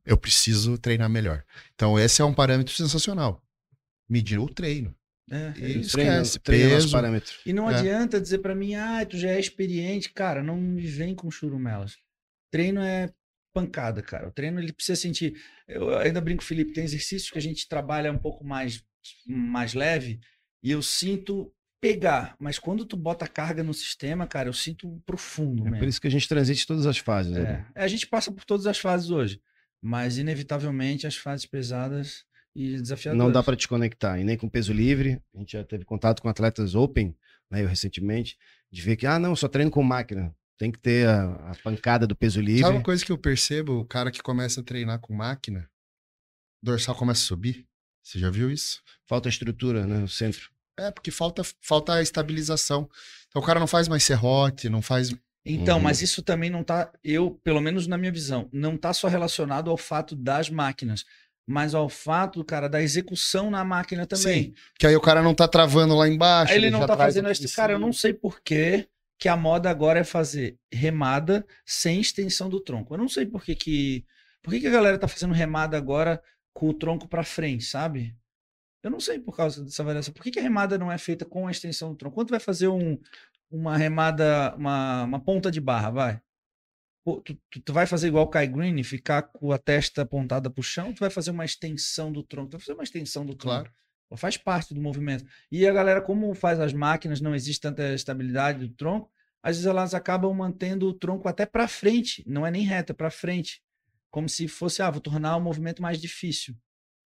[0.06, 1.44] eu preciso treinar melhor.
[1.76, 3.42] Então, esse é um parâmetro sensacional.
[4.10, 4.94] Medir o treino.
[5.30, 6.92] É, E é esquece, treino é peso.
[6.92, 7.34] parâmetro.
[7.46, 7.76] E não É.
[7.76, 10.12] adianta dizer pra mim, ah, tu já é experiente.
[10.12, 11.96] Cara, não me vem com churumelas.
[12.52, 13.10] Treino é
[13.54, 14.28] pancada, cara.
[14.28, 15.36] O treino ele precisa sentir.
[15.68, 18.84] Eu ainda brinco, Felipe, tem exercícios que a gente trabalha um pouco mais,
[19.28, 20.20] mais leve
[20.64, 22.36] e eu sinto pegar.
[22.40, 25.90] Mas quando tu bota carga no sistema, cara, eu sinto profundo É por mesmo.
[25.90, 27.36] isso que a gente transite todas as fases.
[27.36, 27.66] É.
[27.76, 29.42] É, a gente passa por todas as fases hoje,
[29.82, 32.24] mas inevitavelmente as fases pesadas
[32.56, 33.26] e desafiadoras.
[33.26, 35.20] Não dá para desconectar, e nem com peso livre.
[35.34, 37.16] A gente já teve contato com atletas open,
[37.50, 38.38] né, eu recentemente,
[38.72, 40.36] de ver que, ah, não, só treino com máquina.
[40.62, 42.62] Tem que ter a, a pancada do peso livre.
[42.62, 43.80] Sabe uma coisa que eu percebo?
[43.80, 45.68] O cara que começa a treinar com máquina,
[46.62, 47.66] o dorsal começa a subir.
[48.04, 48.80] Você já viu isso?
[49.08, 50.52] Falta estrutura, né, no centro.
[50.80, 52.88] É, porque falta, falta a estabilização.
[53.28, 55.12] Então o cara não faz mais serrote, não faz.
[55.44, 55.84] Então, Uhum.
[55.84, 59.72] mas isso também não tá, eu, pelo menos na minha visão, não tá só relacionado
[59.72, 61.06] ao fato das máquinas,
[61.48, 64.54] mas ao fato, cara, da execução na máquina também.
[64.78, 66.54] Que aí o cara não tá travando lá embaixo.
[66.54, 67.56] Aí ele não já tá fazendo isso.
[67.56, 68.44] Cara, eu não sei por
[69.22, 72.96] que a moda agora é fazer remada sem extensão do tronco.
[72.96, 74.06] Eu não sei por que que,
[74.42, 76.20] por que, que a galera tá fazendo remada agora
[76.54, 78.18] com o tronco para frente, sabe?
[78.84, 80.14] Eu não sei por causa dessa variação.
[80.14, 82.16] Por que, que a remada não é feita com a extensão do tronco?
[82.16, 83.00] Quando vai fazer um,
[83.52, 86.22] uma remada, uma, uma ponta de barra, vai?
[87.06, 90.50] Pô, tu, tu- vai fazer igual o Kai Green, e ficar com a testa apontada
[90.50, 92.50] pro chão, ou tu vai fazer uma extensão do tronco.
[92.50, 93.56] Tu vai fazer uma extensão do tronco.
[93.58, 93.72] Claro.
[94.18, 95.26] Faz parte do movimento.
[95.52, 99.10] E a galera, como faz as máquinas, não existe tanta estabilidade do tronco,
[99.42, 103.10] às vezes elas acabam mantendo o tronco até para frente, não é nem reta, para
[103.10, 103.62] frente.
[104.10, 106.56] Como se fosse, ah, vou tornar o movimento mais difícil.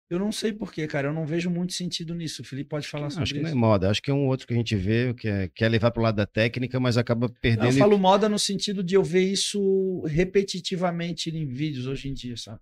[0.10, 2.42] Eu não sei porquê, cara, eu não vejo muito sentido nisso.
[2.42, 3.60] O Felipe pode falar Não, sobre acho que não é isso.
[3.60, 3.90] moda.
[3.90, 6.16] Acho que é um outro que a gente vê, que é, quer levar pro lado
[6.16, 7.68] da técnica, mas acaba Não, perdendo.
[7.68, 12.36] eu falo moda no sentido de eu ver isso repetitivamente em vídeos hoje em dia,
[12.36, 12.60] sabe?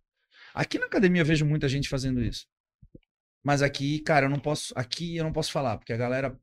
[0.54, 2.46] Aqui na academia eu vejo muita gente fazendo isso.
[3.44, 4.74] Mas aqui, cara, eu não posso.
[4.76, 6.38] Aqui eu não posso falar, porque a galera.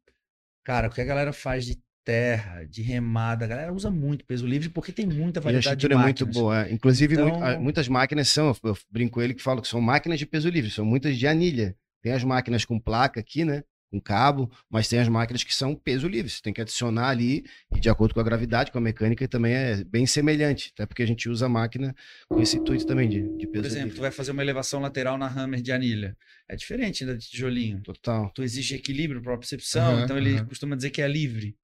[0.64, 4.47] Cara, o que a galera faz de terra, de remada, a galera usa muito peso
[4.47, 6.36] livre porque tem muita E a variedade de estrutura é muito máquinas.
[6.36, 6.66] boa.
[6.66, 6.73] é.
[6.73, 10.18] Inclusive, Então- muito- muitas máquinas são, eu brinco com ele que falo que são máquinas
[10.18, 11.76] de peso livre, são muitas de anilha.
[12.02, 13.62] Tem as máquinas com placa aqui, né?
[13.94, 16.31] Com cabo, mas tem as máquinas que são peso livre.
[16.31, 19.52] Você tem que adicionar ali, e de acordo com a gravidade, com a mecânica, também
[19.55, 20.73] é bem semelhante.
[20.74, 21.94] Até porque a gente usa a máquina
[22.28, 23.98] com esse intuito também de, de peso Por exemplo, livre.
[23.98, 26.16] tu vai fazer uma elevação lateral na Hammer de anilha.
[26.48, 27.81] É diferente da de tijolinho.
[27.82, 28.31] Total.
[28.34, 30.47] Tu exige equilíbrio para percepção, Aham, então ele aham.
[30.47, 31.56] costuma dizer que é livre.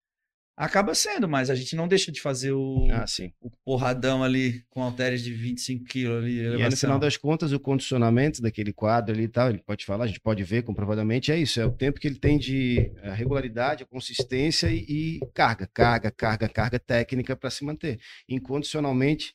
[0.56, 3.06] Acaba sendo, mas a gente não deixa de fazer o, Ah,
[3.40, 6.36] o porradão ali com halteres de 25 quilos ali.
[6.36, 6.76] E aí, no elevação.
[6.76, 10.20] final das contas, o condicionamento daquele quadro ali e tal, ele pode falar, a gente
[10.20, 14.68] pode ver comprovadamente, é isso, é o tempo que ele tem de eh, regularidade, consistência
[14.68, 17.98] e, e carga, carga, carga, carga técnica para se manter.
[18.28, 19.34] Incondicionalmente,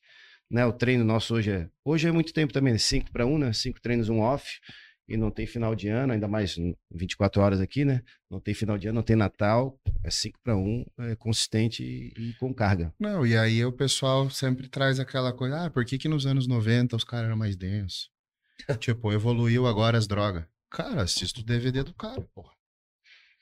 [0.50, 3.52] né, o treino nosso hoje é, hoje é muito tempo também, 5 para 1, né,
[3.52, 4.60] 5 treinos, um off,
[5.08, 8.54] e não tem final de ano, ainda mais em 24 horas aqui, né, não tem
[8.54, 12.94] final de ano, não tem Natal, é 5 para 1, é consistente e, com carga.
[13.00, 16.48] Não, e aí o pessoal sempre traz aquela coisa, ah, por que que nos anos
[16.48, 18.10] 90 os caras eram mais densos?
[18.80, 20.46] tipo, evoluiu agora as drogas.
[20.70, 22.54] Cara, assista o DVD do cara, porra.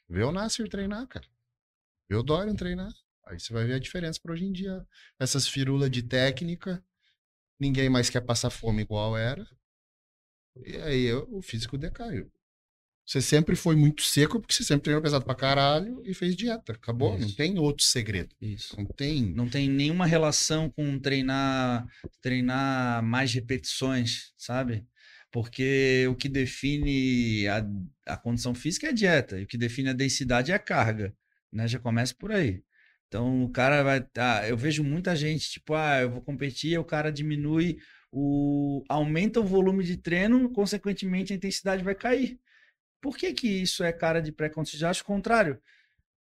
[0.09, 1.25] Vê o Nasser treinar, cara.
[2.09, 2.91] Vê o Dorian treinar.
[3.25, 4.85] Aí você vai ver a diferença para hoje em dia.
[5.19, 6.83] Essas firulas de técnica,
[7.59, 9.47] ninguém mais quer passar fome igual era.
[10.65, 12.31] E aí o físico decaiu.
[13.05, 16.71] Você sempre foi muito seco porque você sempre treinou pesado pra caralho e fez dieta.
[16.71, 17.35] Acabou, não Isso.
[17.35, 18.33] tem outro segredo.
[18.41, 18.77] Isso.
[18.77, 19.23] Não tem.
[19.33, 21.85] Não tem nenhuma relação com treinar,
[22.21, 24.85] treinar mais repetições, sabe?
[25.31, 27.65] Porque o que define a,
[28.13, 31.13] a condição física é a dieta, e o que define a densidade é a carga,
[31.51, 31.67] né?
[31.67, 32.63] Já começa por aí.
[33.07, 34.05] Então o cara vai.
[34.17, 37.79] Ah, eu vejo muita gente, tipo, ah, eu vou competir, o cara diminui
[38.13, 38.83] o.
[38.87, 42.39] aumenta o volume de treino, consequentemente a intensidade vai cair.
[43.01, 44.33] Por que, que isso é cara de?
[44.73, 45.59] Já acho o contrário.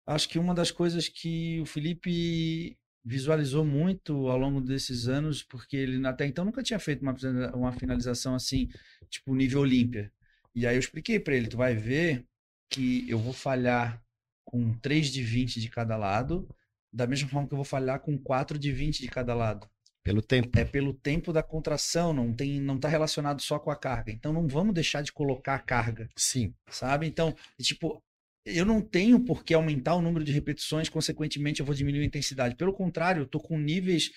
[0.07, 5.75] Acho que uma das coisas que o Felipe visualizou muito ao longo desses anos, porque
[5.75, 7.15] ele até então nunca tinha feito uma,
[7.53, 8.69] uma finalização assim,
[9.09, 10.11] tipo nível Olímpia.
[10.55, 12.25] E aí eu expliquei para ele, tu vai ver
[12.69, 14.01] que eu vou falhar
[14.45, 16.47] com 3 de 20 de cada lado,
[16.91, 19.69] da mesma forma que eu vou falhar com 4 de 20 de cada lado.
[20.03, 20.49] Pelo tempo.
[20.57, 24.11] É pelo tempo da contração, não tem não tá relacionado só com a carga.
[24.11, 26.53] Então não vamos deixar de colocar a carga Sim.
[26.69, 27.05] sabe?
[27.05, 28.01] Então, tipo,
[28.45, 32.05] eu não tenho por que aumentar o número de repetições, consequentemente eu vou diminuir a
[32.05, 32.55] intensidade.
[32.55, 34.11] Pelo contrário, eu tô com níveis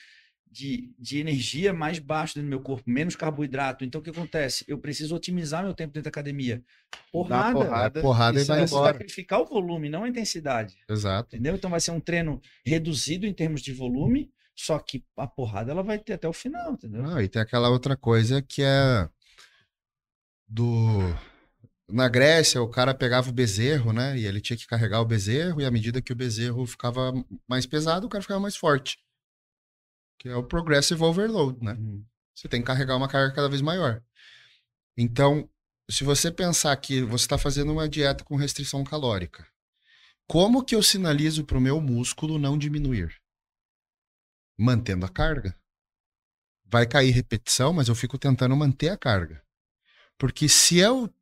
[0.50, 3.84] de, de energia mais baixos dentro do meu corpo, menos carboidrato.
[3.84, 4.64] Então, o que acontece?
[4.68, 6.62] Eu preciso otimizar meu tempo dentro da academia.
[7.10, 7.52] Porrada.
[7.52, 8.00] porrada.
[8.00, 8.92] Porrada e vai embora.
[8.92, 10.76] sacrificar o volume, não a intensidade.
[10.88, 11.34] Exato.
[11.34, 11.56] Entendeu?
[11.56, 15.82] Então vai ser um treino reduzido em termos de volume, só que a porrada ela
[15.82, 17.02] vai ter até o final, entendeu?
[17.02, 19.08] Não, e tem aquela outra coisa que é
[20.48, 21.00] do.
[21.88, 24.16] Na Grécia, o cara pegava o bezerro, né?
[24.18, 27.12] E ele tinha que carregar o bezerro, e à medida que o bezerro ficava
[27.46, 28.98] mais pesado, o cara ficava mais forte.
[30.18, 31.72] Que é o progressive overload, né?
[31.72, 32.04] Uhum.
[32.34, 34.02] Você tem que carregar uma carga cada vez maior.
[34.96, 35.48] Então,
[35.90, 39.46] se você pensar que você está fazendo uma dieta com restrição calórica,
[40.26, 43.14] como que eu sinalizo para o meu músculo não diminuir?
[44.58, 45.56] Mantendo a carga.
[46.66, 49.42] Vai cair repetição, mas eu fico tentando manter a carga.
[50.18, 51.12] Porque se eu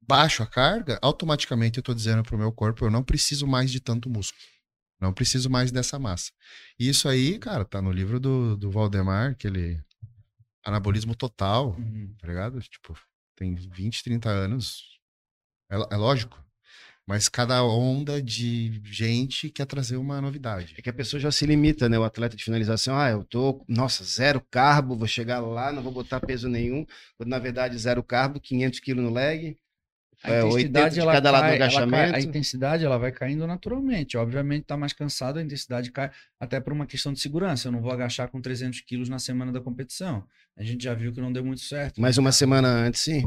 [0.00, 3.70] baixo a carga, automaticamente eu estou dizendo para o meu corpo, eu não preciso mais
[3.70, 4.42] de tanto músculo.
[5.00, 6.30] Não preciso mais dessa massa.
[6.78, 9.82] E isso aí, cara, tá no livro do, do Valdemar, aquele
[10.64, 12.14] anabolismo total, Uhum.
[12.18, 12.60] tá ligado?
[12.60, 12.98] Tipo,
[13.36, 14.82] tem 20, 30 anos.
[15.70, 16.42] É, é lógico.
[17.10, 20.74] Mas cada onda de gente quer trazer uma novidade.
[20.78, 21.98] É que a pessoa já se limita, né?
[21.98, 25.90] O atleta de finalização, ah, eu tô, nossa, zero carbo, vou chegar lá, não vou
[25.90, 26.86] botar peso nenhum.
[27.16, 29.58] Quando na verdade zero carbo, 500 quilos no leg,
[30.22, 32.14] A É, 80 intensidade, de ela cada lado do cai- ela cai- agachamento.
[32.14, 34.16] a intensidade ela vai caindo naturalmente.
[34.16, 37.66] Obviamente, tá mais cansado, a intensidade cai até por uma questão de segurança.
[37.66, 40.24] Eu não vou agachar com 300 quilos na semana da competição.
[40.56, 42.00] A gente já viu que não deu muito certo.
[42.00, 43.22] mais uma semana antes, sim.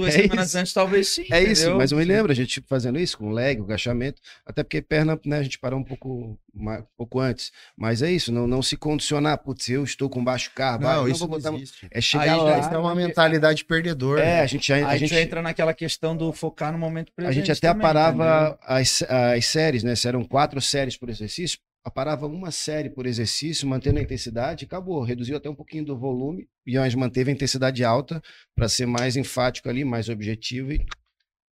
[0.00, 0.58] Duas é semanas isso.
[0.58, 1.26] antes, talvez sim.
[1.30, 1.78] É isso, entendeu?
[1.78, 4.80] mas eu me lembro, a gente tipo, fazendo isso com leg, o agachamento, até porque
[4.80, 7.52] perna, né, a gente parou um pouco, um pouco antes.
[7.76, 11.02] Mas é isso, não, não se condicionar, putz, eu estou com baixo carbo, ah, Não,
[11.02, 11.54] não isso vou não botar...
[11.56, 11.86] existe.
[11.90, 14.22] É chegar Aí lá, Isso é uma mentalidade perdedora.
[14.22, 17.32] é, a gente, já, a gente, entra naquela questão do focar no momento presente.
[17.32, 21.58] a gente até também, aparava as, as séries, né, se eram quatro séries por exercício,
[21.84, 26.48] aparava uma série por exercício, mantendo a intensidade, acabou, reduziu até um pouquinho do volume,
[26.66, 28.22] e mas manteve a intensidade alta
[28.54, 30.86] para ser mais enfático ali, mais objetivo e,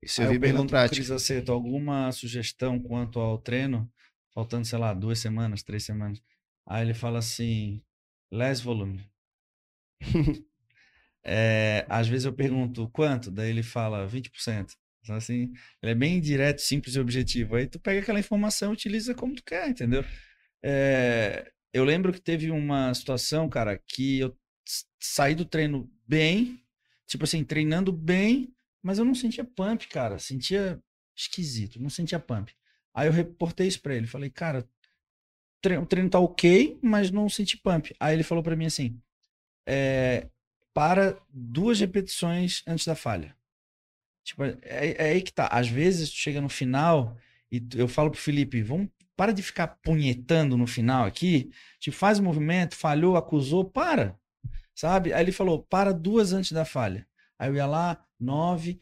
[0.02, 0.96] e servir eu bem na prática.
[0.96, 3.90] Cris Aceto, alguma sugestão quanto ao treino?
[4.34, 6.22] Faltando, sei lá, duas semanas, três semanas.
[6.66, 7.82] Aí ele fala assim,
[8.30, 9.04] less volume.
[11.30, 13.30] É, às vezes eu pergunto, quanto?
[13.30, 14.74] Daí ele fala, 20%.
[15.08, 15.50] Então, assim,
[15.82, 17.56] ele é bem direto, simples e objetivo.
[17.56, 20.04] Aí tu pega aquela informação e utiliza como tu quer, entendeu?
[20.62, 24.36] É, eu lembro que teve uma situação, cara, que eu
[25.00, 26.62] saí do treino bem,
[27.06, 30.18] tipo assim, treinando bem, mas eu não sentia pump, cara.
[30.18, 30.78] Sentia,
[31.16, 32.52] esquisito, não sentia pump.
[32.92, 34.68] Aí eu reportei isso pra ele, falei, cara,
[35.80, 37.96] o treino tá ok, mas não senti pump.
[37.98, 39.00] Aí ele falou pra mim assim,
[39.66, 40.28] é,
[40.74, 43.37] para duas repetições antes da falha.
[44.28, 45.46] Tipo, é, é aí que tá.
[45.48, 47.16] Às vezes tu chega no final
[47.50, 51.50] e tu- eu falo pro Felipe, vamos para de ficar punhetando no final aqui,
[51.80, 54.14] te faz o movimento, falhou, acusou, para.
[54.74, 55.12] Sabe?
[55.12, 57.06] Aí ele falou, para duas antes da falha.
[57.38, 58.80] Aí eu ia lá, nove,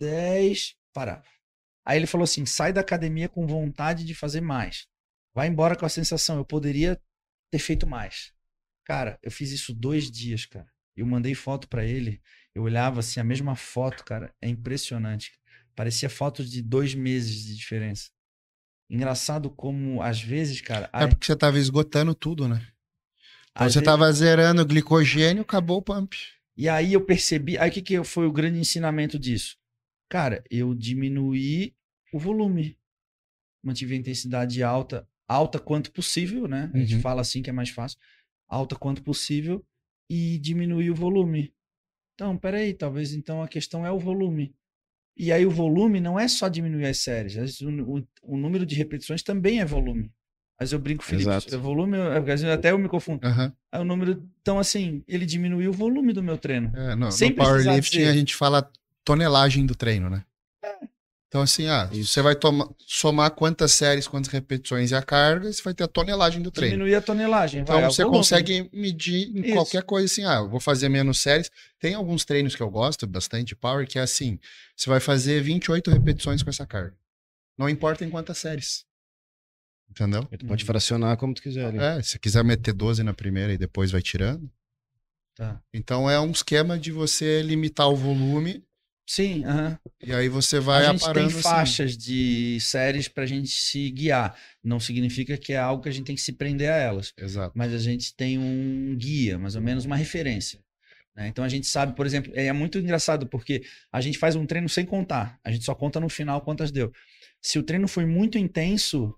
[0.00, 1.24] dez, parava.
[1.84, 4.86] Aí ele falou assim: sai da academia com vontade de fazer mais.
[5.34, 7.00] Vai embora com a sensação, eu poderia
[7.50, 8.32] ter feito mais.
[8.84, 10.66] Cara, eu fiz isso dois dias, cara.
[10.96, 12.22] Eu mandei foto pra ele.
[12.54, 14.32] Eu olhava assim, a mesma foto, cara.
[14.40, 15.32] É impressionante.
[15.74, 18.10] Parecia foto de dois meses de diferença.
[18.88, 20.88] Engraçado como, às vezes, cara.
[20.92, 22.56] É porque você tava esgotando tudo, né?
[23.50, 26.14] Então você vezes- tava zerando o glicogênio, acabou o pump.
[26.56, 27.58] E aí eu percebi.
[27.58, 29.56] Aí o que, que foi o grande ensinamento disso?
[30.08, 31.74] Cara, eu diminuí
[32.12, 32.78] o volume.
[33.64, 36.70] Mantive a intensidade alta, alta quanto possível, né?
[36.74, 37.00] A gente Uhum.
[37.00, 37.98] fala assim que é mais fácil.
[38.46, 39.64] Alta quanto possível
[40.08, 41.52] e diminuí o volume.
[42.14, 44.54] Então, peraí, talvez então a questão é o volume.
[45.16, 47.60] E aí o volume não é só diminuir as séries.
[47.60, 50.10] O, o- o número de repetições também é volume.
[50.58, 51.54] Mas eu brinco, Felipe, Exato.
[51.54, 53.26] é volume, eu- vezes até eu me confundo.
[53.26, 53.52] Aham.
[53.72, 54.22] Aí o número.
[54.40, 56.72] Então, assim, ele diminuiu o volume do meu treino.
[56.76, 58.70] É, no, Sem no powerlifting a gente fala
[59.04, 60.24] tonelagem do treino, né?
[61.34, 65.60] Então, assim, ah, você vai toma- somar quantas séries, quantas repetições e a carga, você
[65.64, 66.76] vai ter a tonelagem do treino.
[66.76, 67.64] Diminuir a tonelagem.
[67.64, 68.18] vai, Então o você volume.
[68.20, 69.52] consegue medir em Isso.
[69.54, 71.50] qualquer coisa assim, ah, eu vou fazer menos séries.
[71.80, 74.38] Tem alguns treinos que eu gosto bastante de power, que é assim,
[74.76, 76.94] você vai fazer 28 repetições com essa carga.
[77.58, 78.84] Não importa em quantas séries.
[79.90, 80.22] Entendeu?
[80.38, 81.74] Tu pode fracionar como tu quiser.
[81.74, 84.48] É, se quiser meter 12 na primeira e depois vai tirando.
[85.34, 85.60] Tá.
[85.72, 88.64] Então é um esquema de você limitar o volume
[89.06, 89.44] Sim,
[90.02, 91.42] e aí você vai a gente aparando tem assim.
[91.48, 94.34] faixas de séries pra gente se guiar.
[94.62, 97.12] Não significa que é algo que a gente tem que se prender a elas.
[97.18, 97.52] Exato.
[97.54, 100.58] Mas a gente tem um guia, mais ou menos uma referência.
[101.14, 101.28] né?
[101.28, 104.68] Então a gente sabe, por exemplo, é muito engraçado porque a gente faz um treino
[104.68, 105.38] sem contar.
[105.44, 106.90] A gente só conta no final quantas deu.
[107.42, 109.14] Se o treino foi muito intenso,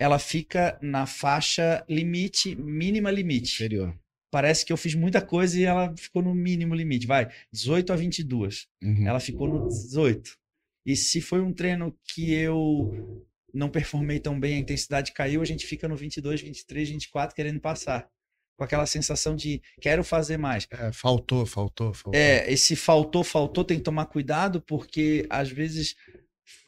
[0.00, 3.54] ela fica na faixa limite, mínima limite.
[3.54, 3.94] Inferior.
[4.30, 7.06] Parece que eu fiz muita coisa e ela ficou no mínimo limite.
[7.06, 8.66] Vai, 18 a 22.
[8.82, 9.06] Uhum.
[9.06, 10.36] Ela ficou no 18.
[10.84, 15.44] E se foi um treino que eu não performei tão bem, a intensidade caiu, a
[15.44, 18.08] gente fica no 22, 23, 24 querendo passar.
[18.56, 20.66] Com aquela sensação de quero fazer mais.
[20.70, 22.12] É, faltou, faltou, faltou.
[22.12, 25.94] É, esse faltou, faltou, tem que tomar cuidado, porque às vezes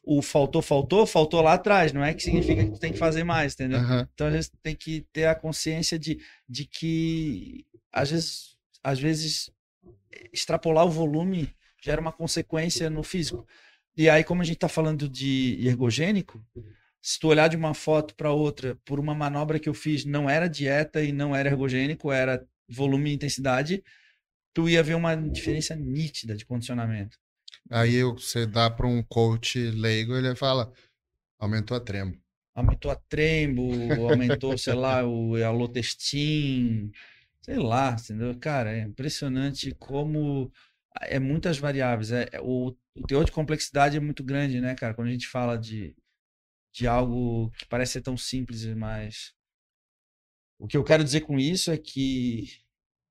[0.03, 1.93] o faltou, faltou, faltou lá atrás.
[1.93, 3.79] Não é que significa que tu tem que fazer mais, entendeu?
[3.79, 4.09] Aham.
[4.15, 6.19] Então a gente tem que ter a consciência de,
[6.49, 9.51] de que às vezes, às vezes
[10.33, 13.47] extrapolar o volume gera uma consequência no físico.
[13.97, 16.45] E aí, como a gente está falando de ergogênico,
[17.03, 20.29] se tu olhar de uma foto para outra, por uma manobra que eu fiz, não
[20.29, 23.83] era dieta e não era ergogênico, era volume e intensidade,
[24.53, 27.19] tu ia ver uma diferença nítida de condicionamento.
[27.69, 30.73] Aí você dá para um coach leigo, ele fala,
[31.39, 32.19] aumentou a trembo.
[32.55, 33.63] aumentou a trembo,
[34.07, 36.91] aumentou, sei lá, o alotestin,
[37.43, 38.39] sei lá, entendeu?
[38.39, 40.53] Cara, é impressionante como
[41.03, 42.11] é muitas variáveis.
[42.13, 44.95] É, é- o, o teor de complexidade é muito grande, né, cara?
[44.95, 45.95] Quando a gente fala de,
[46.75, 49.35] de algo que parece ser tão simples, mas
[50.59, 52.61] o que eu quero dizer com isso é que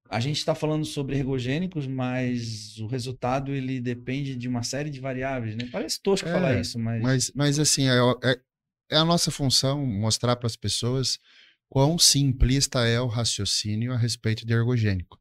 [0.10, 5.00] a gente está falando sobre ergogênicos, mas o resultado ele depende de uma série de
[5.00, 5.70] variáveis, né?
[5.72, 8.42] Parece tosco É, falar isso, mas, Mas, mas assim, é, é,
[8.90, 11.20] é a nossa função mostrar para as pessoas
[11.70, 15.20] quão simplista é o raciocínio a respeito de ergogênico.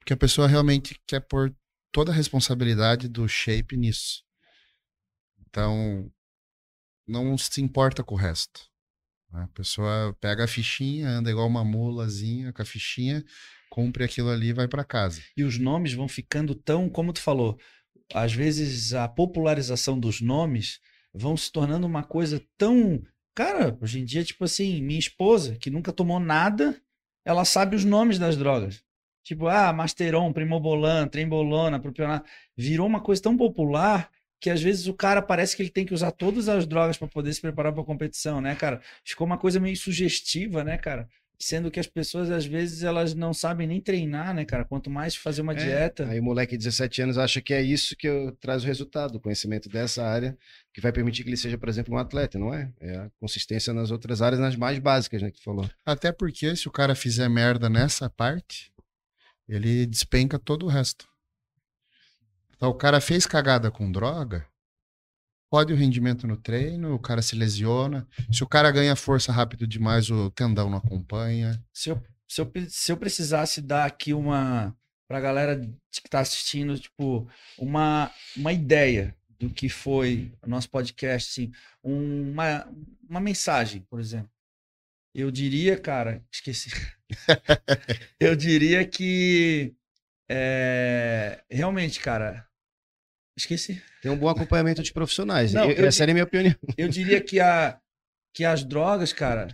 [0.00, 1.54] Porque a pessoa realmente quer pôr
[1.92, 4.24] toda a responsabilidade do shape nisso.
[5.48, 6.10] Então,
[7.06, 8.68] não se importa com o resto.
[9.32, 9.44] né?
[9.44, 13.24] A pessoa pega a fichinha, anda igual uma mulazinha com a fichinha,
[13.74, 15.20] cumpre aquilo ali e vai para casa.
[15.36, 17.58] e os nomes vão ficando tão, como tu falou,
[18.14, 20.78] às vezes a popularização dos nomes
[21.12, 23.02] vão se tornando uma coisa tão.
[23.34, 26.80] Cara, hoje em dia, tipo assim, minha esposa, que nunca tomou nada,
[27.24, 28.80] ela sabe os nomes das drogas.
[29.24, 32.30] Tipo, ah, Masteron, Primobolan, Trembolona, Propionato.
[32.56, 34.08] Virou uma coisa tão popular
[34.40, 37.08] que às vezes o cara parece que ele tem que usar todas as drogas para
[37.08, 38.80] poder se preparar para a competição, né, cara?
[39.02, 41.08] Ficou uma coisa meio sugestiva, né, cara?
[41.38, 44.64] Sendo que as pessoas, às vezes, elas não sabem nem treinar, né, cara?
[44.64, 46.08] Quanto mais fazer uma É, dieta.
[46.08, 49.16] Aí o moleque de 17 anos acha que é isso que eu- traz o resultado,
[49.16, 50.38] o conhecimento dessa área,
[50.72, 52.72] que vai permitir que ele seja, por exemplo, um atleta, não é?
[52.80, 55.68] É a consistência nas outras áreas, nas mais básicas, né, que tu falou.
[55.84, 58.72] Até porque se o cara fizer merda nessa parte,
[59.48, 61.06] ele despenca todo o resto.
[62.56, 64.46] Então o cara fez cagada com droga,
[65.54, 68.08] pode o rendimento no treino, o cara se lesiona.
[68.32, 71.62] Se o cara ganha força rápido demais, o tendão não acompanha.
[71.72, 74.76] Se eu, se eu, se eu precisasse dar aqui uma.
[75.06, 75.60] Pra galera
[75.92, 82.68] que tá assistindo, tipo, uma, uma ideia do que foi o nosso podcast, assim, uma,
[83.08, 84.30] uma mensagem, por exemplo.
[85.14, 86.70] Eu diria, cara, esqueci.
[88.18, 89.72] eu diria que.
[90.28, 92.44] é, realmente, cara.
[93.36, 93.82] Esqueci.
[94.00, 95.52] Tem um bom acompanhamento de profissionais.
[95.52, 96.54] Não, Eu- eu essa era a minha opinião.
[96.76, 97.78] Eu diria que, a,
[98.32, 99.48] que as drogas, cara,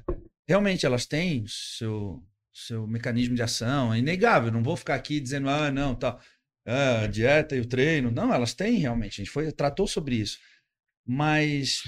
[0.46, 4.52] realmente elas têm seu, seu mecanismo de ação, é inegável.
[4.52, 6.20] Não vou ficar aqui dizendo, ah, não, tal.
[6.66, 8.10] Ah, a dieta e o treino.
[8.10, 9.14] Não, elas têm realmente.
[9.20, 10.38] A gente foi, tratou sobre isso.
[11.06, 11.82] Mas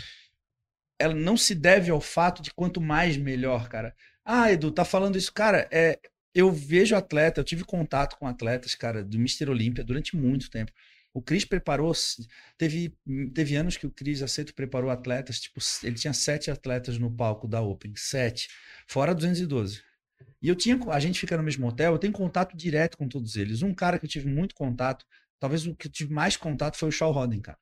[0.99, 3.95] ela não se deve ao fato de quanto mais melhor, cara.
[4.25, 5.33] Ah, Edu, tá falando isso.
[5.33, 5.99] Cara, é,
[6.35, 9.51] eu vejo atleta, eu tive contato com atletas, cara, do Mr.
[9.51, 10.73] Olímpia durante muito tempo.
[11.15, 11.93] O Cris preparou,
[12.57, 12.97] teve,
[13.35, 17.47] teve anos que o Cris Aceito preparou atletas, tipo, ele tinha sete atletas no palco
[17.47, 18.49] da Open, sete,
[18.87, 19.83] fora 212.
[20.41, 23.37] E eu tinha, a gente fica no mesmo hotel, eu tenho contato direto com todos
[23.37, 23.63] eles.
[23.63, 25.05] Um cara que eu tive muito contato,
[25.39, 27.59] talvez o que eu tive mais contato foi o Shaw Roden, cara.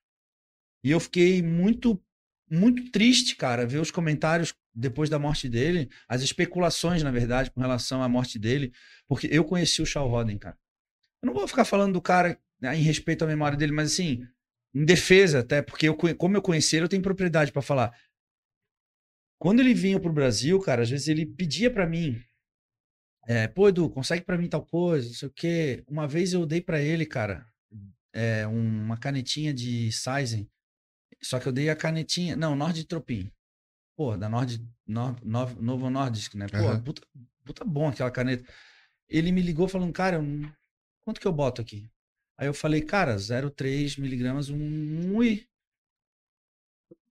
[0.83, 2.03] E eu fiquei muito,
[2.49, 7.61] muito triste, cara, ver os comentários depois da morte dele, as especulações, na verdade, com
[7.61, 8.73] relação à morte dele,
[9.09, 10.57] porque eu conheci o Shaw Roden, cara.
[11.23, 14.27] Eu não vou ficar falando do cara né, em respeito à memória dele, mas assim,
[14.75, 17.93] em defesa até, porque eu, como eu conheci ele, eu tenho propriedade pra falar.
[19.39, 22.23] Quando ele vinha pro Brasil, cara, às vezes ele pedia pra mim,
[23.27, 25.85] é, pô, Edu, consegue pra mim tal coisa, não sei o quê.
[25.89, 27.47] Uma vez eu dei pra ele, cara,
[28.13, 30.49] é, um- uma canetinha de Sizen,
[31.23, 33.31] só que eu dei a canetinha, não, Nord Tropin.
[33.97, 36.47] Pô, da Nord, Nor- Nov- Novo Nordisk, né?
[36.49, 36.83] Pô, Aham.
[36.83, 37.07] puta,
[37.45, 38.45] puta bom aquela caneta.
[39.09, 40.21] Ele me ligou falando, cara,
[41.03, 41.91] quanto que eu boto aqui?
[42.41, 45.47] Aí eu falei, cara, 0,3 miligramas, um, UI.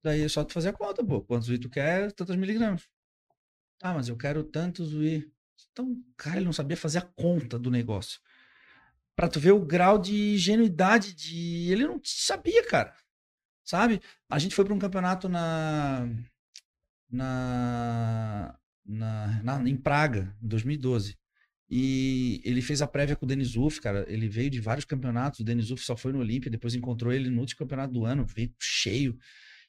[0.01, 1.21] Daí é só tu fazer a conta, pô.
[1.21, 2.89] Quantos UI tu quer, tantos miligramas.
[3.79, 5.31] Ah, mas eu quero tantos UI.
[5.71, 8.19] Então, cara, ele não sabia fazer a conta do negócio.
[9.15, 11.71] Pra tu ver o grau de ingenuidade de...
[11.71, 12.95] Ele não sabia, cara.
[13.63, 14.01] Sabe?
[14.29, 16.07] A gente foi pra um campeonato na...
[17.11, 18.57] Na...
[18.85, 21.15] Na, na- em Praga, em 2012.
[21.69, 24.05] E ele fez a prévia com o Denis Uff, cara.
[24.07, 25.39] Ele veio de vários campeonatos.
[25.41, 28.25] O Denis Uff só foi no Olímpia, depois encontrou ele no último campeonato do ano,
[28.25, 29.17] veio cheio.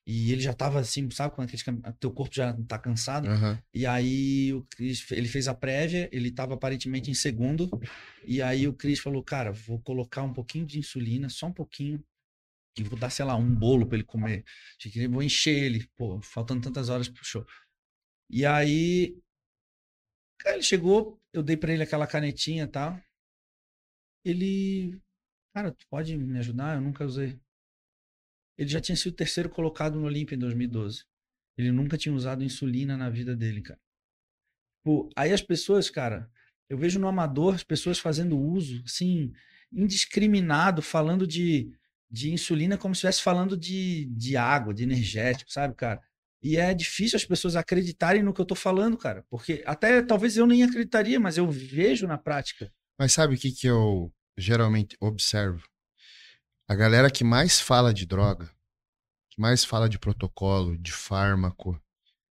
[0.07, 3.29] E ele já tava assim, sabe quando aqueles campe- teu corpo já tá cansado?
[3.29, 3.59] Aham.
[3.73, 7.71] E aí o Cris, ele fez a prévia, ele tava aparentemente em segundo.
[8.25, 12.03] E aí o Cris falou: "Cara, vou colocar um pouquinho de insulina, só um pouquinho,
[12.79, 14.45] e vou dar, sei lá, um bolo pra ele comer.
[14.79, 17.45] Que vou encher ele, pô, faltando tantas horas pro show".
[18.31, 19.17] E aí
[20.41, 23.01] cara, ele chegou, eu dei pra ele aquela canetinha e tal.
[24.25, 25.01] Ele,
[25.55, 26.77] cara, tu pode me ajudar?
[26.77, 27.39] Eu nunca usei.
[28.59, 31.05] Ele já tinha sido terceiro colocado no Olímpia em 2012.
[31.57, 33.81] Ele nunca tinha usado insulina na vida dele, cara.
[34.83, 36.31] Pô, aí as pessoas, cara,
[36.69, 39.33] eu vejo no amador as pessoas fazendo uso, assim,
[39.73, 41.73] indiscriminado, falando de,
[42.11, 46.03] de insulina como se estivesse falando de, de água, de energético, sabe, cara?
[46.43, 49.25] E é difícil as pessoas acreditarem no que eu tô falando, cara.
[49.29, 52.73] Porque até talvez eu nem acreditaria, mas eu vejo na prática.
[52.99, 55.63] Mas sabe o que, que eu geralmente observo?
[56.67, 58.51] A galera que mais fala de droga,
[59.31, 61.81] que mais fala de protocolo, de fármaco.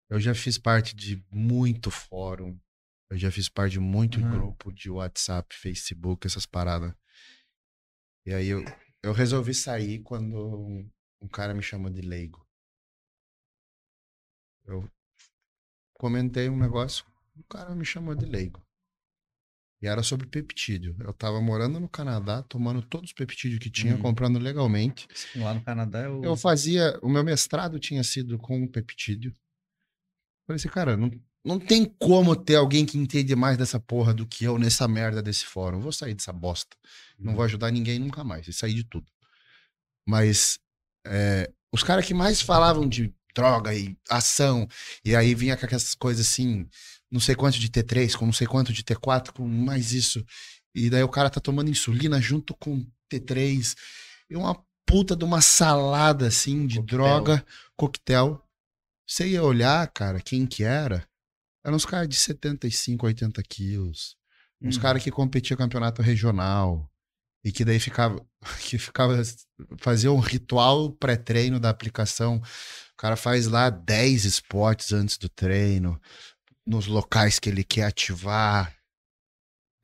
[0.08, 2.58] Eu já fiz parte de muito fórum,
[3.10, 4.30] eu já fiz parte de muito Aham.
[4.30, 6.94] grupo de WhatsApp, Facebook, essas paradas.
[8.24, 8.64] E aí eu,
[9.02, 12.45] eu resolvi sair quando um, um cara me chamou de leigo.
[14.66, 14.88] Eu
[15.94, 17.04] comentei um negócio,
[17.36, 18.62] o cara me chamou de leigo.
[19.80, 20.96] E era sobre peptídeo.
[21.00, 24.00] Eu tava morando no Canadá, tomando todos os peptídeos que tinha, Hum.
[24.00, 25.06] comprando legalmente.
[25.36, 26.24] Lá no Canadá eu.
[26.24, 26.98] Eu fazia.
[27.02, 29.34] O meu mestrado tinha sido com peptídeo.
[30.46, 31.10] Falei assim, cara, não,
[31.44, 35.22] não tem como ter alguém que entende mais dessa porra do que eu nessa merda
[35.22, 35.76] desse fórum.
[35.76, 36.74] Eu vou sair dessa bosta.
[37.18, 38.48] Não vou ajudar ninguém nunca mais.
[38.48, 39.06] E sair de tudo.
[40.08, 40.58] Mas
[41.06, 44.66] é, os caras que mais falavam de droga e ação,
[45.04, 46.66] e aí vinha com aquelas coisas assim,
[47.10, 50.24] não sei quanto de T3, com não sei quanto de T4, com mais isso.
[50.74, 53.74] E daí o cara tá tomando insulina junto com T3.
[54.30, 56.98] E uma puta de uma salada assim de Coquetel.
[56.98, 58.42] droga, coquetel.
[59.06, 61.06] Você ia olhar, cara, quem que era?
[61.64, 64.16] Eram uns caras de 75, 80 quilos.
[64.62, 64.80] Uns Hum.
[64.80, 66.90] caras que competiam campeonato regional.
[67.46, 68.20] E que daí ficava.
[68.68, 69.22] Que ficava.
[69.78, 72.38] Fazia um ritual pré-treino da aplicação.
[72.38, 76.00] O cara faz lá 10 esportes antes do treino.
[76.66, 78.76] Nos locais que ele quer ativar.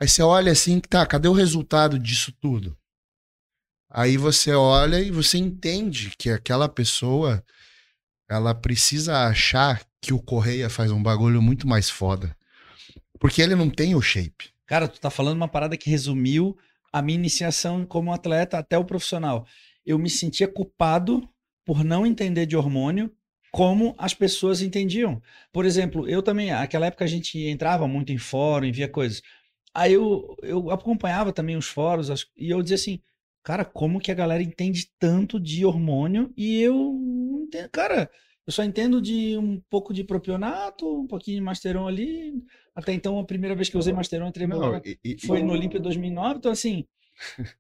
[0.01, 2.77] Aí você olha assim, tá, cadê o resultado disso tudo?
[3.89, 7.45] Aí você olha e você entende que aquela pessoa
[8.29, 12.37] ela precisa achar que o Correia faz um bagulho muito mais foda.
[13.21, 14.53] Porque ele não tem o shape.
[14.67, 16.59] Cara, tu tá falando uma parada que resumiu
[16.93, 19.47] a minha iniciação como atleta até o profissional.
[19.85, 21.29] Eu me sentia culpado
[21.65, 23.11] por não entender de hormônio
[23.51, 25.21] como as pessoas entendiam.
[25.53, 29.23] Por exemplo, eu também, naquela época a gente entrava muito em fórum, via coisas.
[29.75, 33.01] Aí eu, eu acompanhava também os fóruns as- e eu dizia assim,
[33.43, 36.99] cara, como que a galera entende tanto de hormônio e eu
[37.71, 38.11] cara,
[38.47, 42.33] eu só entendo de um pouco de propionato, um pouquinho de Masteron ali.
[42.75, 45.53] Até então, a primeira vez que eu usei Masteron, entrei Não, e- e- foi no
[45.53, 46.85] Olímpia 2009, então assim,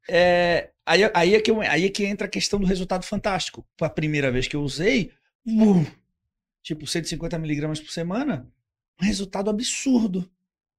[0.09, 3.65] é, aí, aí, é que eu- aí é que entra a questão do resultado fantástico.
[3.81, 5.13] A primeira vez que eu usei,
[5.47, 5.87] uh,
[6.63, 8.49] tipo 150 miligramas por semana,
[9.01, 10.29] um resultado absurdo.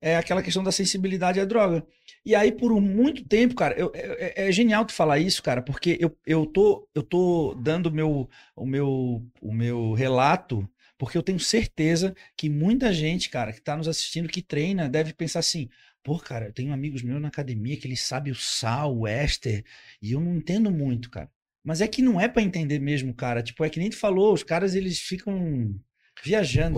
[0.05, 1.85] É aquela questão da sensibilidade à droga.
[2.25, 5.97] E aí, por muito tempo, cara, eu- é, é genial tu falar isso, cara, porque
[5.99, 10.67] eu, eu, tô, eu tô dando meu, o, meu, o meu relato,
[10.97, 15.13] porque eu tenho certeza que muita gente, cara, que tá nos assistindo, que treina, deve
[15.13, 15.69] pensar assim,
[16.03, 19.63] pô, cara, eu tenho amigos meus na academia que eles sabem o sal, o éster,
[20.01, 21.29] e eu não entendo muito, cara.
[21.63, 23.41] Mas é que não é pra entender mesmo, cara.
[23.41, 25.73] Tipo, é que nem tu falou, os caras, eles ficam
[26.21, 26.77] viajando,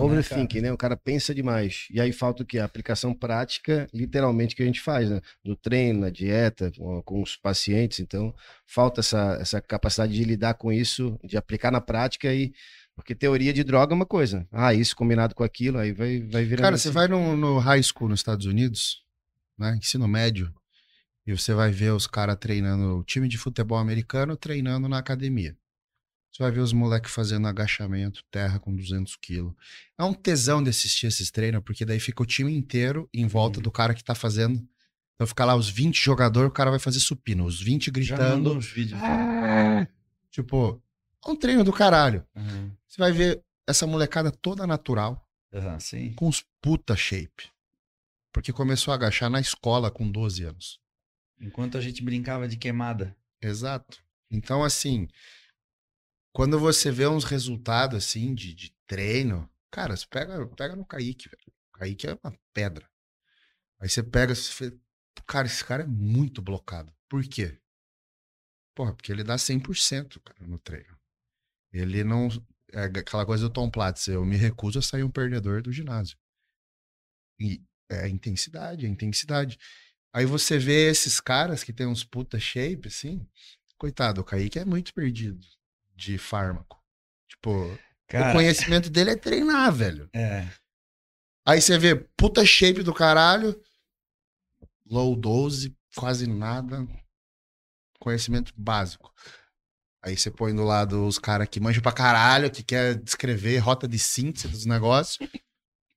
[0.60, 0.72] né, né?
[0.72, 1.86] O cara pensa demais.
[1.90, 2.58] E aí falta o quê?
[2.58, 5.20] A aplicação prática, literalmente, que a gente faz, né?
[5.44, 8.00] No treino, na dieta, com, com os pacientes.
[8.00, 8.34] Então,
[8.66, 12.52] falta essa, essa capacidade de lidar com isso, de aplicar na prática e.
[12.94, 14.48] Porque teoria de droga é uma coisa.
[14.50, 16.62] Ah, isso combinado com aquilo, aí vai, vai virando.
[16.62, 16.84] Cara, assim.
[16.84, 19.04] você vai no, no high school nos Estados Unidos,
[19.58, 19.76] né?
[19.76, 20.50] Ensino médio,
[21.26, 25.54] e você vai ver os caras treinando, o time de futebol americano treinando na academia.
[26.36, 29.54] Você vai ver os moleques fazendo agachamento, terra com 200 quilos.
[29.96, 33.58] É um tesão de assistir esses treinos, porque daí fica o time inteiro em volta
[33.58, 34.62] do cara que tá fazendo.
[35.14, 38.36] Então fica lá os 20 jogadores, o cara vai fazer supino, os 20 Já gritando.
[38.36, 39.00] mandou uns vídeos.
[39.02, 39.88] "Ah!"
[40.30, 40.82] Tipo,
[41.26, 42.22] é um treino do caralho.
[42.36, 45.26] Aham, Você vai ver essa molecada toda natural
[45.80, 46.12] sim.
[46.12, 47.48] com os puta shape.
[48.30, 50.78] Porque começou a agachar na escola com 12 anos.
[51.40, 53.16] Enquanto a gente brincava de queimada.
[53.40, 54.04] Exato.
[54.30, 55.08] Então, assim,
[56.36, 61.30] quando você vê uns resultados assim de, de treino, cara, você pega, pega no Kaique,
[61.30, 61.42] velho.
[61.70, 62.86] O Kaique é uma pedra.
[63.80, 64.78] Aí você pega, você
[65.26, 66.94] cara, esse cara é muito blocado.
[67.08, 67.58] Por quê?
[68.74, 70.94] Porra, porque ele dá 100% cara, no treino.
[71.72, 72.28] Ele não.
[72.70, 76.18] É aquela coisa do Tom Platz, eu me recuso a sair um perdedor do ginásio.
[77.40, 79.58] E é a intensidade, é a intensidade.
[80.12, 83.26] Aí você vê esses caras que tem uns puta shape, assim.
[83.78, 85.40] Coitado, o Kaique é muito perdido
[85.96, 86.80] de fármaco.
[87.28, 90.08] Tipo, o Cara, conhecimento dele é treinar, velho.
[90.14, 90.46] é.
[91.48, 93.54] Aí você vê puta shape do caralho,
[94.84, 96.84] low dose, quase nada,
[98.00, 99.14] conhecimento básico.
[100.02, 103.86] Aí você põe do lado os caras que manjam pra caralho, que quer descrever rota
[103.86, 105.28] de síntese dos negócios,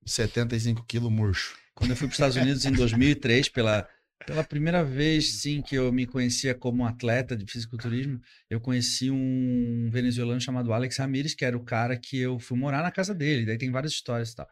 [0.06, 1.58] 75 quilos murcho.
[1.74, 3.90] Quando eu fui para os Estados Unidos em 2003, pela,
[4.26, 9.90] pela primeira vez, sim, que eu me conhecia como atleta de fisiculturismo, eu conheci um
[9.92, 13.46] venezuelano chamado Alex Ramírez, que era o cara que eu fui morar na casa dele.
[13.46, 14.48] Daí tem várias histórias e tal.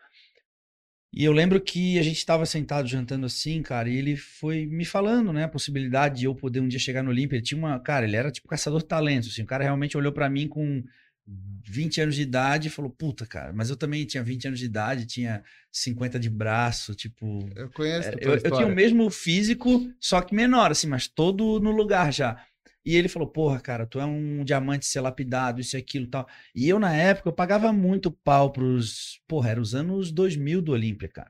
[1.13, 4.85] E eu lembro que a gente estava sentado jantando assim, cara, e ele foi me
[4.85, 7.37] falando, né, a possibilidade de eu poder um dia chegar no Olímpia.
[7.37, 9.43] Ele tinha uma, cara, ele era tipo caçador de talentos, assim.
[9.43, 10.83] O cara realmente olhou para mim com
[11.27, 14.65] 20 anos de idade e falou: "Puta, cara, mas eu também tinha 20 anos de
[14.65, 19.91] idade, tinha 50 de braço, tipo, Eu conheço tua eu, eu tinha o mesmo físico,
[19.99, 22.41] só que menor, assim, mas todo no lugar já.
[22.87, 26.09] E ele falou, porra, cara, tu é um diamante ser lapidado, isso e aquilo e
[26.09, 26.25] tal.
[26.55, 29.19] E eu, na época, eu pagava muito pau pros...
[29.27, 31.29] Porra, era os anos 2000 do Olímpia, cara.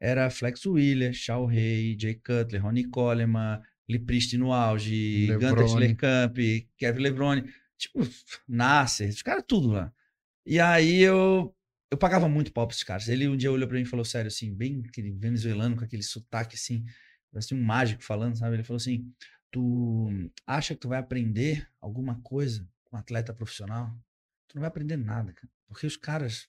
[0.00, 5.68] Era Flex Wheeler, Shao Rei, Jay Cutler, Ronnie Coleman, Lipriste no auge, Gunter Levrone.
[5.70, 6.36] Schlerkamp,
[6.78, 7.44] Kevin Levrone.
[7.82, 8.00] Tipo,
[8.46, 9.92] Nasser, os caras tudo lá.
[10.46, 11.54] E aí eu,
[11.90, 13.08] eu pagava muito pau pra esses caras.
[13.08, 16.02] Ele um dia olhou pra mim e falou sério, assim, bem aquele venezuelano com aquele
[16.02, 16.84] sotaque assim,
[17.32, 18.54] parece um mágico falando, sabe?
[18.54, 19.12] Ele falou assim:
[19.50, 23.92] Tu acha que tu vai aprender alguma coisa com um atleta profissional?
[24.46, 25.48] Tu não vai aprender nada, cara.
[25.66, 26.48] Porque os caras,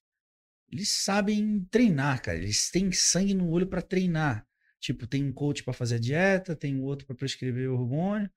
[0.71, 2.37] eles sabem treinar, cara.
[2.37, 4.45] Eles têm sangue no olho pra treinar.
[4.79, 8.29] Tipo, tem um coach pra fazer a dieta, tem outro pra prescrever o hormônio.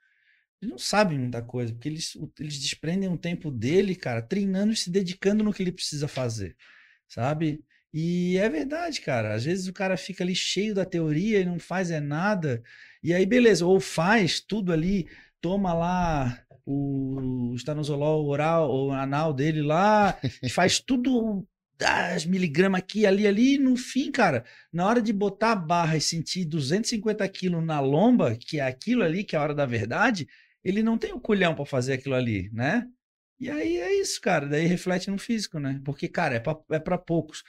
[0.61, 4.77] Eles não sabem muita coisa, porque eles, eles desprendem um tempo dele, cara, treinando e
[4.77, 6.57] se dedicando no que ele precisa fazer,
[7.07, 7.63] sabe?
[7.93, 9.35] E é verdade, cara.
[9.35, 12.63] Às vezes o cara fica ali cheio da teoria e não faz é nada.
[13.03, 15.09] E aí, beleza, ou faz tudo ali,
[15.41, 21.47] toma lá o estanozolol oral ou anal dele lá, e faz tudo
[21.79, 26.01] das miligramas aqui, ali, ali, no fim, cara, na hora de botar a barra e
[26.01, 30.27] sentir 250 quilos na lomba, que é aquilo ali, que é a hora da verdade,
[30.69, 32.87] ele não tem o culhão pra fazer aquilo ali, né?
[33.39, 34.47] E aí é isso, cara.
[34.49, 35.81] Daí reflete no físico, né?
[35.85, 37.43] Porque, cara, é pra, é pra poucos.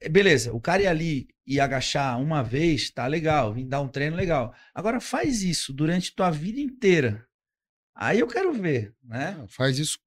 [0.00, 3.88] É, Beleza, o cara ir ali e agachar uma vez, tá legal, vir dar um
[3.88, 4.54] treino legal.
[4.74, 7.26] Agora faz isso durante tua vida inteira.
[7.94, 9.36] Aí eu quero ver, né?
[9.40, 9.98] Ah, Faz isso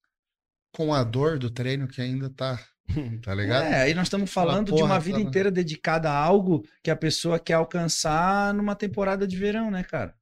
[0.74, 2.60] com a dor do treino que ainda tá.
[3.24, 3.64] Tá ligado?
[3.66, 6.90] É, aí nós estamos Fala, falando de uma vida tá- inteira dedicada a algo que
[6.90, 10.16] a pessoa quer alcançar numa temporada de verão, né, cara?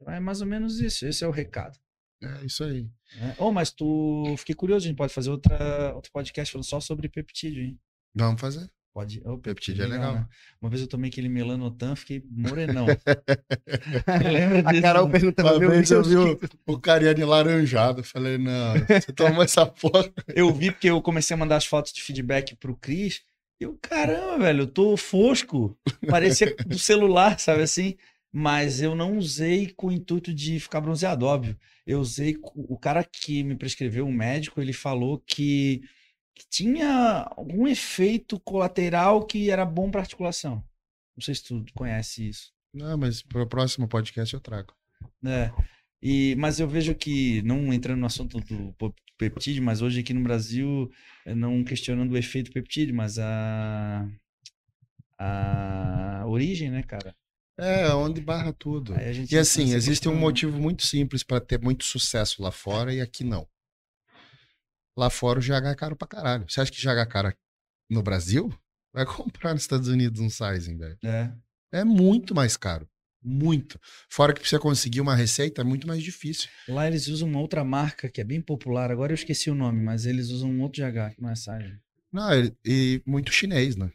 [0.00, 1.06] Então é mais ou menos isso.
[1.06, 1.78] Esse é o recado.
[2.22, 2.88] É isso aí.
[3.20, 3.34] Né?
[3.38, 4.34] Oh, mas tu.
[4.38, 7.78] Fiquei curioso, a gente pode fazer outra, outro podcast falando só sobre peptídeo, hein?
[8.14, 8.68] Vamos fazer.
[8.92, 9.22] Pode.
[9.24, 10.14] Oh, Peptídeo é legal.
[10.14, 10.26] né?
[10.60, 12.86] Uma vez eu tomei aquele melanotan, fiquei morenão.
[14.32, 14.82] Lembra A disso?
[14.82, 16.16] Carol perguntando, Uma meu vez eu Deus, vi
[16.66, 18.00] o, o Cariani laranjado.
[18.00, 20.10] eu Falei, não, você tomou essa porra.
[20.34, 23.22] Eu vi porque eu comecei a mandar as fotos de feedback pro Cris.
[23.60, 25.78] E eu, caramba, velho, eu tô fosco.
[26.08, 27.96] Parecia do celular, sabe assim?
[28.32, 31.58] Mas eu não usei com o intuito de ficar bronzeado, óbvio.
[31.86, 32.36] Eu usei.
[32.54, 35.80] O cara que me prescreveu, o médico, ele falou que,
[36.34, 40.62] que tinha algum efeito colateral que era bom pra articulação.
[41.16, 42.52] Não sei se tu conhece isso.
[42.72, 44.74] Não, mas pro próximo podcast eu trago.
[45.22, 45.52] né?
[46.02, 50.22] E, mas eu vejo que, não entrando no assunto do peptídeo, mas hoje aqui no
[50.22, 50.88] Brasil,
[51.26, 54.08] eh, não questionando o efeito peptídeo, mas a,
[55.18, 57.16] a origem, né, cara?
[57.58, 58.94] É, onde barra tudo.
[59.30, 63.00] E assim, nessa existe um motivo muito simples para ter muito sucesso lá fora e
[63.00, 63.48] aqui não.
[64.96, 66.48] Lá fora o GH é caro pra caralho.
[66.48, 67.34] Você acha que GH é caro
[67.90, 68.52] no Brasil?
[68.92, 70.98] Vai comprar nos Estados Unidos um sizing, velho.
[71.04, 71.32] É,
[71.72, 72.88] É muito mais caro.
[73.20, 73.80] Muito.
[74.08, 76.48] Fora que pra você conseguir uma receita é muito mais difícil.
[76.68, 79.82] lá eles usam uma outra marca que é bem popular, agora eu esqueci o nome,
[79.82, 81.80] mas eles usam um outro GH, que não é Sargent.
[82.12, 83.90] Não, e, e muito chinês, né?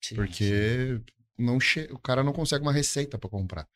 [0.00, 1.04] Sim, sim.
[1.38, 1.88] Não che...
[1.90, 3.68] o cara não consegue uma receita para comprar.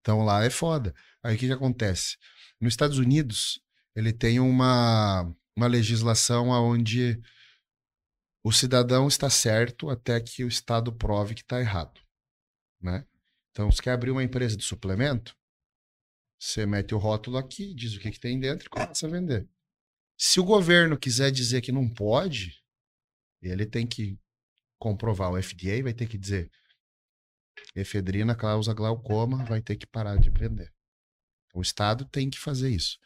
[0.00, 0.94] Então lá é foda.
[1.22, 2.16] Aí o que, que acontece?
[2.60, 3.60] Nos Estados Unidos,
[3.94, 5.22] ele tem uma,
[5.56, 7.20] uma legislação onde
[8.44, 12.00] o cidadão está certo até que o Estado prove que está errado.
[12.80, 13.06] Né?
[13.50, 15.34] Então, você quer abrir uma empresa de suplemento,
[16.38, 19.48] você mete o rótulo aqui, diz o que, que tem dentro e começa a vender.
[20.18, 22.62] Se o governo quiser dizer que não pode,
[23.40, 24.18] ele tem que
[24.78, 25.32] comprovar.
[25.32, 26.50] O FDA vai ter que dizer
[27.74, 30.72] efedrina causa glaucoma, vai ter que parar de vender.
[31.54, 32.98] O Estado tem que fazer isso.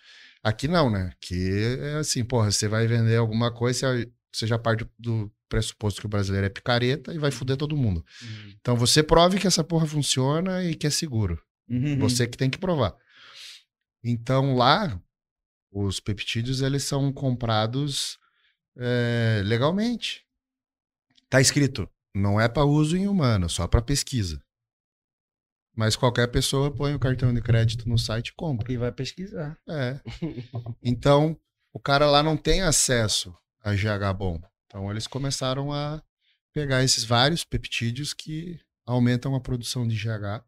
[0.43, 1.11] Aqui não, né?
[1.13, 6.07] Aqui é assim, porra, você vai vender alguma coisa, você- já parte do pressuposto que
[6.07, 8.05] o brasileiro é picareta e vai foder todo mundo.
[8.23, 8.55] Uhum.
[8.61, 11.43] Então você prove que essa porra funciona e que é seguro.
[11.69, 11.99] Uhum.
[11.99, 12.95] Você que tem que provar.
[14.03, 15.01] Então lá,
[15.71, 18.19] os peptídeos eles são comprados
[18.77, 20.25] é, legalmente.
[21.29, 24.43] Tá escrito, não é para uso em humano, só para pesquisa.
[25.75, 28.73] Mas qualquer pessoa põe o cartão de crédito no site e compra.
[28.73, 29.57] E vai pesquisar.
[29.69, 30.01] É.
[30.83, 31.39] Então,
[31.73, 33.33] o cara lá não tem acesso
[33.63, 34.41] a GH bom.
[34.67, 36.03] Então, eles começaram a
[36.53, 40.43] pegar esses vários peptídeos que aumentam a produção de GH,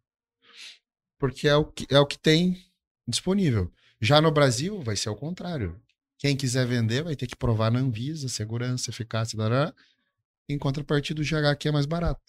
[1.18, 2.60] porque é o que, é o que tem
[3.06, 3.70] disponível.
[4.00, 5.80] Já no Brasil, vai ser o contrário.
[6.18, 9.74] Quem quiser vender vai ter que provar na Anvisa, segurança, eficácia, dará,
[10.52, 12.22] em contrapartida, o GH aqui é mais barato.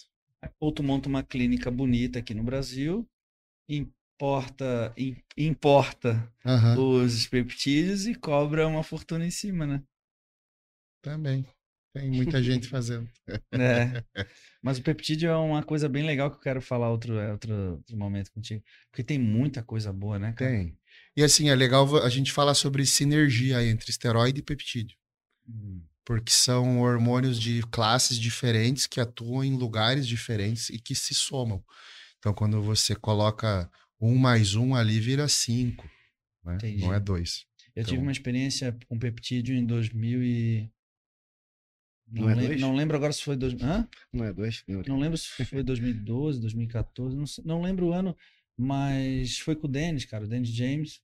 [0.60, 3.08] Ou tu monta uma clínica bonita aqui no Brasil,
[3.70, 9.84] importa, im- importa Aham, os peptídeos e cobra uma fortuna em cima, né?
[11.02, 11.46] Também.
[11.94, 13.10] Tem muita gente fazendo.
[13.58, 14.02] É.
[14.62, 17.54] Mas o peptídeo é uma coisa bem legal que eu quero falar outro, é, outro,
[17.78, 18.64] outro momento contigo.
[18.92, 20.58] Porque tem muita coisa boa, né, cara?
[20.58, 20.78] Tem.
[21.16, 24.98] E assim, é legal a gente falar sobre sinergia entre esteroide e peptídeo.
[25.48, 25.86] Hum.
[26.14, 31.64] Porque são hormônios de classes diferentes que atuam em lugares diferentes e que se somam.
[32.20, 35.90] Então, quando você coloca um mais um ali, vira cinco.
[36.44, 36.58] Né?
[36.80, 37.46] Não é dois.
[37.76, 40.70] Eu tive Então- uma experiência com peptídeo em 2000 e...
[42.08, 42.62] Não, Não é lem- dois?
[42.62, 43.38] não lembro agora se foi...
[43.38, 43.54] Dois...
[43.62, 43.88] Hã?
[44.12, 44.64] Não é dois?
[44.68, 44.82] Não.
[44.86, 48.16] Não lembro se foi 2012, 2014, não, sei- não lembro o ano,
[48.58, 51.02] mas foi com o Dennis, cara, o Dennis James.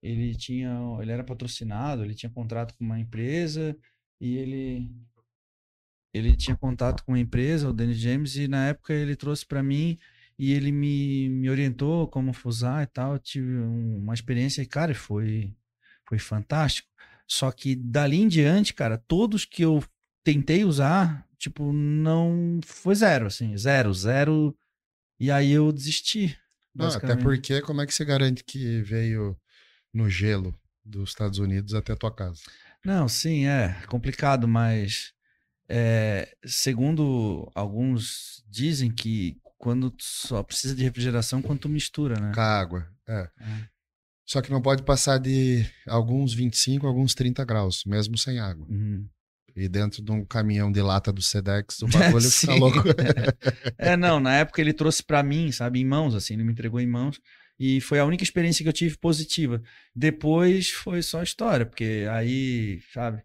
[0.00, 3.76] Ele tinha, ele era patrocinado, ele tinha contrato com uma empresa
[4.24, 4.90] e ele
[6.12, 9.62] ele tinha contato com uma empresa, o Dennis James, e na época ele trouxe para
[9.62, 9.98] mim
[10.38, 13.14] e ele me, me orientou como usar e tal.
[13.14, 15.54] Eu tive um- uma experiência e, cara, foi
[16.06, 16.88] foi fantástico.
[17.26, 19.82] Só que dali em diante, cara, todos que eu
[20.22, 24.54] tentei usar, tipo, não foi zero, assim, zero, zero.
[25.20, 26.38] E aí eu desisti.
[26.74, 29.36] Não, até porque como é que você garante que veio
[29.94, 30.54] no gelo
[30.84, 32.42] dos Estados Unidos até a tua casa?
[32.84, 35.12] Não, sim, é complicado, mas
[35.68, 42.32] é, segundo alguns dizem que quando só precisa de refrigeração quando tu mistura, né?
[42.34, 42.86] Com a água.
[43.08, 43.28] É.
[43.40, 43.74] É.
[44.26, 48.66] Só que não pode passar de alguns 25, alguns 30 graus, mesmo sem água.
[48.68, 49.06] Uhum.
[49.56, 52.78] E dentro de um caminhão de lata do Sedex, o bagulho fica louco.
[53.78, 56.80] É, não, na época ele trouxe pra mim, sabe, em mãos, assim, ele me entregou
[56.80, 57.20] em mãos.
[57.58, 59.62] E foi a única experiência que eu tive positiva.
[59.94, 63.22] Depois foi só história, porque aí, sabe,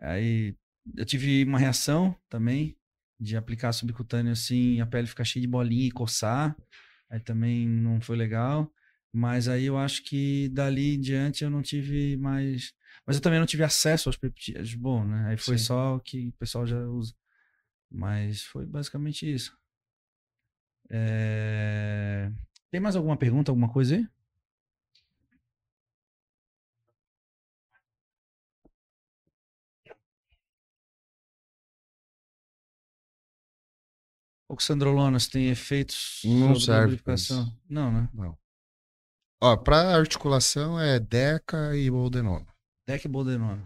[0.00, 0.56] aí
[0.96, 2.76] eu tive uma reação também
[3.20, 6.56] de aplicar subcutâneo assim, a pele ficar cheia de bolinha e coçar.
[7.10, 8.72] Aí também não foi legal.
[9.12, 12.74] Mas aí eu acho que dali em diante eu não tive mais.
[13.06, 14.74] Mas eu também não tive acesso aos peptídeos.
[14.74, 15.30] Bom, né?
[15.30, 15.64] Aí foi Sim.
[15.64, 17.14] só o que o pessoal já usa.
[17.90, 19.56] Mas foi basicamente isso.
[20.90, 22.30] É,
[22.70, 24.06] Tem mais alguma pergunta, alguma coisa aí?
[34.50, 37.00] Oxandrolonas tem efeitos Não serve.
[37.68, 38.08] Não, né?
[38.14, 38.38] Não.
[39.40, 42.46] Ó, pra articulação é Deca e Boldenona.
[42.86, 43.62] Deck Boldenona.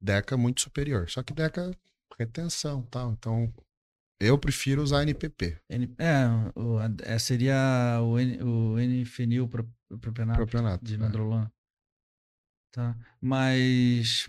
[0.00, 1.10] Deca muito superior.
[1.10, 1.76] Só que Deca
[2.18, 3.12] retenção e tal.
[3.12, 3.52] Então,
[4.20, 5.58] eu prefiro usar NPP.
[5.70, 9.68] N- É, o, é, seria o, N, o N-fenil pro-
[10.00, 10.84] propionato Propionato.
[10.84, 10.96] de é.
[10.98, 11.52] nandrolona.
[12.72, 12.96] Tá.
[13.20, 14.28] Mas.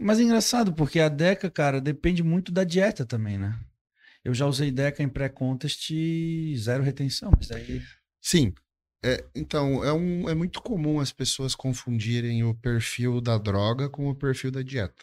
[0.00, 3.58] Mas é engraçado, porque a Deca, cara, depende muito da dieta também, né?
[4.24, 7.82] Eu já usei Deca em pré-contest e zero retenção, mas aí.
[8.20, 8.52] Sim.
[9.02, 14.08] É, então, é, um, é muito comum as pessoas confundirem o perfil da droga com
[14.10, 15.02] o perfil da dieta.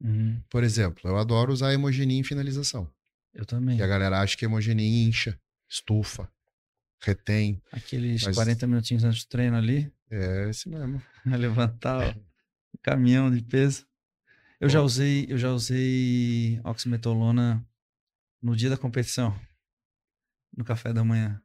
[0.00, 2.88] Uhum, Por exemplo, eu adoro usar hemogenia em finalização.
[3.34, 3.78] eu também.
[3.78, 6.30] E a galera acha que hemogenia incha, estufa,
[7.00, 7.60] retém.
[7.72, 11.02] Aqueles Mas- 40 minutinhos antes do treino ali, É esse mesmo.
[11.26, 12.16] levantar
[12.74, 13.86] o caminhão de peso.
[14.60, 14.86] Eu já Bom.
[14.86, 17.64] usei, eu já usei oximetolona
[18.42, 19.38] no dia da competição,
[20.56, 21.40] no café da manhã.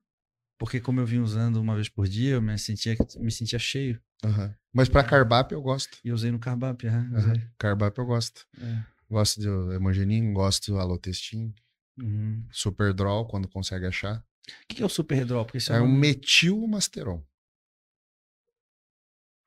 [0.64, 4.02] Porque como eu vim usando uma vez por dia, eu me sentia, me sentia cheio.
[4.24, 4.56] Aham.
[4.72, 5.98] Mas pra carbap eu gosto.
[6.06, 7.46] E eu usei no carbap, usei.
[7.58, 8.48] Carbap eu gosto.
[8.62, 8.82] É.
[9.10, 11.54] Gosto de hemogenin, gosto do alotestin,
[12.00, 12.48] Uhum.
[12.50, 14.20] super draw quando consegue achar.
[14.20, 15.44] O que que é o super redrol?
[15.44, 17.22] Porque isso É um metilmasteron.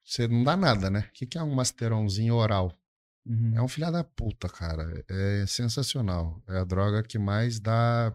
[0.04, 1.08] Você não dá nada, né?
[1.08, 2.78] O que, que é um masteronzinho oral?
[3.24, 3.56] Uhum.
[3.56, 5.02] É um filho da puta, cara.
[5.08, 6.42] É sensacional.
[6.46, 8.14] É a droga que mais dá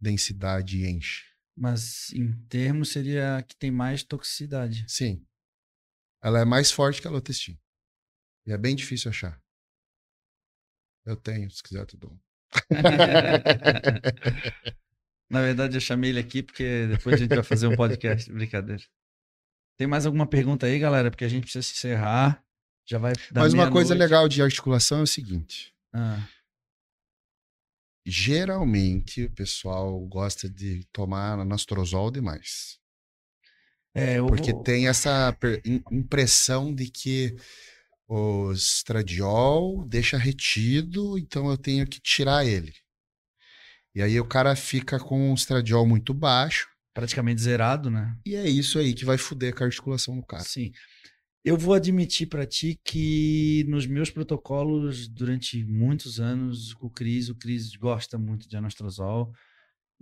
[0.00, 1.29] densidade e enche.
[1.56, 4.84] Mas em termos seria a que tem mais toxicidade.
[4.88, 5.24] Sim.
[6.22, 7.58] Ela é mais forte que a Lotestin.
[8.46, 9.40] E é bem difícil achar.
[11.04, 12.18] Eu tenho, se quiser, tudo.
[15.30, 18.30] Na verdade, eu chamei ele aqui porque depois a gente vai fazer um podcast.
[18.32, 18.82] Brincadeira.
[19.78, 21.10] Tem mais alguma pergunta aí, galera?
[21.10, 22.44] Porque a gente precisa se encerrar.
[22.86, 24.10] Já vai dar Mas uma coisa meia-noite.
[24.12, 26.26] legal de articulação é o seguinte: Ah,
[28.06, 32.78] geralmente o pessoal gosta de tomar anastrozol demais.
[33.94, 35.36] é, eu Porque vou- tem essa
[35.90, 37.34] impressão de que
[38.08, 42.74] o estradiol deixa retido, então eu tenho que tirar ele.
[43.94, 48.16] E aí o cara fica com um estradiol muito baixo, praticamente zerado, né?
[48.24, 50.44] e é isso aí que vai fuder com a articulação do cara.
[50.44, 50.72] Sim.
[51.42, 57.34] Eu vou admitir pra ti que nos meus protocolos, durante muitos anos, o Cris, o
[57.34, 59.32] Cris gosta muito de anastrozol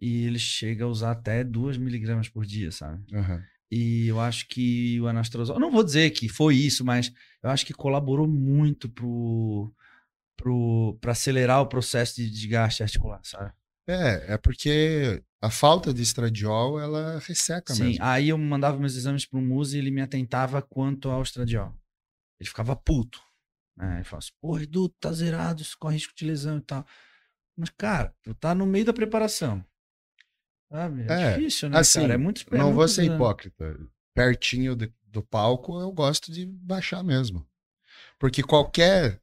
[0.00, 3.04] e ele chega a usar até 2 miligramas por dia, sabe?
[3.14, 3.42] Aham.
[3.70, 7.66] E eu acho que o anastrozol, não vou dizer que foi isso, mas eu acho
[7.66, 9.72] que colaborou muito pro,
[10.36, 13.52] pro, pra acelerar o processo de desgaste articular, sabe?
[13.86, 18.04] É, é porque a falta de estradiol, ela resseca Sim, mesmo.
[18.04, 21.72] aí eu mandava meus exames pro Muzi e ele me atentava quanto ao estradiol.
[22.40, 23.20] Ele ficava puto.
[23.76, 23.96] Né?
[23.96, 26.84] Ele falava assim, pô, Edu, tá zerado, isso corre risco de lesão e tal.
[27.56, 29.64] Mas, cara, tu tá no meio da preparação.
[30.70, 31.02] Sabe?
[31.08, 32.14] É, É, difícil, né, assim, cara?
[32.14, 33.76] É muito é Não vou muito ser hipócrita.
[34.14, 37.46] Pertinho de- do palco, eu gosto de baixar mesmo.
[38.18, 39.20] Porque qualquer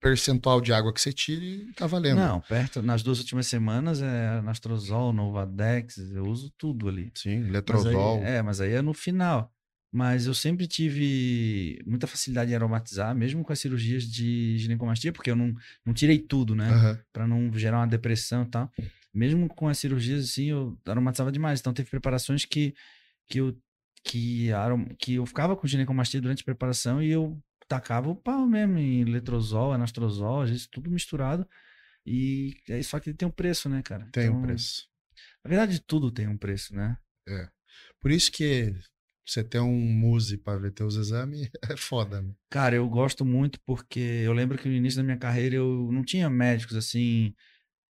[0.00, 2.18] percentual de água que você tire, tá valendo.
[2.18, 7.10] Não, perto, nas duas últimas semanas é anastrozol, Novadex, eu uso tudo ali.
[7.14, 8.22] Sim, Mas aí- letrozol.
[8.22, 9.52] é, mas aí é no final.
[9.90, 15.30] Mas eu sempre tive muita facilidade em aromatizar, mesmo com as cirurgias de ginecomastia, porque
[15.30, 15.54] eu não,
[15.84, 16.68] não tirei tudo, né?
[16.68, 16.98] Aham.
[17.10, 18.70] Pra não gerar uma depressão e tal.
[19.14, 21.58] Mesmo com as cirurgias, assim, eu aromatizava demais.
[21.60, 22.74] Então teve preparações que,
[23.30, 23.56] que, eu,
[24.04, 24.50] que,
[24.98, 29.04] que eu ficava com ginecomastia durante a preparação e eu tacava o pau mesmo em
[29.04, 31.46] letrozol, anastrozol, às vezes tudo misturado.
[32.06, 34.08] E é só que tem um preço, né, cara?
[34.12, 34.88] Tem um Então, preço.
[35.44, 36.96] Na verdade, tudo tem um preço, né?
[38.00, 38.74] Por isso que
[39.26, 42.32] você ter um muse pra ver teus exames é foda, né?
[42.50, 46.02] Cara, eu gosto muito porque eu lembro que no início da minha carreira eu não
[46.02, 47.34] tinha médicos assim.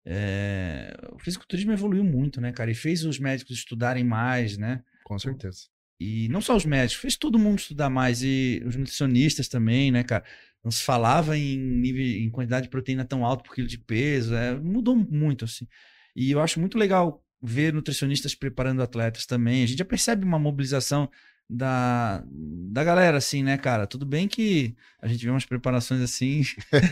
[0.04, 2.70] é, O fisiculturismo evoluiu muito, né, cara?
[2.70, 4.82] E fez os médicos estudarem mais, né?
[5.04, 5.68] Com certeza.
[6.00, 8.22] E não só os médicos, fez todo mundo estudar mais.
[8.22, 10.24] E os nutricionistas também, né, cara?
[10.62, 14.34] Não se falava em, nível, em quantidade de proteína tão alta por quilo de peso.
[14.34, 15.66] É, mudou muito, assim.
[16.14, 19.62] E eu acho muito legal ver nutricionistas preparando atletas também.
[19.62, 21.08] A gente já percebe uma mobilização
[21.48, 23.86] da, da galera, assim, né, cara?
[23.86, 26.42] Tudo bem que a gente vê umas preparações assim,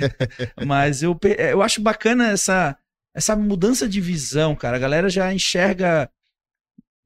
[0.66, 2.76] mas eu, eu acho bacana essa,
[3.14, 4.76] essa mudança de visão, cara.
[4.76, 6.10] A galera já enxerga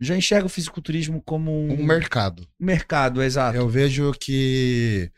[0.00, 2.48] já enxerga o fisiculturismo como um, Um mercado.
[2.58, 3.56] mercado, exato.
[3.56, 5.10] Eu vejo que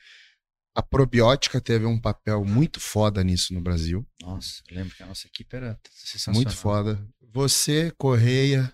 [0.74, 4.06] a probiótica teve um papel muito foda nisso no Brasil.
[4.20, 6.40] Nossa, eu lembro que a nossa equipe era sensacional.
[6.42, 7.06] Muito foda.
[7.32, 8.72] Você, Correia,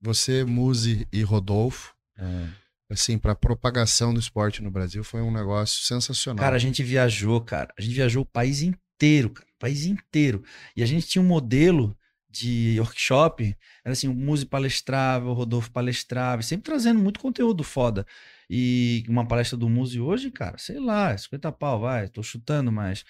[0.00, 2.48] você, Muzi e Rodolfo, É.
[2.90, 6.42] assim, pra propagação do esporte no Brasil foi um negócio sensacional.
[6.44, 7.72] Cara, a gente viajou, cara.
[7.78, 9.48] A gente viajou o país inteiro, cara.
[9.48, 10.44] O país inteiro.
[10.76, 11.96] E a gente tinha um modelo
[12.28, 13.56] de workshop.
[13.84, 18.06] Era assim, o Muzi palestrava, o Rodolfo palestrava, sempre trazendo muito conteúdo foda.
[18.50, 23.04] E uma palestra do Muzi hoje, cara, sei lá, 50 pau, vai, tô chutando, mas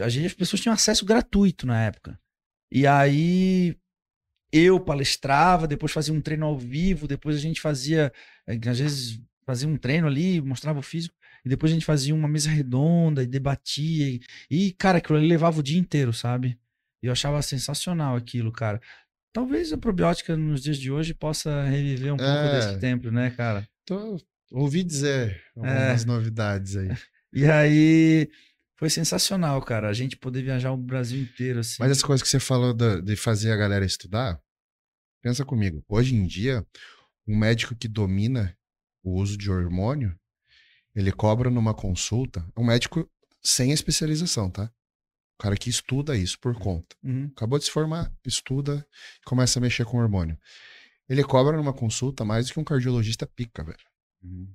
[0.00, 2.18] a gente, as pessoas tinham acesso gratuito na época.
[2.70, 3.76] E aí
[4.52, 8.12] eu palestrava, depois fazia um treino ao vivo, depois a gente fazia,
[8.46, 12.14] eh, às vezes fazia um treino ali, mostrava o físico, e depois a gente fazia
[12.14, 14.08] uma mesa redonda e debatia.
[14.08, 14.20] E,
[14.50, 16.58] e, cara, aquilo ali levava o dia inteiro, sabe?
[17.02, 18.80] E eu achava sensacional aquilo, cara.
[19.32, 22.50] Talvez a probiótica nos dias de hoje possa reviver um pouco É.
[22.50, 23.66] desse tempo, né, cara?
[23.84, 24.18] Tô,
[24.50, 26.88] ouvi dizer algumas novidades aí.
[27.32, 28.28] E aí
[28.76, 31.76] foi sensacional, cara, a gente poder viajar o Brasil inteiro, assim.
[31.78, 34.40] Mas essa coisa que você falou da- de fazer a galera estudar,
[35.22, 35.80] pensa comigo.
[35.88, 36.66] Hoje em dia,
[37.28, 38.52] um médico que domina
[39.04, 40.12] o uso de hormônio,
[40.92, 43.08] ele cobra numa consulta, um médico
[43.40, 44.68] sem especialização, tá?
[45.40, 46.94] O cara que estuda isso por conta.
[47.02, 47.30] Uhum.
[47.34, 48.86] Acabou de se formar, estuda,
[49.24, 50.38] começa a mexer com hormônio.
[51.08, 53.78] Ele cobra numa consulta mais do que um cardiologista pica, velho.
[54.22, 54.52] Uhum.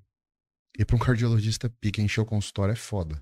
[0.77, 3.19] E para um cardiologista pica encher o consultório é foda.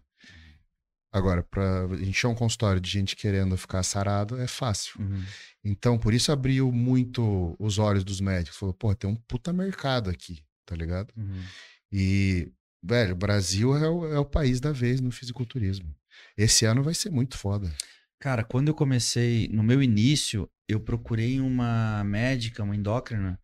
[1.10, 5.00] Agora, para encher um consultório de gente querendo ficar sarado é fácil.
[5.00, 5.24] Uhum.
[5.64, 8.60] Então, por isso abriu muito os olhos dos médicos.
[8.60, 11.14] Falou, pô, tem um puta mercado aqui, tá ligado?
[11.16, 11.42] Uhum.
[11.90, 12.52] E,
[12.84, 15.96] velho, o Brasil é o, é o país da vez no fisiculturismo.
[16.38, 17.72] Esse ano vai ser muito foda.
[18.20, 23.40] Cara, quando eu comecei, no meu início, eu procurei uma médica, uma endócrina,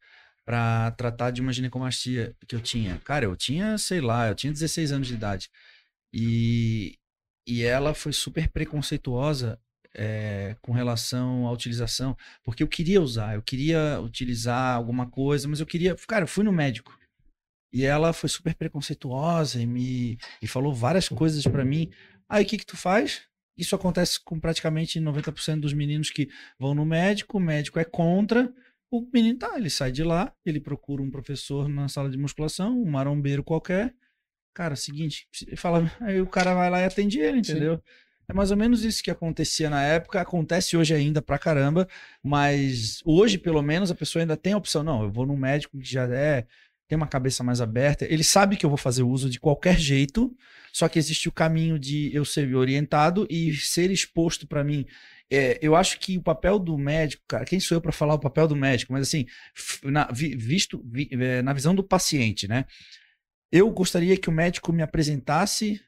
[0.45, 2.97] pra tratar de uma ginecomastia que eu tinha.
[3.03, 5.49] Cara, eu tinha, sei lá, eu tinha 16 anos de idade.
[6.13, 6.97] E,
[7.45, 9.59] e ela foi super preconceituosa
[9.93, 15.59] é, com relação à utilização, porque eu queria usar, eu queria utilizar alguma coisa, mas
[15.59, 15.95] eu queria.
[16.07, 16.97] Cara, eu fui no médico.
[17.71, 21.91] E ela foi super preconceituosa e me e falou várias coisas pra mim.
[22.29, 23.23] Aí o que que tu faz?
[23.57, 28.53] Isso acontece com praticamente 90% dos meninos que vão no médico, o médico é contra,
[28.91, 32.81] o menino tá, ele sai de lá, ele procura um professor na sala de musculação,
[32.81, 33.93] um marombeiro qualquer.
[34.53, 35.27] Cara, seguinte,
[35.57, 37.51] fala, aí o cara vai lá e atende ele, Sim.
[37.51, 37.83] entendeu?
[38.29, 41.87] É mais ou menos isso que acontecia na época, acontece hoje ainda pra caramba,
[42.23, 45.79] mas hoje, pelo menos, a pessoa ainda tem a opção, não, eu vou num médico
[45.79, 46.45] que já é,
[46.89, 50.35] tem uma cabeça mais aberta, ele sabe que eu vou fazer uso de qualquer jeito,
[50.73, 54.85] só que existe o caminho de eu ser orientado e ser exposto pra mim.
[55.31, 58.19] É, eu acho que o papel do médico, cara, quem sou eu pra falar o
[58.19, 58.91] papel do médico?
[58.91, 59.27] Mas assim,
[59.83, 62.65] na, vi- visto vi- é, na visão do paciente, né?
[63.51, 65.79] Eu gostaria que o médico me apresentasse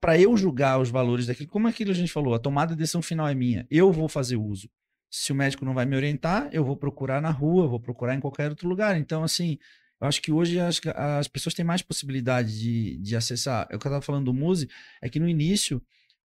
[0.00, 1.50] para eu julgar os valores daquilo.
[1.50, 3.66] Como aquilo a gente falou, a tomada de decisão final é minha.
[3.70, 4.66] Eu vou fazer uso.
[5.10, 8.20] Se o médico não vai me orientar, eu vou procurar na rua, vou procurar em
[8.20, 8.96] qualquer outro lugar.
[8.96, 9.58] Então, assim,
[10.02, 13.68] eu acho que hoje as, as pessoas têm mais possibilidade de, de acessar.
[13.70, 14.68] É O que eu estava falando do Muse
[15.00, 15.80] é que no início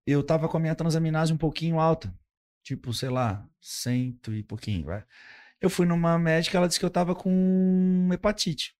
[0.06, 2.10] eu tava com a minha transaminase um pouquinho alta.
[2.62, 5.04] Tipo, sei lá, cento e pouquinho, vai.
[5.60, 8.74] Eu fui numa médica, ela disse que eu tava com hepatite.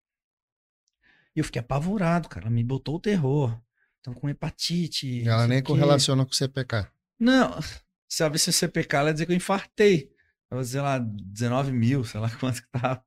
[1.35, 2.45] E eu fiquei apavorado, cara.
[2.47, 3.55] Ela me botou o terror.
[4.01, 5.27] Tava com hepatite.
[5.29, 6.87] Ela nem correlaciona com o CPK.
[7.19, 7.53] Não,
[8.09, 10.11] se ela visse o CPK, ela ia dizer que eu infartei.
[10.49, 13.05] Ela ia dizer lá, 19 mil, sei lá quanto que tava.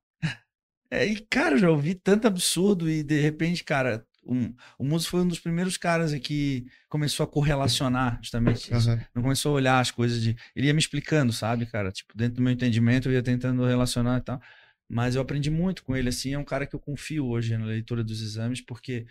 [0.91, 5.07] É, e, cara, eu já ouvi tanto absurdo e, de repente, cara, um, o Muso
[5.07, 8.89] foi um dos primeiros caras que começou a correlacionar justamente isso.
[8.89, 9.01] Aham.
[9.15, 10.35] Não começou a olhar as coisas de...
[10.55, 11.91] Ele ia me explicando, sabe, cara?
[11.91, 14.41] Tipo, dentro do meu entendimento, eu ia tentando relacionar e tal.
[14.89, 16.33] Mas eu aprendi muito com ele, assim.
[16.33, 19.05] É um cara que eu confio hoje na leitura dos exames, porque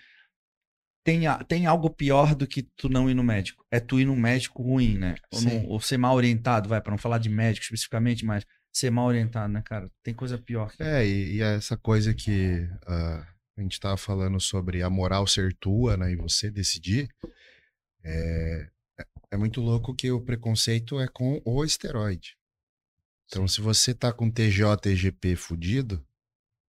[1.02, 3.64] tem, a- tem algo pior do que tu não ir no médico.
[3.70, 5.14] É tu ir num médico ruim, né?
[5.32, 8.90] Ou, não- ou ser mal orientado, vai, para não falar de médico especificamente, mas ser
[8.90, 9.90] mal orientado, né, cara?
[10.02, 10.70] Tem coisa pior.
[10.72, 13.26] que- É, e, e essa coisa que ah,
[13.56, 17.08] a gente tava falando sobre a moral ser tua, né, e você decidir,
[18.02, 18.68] é,
[18.98, 22.36] é- é muito louco que o preconceito é com o esteroide.
[23.26, 26.04] Então, se você tá com TJ, TGP fudido,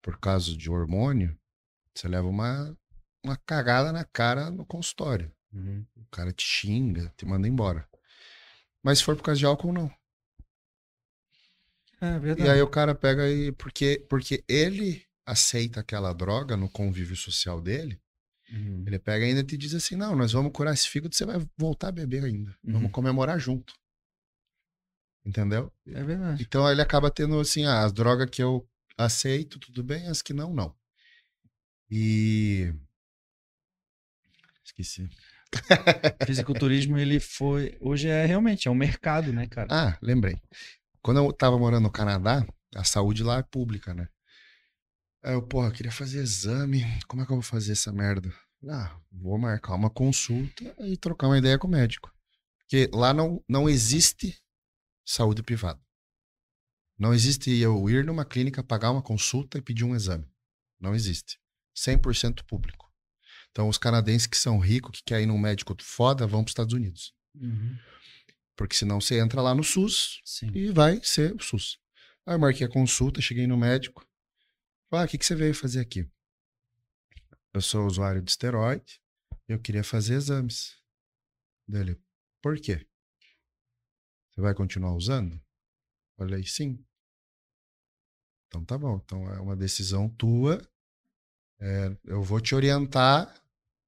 [0.02, 1.36] por causa de hormônio,
[1.94, 2.76] Você leva uma,
[3.24, 5.32] uma cagada na cara no consultório.
[5.50, 5.82] Uhum.
[5.96, 7.88] O cara te xinga, te manda embora.
[8.82, 9.90] Mas se for por causa de álcool, não.
[12.00, 12.50] É E verdade.
[12.50, 13.52] aí o cara pega e.
[13.52, 18.00] Porque, porque ele aceita aquela droga no convívio social dele,
[18.52, 18.84] Uhum.
[18.86, 21.44] ele pega ainda e te diz assim: não, nós vamos curar esse fígado, você vai
[21.58, 22.50] voltar a beber ainda.
[22.64, 22.72] Uhum.
[22.74, 23.74] Vamos comemorar junto.
[25.24, 25.72] Entendeu?
[25.88, 26.42] É verdade.
[26.42, 28.64] Então ele acaba tendo assim, ah, as drogas que eu
[28.96, 30.72] aceito, tudo bem, as que não, não.
[31.90, 32.72] E.
[34.64, 35.08] Esqueci.
[36.26, 37.76] Fisiculturismo, ele foi.
[37.80, 39.68] Hoje é realmente, é um mercado, né, cara?
[39.70, 40.36] Ah, lembrei.
[41.06, 42.44] Quando eu tava morando no Canadá,
[42.74, 44.08] a saúde lá é pública, né?
[45.22, 46.82] Aí eu, porra, queria fazer exame.
[47.06, 48.34] Como é que eu vou fazer essa merda?
[48.68, 52.12] Ah, vou marcar uma consulta e trocar uma ideia com o médico.
[52.58, 54.36] Porque lá não, não existe
[55.04, 55.80] saúde privada.
[56.98, 60.28] Não existe eu ir numa clínica, pagar uma consulta e pedir um exame.
[60.80, 61.38] Não existe.
[61.76, 62.92] 100% público.
[63.52, 66.50] Então, os canadenses que são ricos, que querem ir num médico foda, vão para os
[66.50, 67.14] Estados Unidos.
[67.36, 67.78] Uhum.
[68.56, 70.50] Porque senão você entra lá no SUS, Sim.
[70.54, 71.78] e vai ser o SUS.
[72.24, 74.06] Aí eu marquei a consulta, cheguei no médico.
[74.88, 76.08] Falei, ah, o que, que você veio fazer aqui?
[77.52, 79.00] Eu sou usuário de esteroide,
[79.46, 80.76] eu queria fazer exames.
[81.68, 82.00] Dele,
[82.42, 82.86] por quê?
[84.30, 85.40] Você vai continuar usando?
[86.16, 86.84] Falei, sim.
[88.46, 90.60] Então tá bom, então é uma decisão tua.
[91.58, 93.34] É, eu vou te orientar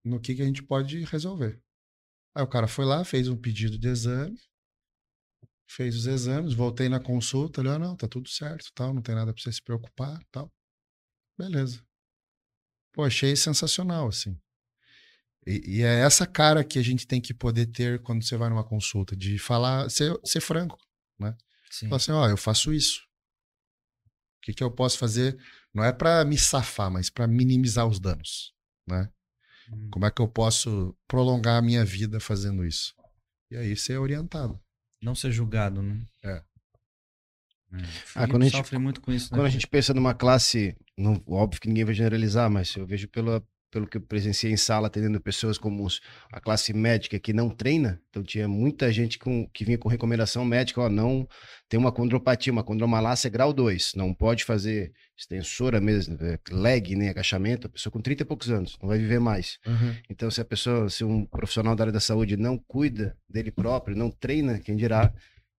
[0.04, 1.62] no que, que a gente pode resolver.
[2.34, 4.38] Aí o cara foi lá, fez um pedido de exame,
[5.68, 9.14] fez os exames, voltei na consulta, ele, ah, não, tá tudo certo, tal, não tem
[9.14, 10.52] nada pra você se preocupar, tal.
[11.38, 11.80] Beleza.
[12.92, 14.36] Pô, achei sensacional, assim.
[15.46, 18.48] E, e é essa cara que a gente tem que poder ter quando você vai
[18.48, 20.78] numa consulta, de falar, ser, ser franco.
[21.70, 21.86] Sim.
[21.86, 23.02] Falar assim, ó, eu faço isso.
[24.38, 25.38] O que, que eu posso fazer?
[25.74, 28.54] Não é pra me safar, mas pra minimizar os danos,
[28.86, 29.10] né?
[29.70, 29.90] Uhum.
[29.90, 32.94] Como é que eu posso prolongar a minha vida fazendo isso?
[33.50, 34.58] E aí ser orientado.
[35.00, 35.96] Não ser julgado, né?
[36.24, 36.30] É.
[36.30, 37.82] É.
[38.14, 39.38] Ah, quando a gente- sofre muito com isso, né?
[39.38, 43.06] Quando a gente pensa numa classe, não, óbvio que ninguém vai generalizar, mas eu vejo
[43.08, 46.00] pela, pelo que eu presenciei em sala atendendo pessoas como os-
[46.32, 50.44] a classe médica que não treina, então tinha muita gente com, que vinha com recomendação
[50.44, 51.28] médica, ó, não
[51.68, 57.08] tem uma condropatia, uma condromalácia grau 2, não pode fazer extensora mesmo, é, leg, nem
[57.08, 59.58] agachamento, a pessoa com 30 e poucos anos, não vai viver mais.
[60.08, 63.96] Então, se a pessoa, se um profissional da área da saúde não cuida dele próprio,
[63.96, 65.12] não treina, quem dirá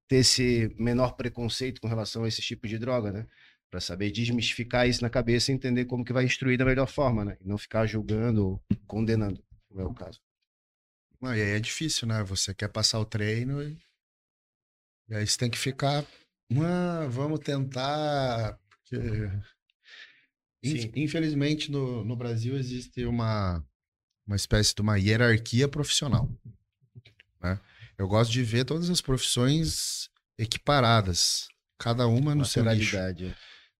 [0.07, 3.25] ter esse menor preconceito com relação a esse tipo de droga, né?
[3.69, 7.23] Para saber desmistificar isso na cabeça e entender como que vai instruir da melhor forma,
[7.23, 7.37] né?
[7.39, 10.19] E não ficar julgando ou condenando, como é o caso.
[11.21, 12.23] Não, e aí é difícil, né?
[12.23, 13.77] Você quer passar o treino e,
[15.09, 16.05] e aí você tem que ficar.
[16.57, 18.57] Ah, vamos tentar.
[18.69, 18.97] Porque...
[20.63, 20.91] Sim.
[20.95, 23.63] Infelizmente, no, no Brasil existe uma,
[24.25, 26.29] uma espécie de uma hierarquia profissional.
[27.41, 27.59] Né?
[27.97, 32.97] Eu gosto de ver todas as profissões equiparadas, cada uma no seu nicho.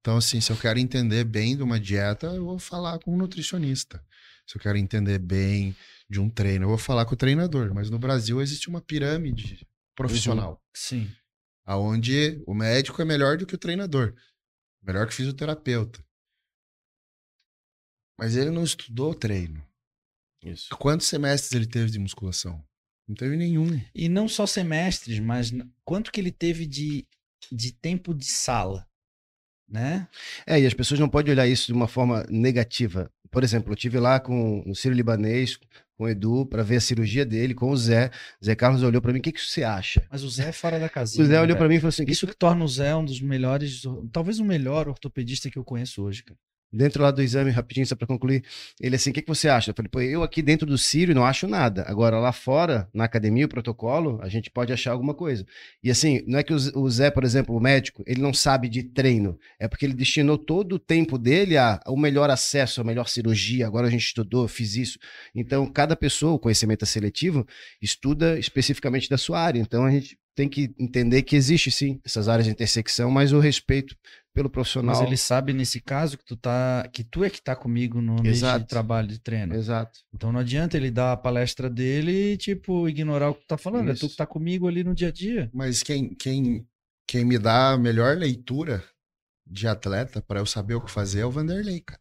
[0.10, 3.18] Então, assim, se eu quero entender bem de uma dieta, eu vou falar com um
[3.18, 4.04] nutricionista.
[4.48, 5.76] Se eu quero entender bem
[6.10, 7.72] de um treino, eu vou falar com o treinador.
[7.76, 11.08] Mas no Brasil existe uma pirâmide profissional, Sim.
[11.64, 14.16] aonde o médico é melhor do que o treinador,
[14.82, 16.04] melhor que o fisioterapeuta.
[18.18, 19.64] Mas ele não estudou treino.
[20.44, 20.76] Isso.
[20.76, 22.66] Quantos semestres ele teve de musculação?
[23.08, 23.80] Não teve nenhum.
[23.94, 25.52] E não só semestres, mas
[25.86, 27.08] quanto que ele teve de,
[27.52, 28.89] de tempo de sala,
[29.70, 30.08] né?
[30.46, 33.12] É, e as pessoas não podem olhar isso de uma forma negativa.
[33.32, 35.58] Por exemplo, eu tive lá com o Ciro Libanês,
[35.98, 38.10] com o Edu, para ver a cirurgia dele, com o Zé.
[38.44, 40.02] Zé Carlos olhou para mim, o que, que você acha?
[40.10, 41.24] Mas o Zé é fora da casinha.
[41.24, 43.06] O Zé né, olhou para mim e falou assim: Isso que torna o Zé um
[43.06, 46.40] dos melhores, talvez o melhor ortopedista que eu conheço hoje, cara.
[46.72, 48.44] Dentro lá do exame, rapidinho, só para concluir,
[48.80, 49.72] ele assim, o que, que você acha?
[49.72, 51.84] Eu falei, pô, eu aqui dentro do Sírio não acho nada.
[51.88, 55.46] Agora, lá fora, na academia, o protocolo, a gente pode achar alguma coisa.
[55.84, 58.84] E assim, não é que o Zé, por exemplo, o médico, ele não sabe de
[58.84, 63.66] treino, é porque ele destinou todo o tempo dele ao melhor acesso, a melhor cirurgia,
[63.66, 65.00] agora a gente estudou, fiz isso.
[65.34, 67.46] Então, cada pessoa, o conhecimento é seletivo,
[67.82, 69.60] estuda especificamente da sua área.
[69.60, 73.40] Então, a gente tem que entender que existe sim essas áreas de intersecção, mas o
[73.40, 73.94] respeito
[74.40, 74.96] pelo profissional.
[74.96, 78.26] Mas ele sabe nesse caso que tu tá, que tu é que tá comigo no
[78.26, 78.62] Exato.
[78.62, 79.54] de trabalho de treino.
[79.54, 80.00] Exato.
[80.14, 83.58] Então não adianta ele dar a palestra dele e tipo ignorar o que tu tá
[83.58, 84.10] falando, é tu Isso.
[84.10, 85.50] que tá comigo ali no dia a dia.
[85.54, 86.66] Mas quem, quem,
[87.06, 88.82] quem me dá a melhor leitura
[89.46, 92.00] de atleta para eu saber o que fazer é o Vanderlei, cara.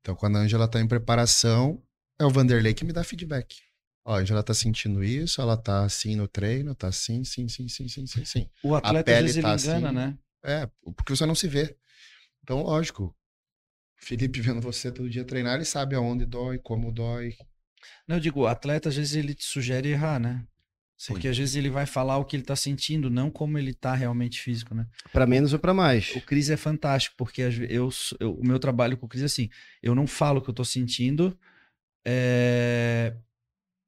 [0.00, 1.82] Então, quando a Angela tá em preparação,
[2.16, 3.56] é o Vanderlei que me dá feedback.
[4.04, 7.66] Ó, a Angela tá sentindo isso, ela tá assim no treino, tá assim, sim, sim,
[7.66, 8.48] sim, sim, sim, sim.
[8.62, 9.96] O atleta às vezes tá ele engana, assim.
[9.96, 10.18] né?
[10.46, 11.76] É, porque você não se vê.
[12.42, 13.14] Então, lógico,
[13.96, 17.34] Felipe vendo você todo dia treinar, ele sabe aonde dói, como dói.
[18.06, 20.46] Não, eu digo, o atleta às vezes ele te sugere errar, né?
[20.96, 21.12] Sim.
[21.12, 23.94] Porque às vezes ele vai falar o que ele tá sentindo, não como ele tá
[23.94, 24.86] realmente físico, né?
[25.12, 26.14] Pra menos ou pra mais.
[26.14, 29.50] O Cris é fantástico, porque eu, eu- o meu trabalho com o Cris é assim,
[29.82, 31.38] eu não falo o que eu tô sentindo,
[32.06, 33.14] é,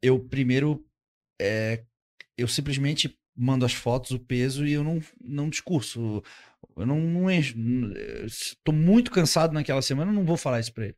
[0.02, 0.84] eu primeiro,
[1.40, 1.84] é,
[2.36, 6.22] eu simplesmente mando as fotos, o peso e eu não, não discurso,
[6.76, 7.56] eu não, não encho,
[8.72, 10.96] muito cansado naquela semana, não vou falar isso pra ele.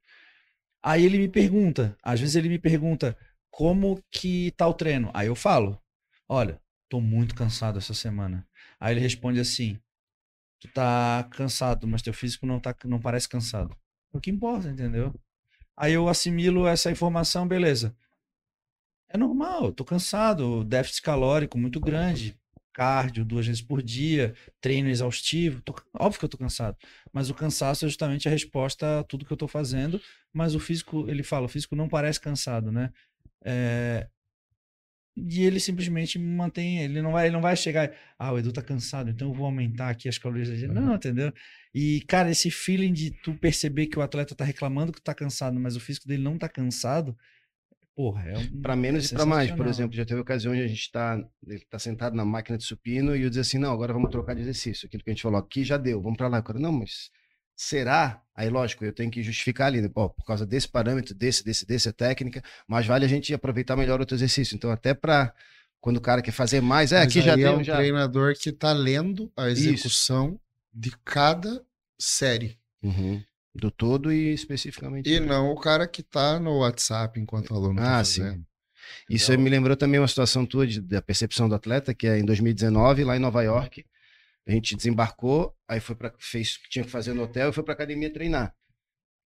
[0.82, 3.16] Aí ele me pergunta, às vezes ele me pergunta,
[3.50, 5.10] como que tá o treino?
[5.12, 5.80] Aí eu falo,
[6.28, 8.47] olha, tô muito cansado essa semana.
[8.78, 9.78] Aí ele responde assim,
[10.58, 13.76] tu tá cansado, mas teu físico não, tá, não parece cansado.
[14.12, 15.14] O que importa, entendeu?
[15.76, 17.97] Aí eu assimilo essa informação, beleza.
[19.08, 22.40] É normal, tô cansado, déficit calórico muito grande,
[22.73, 25.60] cardio duas vezes por dia, treino exaustivo.
[25.62, 26.76] tô- óbvio que eu tô cansado,
[27.12, 30.00] mas o cansaço é justamente a resposta a tudo que eu tô fazendo.
[30.32, 32.90] Mas o físico, ele fala, o físico não parece cansado, né?
[33.44, 34.08] É,
[35.16, 38.62] E ele simplesmente mantém, ele não vai, ele não vai chegar, ah, o Edu tá
[38.62, 40.49] cansado, então eu vou aumentar aqui as calorias.
[40.49, 40.73] gente.
[40.73, 41.32] Não, entendeu?
[41.74, 45.58] E, cara, esse feeling de tu perceber que o atleta tá reclamando que tá cansado,
[45.58, 47.16] mas o físico dele não tá cansado,
[48.00, 48.62] porra, é um.
[48.62, 49.50] Pra menos é e pra mais.
[49.50, 52.64] Por exemplo, já teve ocasiões onde a gente tá, ele tá sentado na máquina de
[52.64, 54.86] supino e eu dizer assim, não, agora vamos trocar de exercício.
[54.86, 56.38] Aquilo que a gente falou aqui já deu, vamos pra lá.
[56.38, 57.10] O cara, não, mas
[57.54, 58.22] será?
[58.34, 59.88] Aí, lógico, eu tenho que justificar ali, né?
[59.92, 64.00] Pô, por causa desse parâmetro, desse, desse, desse, técnica, mas vale a gente aproveitar melhor
[64.00, 64.54] outro exercício.
[64.54, 65.34] Então, até pra
[65.78, 67.76] quando o cara quer fazer mais, é, Mas aqui já aí deu, é um já.
[67.76, 70.40] treinador que tá lendo a execução
[70.72, 71.62] de cada
[71.98, 72.58] série.
[72.82, 73.22] Uhum.
[73.54, 75.10] Do todo e especificamente.
[75.10, 78.22] E não o cara que tá no WhatsApp enquanto aluno tá Ah, sim.
[78.22, 78.46] fazendo.
[79.08, 82.18] Isso aí me lembrou também uma situação tua de- da percepção do atleta, que é
[82.18, 83.84] em 2019, lá em Nova York.
[84.46, 87.52] A gente desembarcou, aí foi para fez o que tinha que fazer no hotel e
[87.52, 88.54] foi para academia treinar.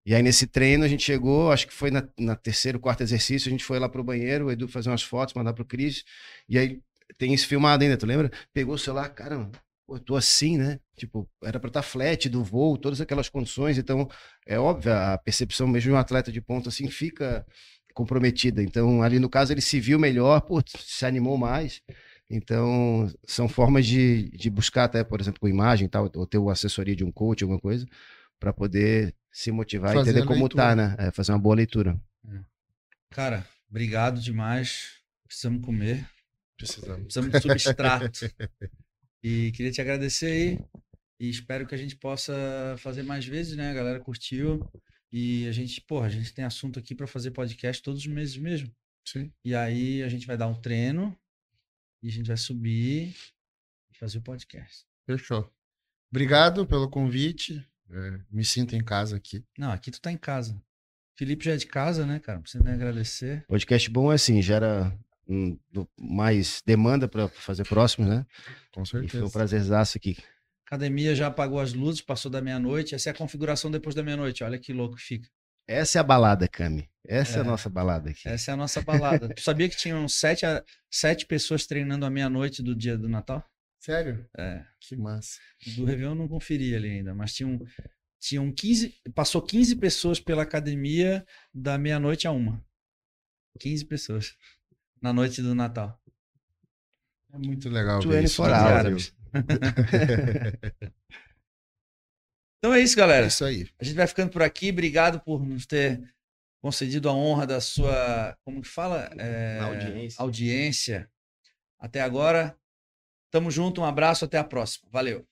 [0.05, 3.47] E aí nesse treino a gente chegou, acho que foi na, na terceiro, quarto exercício,
[3.47, 6.03] a gente foi lá pro banheiro, o Edu fazer umas fotos, mandar pro Cris.
[6.49, 6.79] E aí
[7.17, 8.31] tem isso filmado ainda, tu lembra?
[8.53, 9.51] Pegou o celular, caramba,
[9.87, 10.79] eu tô assim, né?
[10.95, 14.09] Tipo, era para estar flat do voo, todas aquelas condições, então
[14.47, 17.45] é óbvio, a percepção mesmo de um atleta de ponta assim fica
[17.93, 18.61] comprometida.
[18.61, 21.81] Então, ali no caso, ele se viu melhor, pô, se animou mais.
[22.29, 26.37] Então, são formas de, de buscar até, por exemplo, com imagem e tal, ou ter
[26.37, 27.85] uma assessoria de um coach, alguma coisa,
[28.39, 30.63] para poder se motivar e Fazer entender a como leitura.
[30.63, 30.95] tá, né?
[30.97, 31.99] É, fazer uma boa leitura.
[33.11, 34.99] Cara, obrigado demais.
[35.27, 36.09] Precisamos comer.
[36.57, 37.03] Precisamos.
[37.03, 38.19] Precisamos de substrato.
[39.27, 40.59] e queria te agradecer aí.
[41.19, 43.71] E espero que a gente possa fazer mais vezes, né?
[43.71, 44.63] A galera curtiu.
[45.11, 48.37] E a gente, porra, a gente tem assunto aqui para fazer podcast todos os meses
[48.37, 48.71] mesmo.
[49.03, 49.33] Sim.
[49.43, 51.17] E aí a gente vai dar um treino
[52.03, 53.15] e a gente vai subir
[53.91, 54.85] e fazer o podcast.
[55.07, 55.51] Fechou.
[56.11, 57.67] Obrigado pelo convite.
[57.89, 59.43] É, me sinto em casa aqui.
[59.57, 60.61] Não, aqui tu tá em casa.
[61.17, 62.41] Felipe já é de casa, né, cara?
[62.41, 63.43] Precisa nem agradecer.
[63.47, 64.95] Podcast bom é assim, gera
[65.27, 68.25] hum, do- mais demanda para fazer próximos, né?
[68.73, 69.31] Com E foi um certeza.
[69.31, 70.17] prazerzaço aqui.
[70.67, 72.95] Academia já apagou as luzes, passou da meia-noite.
[72.95, 74.43] Essa é a configuração depois da meia-noite.
[74.43, 75.29] Olha que louco que fica.
[75.67, 76.89] Essa é a balada, Cami.
[77.07, 77.41] Essa é, É.
[77.41, 78.27] a nossa balada aqui.
[78.27, 79.29] Essa é a nossa balada.
[79.29, 83.43] tu sabia que tinham sete, a- sete pessoas treinando à meia-noite do dia do Natal?
[83.79, 84.27] Sério?
[84.37, 84.63] É.
[84.79, 85.39] Que massa.
[85.75, 87.59] Do Réveillon eu não conferi ali ainda, mas tinham,
[88.19, 88.95] tinham 15.
[89.13, 91.23] Passou 15 pessoas pela academia
[91.53, 92.63] da meia-noite a uma.
[93.59, 94.35] 15 pessoas.
[95.01, 95.99] Na noite do Natal.
[97.33, 98.41] É muito legal ver 24 isso.
[98.41, 99.15] no hours.
[102.57, 103.27] Então é isso, É galera.
[103.27, 103.69] isso aí.
[103.79, 104.71] A gente vai ficando por aqui.
[104.71, 106.01] Obrigado por nos ter
[106.61, 108.35] concedido a honra da sua.
[108.43, 109.07] Como que fala?
[109.19, 110.21] É, Audiência.
[110.21, 111.11] audiência.
[111.77, 112.57] Até agora.
[113.29, 113.81] Tamo junto.
[113.81, 114.25] Um abraço.
[114.25, 114.87] Até a próxima.
[114.91, 115.27] Valeu.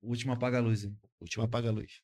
[0.00, 0.84] O último apaga a luz.
[0.84, 0.96] Hein?
[1.20, 2.00] Última apaga a luz.